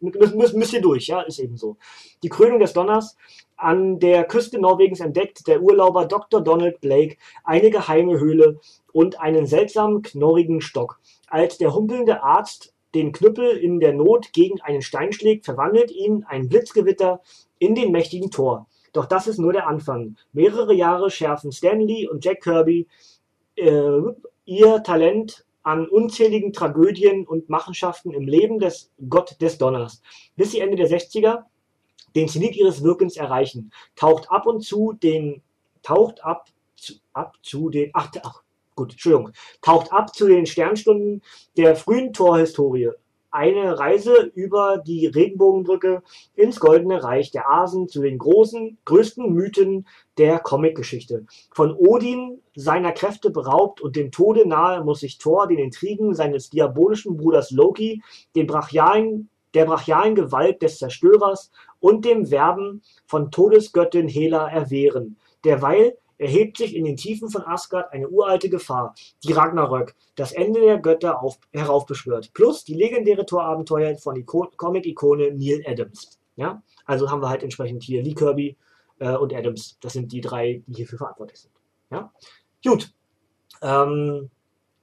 müsst, 0.00 0.54
müsst 0.54 0.72
ihr 0.72 0.80
durch, 0.80 1.06
ja, 1.06 1.20
ist 1.20 1.38
eben 1.38 1.56
so. 1.56 1.76
Die 2.22 2.28
Krönung 2.28 2.58
des 2.58 2.72
Donners. 2.72 3.16
An 3.56 3.98
der 3.98 4.24
Küste 4.24 4.58
Norwegens 4.58 5.00
entdeckt 5.00 5.46
der 5.46 5.60
Urlauber 5.60 6.06
Dr. 6.06 6.40
Donald 6.40 6.80
Blake 6.80 7.16
eine 7.44 7.70
geheime 7.70 8.18
Höhle 8.18 8.60
und 8.92 9.20
einen 9.20 9.46
seltsamen 9.46 10.02
knorrigen 10.02 10.60
Stock. 10.60 11.00
Als 11.28 11.58
der 11.58 11.74
humpelnde 11.74 12.22
Arzt 12.22 12.72
den 12.94 13.12
Knüppel 13.12 13.56
in 13.56 13.80
der 13.80 13.92
Not 13.92 14.32
gegen 14.32 14.60
einen 14.60 14.82
Stein 14.82 15.12
schlägt, 15.12 15.44
verwandelt 15.44 15.90
ihn 15.90 16.24
ein 16.26 16.48
Blitzgewitter 16.48 17.20
in 17.58 17.74
den 17.74 17.92
mächtigen 17.92 18.30
Tor. 18.30 18.66
Doch 18.92 19.06
das 19.06 19.26
ist 19.26 19.38
nur 19.38 19.52
der 19.52 19.66
Anfang. 19.66 20.16
Mehrere 20.32 20.74
Jahre 20.74 21.10
schärfen 21.10 21.52
Stanley 21.52 22.08
und 22.08 22.24
Jack 22.24 22.42
Kirby 22.42 22.86
äh, 23.56 24.00
ihr 24.44 24.82
Talent 24.82 25.44
an 25.62 25.86
unzähligen 25.86 26.52
Tragödien 26.52 27.26
und 27.26 27.50
Machenschaften 27.50 28.12
im 28.12 28.26
Leben 28.26 28.58
des 28.58 28.90
Gott 29.08 29.36
des 29.42 29.58
Donners, 29.58 30.00
bis 30.36 30.52
sie 30.52 30.60
Ende 30.60 30.76
der 30.76 30.88
60er 30.88 31.44
den 32.16 32.28
Zenit 32.28 32.56
ihres 32.56 32.82
Wirkens 32.82 33.16
erreichen. 33.16 33.70
Taucht 33.94 34.30
ab 34.30 34.46
und 34.46 34.62
zu 34.62 34.94
den, 34.94 35.42
taucht 35.82 36.24
ab, 36.24 36.48
zu, 36.76 36.94
ab 37.12 37.36
zu 37.42 37.68
den, 37.68 37.90
ach, 37.92 38.10
ach 38.22 38.42
gut, 38.78 38.92
Entschuldigung, 38.92 39.32
taucht 39.60 39.92
ab 39.92 40.14
zu 40.14 40.26
den 40.26 40.46
Sternstunden 40.46 41.22
der 41.56 41.76
frühen 41.76 42.12
Torhistorie 42.12 42.90
eine 43.30 43.78
Reise 43.78 44.30
über 44.34 44.78
die 44.78 45.06
Regenbogenbrücke 45.06 46.02
ins 46.34 46.60
Goldene 46.60 47.02
Reich 47.02 47.30
der 47.30 47.48
Asen 47.50 47.88
zu 47.88 48.00
den 48.00 48.18
großen, 48.18 48.78
größten 48.84 49.32
Mythen 49.32 49.86
der 50.16 50.38
Comicgeschichte. 50.38 51.26
Von 51.52 51.74
Odin 51.74 52.40
seiner 52.54 52.92
Kräfte 52.92 53.30
beraubt 53.30 53.80
und 53.80 53.96
dem 53.96 54.10
Tode 54.10 54.48
nahe, 54.48 54.82
muss 54.82 55.00
sich 55.00 55.18
Thor 55.18 55.46
den 55.46 55.58
Intrigen 55.58 56.14
seines 56.14 56.50
diabolischen 56.50 57.16
Bruders 57.16 57.50
Loki, 57.50 58.02
den 58.34 58.46
brachialen, 58.46 59.28
der 59.54 59.66
brachialen 59.66 60.14
Gewalt 60.14 60.62
des 60.62 60.78
Zerstörers 60.78 61.50
und 61.80 62.04
dem 62.04 62.30
Werben 62.30 62.82
von 63.06 63.30
Todesgöttin 63.30 64.08
Hela 64.08 64.48
erwehren. 64.48 65.16
Derweil 65.44 65.96
erhebt 66.18 66.58
sich 66.58 66.74
in 66.74 66.84
den 66.84 66.96
Tiefen 66.96 67.30
von 67.30 67.46
Asgard 67.46 67.92
eine 67.92 68.08
uralte 68.08 68.50
Gefahr, 68.50 68.94
die 69.24 69.32
Ragnarök, 69.32 69.94
das 70.16 70.32
Ende 70.32 70.60
der 70.60 70.78
Götter 70.78 71.22
auf, 71.22 71.38
heraufbeschwört, 71.52 72.32
plus 72.34 72.64
die 72.64 72.74
legendäre 72.74 73.24
Torabenteuer 73.24 73.96
von 73.96 74.26
Comic-Ikone 74.26 75.32
Neil 75.32 75.62
Adams. 75.66 76.18
Ja? 76.36 76.62
Also 76.84 77.10
haben 77.10 77.22
wir 77.22 77.28
halt 77.28 77.42
entsprechend 77.42 77.84
hier 77.84 78.02
Lee 78.02 78.14
Kirby 78.14 78.56
äh, 78.98 79.16
und 79.16 79.32
Adams. 79.32 79.78
Das 79.80 79.92
sind 79.92 80.12
die 80.12 80.20
drei, 80.20 80.62
die 80.66 80.74
hierfür 80.74 80.98
verantwortlich 80.98 81.40
sind. 81.40 81.54
Ja? 81.90 82.12
Gut. 82.64 82.92
Ähm, 83.62 84.30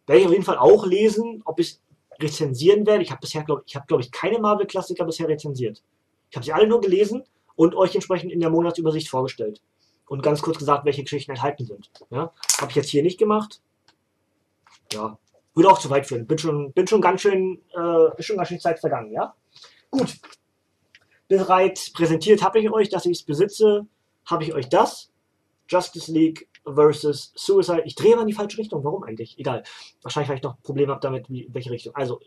werde 0.07 0.21
ich 0.21 0.25
auf 0.25 0.31
jeden 0.31 0.43
Fall 0.43 0.57
auch 0.57 0.85
lesen, 0.85 1.41
ob 1.45 1.59
ich 1.59 1.79
rezensieren 2.19 2.85
werde. 2.85 3.03
Ich 3.03 3.11
habe 3.11 3.19
bisher, 3.19 3.43
glaube 3.43 3.63
ich, 3.65 3.75
habe, 3.75 3.85
glaube 3.87 4.03
ich, 4.03 4.11
keine 4.11 4.39
Marvel-Klassiker 4.39 5.03
bisher 5.03 5.27
rezensiert. 5.27 5.83
Ich 6.29 6.37
habe 6.37 6.45
sie 6.45 6.53
alle 6.53 6.67
nur 6.67 6.79
gelesen 6.79 7.23
und 7.55 7.75
euch 7.75 7.93
entsprechend 7.93 8.31
in 8.31 8.39
der 8.39 8.49
Monatsübersicht 8.49 9.09
vorgestellt 9.09 9.61
und 10.07 10.21
ganz 10.23 10.41
kurz 10.41 10.57
gesagt, 10.57 10.85
welche 10.85 11.03
Geschichten 11.03 11.31
enthalten 11.31 11.65
sind. 11.65 11.89
Ja? 12.09 12.31
Habe 12.59 12.69
ich 12.69 12.75
jetzt 12.75 12.89
hier 12.89 13.03
nicht 13.03 13.17
gemacht. 13.17 13.61
Ja, 14.93 15.17
würde 15.55 15.69
auch 15.69 15.79
zu 15.79 15.89
weit 15.89 16.05
führen. 16.05 16.27
Bin 16.27 16.37
schon, 16.37 16.73
bin 16.73 16.85
schon 16.85 17.01
ganz 17.01 17.21
schön, 17.21 17.61
äh, 17.75 18.17
ist 18.17 18.25
schon 18.25 18.37
ganz 18.37 18.49
schön 18.49 18.59
Zeit 18.59 18.79
vergangen, 18.79 19.11
ja? 19.11 19.33
Gut. 19.89 20.17
Bereits 21.27 21.91
präsentiert 21.91 22.43
habe 22.43 22.59
ich 22.59 22.69
euch, 22.69 22.89
dass 22.89 23.05
ich 23.05 23.17
es 23.17 23.23
besitze, 23.23 23.87
habe 24.25 24.43
ich 24.43 24.53
euch 24.53 24.69
das. 24.69 25.09
Justice 25.67 26.11
League 26.11 26.47
versus 26.65 27.31
Suicide. 27.35 27.83
Ich 27.85 27.95
drehe 27.95 28.15
mal 28.15 28.21
in 28.21 28.27
die 28.27 28.33
falsche 28.33 28.59
Richtung. 28.59 28.83
Warum 28.83 29.03
eigentlich? 29.03 29.39
Egal. 29.39 29.63
Wahrscheinlich, 30.03 30.29
weil 30.29 30.37
ich 30.37 30.43
noch 30.43 30.61
Probleme 30.61 30.91
habe 30.91 31.01
damit, 31.01 31.29
wie, 31.29 31.47
welche 31.51 31.71
Richtung. 31.71 31.95
Also, 31.95 32.19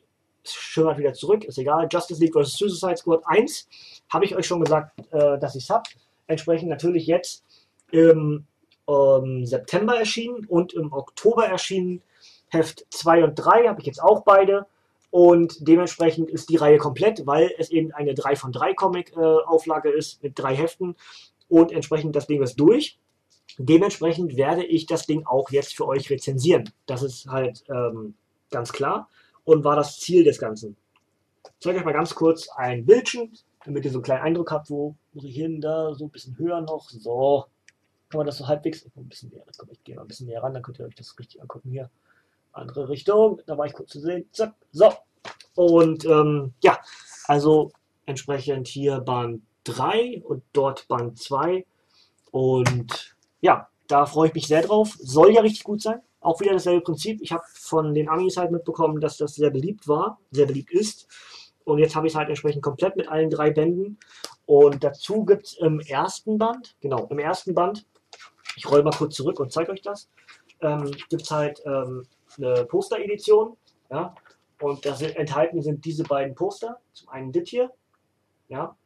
schimmert 0.43 0.99
wieder 0.99 1.12
zurück, 1.12 1.45
ist 1.45 1.59
egal. 1.59 1.89
Justice 1.91 2.20
League 2.20 2.35
vs. 2.35 2.57
Suicide 2.57 2.97
Squad 2.97 3.22
1 3.26 3.68
habe 4.09 4.24
ich 4.24 4.35
euch 4.35 4.47
schon 4.47 4.61
gesagt, 4.61 4.99
äh, 5.12 5.39
dass 5.39 5.55
ich 5.55 5.64
es 5.64 5.70
habe. 5.70 5.89
Entsprechend 6.26 6.68
natürlich 6.68 7.07
jetzt 7.07 7.45
im 7.91 8.47
ähm, 8.89 9.47
September 9.47 9.99
erschienen 9.99 10.47
und 10.47 10.72
im 10.72 10.93
Oktober 10.93 11.47
erschienen. 11.47 12.03
Heft 12.49 12.86
2 12.91 13.24
und 13.24 13.34
3 13.34 13.68
habe 13.68 13.80
ich 13.80 13.86
jetzt 13.86 14.03
auch 14.03 14.22
beide. 14.24 14.66
Und 15.11 15.66
dementsprechend 15.66 16.30
ist 16.30 16.51
die 16.51 16.57
Reihe 16.57 16.78
komplett, 16.78 17.26
weil 17.26 17.51
es 17.59 17.70
eben 17.70 17.93
eine 17.93 18.14
3 18.14 18.36
von 18.36 18.53
3 18.53 18.74
Comic-Auflage 18.74 19.91
äh, 19.91 19.99
ist 19.99 20.22
mit 20.22 20.39
drei 20.39 20.55
Heften. 20.55 20.97
Und 21.49 21.72
entsprechend 21.72 22.14
das 22.14 22.26
Ding 22.26 22.43
ist 22.43 22.57
durch. 22.57 22.99
Dementsprechend 23.57 24.36
werde 24.36 24.64
ich 24.64 24.86
das 24.86 25.07
Ding 25.07 25.26
auch 25.26 25.51
jetzt 25.51 25.74
für 25.74 25.86
euch 25.86 26.11
rezensieren. 26.11 26.70
Das 26.86 27.03
ist 27.03 27.26
halt 27.26 27.64
ähm, 27.68 28.14
ganz 28.51 28.72
klar 28.72 29.09
und 29.45 29.64
war 29.64 29.76
das 29.76 29.99
Ziel 29.99 30.24
des 30.24 30.39
Ganzen. 30.39 30.76
Ich 31.45 31.51
zeige 31.61 31.78
euch 31.78 31.84
mal 31.84 31.93
ganz 31.93 32.14
kurz 32.14 32.49
ein 32.51 32.84
Bildchen, 32.84 33.32
damit 33.64 33.84
ihr 33.84 33.91
so 33.91 33.99
einen 33.99 34.05
kleinen 34.05 34.22
Eindruck 34.22 34.51
habt, 34.51 34.70
wo 34.70 34.95
muss 35.12 35.24
ich 35.24 35.34
hin, 35.34 35.61
da, 35.61 35.95
so 35.95 36.05
ein 36.05 36.11
bisschen 36.11 36.39
höher 36.39 36.61
noch. 36.61 36.91
So, 36.91 37.47
kann 38.09 38.18
man 38.18 38.26
das 38.26 38.38
so 38.38 38.46
halbwegs, 38.46 38.86
ein 38.96 39.09
bisschen 39.09 39.30
näher, 39.30 39.44
komm, 39.56 39.68
ich 39.70 39.82
gehe 39.84 39.94
mal 39.94 40.02
ein 40.02 40.09
bisschen 40.09 40.26
näher 40.26 40.42
ran, 40.42 40.54
dann 40.54 40.62
könnt 40.62 40.78
ihr 40.78 40.86
euch 40.86 40.94
das 40.94 41.18
richtig 41.18 41.40
angucken 41.40 41.70
hier. 41.70 41.90
Andere 42.52 42.88
Richtung, 42.88 43.40
da 43.46 43.56
war 43.59 43.66
ich 43.66 43.74
kurz 43.74 43.90
zu 43.90 44.00
sehen, 44.00 44.28
zack, 44.32 44.54
so. 44.72 44.92
Und 45.54 46.04
ähm, 46.04 46.54
ja, 46.62 46.78
also 47.26 47.72
entsprechend 48.06 48.68
hier 48.68 49.00
Band 49.00 49.42
3 49.64 50.22
und 50.24 50.42
dort 50.52 50.88
Band 50.88 51.18
2. 51.18 51.66
Und 52.30 53.16
ja, 53.40 53.68
da 53.86 54.06
freue 54.06 54.28
ich 54.28 54.34
mich 54.34 54.46
sehr 54.46 54.62
drauf. 54.62 54.96
Soll 54.98 55.34
ja 55.34 55.42
richtig 55.42 55.64
gut 55.64 55.82
sein. 55.82 56.00
Auch 56.20 56.40
wieder 56.40 56.52
dasselbe 56.52 56.82
Prinzip. 56.82 57.20
Ich 57.22 57.32
habe 57.32 57.44
von 57.52 57.94
den 57.94 58.09
Amis 58.09 58.36
halt 58.36 58.50
mitbekommen, 58.50 59.00
dass 59.00 59.18
das 59.18 59.34
sehr 59.34 59.50
beliebt 59.50 59.86
war, 59.86 60.18
sehr 60.30 60.46
beliebt 60.46 60.72
ist. 60.72 61.06
Und 61.64 61.78
jetzt 61.78 61.94
habe 61.94 62.06
ich 62.06 62.14
es 62.14 62.16
halt 62.16 62.28
entsprechend 62.28 62.62
komplett 62.62 62.96
mit 62.96 63.09
allen 63.09 63.30
drei 63.30 63.50
Bänden. 63.50 63.98
Und 64.46 64.82
dazu 64.82 65.24
gibt 65.24 65.46
es 65.46 65.52
im 65.59 65.80
ersten 65.80 66.38
Band, 66.38 66.76
genau, 66.80 67.06
im 67.11 67.18
ersten 67.18 67.54
Band 67.54 67.86
ich 68.59 68.68
roll 68.68 68.82
mal 68.82 68.90
kurz 68.90 69.14
zurück 69.14 69.38
und 69.38 69.52
zeige 69.52 69.70
euch 69.70 69.82
das. 69.82 70.09
Ähm, 70.61 70.90
Gibt 71.09 71.22
es 71.22 71.30
halt 71.30 71.62
ähm, 71.64 72.04
eine 72.36 72.64
Poster-Edition. 72.64 73.56
Ja? 73.90 74.14
Und 74.61 74.84
da 74.84 74.94
sind, 74.94 75.16
enthalten 75.16 75.62
sind 75.62 75.84
diese 75.84 76.02
beiden 76.02 76.34
Poster. 76.34 76.80
Zum 76.92 77.09
einen 77.11 77.30
das 77.32 77.48
hier. 77.48 77.70
Ja? 78.48 78.76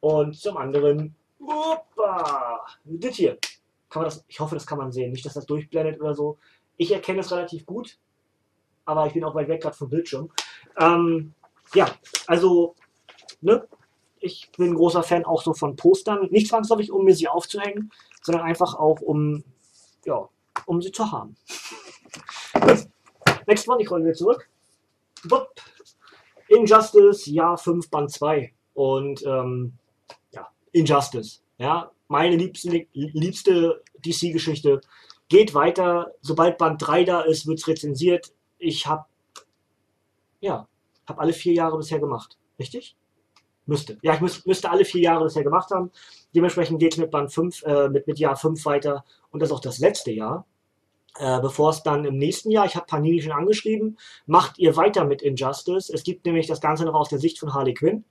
Und 0.00 0.36
zum 0.36 0.56
anderen, 0.56 1.16
opa, 1.40 2.64
das 2.84 3.16
hier. 3.16 3.38
Kann 3.90 4.02
man 4.02 4.04
das, 4.04 4.24
ich 4.28 4.38
hoffe, 4.38 4.54
das 4.54 4.66
kann 4.66 4.78
man 4.78 4.92
sehen. 4.92 5.10
Nicht, 5.10 5.26
dass 5.26 5.34
das 5.34 5.46
durchblendet 5.46 6.00
oder 6.00 6.14
so. 6.14 6.38
Ich 6.76 6.92
erkenne 6.92 7.20
es 7.20 7.32
relativ 7.32 7.66
gut, 7.66 7.98
aber 8.84 9.06
ich 9.06 9.14
bin 9.14 9.24
auch 9.24 9.34
weit 9.34 9.48
weg 9.48 9.62
gerade 9.62 9.76
vom 9.76 9.90
Bildschirm. 9.90 10.30
Ähm, 10.78 11.34
ja, 11.74 11.90
also, 12.28 12.76
ne, 13.40 13.66
ich 14.20 14.50
bin 14.56 14.74
großer 14.74 15.02
Fan 15.02 15.24
auch 15.24 15.42
so 15.42 15.54
von 15.54 15.76
Postern. 15.76 16.28
Nicht 16.30 16.48
zwangsläufig, 16.48 16.90
um 16.90 17.04
mir 17.04 17.14
sie 17.14 17.28
aufzuhängen, 17.28 17.92
sondern 18.22 18.44
einfach 18.44 18.74
auch, 18.74 19.00
um, 19.00 19.44
ja, 20.04 20.28
um 20.66 20.82
sie 20.82 20.92
zu 20.92 21.10
haben. 21.10 21.36
Next 23.46 23.68
one, 23.68 23.82
ich 23.82 23.90
rolle 23.90 24.04
wieder 24.04 24.14
zurück. 24.14 24.48
Wupp. 25.24 25.48
Injustice, 26.48 27.26
Jahr 27.26 27.58
5, 27.58 27.90
Band 27.90 28.10
2. 28.10 28.52
Und 28.74 29.24
ähm, 29.26 29.74
ja, 30.32 30.48
Injustice. 30.72 31.42
Ja, 31.58 31.90
meine 32.08 32.36
liebste, 32.36 32.86
liebste 32.92 33.82
DC-Geschichte. 34.04 34.80
Geht 35.28 35.54
weiter. 35.54 36.12
Sobald 36.20 36.58
Band 36.58 36.86
3 36.86 37.04
da 37.04 37.20
ist, 37.20 37.46
wird 37.46 37.58
es 37.58 37.68
rezensiert. 37.68 38.32
Ich 38.58 38.86
habe 38.86 39.04
ja, 40.40 40.68
habe 41.06 41.20
alle 41.20 41.32
vier 41.32 41.52
Jahre 41.52 41.76
bisher 41.76 41.98
gemacht. 41.98 42.36
Richtig? 42.58 42.96
Müsste. 43.68 43.98
Ja, 44.00 44.14
ich 44.14 44.46
müsste 44.46 44.70
alle 44.70 44.86
vier 44.86 45.02
Jahre 45.02 45.24
bisher 45.24 45.44
gemacht 45.44 45.70
haben. 45.70 45.90
Dementsprechend 46.34 46.80
geht 46.80 46.94
es 46.94 46.98
mit 46.98 47.10
Band 47.10 47.30
5, 47.30 47.62
äh, 47.64 47.88
mit, 47.90 48.06
mit 48.06 48.18
Jahr 48.18 48.34
5 48.34 48.64
weiter. 48.64 49.04
Und 49.30 49.40
das 49.40 49.52
auch 49.52 49.60
das 49.60 49.78
letzte 49.78 50.10
Jahr. 50.10 50.46
Äh, 51.18 51.38
bevor 51.42 51.68
es 51.68 51.82
dann 51.82 52.06
im 52.06 52.16
nächsten 52.16 52.50
Jahr, 52.50 52.64
ich 52.64 52.76
habe 52.76 52.86
Panini 52.86 53.20
schon 53.20 53.32
angeschrieben, 53.32 53.98
macht 54.24 54.58
ihr 54.58 54.74
weiter 54.76 55.04
mit 55.04 55.20
Injustice. 55.20 55.90
Es 55.90 56.02
gibt 56.02 56.24
nämlich 56.24 56.46
das 56.46 56.62
Ganze 56.62 56.86
noch 56.86 56.94
aus 56.94 57.10
der 57.10 57.18
Sicht 57.18 57.38
von 57.38 57.52
Harley 57.52 57.74
Quinn. 57.74 58.04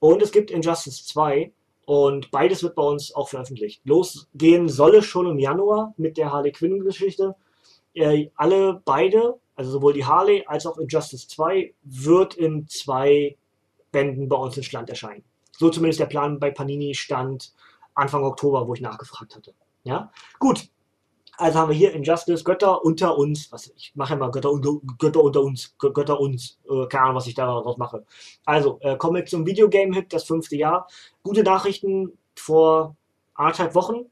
Und 0.00 0.22
es 0.22 0.32
gibt 0.32 0.50
Injustice 0.50 1.06
2. 1.06 1.52
Und 1.86 2.32
beides 2.32 2.64
wird 2.64 2.74
bei 2.74 2.82
uns 2.82 3.14
auch 3.14 3.28
veröffentlicht. 3.28 3.82
Losgehen 3.84 4.68
soll 4.68 4.96
es 4.96 5.04
schon 5.04 5.28
im 5.28 5.38
Januar 5.38 5.94
mit 5.98 6.16
der 6.16 6.32
Harley 6.32 6.50
Quinn-Geschichte. 6.50 7.36
Äh, 7.94 8.30
alle 8.34 8.82
beide, 8.84 9.38
also 9.54 9.70
sowohl 9.70 9.92
die 9.92 10.04
Harley 10.04 10.42
als 10.48 10.66
auch 10.66 10.78
Injustice 10.78 11.28
2, 11.28 11.74
wird 11.82 12.34
in 12.34 12.66
zwei 12.66 13.36
Bänden 13.92 14.28
bei 14.28 14.36
uns 14.36 14.56
ins 14.56 14.72
Land 14.72 14.90
erscheinen. 14.90 15.24
So 15.58 15.70
zumindest 15.70 16.00
der 16.00 16.06
Plan 16.06 16.38
bei 16.38 16.50
Panini 16.50 16.94
stand 16.94 17.52
Anfang 17.94 18.24
Oktober, 18.24 18.66
wo 18.66 18.74
ich 18.74 18.80
nachgefragt 18.80 19.36
hatte. 19.36 19.54
Ja, 19.84 20.10
gut. 20.38 20.68
Also 21.36 21.58
haben 21.58 21.70
wir 21.70 21.76
hier 21.76 21.94
Injustice, 21.94 22.44
Götter 22.44 22.84
unter 22.84 23.16
uns. 23.16 23.50
Was, 23.50 23.72
ich 23.74 23.92
mache 23.94 24.12
immer 24.12 24.30
Götter 24.30 24.50
unter, 24.50 24.72
Götter 24.98 25.22
unter 25.22 25.40
uns, 25.40 25.74
Götter 25.78 26.20
uns. 26.20 26.58
Äh, 26.68 26.86
keine 26.86 27.04
Ahnung, 27.04 27.16
was 27.16 27.26
ich 27.26 27.34
daraus 27.34 27.78
mache. 27.78 28.04
Also, 28.44 28.78
äh, 28.80 28.96
Comic 28.96 29.28
zum 29.28 29.46
Videogame-Hit, 29.46 30.12
das 30.12 30.24
fünfte 30.24 30.56
Jahr. 30.56 30.86
Gute 31.22 31.42
Nachrichten 31.42 32.12
vor 32.36 32.96
anderthalb 33.34 33.74
Wochen. 33.74 34.04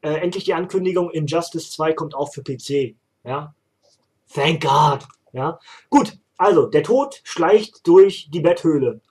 Äh, 0.00 0.14
endlich 0.14 0.44
die 0.44 0.54
Ankündigung, 0.54 1.10
Injustice 1.10 1.70
2 1.72 1.92
kommt 1.92 2.14
auch 2.14 2.32
für 2.32 2.42
PC. 2.42 2.96
Ja. 3.24 3.54
Thank 4.32 4.62
God. 4.62 5.06
Ja. 5.32 5.58
Gut, 5.90 6.18
also, 6.38 6.66
der 6.66 6.82
Tod 6.82 7.20
schleicht 7.24 7.86
durch 7.86 8.30
die 8.30 8.40
Betthöhle. 8.40 9.02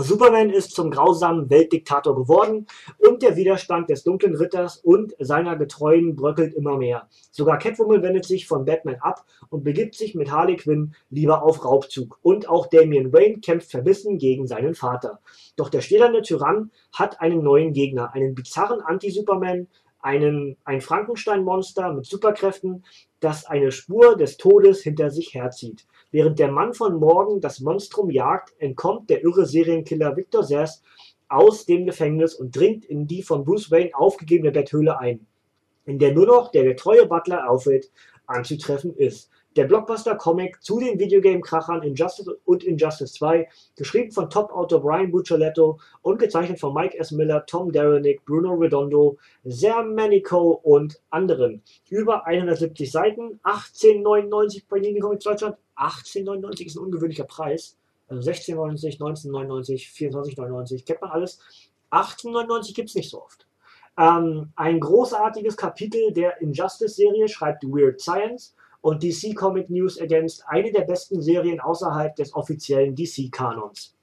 Superman 0.00 0.50
ist 0.50 0.76
zum 0.76 0.92
grausamen 0.92 1.50
Weltdiktator 1.50 2.14
geworden 2.14 2.68
und 2.98 3.20
der 3.20 3.34
Widerstand 3.34 3.90
des 3.90 4.04
dunklen 4.04 4.36
Ritters 4.36 4.76
und 4.76 5.12
seiner 5.18 5.56
Getreuen 5.56 6.14
bröckelt 6.14 6.54
immer 6.54 6.76
mehr. 6.76 7.08
Sogar 7.32 7.58
Catwoman 7.58 8.02
wendet 8.02 8.24
sich 8.24 8.46
von 8.46 8.64
Batman 8.64 8.98
ab 9.00 9.24
und 9.50 9.64
begibt 9.64 9.96
sich 9.96 10.14
mit 10.14 10.30
Harley 10.30 10.54
Quinn 10.54 10.94
lieber 11.10 11.42
auf 11.42 11.64
Raubzug. 11.64 12.16
Und 12.22 12.48
auch 12.48 12.68
Damian 12.68 13.12
Wayne 13.12 13.40
kämpft 13.40 13.72
verbissen 13.72 14.18
gegen 14.18 14.46
seinen 14.46 14.76
Vater. 14.76 15.18
Doch 15.56 15.68
der 15.68 15.80
stählerne 15.80 16.22
Tyrann 16.22 16.70
hat 16.92 17.20
einen 17.20 17.42
neuen 17.42 17.72
Gegner, 17.72 18.14
einen 18.14 18.36
bizarren 18.36 18.80
Anti-Superman, 18.80 19.66
einen, 20.00 20.56
ein 20.64 20.80
Frankenstein-Monster 20.80 21.92
mit 21.92 22.06
Superkräften, 22.06 22.84
das 23.20 23.46
eine 23.46 23.72
Spur 23.72 24.16
des 24.16 24.36
Todes 24.36 24.80
hinter 24.82 25.10
sich 25.10 25.34
herzieht. 25.34 25.86
Während 26.10 26.38
der 26.38 26.50
Mann 26.50 26.72
von 26.72 26.98
morgen 26.98 27.40
das 27.40 27.60
Monstrum 27.60 28.10
jagt, 28.10 28.54
entkommt 28.58 29.10
der 29.10 29.22
irre 29.22 29.44
Serienkiller 29.44 30.16
Victor 30.16 30.42
Zers 30.42 30.82
aus 31.28 31.66
dem 31.66 31.84
Gefängnis 31.84 32.34
und 32.34 32.56
dringt 32.56 32.86
in 32.86 33.06
die 33.06 33.22
von 33.22 33.44
Bruce 33.44 33.70
Wayne 33.70 33.90
aufgegebene 33.92 34.50
Betthöhle 34.50 34.98
ein, 34.98 35.26
in 35.84 35.98
der 35.98 36.14
nur 36.14 36.26
noch 36.26 36.50
der 36.50 36.64
getreue 36.64 37.06
Butler 37.06 37.48
Alfred 37.48 37.90
anzutreffen 38.26 38.94
ist 38.96 39.30
der 39.56 39.64
Blockbuster-Comic 39.64 40.62
zu 40.62 40.78
den 40.78 40.98
Videogame-Krachern 40.98 41.82
Injustice 41.82 42.28
und 42.44 42.64
Injustice 42.64 43.12
2, 43.14 43.48
geschrieben 43.76 44.12
von 44.12 44.30
Top-Autor 44.30 44.82
Brian 44.82 45.10
Buccialetto 45.10 45.80
und 46.02 46.18
gezeichnet 46.18 46.60
von 46.60 46.74
Mike 46.74 46.98
S. 46.98 47.10
Miller, 47.10 47.44
Tom 47.46 47.72
Derenick, 47.72 48.24
Bruno 48.24 48.54
Redondo, 48.54 49.18
Zermanico 49.48 50.60
und 50.62 51.00
anderen. 51.10 51.62
Über 51.88 52.26
170 52.26 52.90
Seiten, 52.90 53.40
18,99 53.44 54.64
bei 54.68 54.78
Nini 54.78 55.00
Comics 55.00 55.24
Deutschland. 55.24 55.56
18,99 55.76 56.66
ist 56.66 56.76
ein 56.76 56.84
ungewöhnlicher 56.84 57.24
Preis. 57.24 57.76
Also 58.08 58.30
16,99, 58.30 58.98
19,99, 58.98 59.92
24,99, 59.92 60.84
kennt 60.84 61.02
man 61.02 61.10
alles. 61.10 61.40
18,99 61.90 62.74
gibt 62.74 62.88
es 62.88 62.94
nicht 62.94 63.10
so 63.10 63.22
oft. 63.22 63.46
Ähm, 63.98 64.52
ein 64.54 64.78
großartiges 64.78 65.56
Kapitel 65.56 66.12
der 66.12 66.40
Injustice-Serie 66.40 67.28
schreibt 67.28 67.64
Weird 67.64 68.00
Science 68.00 68.54
und 68.80 69.02
DC 69.02 69.34
Comic 69.34 69.70
News 69.70 69.96
ergänzt 69.96 70.44
eine 70.46 70.72
der 70.72 70.82
besten 70.82 71.20
Serien 71.20 71.60
außerhalb 71.60 72.14
des 72.16 72.34
offiziellen 72.34 72.94
DC-Kanons. 72.94 73.96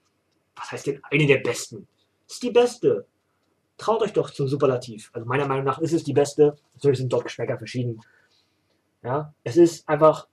Was 0.54 0.72
heißt 0.72 0.86
denn 0.86 1.00
eine 1.10 1.26
der 1.26 1.38
besten? 1.38 1.88
ist 2.28 2.42
die 2.42 2.50
beste. 2.50 3.06
Traut 3.78 4.02
euch 4.02 4.12
doch 4.12 4.30
zum 4.30 4.48
Superlativ. 4.48 5.10
Also 5.12 5.26
meiner 5.26 5.46
Meinung 5.46 5.64
nach 5.64 5.78
ist 5.78 5.92
es 5.92 6.04
die 6.04 6.12
beste. 6.12 6.56
Natürlich 6.74 6.98
sind 6.98 7.12
dort 7.12 7.24
Geschmäcker 7.24 7.58
verschieden. 7.58 8.00
Ja, 9.02 9.34
es 9.44 9.56
ist 9.56 9.88
einfach 9.88 10.26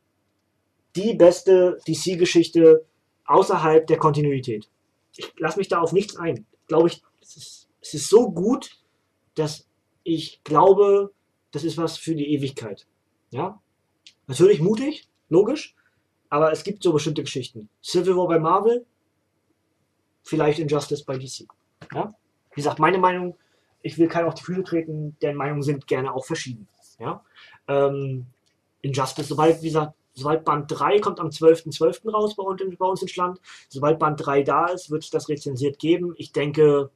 die 0.95 1.13
beste 1.13 1.77
DC-Geschichte 1.87 2.85
außerhalb 3.25 3.85
der 3.87 3.97
Kontinuität. 3.97 4.69
Ich 5.15 5.31
lasse 5.37 5.59
mich 5.59 5.67
da 5.67 5.79
auf 5.79 5.91
nichts 5.91 6.15
ein. 6.17 6.45
Glaube 6.67 6.87
ich, 6.87 7.03
es 7.21 7.35
ist, 7.35 7.69
es 7.81 7.93
ist 7.93 8.09
so 8.09 8.31
gut, 8.31 8.77
dass 9.35 9.67
ich 10.03 10.43
glaube, 10.43 11.11
das 11.51 11.63
ist 11.63 11.77
was 11.77 11.97
für 11.97 12.15
die 12.15 12.33
Ewigkeit. 12.33 12.87
Ja, 13.31 13.61
Natürlich 14.27 14.61
mutig, 14.61 15.07
logisch, 15.29 15.75
aber 16.29 16.51
es 16.51 16.63
gibt 16.63 16.83
so 16.83 16.93
bestimmte 16.93 17.23
Geschichten. 17.23 17.69
Civil 17.83 18.15
War 18.15 18.27
bei 18.27 18.39
Marvel, 18.39 18.85
vielleicht 20.23 20.59
Injustice 20.59 21.03
bei 21.03 21.17
DC. 21.17 21.45
Ja? 21.93 22.13
Wie 22.51 22.55
gesagt, 22.55 22.79
meine 22.79 22.97
Meinung, 22.97 23.35
ich 23.81 23.97
will 23.97 24.07
keinen 24.07 24.27
auf 24.27 24.35
die 24.35 24.43
Füße 24.43 24.63
treten, 24.63 25.17
denn 25.21 25.35
Meinungen 25.35 25.63
sind 25.63 25.87
gerne 25.87 26.13
auch 26.13 26.25
verschieden. 26.25 26.67
Ja? 26.99 27.23
Ähm, 27.67 28.25
Injustice, 28.81 29.27
sobald, 29.27 29.61
wie 29.61 29.67
gesagt, 29.67 29.93
sobald 30.13 30.45
Band 30.45 30.65
3 30.67 30.99
kommt 30.99 31.19
am 31.19 31.27
12.12. 31.27 31.77
.12. 31.77 32.11
raus 32.11 32.35
bei 32.35 32.43
uns, 32.43 32.61
bei 32.77 32.85
uns 32.85 33.01
ins 33.01 33.15
Land, 33.15 33.39
sobald 33.67 33.99
Band 33.99 34.25
3 34.25 34.43
da 34.43 34.67
ist, 34.67 34.89
wird 34.89 35.03
es 35.03 35.09
das 35.09 35.29
rezensiert 35.29 35.79
geben. 35.79 36.13
Ich 36.17 36.31
denke, 36.31 36.89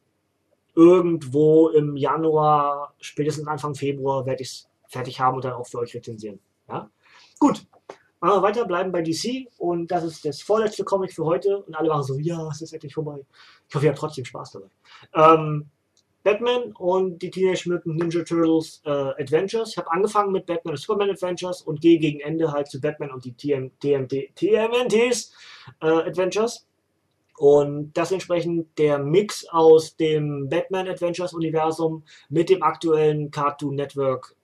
irgendwo 0.76 1.70
im 1.70 1.98
Januar, 1.98 2.94
spätestens 3.00 3.48
Anfang 3.48 3.76
Februar, 3.76 4.26
werde 4.26 4.44
ich 4.44 4.50
es 4.50 4.70
fertig 4.88 5.20
haben 5.20 5.36
und 5.36 5.46
dann 5.46 5.54
auch 5.54 5.68
für 5.68 5.80
euch 5.80 5.94
rezensieren. 5.94 6.40
Ja? 6.70 6.90
Gut, 7.40 7.66
machen 8.20 8.38
wir 8.38 8.42
weiter, 8.42 8.66
bleiben 8.66 8.92
bei 8.92 9.02
DC 9.02 9.48
und 9.58 9.92
das 9.92 10.04
ist 10.04 10.26
das 10.26 10.42
vorletzte 10.42 10.84
Comic 10.84 11.14
für 11.14 11.26
heute 11.26 11.64
und 11.64 11.76
alle 11.76 11.90
waren 11.90 12.04
so, 12.04 12.18
ja, 12.18 12.50
es 12.50 12.62
ist 12.62 12.74
endlich 12.74 12.94
vorbei. 12.94 13.26
Ich 13.70 13.76
hoffe, 13.76 13.86
ihr 13.86 13.92
habt 13.92 14.00
trotzdem 14.00 14.26
Spaß 14.26 14.52
dabei. 14.52 14.70
Ähm, 15.14 15.70
Batman 16.28 16.74
und 16.74 17.22
die 17.22 17.30
Teenage 17.30 17.70
Mutant 17.70 17.96
Ninja 17.96 18.22
Turtles 18.22 18.82
äh, 18.86 18.90
Adventures. 18.90 19.72
Ich 19.72 19.78
habe 19.78 19.90
angefangen 19.92 20.34
mit 20.34 20.46
Batman 20.46 20.74
und 20.74 20.78
Superman 20.78 21.10
Adventures 21.10 21.62
und 21.62 21.80
gehe 21.80 22.00
gegen 22.00 22.20
Ende 22.20 22.52
halt 22.52 22.68
zu 22.68 22.82
Batman 22.82 23.12
und 23.12 23.24
die 23.24 23.32
TM, 23.32 23.72
TMT, 23.80 24.36
TMNTs 24.36 25.34
äh, 25.82 25.88
Adventures. 25.88 26.68
Und 27.38 27.94
das 27.94 28.12
entsprechend 28.12 28.78
der 28.80 28.98
Mix 28.98 29.48
aus 29.48 29.96
dem 29.96 30.50
Batman 30.50 30.90
Adventures 30.90 31.34
Universum 31.34 32.04
mit 32.30 32.50
dem 32.50 32.64
aktuellen 32.64 33.32
Cartoon 33.32 33.76
Network 33.76 34.36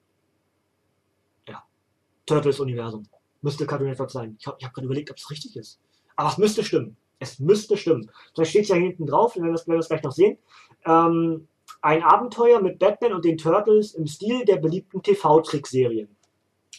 Turtles-Universum. 2.26 3.08
Müsste 3.42 3.66
Cartoon 3.66 3.90
Network 3.90 4.12
sein. 4.12 4.36
Ich 4.40 4.48
habe 4.48 4.58
hab 4.64 4.74
gerade 4.74 4.86
überlegt, 4.86 5.12
ob 5.12 5.18
es 5.18 5.30
richtig 5.30 5.56
ist. 5.56 5.80
Aber 6.16 6.30
es 6.30 6.38
müsste 6.38 6.64
stimmen. 6.64 6.96
Es 7.20 7.40
müsste 7.40 7.78
stimmen. 7.78 8.10
Da 8.36 8.46
steht 8.46 8.64
es 8.64 8.70
ja 8.70 8.76
hinten 8.76 9.06
drauf, 9.06 9.36
wenn 9.36 9.44
wir 9.44 9.52
das, 9.52 9.66
das 9.66 9.88
gleich 9.88 10.04
noch 10.04 10.12
sehen. 10.12 10.38
Ähm, 10.86 11.48
ein 11.82 12.04
Abenteuer 12.04 12.62
mit 12.62 12.80
Batman 12.80 13.14
und 13.14 13.26
den 13.26 13.38
Turtles 13.38 13.94
im 13.94 14.08
Stil 14.08 14.46
der 14.46 14.58
beliebten 14.58 15.02
TV-Trickserien. 15.02 16.08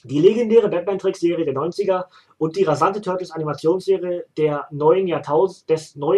Die 0.05 0.21
legendäre 0.21 0.69
Batman-Trickserie 0.69 1.45
der 1.45 1.55
90er 1.55 2.05
und 2.37 2.57
die 2.57 2.65
rasante 2.65 3.01
Turtles-Animationsserie 3.01 4.27
des 4.37 4.61
neuen 4.71 5.07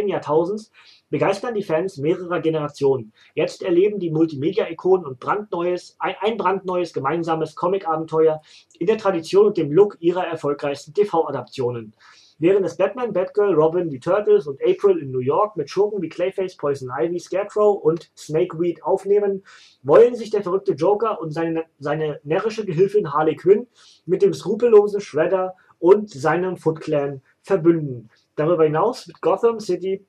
Jahrtausends 0.09 0.71
begeistern 1.11 1.55
die 1.55 1.63
Fans 1.63 1.99
mehrerer 1.99 2.41
Generationen. 2.41 3.13
Jetzt 3.35 3.63
erleben 3.63 3.99
die 3.99 4.11
Multimedia-Ikonen 4.11 5.07
und 5.07 5.21
brandneues, 5.21 5.97
ein, 5.99 6.37
brandneues 6.37 6.93
gemeinsames 6.93 7.55
Comic-Abenteuer 7.55 8.41
in 8.79 8.87
der 8.87 8.99
Tradition 8.99 9.47
und 9.47 9.57
dem 9.57 9.73
Look 9.73 9.97
ihrer 10.01 10.27
erfolgreichsten 10.27 10.95
TV-Adaptionen. 10.95 11.95
Während 12.39 12.67
es 12.67 12.77
Batman, 12.77 13.15
Batgirl, 13.15 13.55
Robin, 13.55 13.89
die 13.89 13.99
Turtles 13.99 14.47
und 14.47 14.61
April 14.63 14.99
in 14.99 15.11
New 15.11 15.21
York 15.21 15.57
mit 15.57 15.71
Schurken 15.71 16.03
wie 16.03 16.11
Clayface, 16.11 16.57
Poison 16.59 16.91
Ivy, 16.91 17.19
Scarecrow 17.19 17.83
und 17.83 18.11
Snakeweed 18.15 18.83
aufnehmen, 18.83 19.43
wollen 19.83 20.15
sich 20.15 20.29
der 20.29 20.43
verrückte 20.43 20.73
Joker 20.73 21.19
und 21.19 21.31
seine, 21.31 21.65
seine 21.79 22.21
närrische 22.25 22.67
Gehilfin 22.67 23.15
Harley 23.15 23.37
Quinn 23.37 23.67
mit 24.05 24.21
dem 24.21 24.35
skrupellosen 24.35 25.01
Shredder 25.01 25.55
und 25.79 26.11
seinem 26.11 26.59
Foot 26.59 26.81
Clan 26.81 27.23
verbünden. 27.41 28.11
Darüber 28.35 28.65
hinaus 28.65 29.09
wird 29.09 29.23
Gotham 29.23 29.59
City 29.59 30.05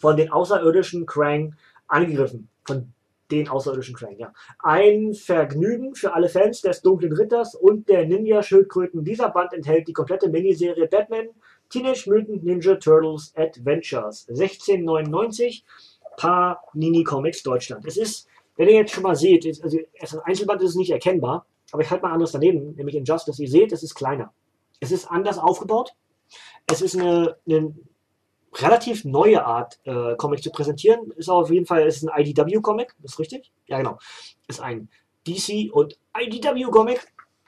von 0.00 0.16
den 0.16 0.30
außerirdischen 0.30 1.06
Krang 1.06 1.54
angegriffen. 1.86 2.48
Von 2.66 2.92
den 3.30 3.48
außerirdischen 3.48 3.94
Krang, 3.94 4.16
ja. 4.18 4.32
Ein 4.58 5.14
Vergnügen 5.14 5.94
für 5.94 6.14
alle 6.14 6.28
Fans 6.28 6.62
des 6.62 6.82
Dunklen 6.82 7.12
Ritters 7.12 7.54
und 7.54 7.88
der 7.88 8.06
Ninja-Schildkröten. 8.06 9.04
Dieser 9.04 9.30
Band 9.30 9.52
enthält 9.52 9.86
die 9.86 9.92
komplette 9.92 10.28
Miniserie 10.28 10.88
Batman 10.88 11.28
Teenage 11.68 12.10
Mutant 12.10 12.42
Ninja 12.42 12.74
Turtles 12.74 13.32
Adventures 13.36 14.26
1699 14.28 15.64
Panini 16.16 17.04
Comics 17.04 17.42
Deutschland. 17.42 17.86
Es 17.86 17.96
ist, 17.96 18.26
wenn 18.56 18.68
ihr 18.68 18.74
jetzt 18.74 18.92
schon 18.92 19.04
mal 19.04 19.14
seht, 19.14 19.44
ist, 19.44 19.62
also 19.62 19.78
das 20.00 20.18
Einzelband 20.18 20.62
ist 20.62 20.74
nicht 20.74 20.90
erkennbar, 20.90 21.46
aber 21.70 21.82
ich 21.82 21.90
halte 21.90 22.02
mal 22.02 22.12
anderes 22.12 22.32
daneben, 22.32 22.74
nämlich 22.74 22.96
Injustice. 22.96 23.38
Ihr 23.38 23.48
seht, 23.48 23.72
es 23.72 23.84
ist 23.84 23.94
kleiner. 23.94 24.32
Es 24.80 24.90
ist 24.90 25.06
anders 25.10 25.38
aufgebaut. 25.38 25.92
Es 26.66 26.82
ist 26.82 26.98
eine, 26.98 27.36
eine 27.48 27.74
relativ 28.54 29.04
neue 29.04 29.44
Art, 29.44 29.78
äh, 29.84 30.16
Comic 30.16 30.42
zu 30.42 30.50
präsentieren. 30.50 31.10
Ist 31.12 31.28
auf 31.28 31.50
jeden 31.50 31.66
Fall 31.66 31.86
ist 31.86 32.02
ein 32.02 32.10
IDW-Comic, 32.20 32.94
ist 33.02 33.18
richtig? 33.18 33.52
Ja, 33.66 33.78
genau. 33.78 33.98
Ist 34.48 34.60
ein 34.60 34.88
DC 35.26 35.72
und 35.72 35.98
IDW-Comic. 36.18 37.00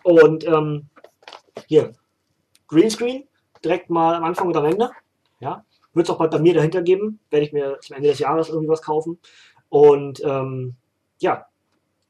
Und 0.04 0.46
ähm, 0.46 0.88
hier, 1.66 1.92
Greenscreen, 2.68 3.28
direkt 3.64 3.90
mal 3.90 4.14
am 4.14 4.24
Anfang 4.24 4.48
oder 4.48 4.60
am 4.60 4.66
Ende. 4.66 4.90
Ja, 5.40 5.64
wird 5.92 6.06
es 6.06 6.10
auch 6.10 6.18
bald 6.18 6.30
bei 6.30 6.38
mir 6.38 6.54
dahinter 6.54 6.82
geben. 6.82 7.20
Werde 7.30 7.46
ich 7.46 7.52
mir 7.52 7.78
zum 7.80 7.96
Ende 7.96 8.08
des 8.08 8.18
Jahres 8.18 8.48
irgendwie 8.48 8.68
was 8.68 8.82
kaufen. 8.82 9.18
Und 9.68 10.22
ähm, 10.24 10.76
ja, 11.20 11.46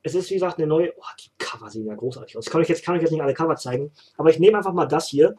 es 0.02 0.14
ist 0.14 0.30
wie 0.30 0.34
gesagt 0.34 0.58
eine 0.58 0.66
neue. 0.66 0.92
Oh, 0.96 1.02
die 1.18 1.30
Cover 1.38 1.70
sehen 1.70 1.86
ja 1.86 1.94
großartig 1.94 2.36
aus. 2.36 2.50
Kann 2.50 2.60
ich 2.60 2.68
jetzt 2.68 2.84
kann 2.84 2.96
ich 2.96 3.02
jetzt 3.02 3.10
nicht 3.10 3.22
alle 3.22 3.34
Cover 3.34 3.56
zeigen, 3.56 3.92
aber 4.16 4.30
ich 4.30 4.38
nehme 4.38 4.56
einfach 4.56 4.72
mal 4.72 4.86
das 4.86 5.08
hier, 5.08 5.36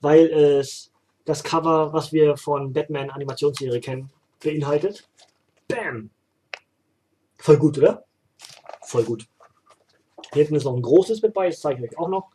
weil 0.00 0.26
es 0.26 0.91
das 1.24 1.44
Cover, 1.44 1.92
was 1.92 2.12
wir 2.12 2.36
von 2.36 2.72
Batman 2.72 3.10
Animationsserie 3.10 3.80
kennen, 3.80 4.10
beinhaltet. 4.42 5.08
Bam! 5.68 6.10
Voll 7.38 7.58
gut, 7.58 7.78
oder? 7.78 8.04
Voll 8.82 9.04
gut. 9.04 9.26
Hier 10.32 10.42
hinten 10.42 10.56
ist 10.56 10.64
noch 10.64 10.74
ein 10.74 10.82
großes 10.82 11.22
mit 11.22 11.34
bei, 11.34 11.48
das 11.48 11.60
zeige 11.60 11.84
ich 11.84 11.92
euch 11.92 11.98
auch 11.98 12.08
noch. 12.08 12.30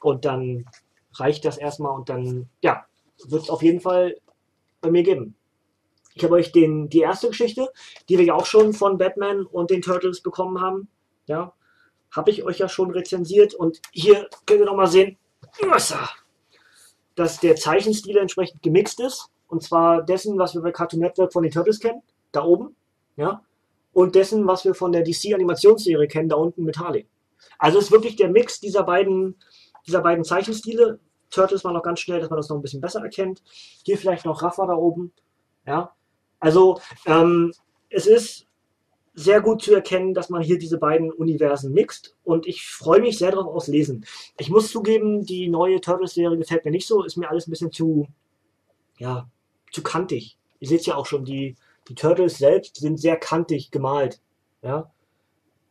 Und 0.00 0.24
dann 0.24 0.66
reicht 1.14 1.44
das 1.44 1.58
erstmal 1.58 1.92
und 1.92 2.08
dann, 2.08 2.48
ja, 2.62 2.86
wird 3.26 3.42
es 3.42 3.50
auf 3.50 3.62
jeden 3.62 3.80
Fall 3.80 4.16
bei 4.80 4.90
mir 4.90 5.02
geben. 5.02 5.34
Ich 6.14 6.24
habe 6.24 6.34
euch 6.34 6.52
den, 6.52 6.88
die 6.88 7.00
erste 7.00 7.28
Geschichte, 7.28 7.70
die 8.08 8.18
wir 8.18 8.24
ja 8.24 8.34
auch 8.34 8.46
schon 8.46 8.72
von 8.72 8.98
Batman 8.98 9.44
und 9.46 9.70
den 9.70 9.82
Turtles 9.82 10.20
bekommen 10.20 10.60
haben, 10.60 10.88
ja, 11.26 11.52
habe 12.10 12.30
ich 12.30 12.42
euch 12.42 12.58
ja 12.58 12.68
schon 12.68 12.90
rezensiert 12.90 13.54
und 13.54 13.80
hier 13.92 14.28
könnt 14.46 14.60
ihr 14.60 14.66
nochmal 14.66 14.88
sehen, 14.88 15.16
dass 17.18 17.40
der 17.40 17.56
Zeichenstil 17.56 18.16
entsprechend 18.16 18.62
gemixt 18.62 19.00
ist 19.00 19.30
und 19.48 19.62
zwar 19.62 20.02
dessen, 20.02 20.38
was 20.38 20.54
wir 20.54 20.62
bei 20.62 20.72
Cartoon 20.72 21.00
Network 21.00 21.32
von 21.32 21.42
den 21.42 21.52
Turtles 21.52 21.80
kennen, 21.80 22.02
da 22.32 22.44
oben, 22.44 22.76
ja, 23.16 23.42
und 23.92 24.14
dessen, 24.14 24.46
was 24.46 24.64
wir 24.64 24.74
von 24.74 24.92
der 24.92 25.02
DC 25.02 25.34
Animationsserie 25.34 26.06
kennen, 26.06 26.28
da 26.28 26.36
unten 26.36 26.64
mit 26.64 26.78
Harley. 26.78 27.06
Also 27.58 27.78
ist 27.78 27.90
wirklich 27.90 28.16
der 28.16 28.28
Mix 28.28 28.60
dieser 28.60 28.84
beiden, 28.84 29.36
dieser 29.86 30.02
beiden 30.02 30.24
Zeichenstile, 30.24 31.00
Turtles 31.30 31.64
war 31.64 31.72
noch 31.72 31.82
ganz 31.82 32.00
schnell, 32.00 32.20
dass 32.20 32.30
man 32.30 32.38
das 32.38 32.48
noch 32.48 32.56
ein 32.56 32.62
bisschen 32.62 32.80
besser 32.80 33.02
erkennt. 33.02 33.42
Hier 33.84 33.98
vielleicht 33.98 34.24
noch 34.24 34.42
Rafa 34.42 34.66
da 34.66 34.74
oben. 34.74 35.12
Ja, 35.66 35.92
also 36.40 36.80
ähm, 37.06 37.52
es 37.90 38.06
ist 38.06 38.46
sehr 39.18 39.40
gut 39.40 39.62
zu 39.62 39.74
erkennen, 39.74 40.14
dass 40.14 40.30
man 40.30 40.42
hier 40.42 40.58
diese 40.58 40.78
beiden 40.78 41.10
Universen 41.10 41.72
mixt 41.72 42.14
und 42.22 42.46
ich 42.46 42.64
freue 42.64 43.00
mich 43.00 43.18
sehr 43.18 43.32
darauf 43.32 43.52
aufs 43.52 43.66
Lesen. 43.66 44.06
Ich 44.38 44.48
muss 44.48 44.70
zugeben, 44.70 45.26
die 45.26 45.48
neue 45.48 45.80
Turtles-Serie 45.80 46.38
gefällt 46.38 46.64
mir 46.64 46.70
nicht 46.70 46.86
so, 46.86 47.02
ist 47.02 47.16
mir 47.16 47.28
alles 47.28 47.48
ein 47.48 47.50
bisschen 47.50 47.72
zu, 47.72 48.06
ja, 48.96 49.28
zu 49.72 49.82
kantig. 49.82 50.38
Ihr 50.60 50.68
seht 50.68 50.86
ja 50.86 50.94
auch 50.94 51.06
schon, 51.06 51.24
die, 51.24 51.56
die 51.88 51.96
Turtles 51.96 52.38
selbst 52.38 52.76
sind 52.76 53.00
sehr 53.00 53.16
kantig 53.16 53.72
gemalt. 53.72 54.20
Ja, 54.62 54.88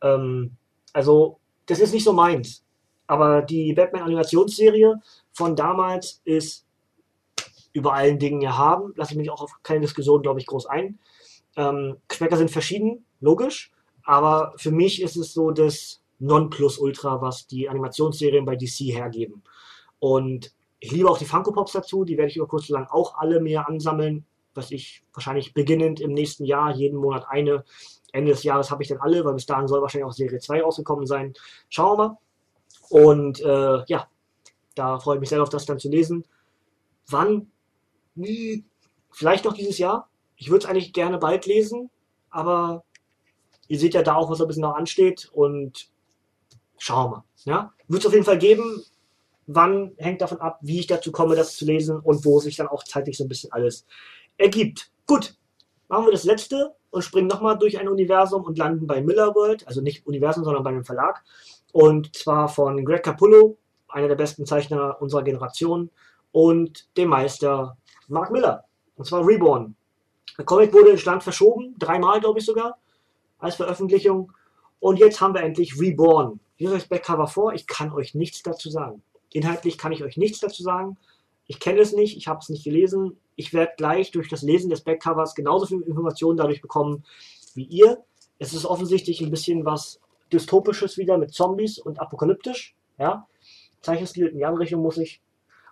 ähm, 0.02 0.52
also 0.92 1.38
das 1.64 1.80
ist 1.80 1.94
nicht 1.94 2.04
so 2.04 2.12
meins. 2.12 2.62
Aber 3.06 3.40
die 3.40 3.72
Batman-Animationsserie 3.72 5.00
von 5.32 5.56
damals 5.56 6.20
ist 6.24 6.66
über 7.72 7.94
allen 7.94 8.18
Dingen 8.18 8.42
erhaben. 8.42 8.92
Lasse 8.96 9.12
ich 9.12 9.18
mich 9.18 9.30
auch 9.30 9.40
auf 9.40 9.52
keine 9.62 9.80
Diskussion, 9.80 10.20
glaube 10.20 10.38
ich, 10.38 10.46
groß 10.46 10.66
ein. 10.66 10.98
Ähm, 11.56 11.96
Geschmäcker 12.08 12.36
sind 12.36 12.50
verschieden, 12.50 13.06
logisch. 13.20 13.72
Aber 14.04 14.54
für 14.56 14.70
mich 14.70 15.02
ist 15.02 15.16
es 15.16 15.32
so 15.32 15.50
das 15.50 16.02
Nonplusultra, 16.18 17.20
was 17.20 17.46
die 17.46 17.68
Animationsserien 17.68 18.44
bei 18.44 18.56
DC 18.56 18.92
hergeben. 18.94 19.42
Und 19.98 20.52
ich 20.80 20.92
liebe 20.92 21.10
auch 21.10 21.18
die 21.18 21.24
Funko 21.24 21.52
Pops 21.52 21.72
dazu. 21.72 22.04
Die 22.04 22.16
werde 22.16 22.30
ich 22.30 22.36
über 22.36 22.46
kurz 22.46 22.70
oder 22.70 22.80
lang 22.80 22.88
auch 22.90 23.18
alle 23.18 23.40
mehr 23.40 23.68
ansammeln. 23.68 24.24
Was 24.54 24.70
ich 24.70 25.04
wahrscheinlich 25.12 25.54
beginnend 25.54 26.00
im 26.00 26.12
nächsten 26.12 26.44
Jahr, 26.44 26.74
jeden 26.74 26.98
Monat 26.98 27.26
eine. 27.28 27.64
Ende 28.12 28.30
des 28.32 28.42
Jahres 28.42 28.70
habe 28.70 28.82
ich 28.82 28.88
dann 28.88 28.98
alle, 28.98 29.24
weil 29.24 29.34
bis 29.34 29.44
dahin 29.44 29.68
soll 29.68 29.82
wahrscheinlich 29.82 30.06
auch 30.06 30.12
Serie 30.12 30.38
2 30.38 30.62
rausgekommen 30.62 31.06
sein. 31.06 31.34
Schauen 31.68 31.98
wir 31.98 32.08
mal. 32.08 32.18
Und 32.88 33.40
äh, 33.40 33.84
ja, 33.86 34.08
da 34.74 34.98
freue 34.98 35.16
ich 35.16 35.20
mich 35.20 35.28
sehr 35.28 35.42
auf 35.42 35.50
das 35.50 35.66
dann 35.66 35.78
zu 35.78 35.90
lesen. 35.90 36.24
Wann? 37.08 37.50
Vielleicht 39.10 39.44
noch 39.44 39.52
dieses 39.52 39.78
Jahr. 39.78 40.08
Ich 40.36 40.50
würde 40.50 40.64
es 40.64 40.70
eigentlich 40.70 40.92
gerne 40.92 41.18
bald 41.18 41.46
lesen, 41.46 41.90
aber 42.30 42.84
ihr 43.68 43.78
seht 43.78 43.94
ja 43.94 44.02
da 44.02 44.16
auch, 44.16 44.30
was 44.30 44.40
ein 44.40 44.48
bisschen 44.48 44.62
noch 44.62 44.74
ansteht 44.74 45.30
und 45.32 45.88
schauen 46.78 47.12
wir. 47.12 47.24
Ja? 47.44 47.72
Wird 47.86 48.02
es 48.02 48.06
auf 48.06 48.12
jeden 48.12 48.24
Fall 48.24 48.38
geben. 48.38 48.82
Wann 49.46 49.92
hängt 49.96 50.20
davon 50.20 50.40
ab, 50.40 50.58
wie 50.60 50.80
ich 50.80 50.86
dazu 50.86 51.12
komme, 51.12 51.36
das 51.36 51.56
zu 51.56 51.64
lesen 51.64 52.00
und 52.00 52.24
wo 52.24 52.40
sich 52.40 52.56
dann 52.56 52.68
auch 52.68 52.84
zeitlich 52.84 53.16
so 53.16 53.24
ein 53.24 53.28
bisschen 53.28 53.52
alles 53.52 53.86
ergibt. 54.36 54.90
Gut, 55.06 55.36
machen 55.88 56.06
wir 56.06 56.12
das 56.12 56.24
letzte 56.24 56.74
und 56.90 57.02
springen 57.02 57.28
nochmal 57.28 57.58
durch 57.58 57.78
ein 57.78 57.88
Universum 57.88 58.44
und 58.44 58.58
landen 58.58 58.86
bei 58.86 59.00
Miller 59.00 59.34
World, 59.34 59.66
also 59.66 59.80
nicht 59.80 60.06
Universum, 60.06 60.44
sondern 60.44 60.62
bei 60.62 60.70
einem 60.70 60.84
Verlag. 60.84 61.22
Und 61.72 62.16
zwar 62.16 62.48
von 62.48 62.84
Greg 62.84 63.02
Capullo, 63.02 63.58
einer 63.88 64.08
der 64.08 64.16
besten 64.16 64.46
Zeichner 64.46 65.00
unserer 65.00 65.22
Generation, 65.22 65.90
und 66.32 66.94
dem 66.96 67.08
Meister 67.08 67.76
Mark 68.08 68.30
Miller. 68.30 68.64
Und 68.96 69.06
zwar 69.06 69.26
Reborn. 69.26 69.74
Der 70.36 70.44
Comic 70.44 70.72
wurde 70.72 70.90
ins 70.90 71.04
Land 71.04 71.22
verschoben, 71.22 71.74
dreimal 71.78 72.20
glaube 72.20 72.38
ich 72.38 72.44
sogar, 72.44 72.78
als 73.38 73.56
Veröffentlichung. 73.56 74.32
Und 74.80 74.98
jetzt 74.98 75.20
haben 75.20 75.34
wir 75.34 75.42
endlich 75.42 75.78
Reborn. 75.80 76.40
Das 76.58 76.86
Backcover 76.86 77.28
vor. 77.28 77.52
Ich 77.52 77.66
kann 77.66 77.92
euch 77.92 78.14
nichts 78.14 78.42
dazu 78.42 78.68
sagen. 78.68 79.02
Inhaltlich 79.32 79.78
kann 79.78 79.92
ich 79.92 80.02
euch 80.02 80.16
nichts 80.16 80.40
dazu 80.40 80.62
sagen. 80.62 80.96
Ich 81.46 81.60
kenne 81.60 81.80
es 81.80 81.92
nicht, 81.92 82.16
ich 82.16 82.28
habe 82.28 82.40
es 82.40 82.48
nicht 82.48 82.64
gelesen. 82.64 83.16
Ich 83.36 83.54
werde 83.54 83.72
gleich 83.76 84.10
durch 84.10 84.28
das 84.28 84.42
Lesen 84.42 84.70
des 84.70 84.82
Backcovers 84.82 85.34
genauso 85.34 85.66
viel 85.66 85.80
Informationen 85.82 86.36
dadurch 86.36 86.60
bekommen 86.60 87.04
wie 87.54 87.64
ihr. 87.64 88.04
Es 88.38 88.52
ist 88.52 88.66
offensichtlich 88.66 89.20
ein 89.20 89.30
bisschen 89.30 89.64
was 89.64 90.00
Dystopisches 90.32 90.98
wieder 90.98 91.16
mit 91.16 91.32
Zombies 91.32 91.78
und 91.78 92.00
apokalyptisch. 92.00 92.74
Ja? 92.98 93.26
Zeichenstil 93.80 94.26
in 94.26 94.38
die 94.38 94.44
andere 94.44 94.62
Richtung 94.62 94.82
muss 94.82 94.98
ich. 94.98 95.22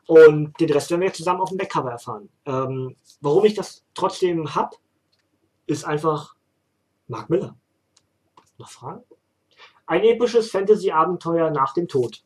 Und 0.07 0.59
den 0.61 0.71
Rest 0.71 0.91
werden 0.91 1.03
wir 1.03 1.13
zusammen 1.13 1.41
auf 1.41 1.49
dem 1.49 1.59
Backcover 1.59 1.91
erfahren. 1.91 2.29
Ähm, 2.47 2.97
warum 3.21 3.45
ich 3.45 3.55
das 3.55 3.85
trotzdem 3.95 4.55
hab, 4.55 4.77
ist 5.67 5.85
einfach 5.85 6.36
Mark 7.09 7.31
Miller. 7.31 7.57
Noch 8.59 8.69
Fragen? 8.69 9.05
Ein 9.87 10.03
episches 10.03 10.51
Fantasy-Abenteuer 10.51 11.51
nach 11.51 11.73
dem 11.73 11.87
Tod. 11.87 12.25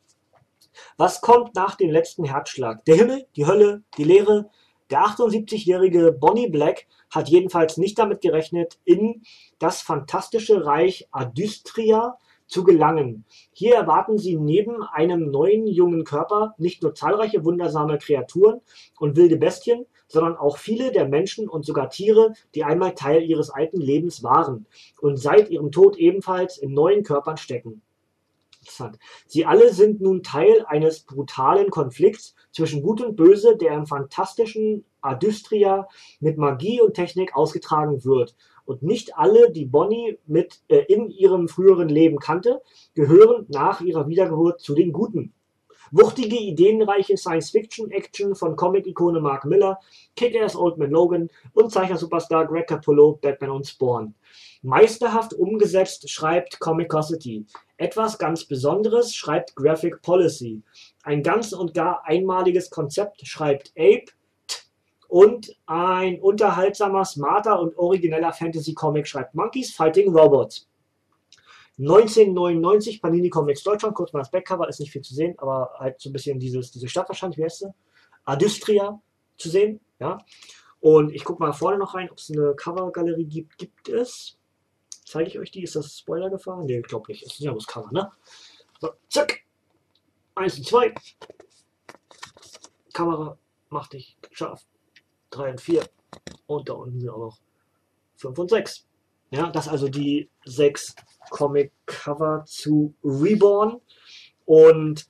Was 0.97 1.21
kommt 1.21 1.53
nach 1.53 1.75
dem 1.75 1.91
letzten 1.91 2.23
Herzschlag? 2.23 2.83
Der 2.85 2.95
Himmel, 2.95 3.27
die 3.35 3.45
Hölle, 3.45 3.83
die 3.97 4.03
Leere? 4.03 4.49
Der 4.89 5.01
78-jährige 5.01 6.11
Bonnie 6.11 6.49
Black 6.49 6.87
hat 7.11 7.29
jedenfalls 7.29 7.77
nicht 7.77 7.99
damit 7.99 8.21
gerechnet, 8.21 8.79
in 8.83 9.21
das 9.59 9.81
fantastische 9.81 10.65
Reich 10.65 11.07
Adystria 11.11 12.17
zu 12.47 12.63
gelangen. 12.63 13.25
Hier 13.53 13.75
erwarten 13.75 14.17
sie 14.17 14.35
neben 14.35 14.81
einem 14.83 15.29
neuen 15.29 15.67
jungen 15.67 16.03
Körper 16.03 16.55
nicht 16.57 16.81
nur 16.81 16.95
zahlreiche 16.95 17.45
wundersame 17.45 17.97
Kreaturen 17.99 18.61
und 18.99 19.15
wilde 19.15 19.37
Bestien, 19.37 19.85
sondern 20.11 20.35
auch 20.35 20.57
viele 20.57 20.91
der 20.91 21.07
Menschen 21.07 21.47
und 21.47 21.65
sogar 21.65 21.89
Tiere, 21.89 22.33
die 22.53 22.63
einmal 22.63 22.95
Teil 22.95 23.23
ihres 23.23 23.49
alten 23.49 23.79
Lebens 23.79 24.23
waren 24.23 24.65
und 24.99 25.17
seit 25.17 25.49
ihrem 25.49 25.71
Tod 25.71 25.97
ebenfalls 25.97 26.57
in 26.57 26.73
neuen 26.73 27.03
Körpern 27.03 27.37
stecken. 27.37 27.81
Sie 29.25 29.45
alle 29.45 29.73
sind 29.73 30.01
nun 30.01 30.21
Teil 30.21 30.65
eines 30.67 31.01
brutalen 31.01 31.71
Konflikts 31.71 32.35
zwischen 32.51 32.83
Gut 32.83 33.01
und 33.01 33.15
Böse, 33.15 33.57
der 33.57 33.73
im 33.73 33.87
fantastischen 33.87 34.85
Adystria 35.01 35.87
mit 36.19 36.37
Magie 36.37 36.81
und 36.81 36.93
Technik 36.93 37.35
ausgetragen 37.35 38.03
wird. 38.05 38.35
Und 38.65 38.83
nicht 38.83 39.17
alle, 39.17 39.51
die 39.51 39.65
Bonnie 39.65 40.19
mit, 40.27 40.61
äh, 40.67 40.83
in 40.87 41.09
ihrem 41.09 41.47
früheren 41.47 41.89
Leben 41.89 42.19
kannte, 42.19 42.61
gehören 42.93 43.47
nach 43.49 43.81
ihrer 43.81 44.07
Wiedergeburt 44.07 44.61
zu 44.61 44.75
den 44.75 44.93
Guten. 44.93 45.33
Wuchtige, 45.91 46.37
ideenreiche 46.37 47.17
Science-Fiction-Action 47.17 48.33
von 48.35 48.55
Comic-Ikone 48.55 49.19
Mark 49.19 49.43
Miller, 49.43 49.77
Kick-Ass 50.15 50.55
Old 50.55 50.77
Man 50.77 50.89
Logan 50.89 51.29
und 51.53 51.71
Zeichner-Superstar 51.71 52.47
Greg 52.47 52.67
Capullo, 52.67 53.19
Batman 53.21 53.51
und 53.51 53.67
Spawn. 53.67 54.15
Meisterhaft 54.61 55.33
umgesetzt 55.33 56.09
schreibt 56.09 56.59
Comicosity. 56.59 57.45
Etwas 57.75 58.17
ganz 58.17 58.45
Besonderes 58.45 59.13
schreibt 59.13 59.55
Graphic 59.55 60.01
Policy. 60.01 60.61
Ein 61.03 61.23
ganz 61.23 61.51
und 61.51 61.73
gar 61.73 62.05
einmaliges 62.05 62.69
Konzept 62.69 63.27
schreibt 63.27 63.73
Ape. 63.77 64.05
Und 65.09 65.57
ein 65.65 66.21
unterhaltsamer, 66.21 67.03
smarter 67.03 67.59
und 67.59 67.77
origineller 67.77 68.31
Fantasy-Comic 68.31 69.05
schreibt 69.07 69.35
Monkeys 69.35 69.73
Fighting 69.73 70.15
Robots. 70.15 70.69
1999 71.79 73.01
Panini 73.01 73.29
Comics 73.29 73.63
Deutschland, 73.63 73.95
kurz 73.95 74.13
mal 74.13 74.19
das 74.19 74.31
Backcover, 74.31 74.67
ist 74.67 74.79
nicht 74.79 74.91
viel 74.91 75.01
zu 75.01 75.13
sehen, 75.13 75.35
aber 75.37 75.71
halt 75.77 75.99
so 75.99 76.09
ein 76.09 76.13
bisschen 76.13 76.39
dieses, 76.39 76.71
diese 76.71 76.87
Stadt 76.87 77.09
wahrscheinlich, 77.09 77.37
wie 77.37 77.43
heißt 77.43 77.59
sie? 77.59 77.73
Adystria 78.25 79.01
zu 79.37 79.49
sehen, 79.49 79.79
ja. 79.99 80.19
Und 80.79 81.13
ich 81.13 81.23
gucke 81.23 81.41
mal 81.41 81.53
vorne 81.53 81.77
noch 81.77 81.93
rein, 81.93 82.09
ob 82.11 82.17
es 82.17 82.31
eine 82.31 82.55
Covergalerie 82.55 83.25
gibt. 83.25 83.57
Gibt 83.57 83.89
es? 83.89 84.37
Zeige 85.05 85.29
ich 85.29 85.39
euch 85.39 85.51
die? 85.51 85.63
Ist 85.63 85.75
das 85.75 85.99
Spoiler 85.99 86.29
gefahren? 86.29 86.65
Ne, 86.65 86.79
ich 86.79 86.87
glaube 86.87 87.11
nicht. 87.11 87.23
Es 87.23 87.33
ist 87.33 87.39
ja 87.39 87.51
bloß 87.51 87.67
Cover, 87.67 87.91
ne? 87.91 88.11
So, 88.79 88.89
zack. 89.09 89.41
Eins 90.35 90.57
und 90.57 90.65
zwei. 90.65 90.93
Kamera 92.93 93.37
macht 93.69 93.93
dich 93.93 94.17
scharf. 94.31 94.65
3 95.31 95.51
und 95.51 95.61
4. 95.61 95.83
Und 96.47 96.69
da 96.69 96.73
unten 96.73 96.99
sind 96.99 97.09
auch 97.09 97.17
noch 97.17 97.37
5 98.17 98.37
und 98.37 98.49
6. 98.49 98.85
Ja, 99.31 99.49
das 99.49 99.69
also 99.69 99.87
die 99.87 100.29
sechs 100.45 100.93
Comic-Cover 101.29 102.43
zu 102.45 102.93
Reborn. 103.03 103.79
Und 104.45 105.07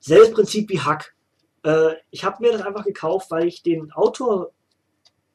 selbes 0.00 0.32
Prinzip 0.32 0.68
wie 0.68 0.80
Hack. 0.80 1.14
Äh, 1.62 1.94
ich 2.10 2.24
habe 2.24 2.38
mir 2.40 2.52
das 2.52 2.62
einfach 2.62 2.84
gekauft, 2.84 3.30
weil 3.30 3.46
ich 3.46 3.62
den 3.62 3.92
Autor 3.92 4.50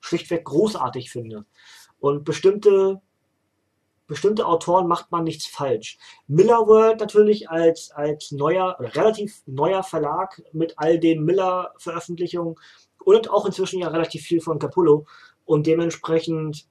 schlichtweg 0.01 0.43
großartig 0.43 1.09
finde. 1.09 1.45
Und 1.99 2.25
bestimmte, 2.25 3.01
bestimmte 4.07 4.45
Autoren 4.45 4.87
macht 4.87 5.09
man 5.11 5.23
nichts 5.23 5.47
falsch. 5.47 5.97
Miller 6.27 6.67
World 6.67 6.99
natürlich 6.99 7.49
als, 7.49 7.91
als 7.91 8.31
neuer, 8.33 8.75
relativ 8.79 9.41
neuer 9.45 9.83
Verlag 9.83 10.43
mit 10.51 10.73
all 10.77 10.99
den 10.99 11.23
Miller-Veröffentlichungen 11.23 12.55
und 13.05 13.29
auch 13.29 13.45
inzwischen 13.45 13.79
ja 13.79 13.87
relativ 13.87 14.23
viel 14.23 14.41
von 14.41 14.59
Capullo. 14.59 15.05
Und 15.45 15.65
dementsprechend 15.65 16.67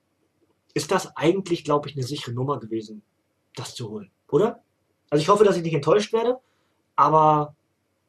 ist 0.77 0.91
das 0.91 1.17
eigentlich, 1.17 1.65
glaube 1.65 1.89
ich, 1.89 1.97
eine 1.97 2.05
sichere 2.05 2.33
Nummer 2.33 2.61
gewesen, 2.61 3.03
das 3.55 3.75
zu 3.75 3.89
holen, 3.89 4.11
oder? 4.29 4.63
Also 5.09 5.23
ich 5.23 5.29
hoffe, 5.29 5.43
dass 5.43 5.57
ich 5.57 5.63
nicht 5.63 5.75
enttäuscht 5.75 6.13
werde, 6.13 6.39
aber 6.97 7.55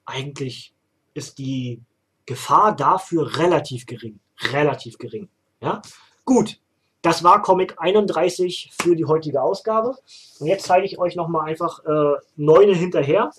eigentlich 0.06 0.74
ist 1.14 1.38
die 1.38 1.82
Gefahr 2.26 2.76
dafür 2.76 3.38
relativ 3.38 3.86
gering. 3.86 4.20
Relativ 4.52 4.98
gering. 4.98 5.30
Ja? 5.62 5.82
Gut, 6.26 6.60
das 7.02 7.24
war 7.24 7.42
Comic 7.42 7.76
31 7.78 8.72
für 8.82 8.98
die 8.98 9.06
heutige 9.06 9.42
Ausgabe. 9.42 9.96
Und 10.40 10.48
jetzt 10.48 10.66
zeige 10.66 10.86
ich 10.86 11.00
euch 11.00 11.16
nochmal 11.16 11.50
einfach 11.50 11.80
äh, 11.86 12.16
neune 12.36 12.76
hinterher 12.76 13.32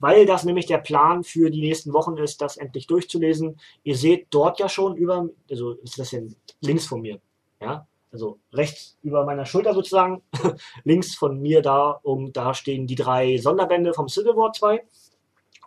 weil 0.00 0.24
das 0.24 0.44
nämlich 0.44 0.64
der 0.64 0.78
Plan 0.78 1.22
für 1.22 1.50
die 1.50 1.60
nächsten 1.60 1.92
Wochen 1.92 2.16
ist, 2.16 2.40
das 2.40 2.56
endlich 2.56 2.86
durchzulesen. 2.86 3.60
Ihr 3.84 3.96
seht 3.96 4.28
dort 4.30 4.58
ja 4.58 4.66
schon 4.68 4.96
über, 4.96 5.28
also 5.50 5.72
ist 5.72 5.98
das 5.98 6.10
denn 6.10 6.34
links 6.62 6.86
von 6.86 7.02
mir, 7.02 7.20
ja, 7.60 7.86
also 8.12 8.38
rechts 8.52 8.98
über 9.02 9.24
meiner 9.24 9.46
Schulter 9.46 9.74
sozusagen, 9.74 10.22
links 10.84 11.14
von 11.14 11.40
mir 11.40 11.62
da, 11.62 12.00
um 12.02 12.32
da 12.32 12.54
stehen 12.54 12.86
die 12.86 12.94
drei 12.94 13.36
Sonderbände 13.38 13.94
vom 13.94 14.08
Civil 14.08 14.36
War 14.36 14.52
2 14.52 14.82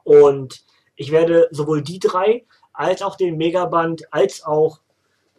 und 0.03 0.63
ich 0.95 1.11
werde 1.11 1.47
sowohl 1.51 1.81
die 1.81 1.99
drei 1.99 2.45
als 2.73 3.01
auch 3.01 3.15
den 3.15 3.37
Megaband 3.37 4.11
als 4.13 4.43
auch 4.43 4.81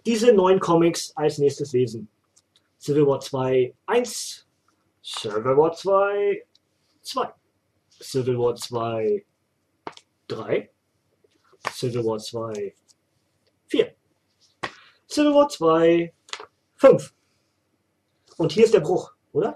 diese 0.07 0.33
neuen 0.33 0.61
Comics 0.61 1.13
als 1.17 1.39
nächstes 1.39 1.73
lesen. 1.73 2.09
Civil 2.79 3.07
War 3.07 3.21
2 3.21 3.75
1, 3.87 4.47
Civil 5.03 5.57
War 5.57 5.73
2 5.73 6.45
2. 7.03 7.29
Civil 8.01 8.39
War 8.39 8.55
2 8.55 9.25
3, 10.29 10.71
Civil 11.71 12.05
War 12.05 12.19
2 12.19 12.75
4, 13.69 13.95
Civil 15.09 15.35
War 15.35 15.49
2 15.49 16.13
5. 16.77 17.13
Und 18.37 18.53
hier 18.53 18.65
ist 18.65 18.75
der 18.75 18.81
Bruch, 18.81 19.13
oder? 19.33 19.55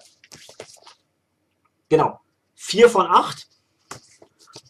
Genau. 1.88 2.20
4 2.54 2.88
von 2.88 3.06
8, 3.06 3.48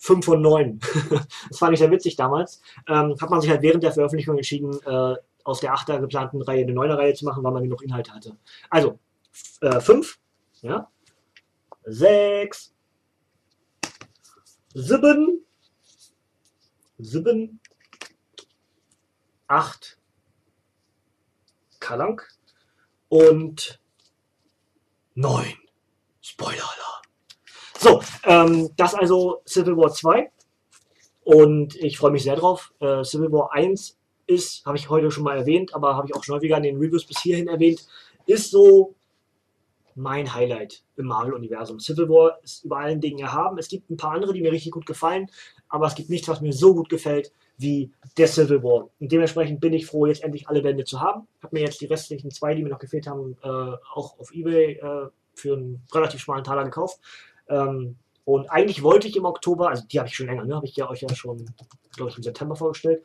5 0.01 0.25
von 0.25 0.41
9. 0.41 0.81
das 1.49 1.59
fand 1.59 1.73
ich 1.73 1.79
sehr 1.79 1.91
witzig 1.91 2.16
damals. 2.16 2.61
Ähm, 2.87 3.16
hat 3.20 3.31
man 3.31 3.41
sich 3.41 3.51
halt 3.51 3.62
während 3.62 3.83
der 3.83 3.93
Veröffentlichung 3.93 4.37
entschieden, 4.37 4.79
äh, 4.87 5.15
aus 5.45 5.61
der 5.61 5.75
8er 5.75 5.99
geplanten 6.01 6.43
Reihe 6.43 6.62
eine 6.62 6.73
9er 6.73 6.99
Reihe 6.99 7.15
zu 7.15 7.25
machen, 7.25 7.43
weil 7.43 7.53
man 7.53 7.62
genug 7.62 7.83
Inhalte 7.83 8.12
hatte. 8.12 8.37
Also, 8.70 8.99
5, 9.33 10.19
äh, 10.62 10.69
ja, 10.69 10.91
6, 11.85 12.75
sieben, 14.75 15.45
sieben, 16.99 17.61
acht 19.47 19.99
Kalank 21.81 22.29
und 23.09 23.81
neun. 25.15 25.55
Spoiler 26.21 26.63
Alarm. 26.63 27.03
So, 27.79 28.03
ähm, 28.25 28.71
das 28.77 28.95
also 28.95 29.41
Civil 29.47 29.77
War 29.77 29.93
2 29.93 30.31
und 31.25 31.77
ich 31.77 31.99
freue 31.99 32.11
mich 32.11 32.25
sehr 32.25 32.37
drauf. 32.37 32.73
Äh, 32.81 33.05
Civil 33.05 33.33
War 33.33 33.53
1 33.53 33.97
ist, 34.27 34.65
habe 34.67 34.77
ich 34.77 34.91
heute 34.91 35.11
schon 35.11 35.25
mal 35.25 35.39
erwähnt, 35.39 35.75
aber 35.75 35.97
habe 35.97 36.09
ich 36.09 36.15
auch 36.15 36.25
schon 36.25 36.37
häufiger 36.37 36.57
in 36.57 36.65
den 36.65 36.77
Reviews 36.77 37.07
bis 37.07 37.21
hierhin 37.21 37.49
erwähnt, 37.49 37.87
ist 38.27 38.51
so 38.51 38.95
mein 39.95 40.33
Highlight 40.33 40.83
im 40.97 41.07
Marvel-Universum. 41.07 41.81
Civil 41.81 42.09
War 42.09 42.39
ist 42.43 42.65
über 42.65 42.79
allen 42.79 43.01
Dingen 43.01 43.19
erhaben. 43.19 43.59
Es 43.59 43.69
gibt 43.69 43.91
ein 43.91 43.97
paar 43.97 44.13
andere, 44.13 44.33
die 44.33 44.41
mir 44.41 44.53
richtig 44.53 44.73
gut 44.73 44.87
gefallen, 44.87 45.31
aber 45.69 45.87
es 45.87 45.95
gibt 45.95 46.11
nichts, 46.11 46.29
was 46.29 46.41
mir 46.41 46.53
so 46.53 46.75
gut 46.75 46.89
gefällt 46.89 47.33
wie 47.59 47.93
der 48.17 48.29
Civil 48.29 48.63
War. 48.63 48.89
Und 48.99 49.13
dementsprechend 49.13 49.61
bin 49.61 49.73
ich 49.73 49.87
froh, 49.87 50.07
jetzt 50.07 50.23
endlich 50.23 50.49
alle 50.49 50.63
Bände 50.63 50.85
zu 50.85 51.01
haben. 51.01 51.27
Habe 51.43 51.57
mir 51.57 51.65
jetzt 51.65 51.81
die 51.81 51.87
restlichen 51.87 52.31
zwei, 52.31 52.55
die 52.55 52.63
mir 52.63 52.71
noch 52.71 52.79
gefehlt 52.79 53.07
haben, 53.07 53.37
äh, 53.43 53.49
auch 53.49 54.19
auf 54.19 54.33
Ebay 54.33 54.75
äh, 54.75 55.09
für 55.35 55.57
einen 55.57 55.83
relativ 55.93 56.21
schmalen 56.21 56.45
Taler 56.45 56.65
gekauft. 56.65 57.01
Ähm, 57.49 57.97
und 58.25 58.51
eigentlich 58.51 58.83
wollte 58.83 59.09
ich 59.09 59.17
im 59.17 59.25
Oktober, 59.25 59.71
also 59.71 59.85
die 59.87 59.99
habe 59.99 60.09
ich 60.09 60.15
schon 60.15 60.27
länger, 60.27 60.45
ne, 60.45 60.55
habe 60.55 60.67
ich 60.67 60.77
ja 60.77 60.89
euch 60.89 61.01
ja 61.01 61.15
schon, 61.15 61.47
glaube 61.97 62.11
ich, 62.11 62.17
im 62.17 62.23
September 62.23 62.57
vorgestellt, 62.57 63.05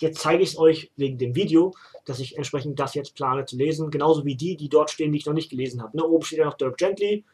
Jetzt 0.00 0.22
zeige 0.22 0.42
ich 0.42 0.50
es 0.50 0.58
euch 0.58 0.90
wegen 0.96 1.18
dem 1.18 1.34
Video, 1.34 1.74
dass 2.06 2.20
ich 2.20 2.38
entsprechend 2.38 2.80
das 2.80 2.94
jetzt 2.94 3.14
plane 3.14 3.44
zu 3.44 3.56
lesen. 3.56 3.90
Genauso 3.90 4.24
wie 4.24 4.34
die, 4.34 4.56
die 4.56 4.70
dort 4.70 4.90
stehen, 4.90 5.12
die 5.12 5.18
ich 5.18 5.26
noch 5.26 5.34
nicht 5.34 5.50
gelesen 5.50 5.82
habe. 5.82 5.94
Ne, 5.96 6.04
oben 6.04 6.24
steht 6.24 6.38
ja 6.38 6.46
noch 6.46 6.56
Dirk 6.56 6.78
Gently. 6.78 7.24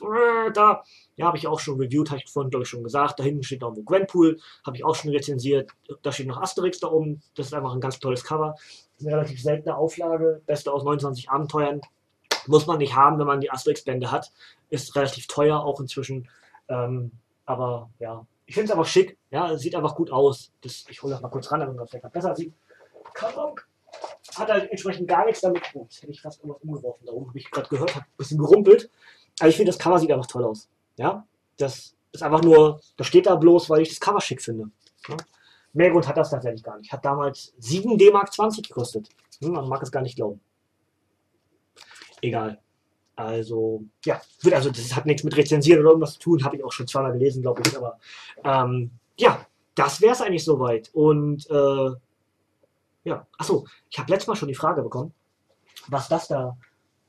Da 0.00 0.82
ja, 1.16 1.26
habe 1.26 1.36
ich 1.36 1.46
auch 1.46 1.60
schon 1.60 1.78
reviewed, 1.78 2.10
habe 2.10 2.20
ich 2.24 2.30
vorhin, 2.30 2.50
glaube 2.50 2.64
ich, 2.64 2.68
schon 2.68 2.82
gesagt. 2.82 3.18
Da 3.18 3.24
hinten 3.24 3.42
steht 3.42 3.60
noch 3.60 3.76
wo 3.76 3.82
Gwenpool, 3.82 4.40
habe 4.64 4.76
ich 4.76 4.84
auch 4.84 4.94
schon 4.94 5.10
rezensiert. 5.10 5.70
Da 6.02 6.12
steht 6.12 6.26
noch 6.26 6.40
Asterix 6.40 6.80
da 6.80 6.88
oben. 6.88 7.22
Das 7.34 7.46
ist 7.46 7.54
einfach 7.54 7.74
ein 7.74 7.80
ganz 7.80 7.98
tolles 7.98 8.24
Cover. 8.24 8.56
Eine 9.00 9.12
relativ 9.12 9.42
seltene 9.42 9.76
Auflage. 9.76 10.42
Beste 10.46 10.72
aus 10.72 10.84
29 10.84 11.30
Abenteuern. 11.30 11.80
Muss 12.46 12.66
man 12.66 12.78
nicht 12.78 12.96
haben, 12.96 13.18
wenn 13.18 13.26
man 13.26 13.40
die 13.40 13.50
Asterix-Bände 13.50 14.10
hat. 14.10 14.32
Ist 14.70 14.96
relativ 14.96 15.26
teuer 15.26 15.62
auch 15.62 15.80
inzwischen. 15.80 16.28
Ähm, 16.68 17.12
aber 17.44 17.90
ja, 17.98 18.26
ich 18.46 18.54
finde 18.54 18.66
es 18.66 18.72
einfach 18.72 18.90
schick. 18.90 19.18
Ja, 19.30 19.56
sieht 19.56 19.74
einfach 19.74 19.94
gut 19.94 20.10
aus. 20.10 20.52
Das, 20.62 20.84
ich 20.88 21.02
hole 21.02 21.12
das 21.12 21.22
mal 21.22 21.28
kurz 21.28 21.50
ran, 21.52 21.60
damit 21.60 21.76
man 21.76 21.84
es 21.84 21.90
vielleicht 21.90 22.12
besser 22.12 22.34
sieht. 22.34 22.54
Kabong. 23.14 23.60
Hat 24.34 24.48
halt 24.48 24.70
entsprechend 24.70 25.08
gar 25.08 25.26
nichts 25.26 25.42
damit. 25.42 25.62
Oh, 25.74 25.82
jetzt 25.82 26.02
hätte 26.02 26.12
ich 26.12 26.22
fast 26.22 26.40
irgendwas 26.40 26.62
umgeworfen. 26.62 27.04
Darum 27.04 27.28
habe 27.28 27.38
ich 27.38 27.50
gerade 27.50 27.68
gehört, 27.68 27.94
hat 27.94 28.02
ein 28.02 28.16
bisschen 28.16 28.38
gerumpelt. 28.38 28.90
Aber 29.40 29.48
ich 29.48 29.56
finde, 29.56 29.72
das 29.72 29.78
Cover 29.78 29.98
sieht 29.98 30.10
einfach 30.10 30.26
toll 30.26 30.44
aus. 30.44 30.68
Ja, 30.96 31.26
das 31.56 31.94
ist 32.12 32.22
einfach 32.22 32.42
nur, 32.42 32.80
das 32.96 33.06
steht 33.06 33.26
da 33.26 33.34
bloß, 33.36 33.70
weil 33.70 33.82
ich 33.82 33.88
das 33.88 34.00
Cover 34.00 34.20
schick 34.20 34.42
finde. 34.42 34.70
Ja? 35.08 35.16
Mehr 35.72 35.90
Grund 35.90 36.06
hat 36.06 36.16
das 36.16 36.30
tatsächlich 36.30 36.62
gar 36.62 36.78
nicht. 36.78 36.92
Hat 36.92 37.04
damals 37.04 37.54
7 37.58 37.96
D-Mark 37.96 38.32
20 38.32 38.68
gekostet. 38.68 39.08
Hm, 39.40 39.52
man 39.52 39.68
mag 39.68 39.82
es 39.82 39.90
gar 39.90 40.02
nicht 40.02 40.16
glauben. 40.16 40.40
Egal. 42.20 42.60
Also, 43.16 43.84
ja, 44.04 44.20
also 44.52 44.70
das 44.70 44.94
hat 44.94 45.06
nichts 45.06 45.24
mit 45.24 45.36
Rezensieren 45.36 45.80
oder 45.80 45.90
irgendwas 45.90 46.14
zu 46.14 46.20
tun, 46.20 46.44
habe 46.44 46.56
ich 46.56 46.64
auch 46.64 46.72
schon 46.72 46.86
zweimal 46.86 47.12
gelesen, 47.12 47.42
glaube 47.42 47.62
ich. 47.66 47.76
Aber 47.76 47.98
ähm, 48.44 48.90
ja, 49.16 49.46
das 49.74 50.00
wäre 50.00 50.12
es 50.12 50.20
eigentlich 50.20 50.44
soweit. 50.44 50.90
Und 50.92 51.48
äh, 51.50 51.90
ja, 53.04 53.26
achso, 53.38 53.66
ich 53.90 53.98
habe 53.98 54.10
letztes 54.10 54.28
Mal 54.28 54.36
schon 54.36 54.48
die 54.48 54.54
Frage 54.54 54.82
bekommen, 54.82 55.12
was 55.88 56.08
das 56.08 56.28
da, 56.28 56.56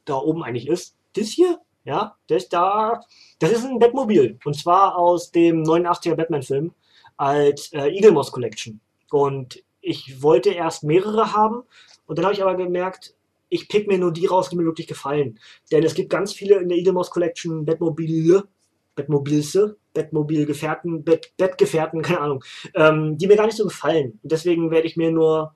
da 0.05 0.15
oben 0.15 0.43
eigentlich 0.43 0.67
ist. 0.67 0.97
Das 1.13 1.27
hier 1.27 1.59
Ja, 1.85 2.15
das 2.27 2.49
da, 2.49 3.01
das 3.39 3.51
ist 3.51 3.65
ein 3.65 3.79
Batmobil. 3.79 4.39
Und 4.45 4.55
zwar 4.55 4.97
aus 4.97 5.31
dem 5.31 5.63
89er 5.63 6.15
Batman-Film 6.15 6.73
als 7.17 7.73
äh, 7.73 7.89
Eagle 7.89 8.11
Moss 8.11 8.31
Collection. 8.31 8.79
Und 9.11 9.63
ich 9.81 10.21
wollte 10.21 10.51
erst 10.51 10.83
mehrere 10.83 11.33
haben 11.33 11.63
und 12.05 12.17
dann 12.17 12.25
habe 12.25 12.33
ich 12.33 12.41
aber 12.41 12.55
gemerkt, 12.55 13.15
ich 13.49 13.67
pick 13.67 13.87
mir 13.87 13.99
nur 13.99 14.11
die 14.11 14.25
raus, 14.25 14.49
die 14.49 14.55
mir 14.55 14.65
wirklich 14.65 14.87
gefallen. 14.87 15.39
Denn 15.71 15.83
es 15.83 15.93
gibt 15.93 16.09
ganz 16.09 16.33
viele 16.33 16.55
in 16.55 16.69
der 16.69 16.77
Eagle 16.77 16.93
Moss 16.93 17.11
Collection 17.11 17.65
Batmobile, 17.65 18.47
Batmobilse, 18.95 19.77
Batmobil-Gefährten, 19.93 21.03
Bettgefährten, 21.03 22.01
keine 22.01 22.21
Ahnung, 22.21 22.43
ähm, 22.75 23.17
die 23.17 23.27
mir 23.27 23.35
gar 23.35 23.45
nicht 23.45 23.57
so 23.57 23.65
gefallen. 23.65 24.19
Und 24.23 24.31
deswegen 24.31 24.71
werde 24.71 24.87
ich 24.87 24.97
mir 24.97 25.11
nur, 25.11 25.53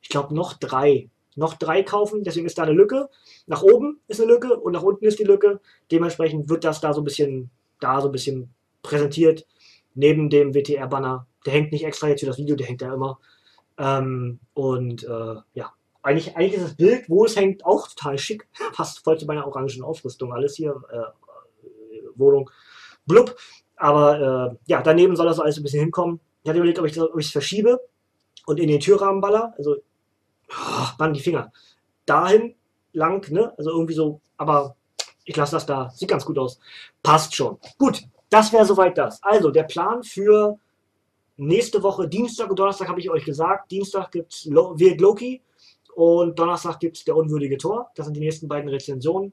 ich 0.00 0.08
glaube, 0.08 0.34
noch 0.34 0.54
drei 0.54 1.08
noch 1.36 1.54
drei 1.54 1.82
kaufen, 1.82 2.24
deswegen 2.24 2.46
ist 2.46 2.58
da 2.58 2.64
eine 2.64 2.72
Lücke. 2.72 3.08
Nach 3.46 3.62
oben 3.62 4.00
ist 4.08 4.20
eine 4.20 4.30
Lücke 4.30 4.58
und 4.58 4.72
nach 4.72 4.82
unten 4.82 5.04
ist 5.04 5.18
die 5.18 5.24
Lücke. 5.24 5.60
Dementsprechend 5.90 6.48
wird 6.48 6.64
das 6.64 6.80
da 6.80 6.92
so 6.92 7.00
ein 7.00 7.04
bisschen, 7.04 7.50
da 7.80 8.00
so 8.00 8.08
ein 8.08 8.12
bisschen 8.12 8.54
präsentiert. 8.82 9.46
Neben 9.94 10.30
dem 10.30 10.54
WTR-Banner. 10.54 11.26
Der 11.46 11.52
hängt 11.52 11.72
nicht 11.72 11.84
extra 11.84 12.08
jetzt 12.08 12.20
für 12.20 12.26
das 12.26 12.38
Video, 12.38 12.54
der 12.56 12.66
hängt 12.66 12.82
da 12.82 12.94
immer. 12.94 13.18
Ähm, 13.78 14.40
und 14.54 15.04
äh, 15.04 15.36
ja, 15.54 15.72
eigentlich, 16.02 16.36
eigentlich 16.36 16.54
ist 16.54 16.64
das 16.64 16.76
Bild, 16.76 17.08
wo 17.08 17.24
es 17.24 17.36
hängt, 17.36 17.64
auch 17.64 17.88
total 17.88 18.18
schick. 18.18 18.48
Passt 18.72 19.02
voll 19.02 19.18
zu 19.18 19.26
meiner 19.26 19.46
orangen 19.46 19.82
Aufrüstung. 19.82 20.32
Alles 20.32 20.56
hier, 20.56 20.82
äh, 20.90 21.66
Wohnung, 22.14 22.50
blub. 23.06 23.36
Aber 23.76 24.52
äh, 24.52 24.56
ja, 24.66 24.82
daneben 24.82 25.16
soll 25.16 25.26
das 25.26 25.40
alles 25.40 25.56
ein 25.56 25.62
bisschen 25.62 25.80
hinkommen. 25.80 26.20
Ich 26.42 26.48
hatte 26.48 26.58
überlegt, 26.58 26.78
ob 26.78 26.86
ich 26.86 27.26
es 27.26 27.32
verschiebe 27.32 27.80
und 28.46 28.60
in 28.60 28.68
den 28.68 28.80
Türrahmen 28.80 29.20
baller. 29.20 29.54
Also 29.56 29.76
Mann, 30.98 31.12
die 31.12 31.20
Finger. 31.20 31.52
Dahin 32.06 32.54
lang, 32.92 33.30
ne? 33.30 33.52
Also 33.56 33.70
irgendwie 33.70 33.94
so, 33.94 34.20
aber 34.36 34.76
ich 35.24 35.36
lasse 35.36 35.56
das 35.56 35.66
da. 35.66 35.90
Sieht 35.90 36.08
ganz 36.08 36.24
gut 36.24 36.38
aus. 36.38 36.58
Passt 37.02 37.34
schon. 37.34 37.58
Gut, 37.78 38.02
das 38.30 38.52
wäre 38.52 38.64
soweit 38.64 38.98
das. 38.98 39.22
Also, 39.22 39.50
der 39.50 39.64
Plan 39.64 40.02
für 40.02 40.58
nächste 41.36 41.82
Woche, 41.82 42.08
Dienstag 42.08 42.50
und 42.50 42.58
Donnerstag 42.58 42.88
habe 42.88 43.00
ich 43.00 43.10
euch 43.10 43.24
gesagt. 43.24 43.70
Dienstag 43.70 44.10
gibt's 44.12 44.44
Lo 44.46 44.78
wird 44.78 45.00
Loki 45.00 45.42
und 45.94 46.38
Donnerstag 46.38 46.80
gibt 46.80 46.96
es 46.96 47.04
der 47.04 47.16
unwürdige 47.16 47.58
Tor. 47.58 47.90
Das 47.94 48.06
sind 48.06 48.14
die 48.14 48.20
nächsten 48.20 48.48
beiden 48.48 48.68
Rezensionen. 48.68 49.32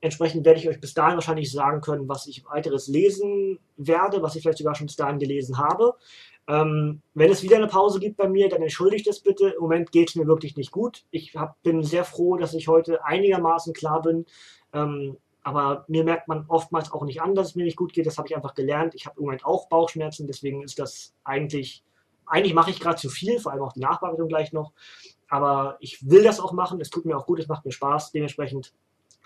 Entsprechend 0.00 0.44
werde 0.44 0.60
ich 0.60 0.68
euch 0.68 0.80
bis 0.80 0.92
dahin 0.92 1.14
wahrscheinlich 1.14 1.50
sagen 1.50 1.80
können, 1.80 2.08
was 2.08 2.26
ich 2.26 2.44
weiteres 2.44 2.88
lesen 2.88 3.58
werde, 3.78 4.22
was 4.22 4.36
ich 4.36 4.42
vielleicht 4.42 4.58
sogar 4.58 4.74
schon 4.74 4.86
bis 4.86 4.96
dahin 4.96 5.18
gelesen 5.18 5.56
habe. 5.56 5.94
Ähm, 6.46 7.00
wenn 7.14 7.30
es 7.30 7.42
wieder 7.42 7.56
eine 7.56 7.68
Pause 7.68 8.00
gibt 8.00 8.16
bei 8.16 8.28
mir, 8.28 8.48
dann 8.48 8.62
entschuldigt 8.62 9.06
es 9.06 9.20
bitte. 9.20 9.50
Im 9.50 9.62
Moment 9.62 9.92
geht 9.92 10.10
es 10.10 10.14
mir 10.14 10.26
wirklich 10.26 10.56
nicht 10.56 10.70
gut. 10.72 11.04
Ich 11.10 11.34
hab, 11.34 11.62
bin 11.62 11.82
sehr 11.82 12.04
froh, 12.04 12.36
dass 12.36 12.54
ich 12.54 12.68
heute 12.68 13.04
einigermaßen 13.04 13.72
klar 13.72 14.02
bin. 14.02 14.26
Ähm, 14.72 15.16
aber 15.42 15.84
mir 15.88 16.04
merkt 16.04 16.28
man 16.28 16.46
oftmals 16.48 16.90
auch 16.92 17.04
nicht 17.04 17.22
an, 17.22 17.34
dass 17.34 17.48
es 17.48 17.54
mir 17.54 17.64
nicht 17.64 17.76
gut 17.76 17.92
geht. 17.92 18.06
Das 18.06 18.18
habe 18.18 18.28
ich 18.28 18.36
einfach 18.36 18.54
gelernt. 18.54 18.94
Ich 18.94 19.06
habe 19.06 19.18
im 19.18 19.24
Moment 19.24 19.44
auch 19.44 19.68
Bauchschmerzen, 19.68 20.26
deswegen 20.26 20.62
ist 20.62 20.78
das 20.78 21.14
eigentlich, 21.22 21.82
eigentlich 22.26 22.54
mache 22.54 22.70
ich 22.70 22.80
gerade 22.80 22.96
zu 22.96 23.10
viel, 23.10 23.38
vor 23.38 23.52
allem 23.52 23.62
auch 23.62 23.74
die 23.74 23.80
Nachbearbeitung 23.80 24.28
gleich 24.28 24.52
noch. 24.52 24.72
Aber 25.28 25.76
ich 25.80 26.08
will 26.08 26.22
das 26.22 26.40
auch 26.40 26.52
machen. 26.52 26.80
Es 26.80 26.90
tut 26.90 27.04
mir 27.04 27.16
auch 27.16 27.26
gut, 27.26 27.40
es 27.40 27.48
macht 27.48 27.64
mir 27.64 27.72
Spaß. 27.72 28.12
Dementsprechend 28.12 28.72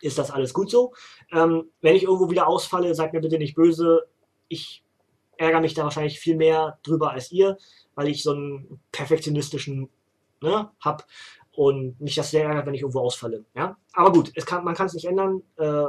ist 0.00 0.18
das 0.18 0.30
alles 0.30 0.54
gut 0.54 0.70
so. 0.70 0.92
Ähm, 1.32 1.70
wenn 1.80 1.96
ich 1.96 2.04
irgendwo 2.04 2.30
wieder 2.30 2.46
ausfalle, 2.46 2.94
seid 2.94 3.12
mir 3.12 3.20
bitte 3.20 3.38
nicht 3.38 3.54
böse. 3.54 4.06
Ich 4.48 4.82
ärgere 5.38 5.60
mich 5.60 5.74
da 5.74 5.84
wahrscheinlich 5.84 6.18
viel 6.20 6.36
mehr 6.36 6.78
drüber 6.82 7.12
als 7.12 7.32
ihr, 7.32 7.56
weil 7.94 8.08
ich 8.08 8.22
so 8.22 8.32
einen 8.32 8.80
perfektionistischen 8.92 9.88
ne, 10.40 10.70
habe 10.80 11.04
und 11.52 12.00
mich 12.00 12.14
das 12.14 12.30
sehr 12.30 12.44
ärgert, 12.44 12.66
wenn 12.66 12.74
ich 12.74 12.82
irgendwo 12.82 13.00
ausfalle. 13.00 13.44
Ja? 13.54 13.76
Aber 13.92 14.12
gut, 14.12 14.30
es 14.34 14.46
kann, 14.46 14.64
man 14.64 14.74
kann 14.74 14.86
es 14.86 14.94
nicht 14.94 15.06
ändern. 15.06 15.42
Äh, 15.56 15.86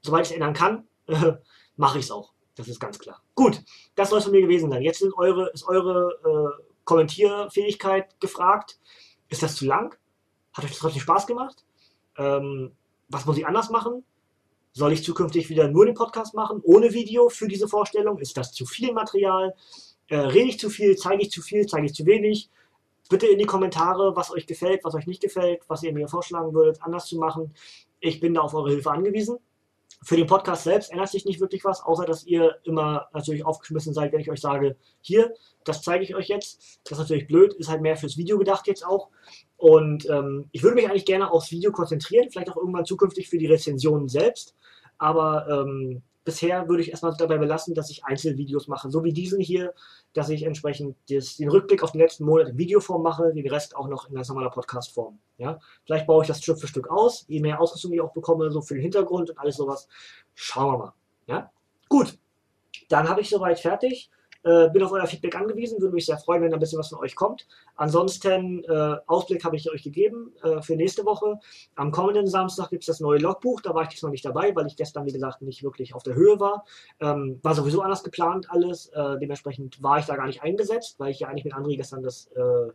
sobald 0.00 0.26
ich 0.26 0.30
es 0.30 0.34
ändern 0.34 0.54
kann, 0.54 0.86
äh, 1.06 1.32
mache 1.76 1.98
ich 1.98 2.04
es 2.04 2.10
auch. 2.10 2.32
Das 2.54 2.68
ist 2.68 2.80
ganz 2.80 2.98
klar. 2.98 3.22
Gut, 3.34 3.62
das 3.94 4.10
soll 4.10 4.18
es 4.18 4.24
von 4.24 4.32
mir 4.32 4.42
gewesen 4.42 4.70
sein. 4.70 4.82
Jetzt 4.82 5.04
eure, 5.16 5.48
ist 5.50 5.66
eure 5.66 6.18
äh, 6.58 6.62
Kommentierfähigkeit 6.84 8.18
gefragt. 8.20 8.78
Ist 9.28 9.42
das 9.42 9.54
zu 9.54 9.64
lang? 9.64 9.96
Hat 10.52 10.64
euch 10.64 10.70
das 10.70 10.80
trotzdem 10.80 11.02
Spaß 11.02 11.26
gemacht? 11.26 11.64
Ähm, 12.16 12.72
was 13.08 13.26
muss 13.26 13.38
ich 13.38 13.46
anders 13.46 13.70
machen? 13.70 14.04
Soll 14.78 14.92
ich 14.92 15.02
zukünftig 15.02 15.50
wieder 15.50 15.66
nur 15.66 15.86
den 15.86 15.96
Podcast 15.96 16.34
machen, 16.34 16.60
ohne 16.62 16.94
Video 16.94 17.30
für 17.30 17.48
diese 17.48 17.66
Vorstellung? 17.66 18.20
Ist 18.20 18.36
das 18.36 18.52
zu 18.52 18.64
viel 18.64 18.92
Material? 18.92 19.52
Äh, 20.06 20.18
rede 20.18 20.50
ich 20.50 20.60
zu 20.60 20.70
viel? 20.70 20.94
Zeige 20.94 21.22
ich 21.22 21.32
zu 21.32 21.42
viel? 21.42 21.66
Zeige 21.66 21.86
ich 21.86 21.94
zu 21.94 22.06
wenig? 22.06 22.48
Bitte 23.10 23.26
in 23.26 23.40
die 23.40 23.44
Kommentare, 23.44 24.14
was 24.14 24.30
euch 24.30 24.46
gefällt, 24.46 24.84
was 24.84 24.94
euch 24.94 25.08
nicht 25.08 25.20
gefällt, 25.20 25.62
was 25.66 25.82
ihr 25.82 25.92
mir 25.92 26.06
vorschlagen 26.06 26.54
würdet, 26.54 26.80
anders 26.80 27.06
zu 27.06 27.18
machen. 27.18 27.52
Ich 27.98 28.20
bin 28.20 28.34
da 28.34 28.42
auf 28.42 28.54
eure 28.54 28.70
Hilfe 28.70 28.92
angewiesen. 28.92 29.38
Für 30.04 30.16
den 30.16 30.28
Podcast 30.28 30.62
selbst 30.62 30.92
ändert 30.92 31.08
sich 31.08 31.24
nicht 31.24 31.40
wirklich 31.40 31.64
was, 31.64 31.82
außer 31.82 32.04
dass 32.04 32.22
ihr 32.24 32.58
immer 32.62 33.08
natürlich 33.12 33.44
aufgeschmissen 33.44 33.92
seid, 33.92 34.12
wenn 34.12 34.20
ich 34.20 34.30
euch 34.30 34.40
sage, 34.40 34.76
hier, 35.00 35.34
das 35.64 35.82
zeige 35.82 36.04
ich 36.04 36.14
euch 36.14 36.28
jetzt. 36.28 36.78
Das 36.84 36.92
ist 36.92 36.98
natürlich 36.98 37.26
blöd, 37.26 37.52
ist 37.54 37.68
halt 37.68 37.82
mehr 37.82 37.96
fürs 37.96 38.16
Video 38.16 38.38
gedacht 38.38 38.68
jetzt 38.68 38.86
auch. 38.86 39.08
Und 39.56 40.08
ähm, 40.08 40.48
ich 40.52 40.62
würde 40.62 40.76
mich 40.76 40.88
eigentlich 40.88 41.04
gerne 41.04 41.32
aufs 41.32 41.50
Video 41.50 41.72
konzentrieren, 41.72 42.30
vielleicht 42.30 42.50
auch 42.50 42.56
irgendwann 42.56 42.84
zukünftig 42.84 43.28
für 43.28 43.38
die 43.38 43.46
Rezensionen 43.46 44.06
selbst. 44.06 44.54
Aber 44.98 45.48
ähm, 45.48 46.02
bisher 46.28 46.68
würde 46.68 46.82
ich 46.82 46.90
erstmal 46.90 47.14
dabei 47.16 47.38
belassen, 47.38 47.74
dass 47.74 47.88
ich 47.88 48.04
Einzelvideos 48.04 48.68
mache, 48.68 48.90
so 48.90 49.02
wie 49.02 49.14
diesen 49.14 49.40
hier, 49.40 49.72
dass 50.12 50.28
ich 50.28 50.42
entsprechend 50.42 50.94
das, 51.08 51.38
den 51.38 51.48
Rückblick 51.48 51.82
auf 51.82 51.92
den 51.92 52.02
letzten 52.02 52.24
Monat 52.24 52.48
in 52.48 52.58
Videoform 52.58 53.02
mache, 53.02 53.32
den 53.32 53.48
Rest 53.48 53.74
auch 53.74 53.88
noch 53.88 54.08
in 54.08 54.14
ganz 54.14 54.28
normaler 54.28 54.50
Podcastform. 54.50 55.18
Ja? 55.38 55.58
Vielleicht 55.86 56.06
baue 56.06 56.22
ich 56.22 56.28
das 56.28 56.42
Stück 56.42 56.60
für 56.60 56.66
Stück 56.66 56.90
aus, 56.90 57.24
je 57.28 57.40
mehr 57.40 57.58
Ausrüstung 57.58 57.94
ich 57.94 58.00
auch 58.02 58.12
bekomme, 58.12 58.50
so 58.50 58.60
für 58.60 58.74
den 58.74 58.82
Hintergrund 58.82 59.30
und 59.30 59.38
alles 59.38 59.56
sowas. 59.56 59.88
Schauen 60.34 60.74
wir 60.74 60.78
mal. 60.78 60.92
Ja? 61.26 61.50
Gut, 61.88 62.18
dann 62.90 63.08
habe 63.08 63.22
ich 63.22 63.30
soweit 63.30 63.58
fertig. 63.58 64.10
Äh, 64.44 64.70
bin 64.70 64.82
auf 64.82 64.92
euer 64.92 65.06
Feedback 65.06 65.34
angewiesen, 65.34 65.80
würde 65.80 65.94
mich 65.94 66.06
sehr 66.06 66.18
freuen, 66.18 66.42
wenn 66.42 66.50
da 66.50 66.56
ein 66.56 66.60
bisschen 66.60 66.78
was 66.78 66.88
von 66.88 67.00
euch 67.00 67.16
kommt. 67.16 67.46
Ansonsten, 67.74 68.62
äh, 68.64 68.96
Ausblick 69.06 69.44
habe 69.44 69.56
ich 69.56 69.70
euch 69.70 69.82
gegeben 69.82 70.32
äh, 70.42 70.62
für 70.62 70.76
nächste 70.76 71.04
Woche. 71.04 71.40
Am 71.74 71.90
kommenden 71.90 72.28
Samstag 72.28 72.70
gibt 72.70 72.84
es 72.84 72.86
das 72.86 73.00
neue 73.00 73.18
Logbuch. 73.18 73.60
Da 73.60 73.74
war 73.74 73.82
ich 73.82 73.88
diesmal 73.88 74.12
nicht 74.12 74.24
dabei, 74.24 74.54
weil 74.54 74.66
ich 74.66 74.76
gestern, 74.76 75.06
wie 75.06 75.12
gesagt, 75.12 75.42
nicht 75.42 75.62
wirklich 75.64 75.94
auf 75.94 76.04
der 76.04 76.14
Höhe 76.14 76.38
war. 76.38 76.64
Ähm, 77.00 77.40
war 77.42 77.54
sowieso 77.54 77.82
anders 77.82 78.04
geplant 78.04 78.50
alles. 78.50 78.86
Äh, 78.88 79.18
dementsprechend 79.18 79.82
war 79.82 79.98
ich 79.98 80.06
da 80.06 80.14
gar 80.14 80.26
nicht 80.26 80.42
eingesetzt, 80.42 80.94
weil 80.98 81.10
ich 81.10 81.20
ja 81.20 81.28
eigentlich 81.28 81.44
mit 81.44 81.54
André 81.54 81.76
gestern 81.76 82.02
das, 82.02 82.28
äh, 82.36 82.72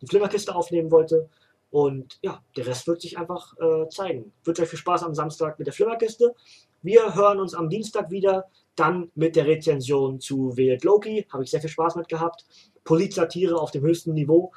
die 0.00 0.06
Flimmerkiste 0.06 0.54
aufnehmen 0.54 0.90
wollte. 0.90 1.28
Und 1.70 2.18
ja, 2.22 2.42
der 2.56 2.66
Rest 2.66 2.86
wird 2.86 3.00
sich 3.00 3.18
einfach 3.18 3.54
äh, 3.58 3.88
zeigen. 3.88 4.32
Wünsche 4.44 4.62
euch 4.62 4.68
viel 4.68 4.78
Spaß 4.78 5.04
am 5.04 5.14
Samstag 5.14 5.58
mit 5.58 5.66
der 5.66 5.72
Flimmerkiste. 5.72 6.34
Wir 6.82 7.14
hören 7.14 7.38
uns 7.38 7.54
am 7.54 7.68
Dienstag 7.68 8.10
wieder, 8.10 8.50
dann 8.74 9.10
mit 9.14 9.36
der 9.36 9.46
Rezension 9.46 10.20
zu 10.20 10.56
Wild 10.56 10.82
Loki. 10.84 11.26
Habe 11.32 11.44
ich 11.44 11.50
sehr 11.50 11.60
viel 11.60 11.70
Spaß 11.70 11.96
mit 11.96 12.08
gehabt. 12.08 12.44
Polizatire 12.84 13.56
auf 13.56 13.70
dem 13.70 13.82
höchsten 13.82 14.14
Niveau. 14.14 14.52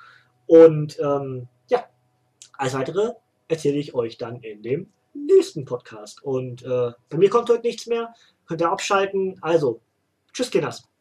Und 0.48 0.98
ähm, 1.00 1.48
ja, 1.70 1.86
alles 2.58 2.74
weitere 2.74 3.14
erzähle 3.48 3.78
ich 3.78 3.94
euch 3.94 4.18
dann 4.18 4.38
in 4.42 4.64
dem 4.64 4.92
nächsten 5.14 5.66
Podcast. 5.66 6.24
Und 6.24 6.64
äh, 6.64 6.92
bei 7.10 7.18
mir 7.18 7.30
kommt 7.30 7.50
heute 7.50 7.68
nichts 7.68 7.86
mehr. 7.86 8.14
Könnt 8.48 8.62
ihr 8.62 8.72
abschalten. 8.72 9.38
Also, 9.42 9.82
tschüss, 10.34 10.50
Kinders. 10.50 10.95